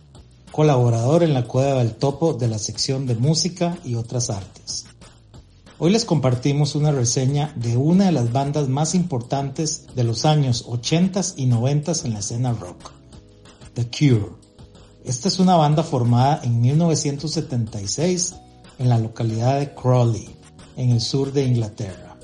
colaborador 0.51 1.23
en 1.23 1.33
la 1.33 1.45
Cueva 1.45 1.79
del 1.79 1.95
Topo 1.95 2.33
de 2.33 2.47
la 2.47 2.59
sección 2.59 3.05
de 3.05 3.15
música 3.15 3.77
y 3.83 3.95
otras 3.95 4.29
artes. 4.29 4.85
Hoy 5.77 5.91
les 5.91 6.03
compartimos 6.03 6.75
una 6.75 6.91
reseña 6.91 7.53
de 7.55 7.77
una 7.77 8.07
de 8.07 8.11
las 8.11 8.31
bandas 8.31 8.67
más 8.67 8.95
importantes 8.95 9.87
de 9.95 10.03
los 10.03 10.25
años 10.25 10.65
80 10.67 11.21
y 11.37 11.45
90 11.45 11.93
en 12.03 12.13
la 12.13 12.19
escena 12.19 12.51
rock, 12.51 12.91
The 13.75 13.87
Cure. 13.87 14.33
Esta 15.05 15.29
es 15.29 15.39
una 15.39 15.55
banda 15.55 15.83
formada 15.83 16.41
en 16.43 16.59
1976 16.59 18.35
en 18.77 18.89
la 18.89 18.97
localidad 18.97 19.59
de 19.59 19.73
Crawley, 19.73 20.29
en 20.75 20.89
el 20.89 20.99
sur 20.99 21.31
de 21.31 21.45
Inglaterra. 21.45 22.17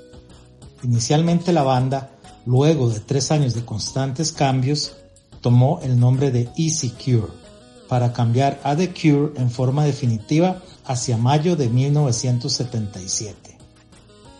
Inicialmente 0.83 1.53
la 1.53 1.63
banda 1.63 2.11
luego 2.45 2.89
de 2.89 2.99
tres 2.99 3.31
años 3.31 3.53
de 3.53 3.65
constantes 3.65 4.31
cambios, 4.31 4.95
tomó 5.41 5.79
el 5.81 5.99
nombre 5.99 6.31
de 6.31 6.49
Easy 6.57 6.89
Cure, 6.89 7.33
para 7.87 8.13
cambiar 8.13 8.59
a 8.63 8.75
The 8.75 8.93
Cure 8.93 9.33
en 9.35 9.51
forma 9.51 9.85
definitiva 9.85 10.61
hacia 10.85 11.17
mayo 11.17 11.55
de 11.55 11.69
1977. 11.69 13.57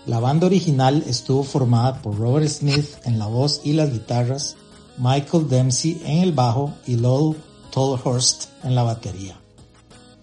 La 0.05 0.19
banda 0.19 0.45
original 0.47 1.03
estuvo 1.07 1.43
formada 1.43 2.01
por 2.01 2.17
Robert 2.17 2.47
Smith 2.47 2.85
en 3.05 3.17
la 3.17 3.25
voz 3.25 3.61
y 3.63 3.73
las 3.73 3.91
guitarras, 3.91 4.55
Michael 4.97 5.49
Dempsey 5.49 6.01
en 6.05 6.19
el 6.19 6.31
bajo 6.31 6.73
y 6.85 6.95
Lowell 6.95 7.37
Tolhurst 7.71 8.45
en 8.63 8.75
la 8.75 8.83
batería. 8.83 9.39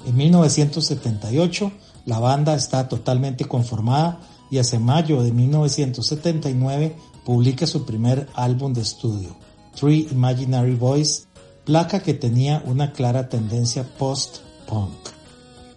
En 0.06 0.16
1978 0.16 1.72
la 2.06 2.18
banda 2.18 2.54
está 2.54 2.88
totalmente 2.88 3.44
conformada 3.44 4.20
y 4.50 4.58
hace 4.58 4.78
mayo 4.78 5.22
de 5.22 5.32
1979 5.32 6.96
publica 7.24 7.66
su 7.66 7.84
primer 7.84 8.28
álbum 8.34 8.72
de 8.72 8.82
estudio, 8.82 9.36
Three 9.74 10.08
Imaginary 10.10 10.74
Boys, 10.74 11.28
placa 11.64 12.00
que 12.00 12.14
tenía 12.14 12.62
una 12.66 12.92
clara 12.92 13.28
tendencia 13.28 13.84
post-punk. 13.98 14.92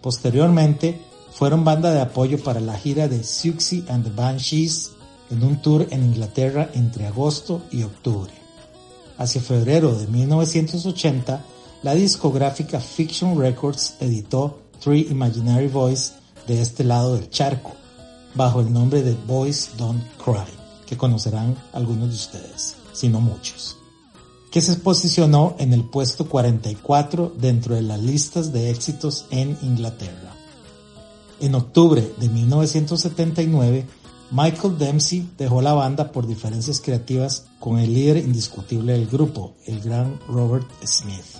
Posteriormente, 0.00 1.00
fueron 1.32 1.64
banda 1.64 1.90
de 1.92 2.00
apoyo 2.00 2.42
para 2.42 2.60
la 2.60 2.78
gira 2.78 3.08
de 3.08 3.22
Siouxsie 3.22 3.84
and 3.88 4.04
the 4.04 4.10
Banshees 4.10 4.92
en 5.30 5.42
un 5.42 5.60
tour 5.60 5.86
en 5.90 6.04
Inglaterra 6.04 6.70
entre 6.74 7.06
agosto 7.06 7.62
y 7.70 7.82
octubre. 7.82 8.32
Hacia 9.18 9.40
febrero 9.40 9.94
de 9.94 10.06
1980, 10.06 11.44
la 11.82 11.94
discográfica 11.94 12.80
Fiction 12.80 13.38
Records 13.38 13.96
editó 14.00 14.60
Three 14.80 15.08
Imaginary 15.10 15.68
Boys 15.68 16.14
de 16.46 16.60
este 16.60 16.84
lado 16.84 17.14
del 17.16 17.30
charco, 17.30 17.72
bajo 18.34 18.60
el 18.60 18.72
nombre 18.72 19.02
de 19.02 19.14
Boys 19.26 19.70
Don't 19.76 20.02
Cry, 20.22 20.52
que 20.86 20.96
conocerán 20.96 21.56
algunos 21.72 22.08
de 22.08 22.14
ustedes, 22.14 22.76
si 22.92 23.08
no 23.08 23.20
muchos, 23.20 23.76
que 24.56 24.62
se 24.62 24.76
posicionó 24.76 25.54
en 25.58 25.74
el 25.74 25.84
puesto 25.84 26.30
44 26.30 27.34
dentro 27.36 27.74
de 27.74 27.82
las 27.82 28.00
listas 28.00 28.54
de 28.54 28.70
éxitos 28.70 29.26
en 29.28 29.58
Inglaterra. 29.60 30.32
En 31.40 31.54
octubre 31.54 32.14
de 32.16 32.30
1979, 32.30 33.84
Michael 34.30 34.78
Dempsey 34.78 35.28
dejó 35.36 35.60
la 35.60 35.74
banda 35.74 36.10
por 36.10 36.26
diferencias 36.26 36.80
creativas 36.80 37.44
con 37.60 37.78
el 37.78 37.92
líder 37.92 38.16
indiscutible 38.16 38.94
del 38.94 39.08
grupo, 39.08 39.52
el 39.66 39.82
gran 39.82 40.18
Robert 40.26 40.66
Smith, 40.86 41.36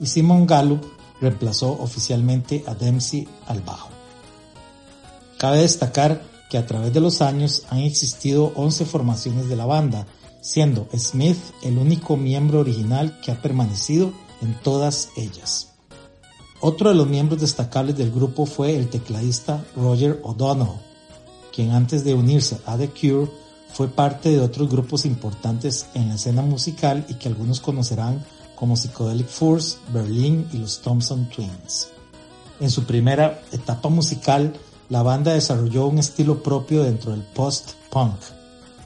y 0.00 0.06
Simon 0.06 0.44
Gallup 0.44 0.82
reemplazó 1.20 1.70
oficialmente 1.80 2.64
a 2.66 2.74
Dempsey 2.74 3.28
al 3.46 3.60
bajo. 3.60 3.90
Cabe 5.38 5.58
destacar 5.58 6.24
que 6.50 6.58
a 6.58 6.66
través 6.66 6.92
de 6.92 7.00
los 7.00 7.22
años 7.22 7.62
han 7.70 7.78
existido 7.78 8.52
11 8.56 8.84
formaciones 8.84 9.48
de 9.48 9.54
la 9.54 9.66
banda, 9.66 10.08
siendo 10.40 10.88
Smith 10.96 11.38
el 11.62 11.78
único 11.78 12.16
miembro 12.16 12.60
original 12.60 13.20
que 13.20 13.32
ha 13.32 13.42
permanecido 13.42 14.12
en 14.40 14.54
todas 14.62 15.10
ellas. 15.16 15.68
Otro 16.60 16.88
de 16.88 16.96
los 16.96 17.06
miembros 17.06 17.40
destacables 17.40 17.96
del 17.96 18.10
grupo 18.10 18.46
fue 18.46 18.76
el 18.76 18.88
tecladista 18.88 19.64
Roger 19.76 20.20
O'Donnell, 20.24 20.80
quien 21.54 21.70
antes 21.70 22.04
de 22.04 22.14
unirse 22.14 22.58
a 22.66 22.76
The 22.76 22.90
Cure 22.90 23.30
fue 23.72 23.88
parte 23.88 24.30
de 24.30 24.40
otros 24.40 24.68
grupos 24.68 25.04
importantes 25.04 25.86
en 25.94 26.08
la 26.08 26.16
escena 26.16 26.42
musical 26.42 27.04
y 27.08 27.14
que 27.14 27.28
algunos 27.28 27.60
conocerán 27.60 28.24
como 28.56 28.76
Psychedelic 28.76 29.28
Force, 29.28 29.76
Berlin 29.92 30.48
y 30.52 30.58
los 30.58 30.80
Thompson 30.80 31.28
Twins. 31.28 31.88
En 32.58 32.70
su 32.70 32.84
primera 32.84 33.40
etapa 33.52 33.88
musical, 33.88 34.52
la 34.88 35.02
banda 35.02 35.34
desarrolló 35.34 35.86
un 35.86 35.98
estilo 35.98 36.42
propio 36.42 36.82
dentro 36.82 37.12
del 37.12 37.22
post-punk 37.22 38.37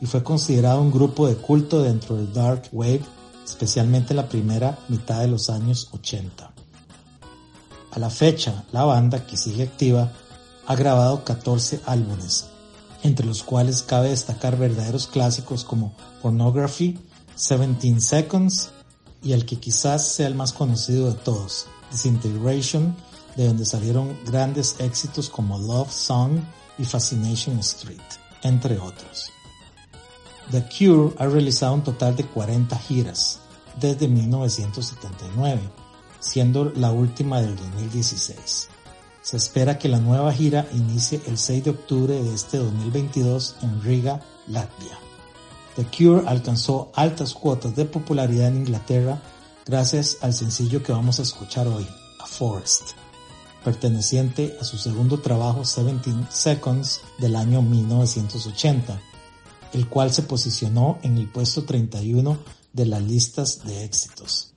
y 0.03 0.07
fue 0.07 0.25
considerado 0.25 0.83
un 0.83 0.91
grupo 0.91 1.29
de 1.29 1.37
culto 1.37 1.81
dentro 1.81 2.17
del 2.17 2.33
dark 2.33 2.65
wave, 2.73 3.03
especialmente 3.45 4.13
en 4.13 4.17
la 4.17 4.29
primera 4.29 4.77
mitad 4.89 5.21
de 5.21 5.29
los 5.29 5.49
años 5.49 5.91
80. 5.93 6.51
A 7.93 7.99
la 8.01 8.11
fecha, 8.11 8.65
la 8.73 8.83
banda, 8.83 9.25
que 9.25 9.37
sigue 9.37 9.63
activa, 9.63 10.11
ha 10.67 10.75
grabado 10.75 11.23
14 11.23 11.83
álbumes, 11.87 12.47
entre 13.05 13.25
los 13.27 13.45
cuales 13.45 13.83
cabe 13.83 14.09
destacar 14.09 14.59
verdaderos 14.59 15.07
clásicos 15.07 15.63
como 15.63 15.95
Pornography, 16.21 16.99
17 17.37 18.01
Seconds 18.01 18.71
y 19.23 19.35
el 19.35 19.47
que 19.47 19.61
quizás 19.61 20.09
sea 20.09 20.27
el 20.27 20.35
más 20.35 20.53
conocido 20.53 21.13
de 21.13 21.15
todos, 21.15 21.67
Disintegration, 21.93 22.97
de 23.37 23.47
donde 23.47 23.65
salieron 23.65 24.19
grandes 24.27 24.81
éxitos 24.81 25.29
como 25.29 25.61
Love 25.61 25.93
Song 25.93 26.41
y 26.77 26.85
Fascination 26.85 27.61
Street, 27.61 28.01
entre 28.43 28.81
otros. 28.81 29.32
The 30.53 30.65
Cure 30.69 31.15
ha 31.19 31.27
realizado 31.27 31.75
un 31.75 31.83
total 31.83 32.15
de 32.15 32.25
40 32.25 32.79
giras 32.79 33.41
desde 33.81 34.07
1979, 34.07 35.61
siendo 36.21 36.67
la 36.77 36.93
última 36.93 37.41
del 37.41 37.57
2016. 37.57 38.69
Se 39.23 39.37
espera 39.37 39.79
que 39.79 39.89
la 39.89 39.99
nueva 39.99 40.33
gira 40.33 40.67
inicie 40.73 41.21
el 41.27 41.39
6 41.39 41.65
de 41.65 41.71
octubre 41.71 42.23
de 42.23 42.35
este 42.35 42.59
2022 42.59 43.57
en 43.63 43.83
Riga, 43.83 44.21
Latvia. 44.47 44.99
The 45.77 45.87
Cure 45.87 46.29
alcanzó 46.29 46.93
altas 46.95 47.33
cuotas 47.33 47.75
de 47.75 47.87
popularidad 47.87 48.49
en 48.49 48.59
Inglaterra 48.59 49.21
gracias 49.65 50.19
al 50.21 50.35
sencillo 50.35 50.83
que 50.83 50.93
vamos 50.93 51.19
a 51.19 51.23
escuchar 51.23 51.67
hoy, 51.67 51.87
A 52.21 52.27
Forest 52.27 52.91
perteneciente 53.65 54.57
a 54.61 54.65
su 54.65 54.77
segundo 54.77 55.19
trabajo 55.21 55.61
17 55.61 56.27
Seconds 56.31 57.01
del 57.19 57.37
año 57.37 57.63
1980, 57.63 59.01
el 59.73 59.89
cual 59.89 60.13
se 60.13 60.23
posicionó 60.23 60.99
en 61.03 61.19
el 61.19 61.31
puesto 61.31 61.65
31 61.65 62.39
de 62.73 62.87
las 62.87 63.03
listas 63.03 63.65
de 63.65 63.85
éxitos. 63.85 64.53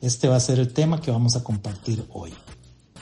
Este 0.00 0.28
va 0.28 0.36
a 0.36 0.40
ser 0.40 0.58
el 0.58 0.72
tema 0.72 1.00
que 1.00 1.10
vamos 1.10 1.36
a 1.36 1.42
compartir 1.42 2.06
hoy. 2.12 2.32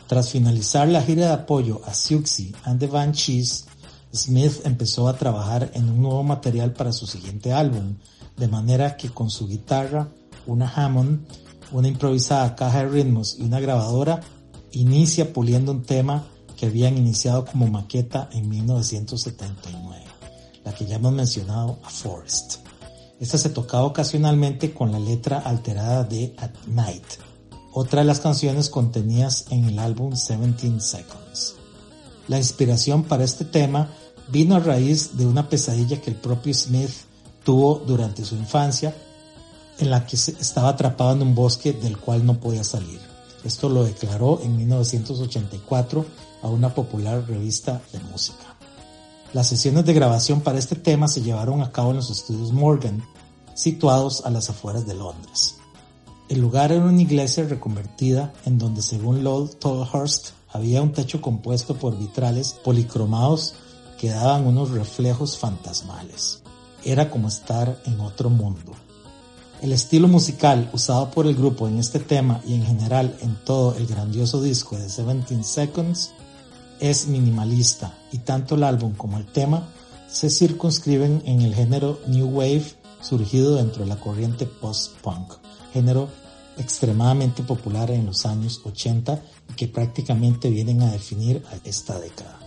Tras 0.07 0.31
finalizar 0.31 0.89
la 0.89 1.03
gira 1.03 1.27
de 1.27 1.33
apoyo 1.33 1.81
a 1.85 1.95
Siouxsie 1.95 2.55
and 2.65 2.79
the 2.79 2.87
Banshees, 2.87 3.67
Smith 4.15 4.61
empezó 4.65 5.09
a 5.09 5.17
trabajar 5.17 5.71
en 5.75 5.89
un 5.89 6.03
nuevo 6.03 6.23
material 6.23 6.73
para 6.73 6.93
su 6.93 7.07
siguiente 7.07 7.53
álbum, 7.53 7.97
de 8.37 8.49
manera 8.49 8.97
que 8.97 9.09
con 9.09 9.31
su 9.31 9.49
guitarra, 9.49 10.09
una 10.47 10.69
Hammond, 10.69 11.27
una 11.73 11.89
improvisada 11.89 12.55
caja 12.55 12.81
de 12.85 12.89
ritmos 12.89 13.37
y 13.39 13.43
una 13.43 13.59
grabadora 13.59 14.21
inicia 14.73 15.33
puliendo 15.33 15.73
un 15.73 15.83
tema 15.83 16.25
que 16.57 16.67
habían 16.67 16.97
iniciado 16.99 17.45
como 17.45 17.67
maqueta 17.67 18.29
en 18.33 18.49
1979, 18.49 20.05
la 20.65 20.75
que 20.75 20.87
ya 20.87 20.97
hemos 20.97 21.13
mencionado, 21.13 21.79
A 21.85 21.91
Forest. 21.91 22.57
Esta 23.21 23.39
se 23.39 23.51
tocaba 23.51 23.85
ocasionalmente 23.85 24.75
con 24.75 24.91
la 24.91 24.99
letra 24.99 25.39
alterada 25.39 26.05
de 26.05 26.35
At 26.39 26.51
Night, 26.67 27.05
otra 27.73 28.01
de 28.01 28.07
las 28.07 28.21
canciones 28.21 28.69
contenidas 28.69 29.47
en 29.51 29.65
el 29.65 29.79
álbum 29.79 30.11
17 30.11 30.81
Seconds. 30.81 31.55
La 32.29 32.39
inspiración 32.39 33.05
para 33.05 33.25
este 33.25 33.45
tema 33.45 33.91
vino 34.29 34.57
a 34.57 34.61
raíz 34.61 35.17
de 35.17 35.27
una 35.27 35.49
pesadilla 35.49 36.01
que 36.01 36.11
el 36.11 36.17
propio 36.17 36.55
Smith 36.55 36.91
tuvo 37.45 37.77
durante 37.87 38.25
su 38.25 38.35
infancia, 38.35 38.95
en 39.79 39.91
la 39.91 40.07
que 40.07 40.17
estaba 40.17 40.69
atrapado 40.71 41.13
en 41.13 41.23
un 41.23 41.35
bosque 41.35 41.73
del 41.73 41.99
cual 41.99 42.25
no 42.25 42.39
podía 42.39 42.63
salir. 42.63 43.01
Esto 43.45 43.69
lo 43.69 43.85
declaró 43.85 44.41
en 44.43 44.57
1984 44.57 46.07
a 46.43 46.49
una 46.49 46.75
popular 46.75 47.27
revista 47.27 47.81
de 47.93 47.99
música. 48.01 48.52
Las 49.33 49.49
sesiones 49.49 49.87
de 49.87 49.95
grabación 49.95 50.43
para 50.43 50.59
este 50.59 50.77
tema 50.77 51.09
se 51.09 51.23
llevaron 51.23 51.63
a 51.63 51.73
cabo 51.73 51.91
en 51.91 51.97
los 51.97 52.11
estudios 52.11 52.53
Morgan, 52.53 53.03
situados 53.55 54.27
a 54.27 54.31
las 54.31 54.51
afueras 54.51 54.87
de 54.87 54.95
Londres. 54.95 55.57
El 56.29 56.43
lugar 56.43 56.71
era 56.71 56.85
una 56.85 57.01
iglesia 57.01 57.45
reconvertida 57.49 58.35
en 58.45 58.59
donde 58.59 58.83
según 58.83 59.25
Lowell 59.25 59.57
Tolhurst 59.57 60.33
había 60.53 60.83
un 60.83 60.93
techo 60.93 61.23
compuesto 61.23 61.77
por 61.77 61.99
vitrales 61.99 62.53
policromados 62.63 63.55
que 63.99 64.11
daban 64.11 64.47
unos 64.47 64.71
reflejos 64.71 65.39
fantasmales. 65.39 66.43
Era 66.85 67.09
como 67.09 67.29
estar 67.29 67.81
en 67.87 68.01
otro 68.01 68.29
mundo. 68.29 68.73
El 69.63 69.73
estilo 69.73 70.09
musical 70.09 70.69
usado 70.75 71.11
por 71.11 71.27
el 71.27 71.35
grupo 71.35 71.69
en 71.69 71.79
este 71.79 72.01
tema 72.01 72.43
y 72.47 72.53
en 72.53 72.67
general 72.67 73.17
en 73.23 73.35
todo 73.47 73.77
el 73.77 73.87
grandioso 73.87 74.43
disco 74.43 74.77
de 74.77 74.89
17 74.89 75.43
Seconds 75.43 76.11
es 76.81 77.07
minimalista 77.07 77.95
y 78.13 78.19
tanto 78.19 78.55
el 78.55 78.65
álbum 78.65 78.95
como 78.95 79.19
el 79.19 79.27
tema 79.27 79.69
se 80.09 80.31
circunscriben 80.31 81.23
en 81.27 81.41
el 81.41 81.55
género 81.55 81.99
New 82.07 82.29
Wave 82.29 82.65
surgido 83.01 83.57
dentro 83.57 83.83
de 83.83 83.89
la 83.89 83.99
corriente 83.99 84.47
post-punk, 84.47 85.33
género 85.73 86.09
extremadamente 86.59 87.43
popular 87.43 87.91
en 87.91 88.07
los 88.07 88.27
años 88.27 88.61
80 88.65 89.23
y 89.51 89.55
que 89.55 89.69
prácticamente 89.69 90.51
vienen 90.51 90.83
a 90.83 90.93
definir 90.93 91.43
esta 91.65 91.99
década. 91.99 92.39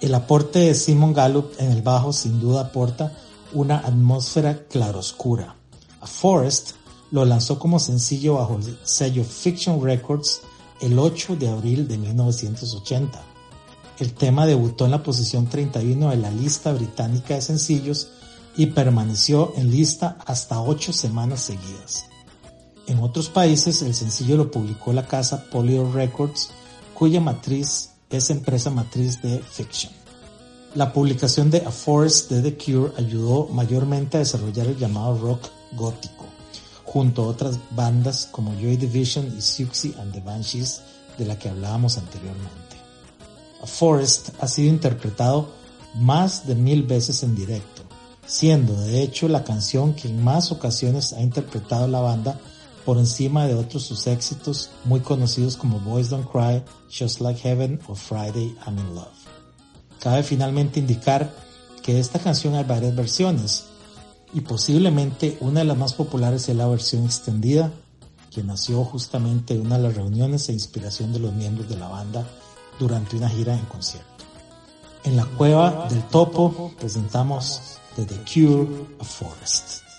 El 0.00 0.14
aporte 0.14 0.60
de 0.60 0.74
Simon 0.74 1.12
Gallup 1.12 1.52
en 1.58 1.72
el 1.72 1.82
bajo 1.82 2.12
sin 2.12 2.40
duda 2.40 2.62
aporta 2.62 3.12
una 3.52 3.78
atmósfera 3.78 4.64
claroscura, 4.68 5.56
a 6.00 6.06
Forest 6.06 6.72
lo 7.10 7.24
lanzó 7.24 7.58
como 7.58 7.78
sencillo 7.78 8.34
bajo 8.34 8.56
el 8.56 8.78
sello 8.84 9.24
Fiction 9.24 9.82
Records 9.84 10.42
el 10.80 10.98
8 10.98 11.36
de 11.36 11.48
abril 11.48 11.88
de 11.88 11.98
1980. 11.98 13.29
El 14.00 14.14
tema 14.14 14.46
debutó 14.46 14.86
en 14.86 14.92
la 14.92 15.02
posición 15.02 15.46
31 15.46 16.08
de 16.08 16.16
la 16.16 16.30
lista 16.30 16.72
británica 16.72 17.34
de 17.34 17.42
sencillos 17.42 18.08
y 18.56 18.66
permaneció 18.66 19.52
en 19.56 19.70
lista 19.70 20.16
hasta 20.24 20.58
8 20.58 20.94
semanas 20.94 21.42
seguidas. 21.42 22.06
En 22.86 23.00
otros 23.00 23.28
países 23.28 23.82
el 23.82 23.94
sencillo 23.94 24.38
lo 24.38 24.50
publicó 24.50 24.94
la 24.94 25.06
casa 25.06 25.44
Polydor 25.50 25.92
Records, 25.92 26.50
cuya 26.94 27.20
matriz 27.20 27.90
es 28.08 28.30
empresa 28.30 28.70
matriz 28.70 29.20
de 29.20 29.38
Fiction. 29.38 29.92
La 30.74 30.94
publicación 30.94 31.50
de 31.50 31.58
A 31.66 31.70
Forest 31.70 32.30
de 32.30 32.40
The 32.40 32.56
Cure 32.56 32.94
ayudó 32.96 33.48
mayormente 33.48 34.16
a 34.16 34.20
desarrollar 34.20 34.66
el 34.66 34.78
llamado 34.78 35.18
rock 35.18 35.48
gótico, 35.72 36.24
junto 36.84 37.24
a 37.24 37.26
otras 37.26 37.58
bandas 37.72 38.28
como 38.30 38.54
Joy 38.54 38.78
Division 38.78 39.26
y 39.36 39.42
Siouxsie 39.42 39.94
and 40.00 40.14
the 40.14 40.20
Banshees 40.20 40.80
de 41.18 41.26
la 41.26 41.38
que 41.38 41.50
hablábamos 41.50 41.98
anteriormente. 41.98 42.59
A 43.62 43.66
Forest 43.66 44.30
ha 44.40 44.48
sido 44.48 44.68
interpretado 44.70 45.50
más 45.94 46.46
de 46.46 46.54
mil 46.54 46.82
veces 46.84 47.22
en 47.22 47.34
directo, 47.34 47.82
siendo 48.26 48.74
de 48.74 49.02
hecho 49.02 49.28
la 49.28 49.44
canción 49.44 49.94
que 49.94 50.08
en 50.08 50.22
más 50.22 50.50
ocasiones 50.52 51.12
ha 51.12 51.20
interpretado 51.20 51.86
la 51.88 52.00
banda 52.00 52.40
por 52.84 52.96
encima 52.96 53.46
de 53.46 53.54
otros 53.54 53.84
sus 53.84 54.06
éxitos 54.06 54.70
muy 54.84 55.00
conocidos 55.00 55.56
como 55.56 55.80
Boys 55.80 56.08
Don't 56.08 56.30
Cry, 56.30 56.62
Just 56.90 57.20
Like 57.20 57.40
Heaven 57.40 57.80
o 57.86 57.94
Friday 57.94 58.56
I'm 58.66 58.78
in 58.78 58.94
Love. 58.94 59.08
Cabe 60.00 60.22
finalmente 60.22 60.80
indicar 60.80 61.34
que 61.82 62.00
esta 62.00 62.18
canción 62.18 62.54
hay 62.54 62.64
varias 62.64 62.94
versiones 62.96 63.64
y 64.32 64.40
posiblemente 64.40 65.36
una 65.40 65.60
de 65.60 65.66
las 65.66 65.76
más 65.76 65.92
populares 65.92 66.48
es 66.48 66.56
la 66.56 66.66
versión 66.66 67.04
extendida 67.04 67.70
que 68.30 68.42
nació 68.42 68.84
justamente 68.84 69.54
de 69.54 69.60
una 69.60 69.76
de 69.76 69.82
las 69.82 69.96
reuniones 69.96 70.48
e 70.48 70.52
inspiración 70.52 71.12
de 71.12 71.18
los 71.18 71.34
miembros 71.34 71.68
de 71.68 71.76
la 71.76 71.88
banda 71.88 72.26
durante 72.80 73.16
una 73.16 73.28
gira 73.28 73.54
en 73.54 73.66
concierto. 73.66 74.24
En 75.04 75.16
la 75.16 75.26
cueva 75.26 75.86
del 75.88 76.02
topo 76.04 76.72
presentamos 76.80 77.78
The 77.94 78.06
Cure 78.24 78.86
a 78.98 79.04
Forest. 79.04 79.89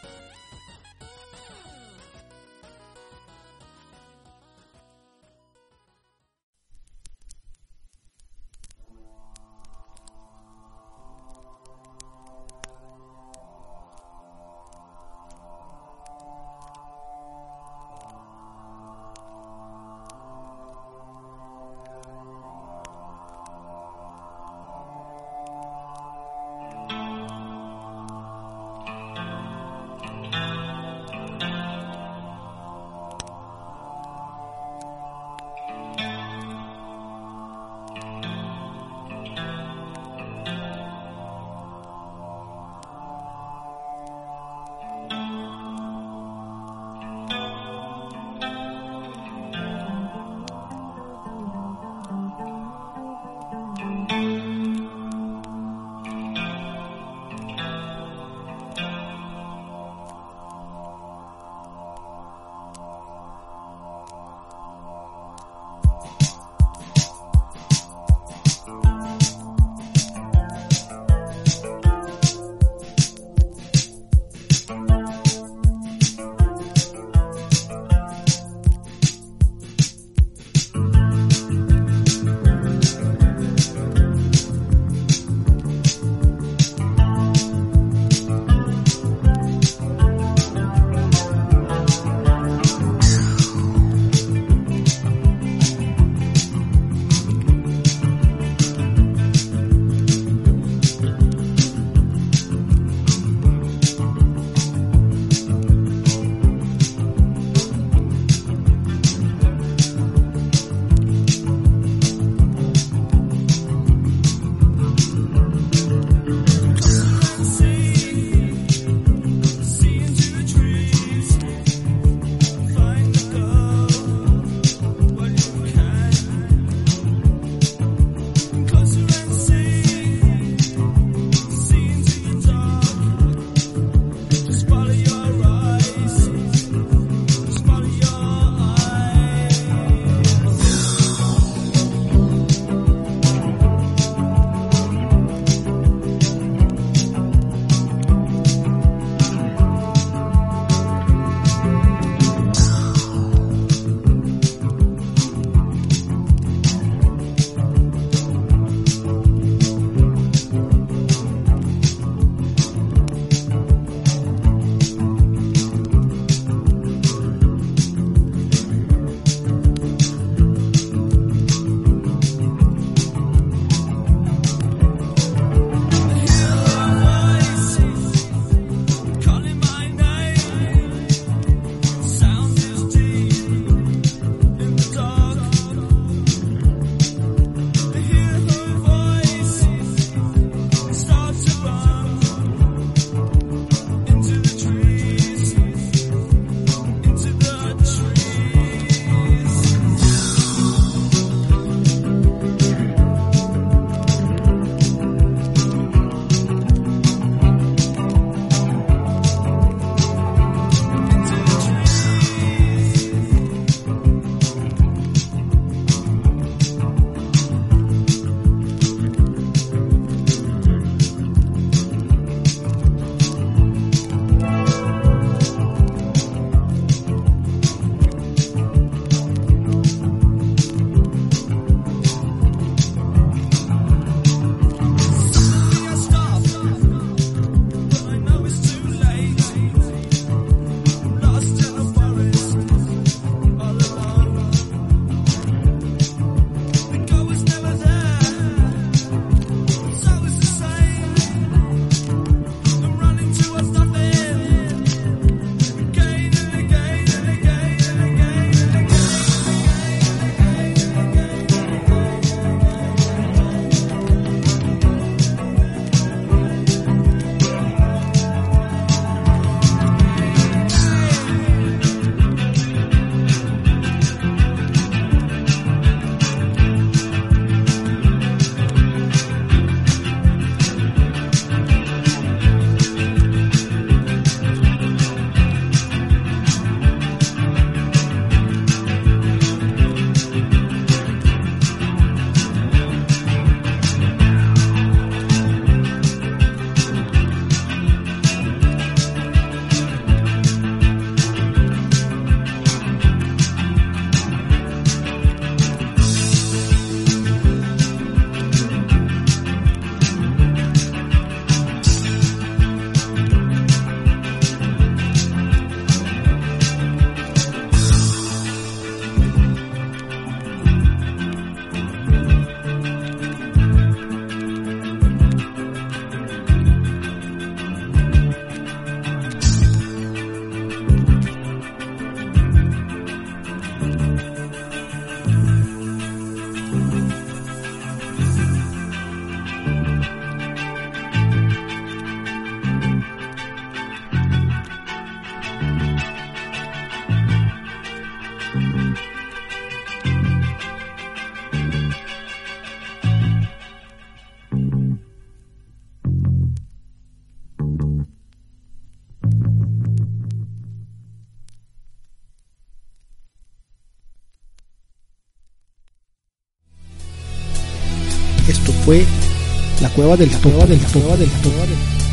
Cueva 370.01 370.17
del 370.17 370.31
Topo. 370.31 370.65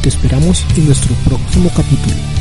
Te 0.02 0.10
esperamos 0.10 0.62
en 0.76 0.84
nuestro 0.84 1.14
próximo 1.24 1.70
capítulo. 1.74 2.37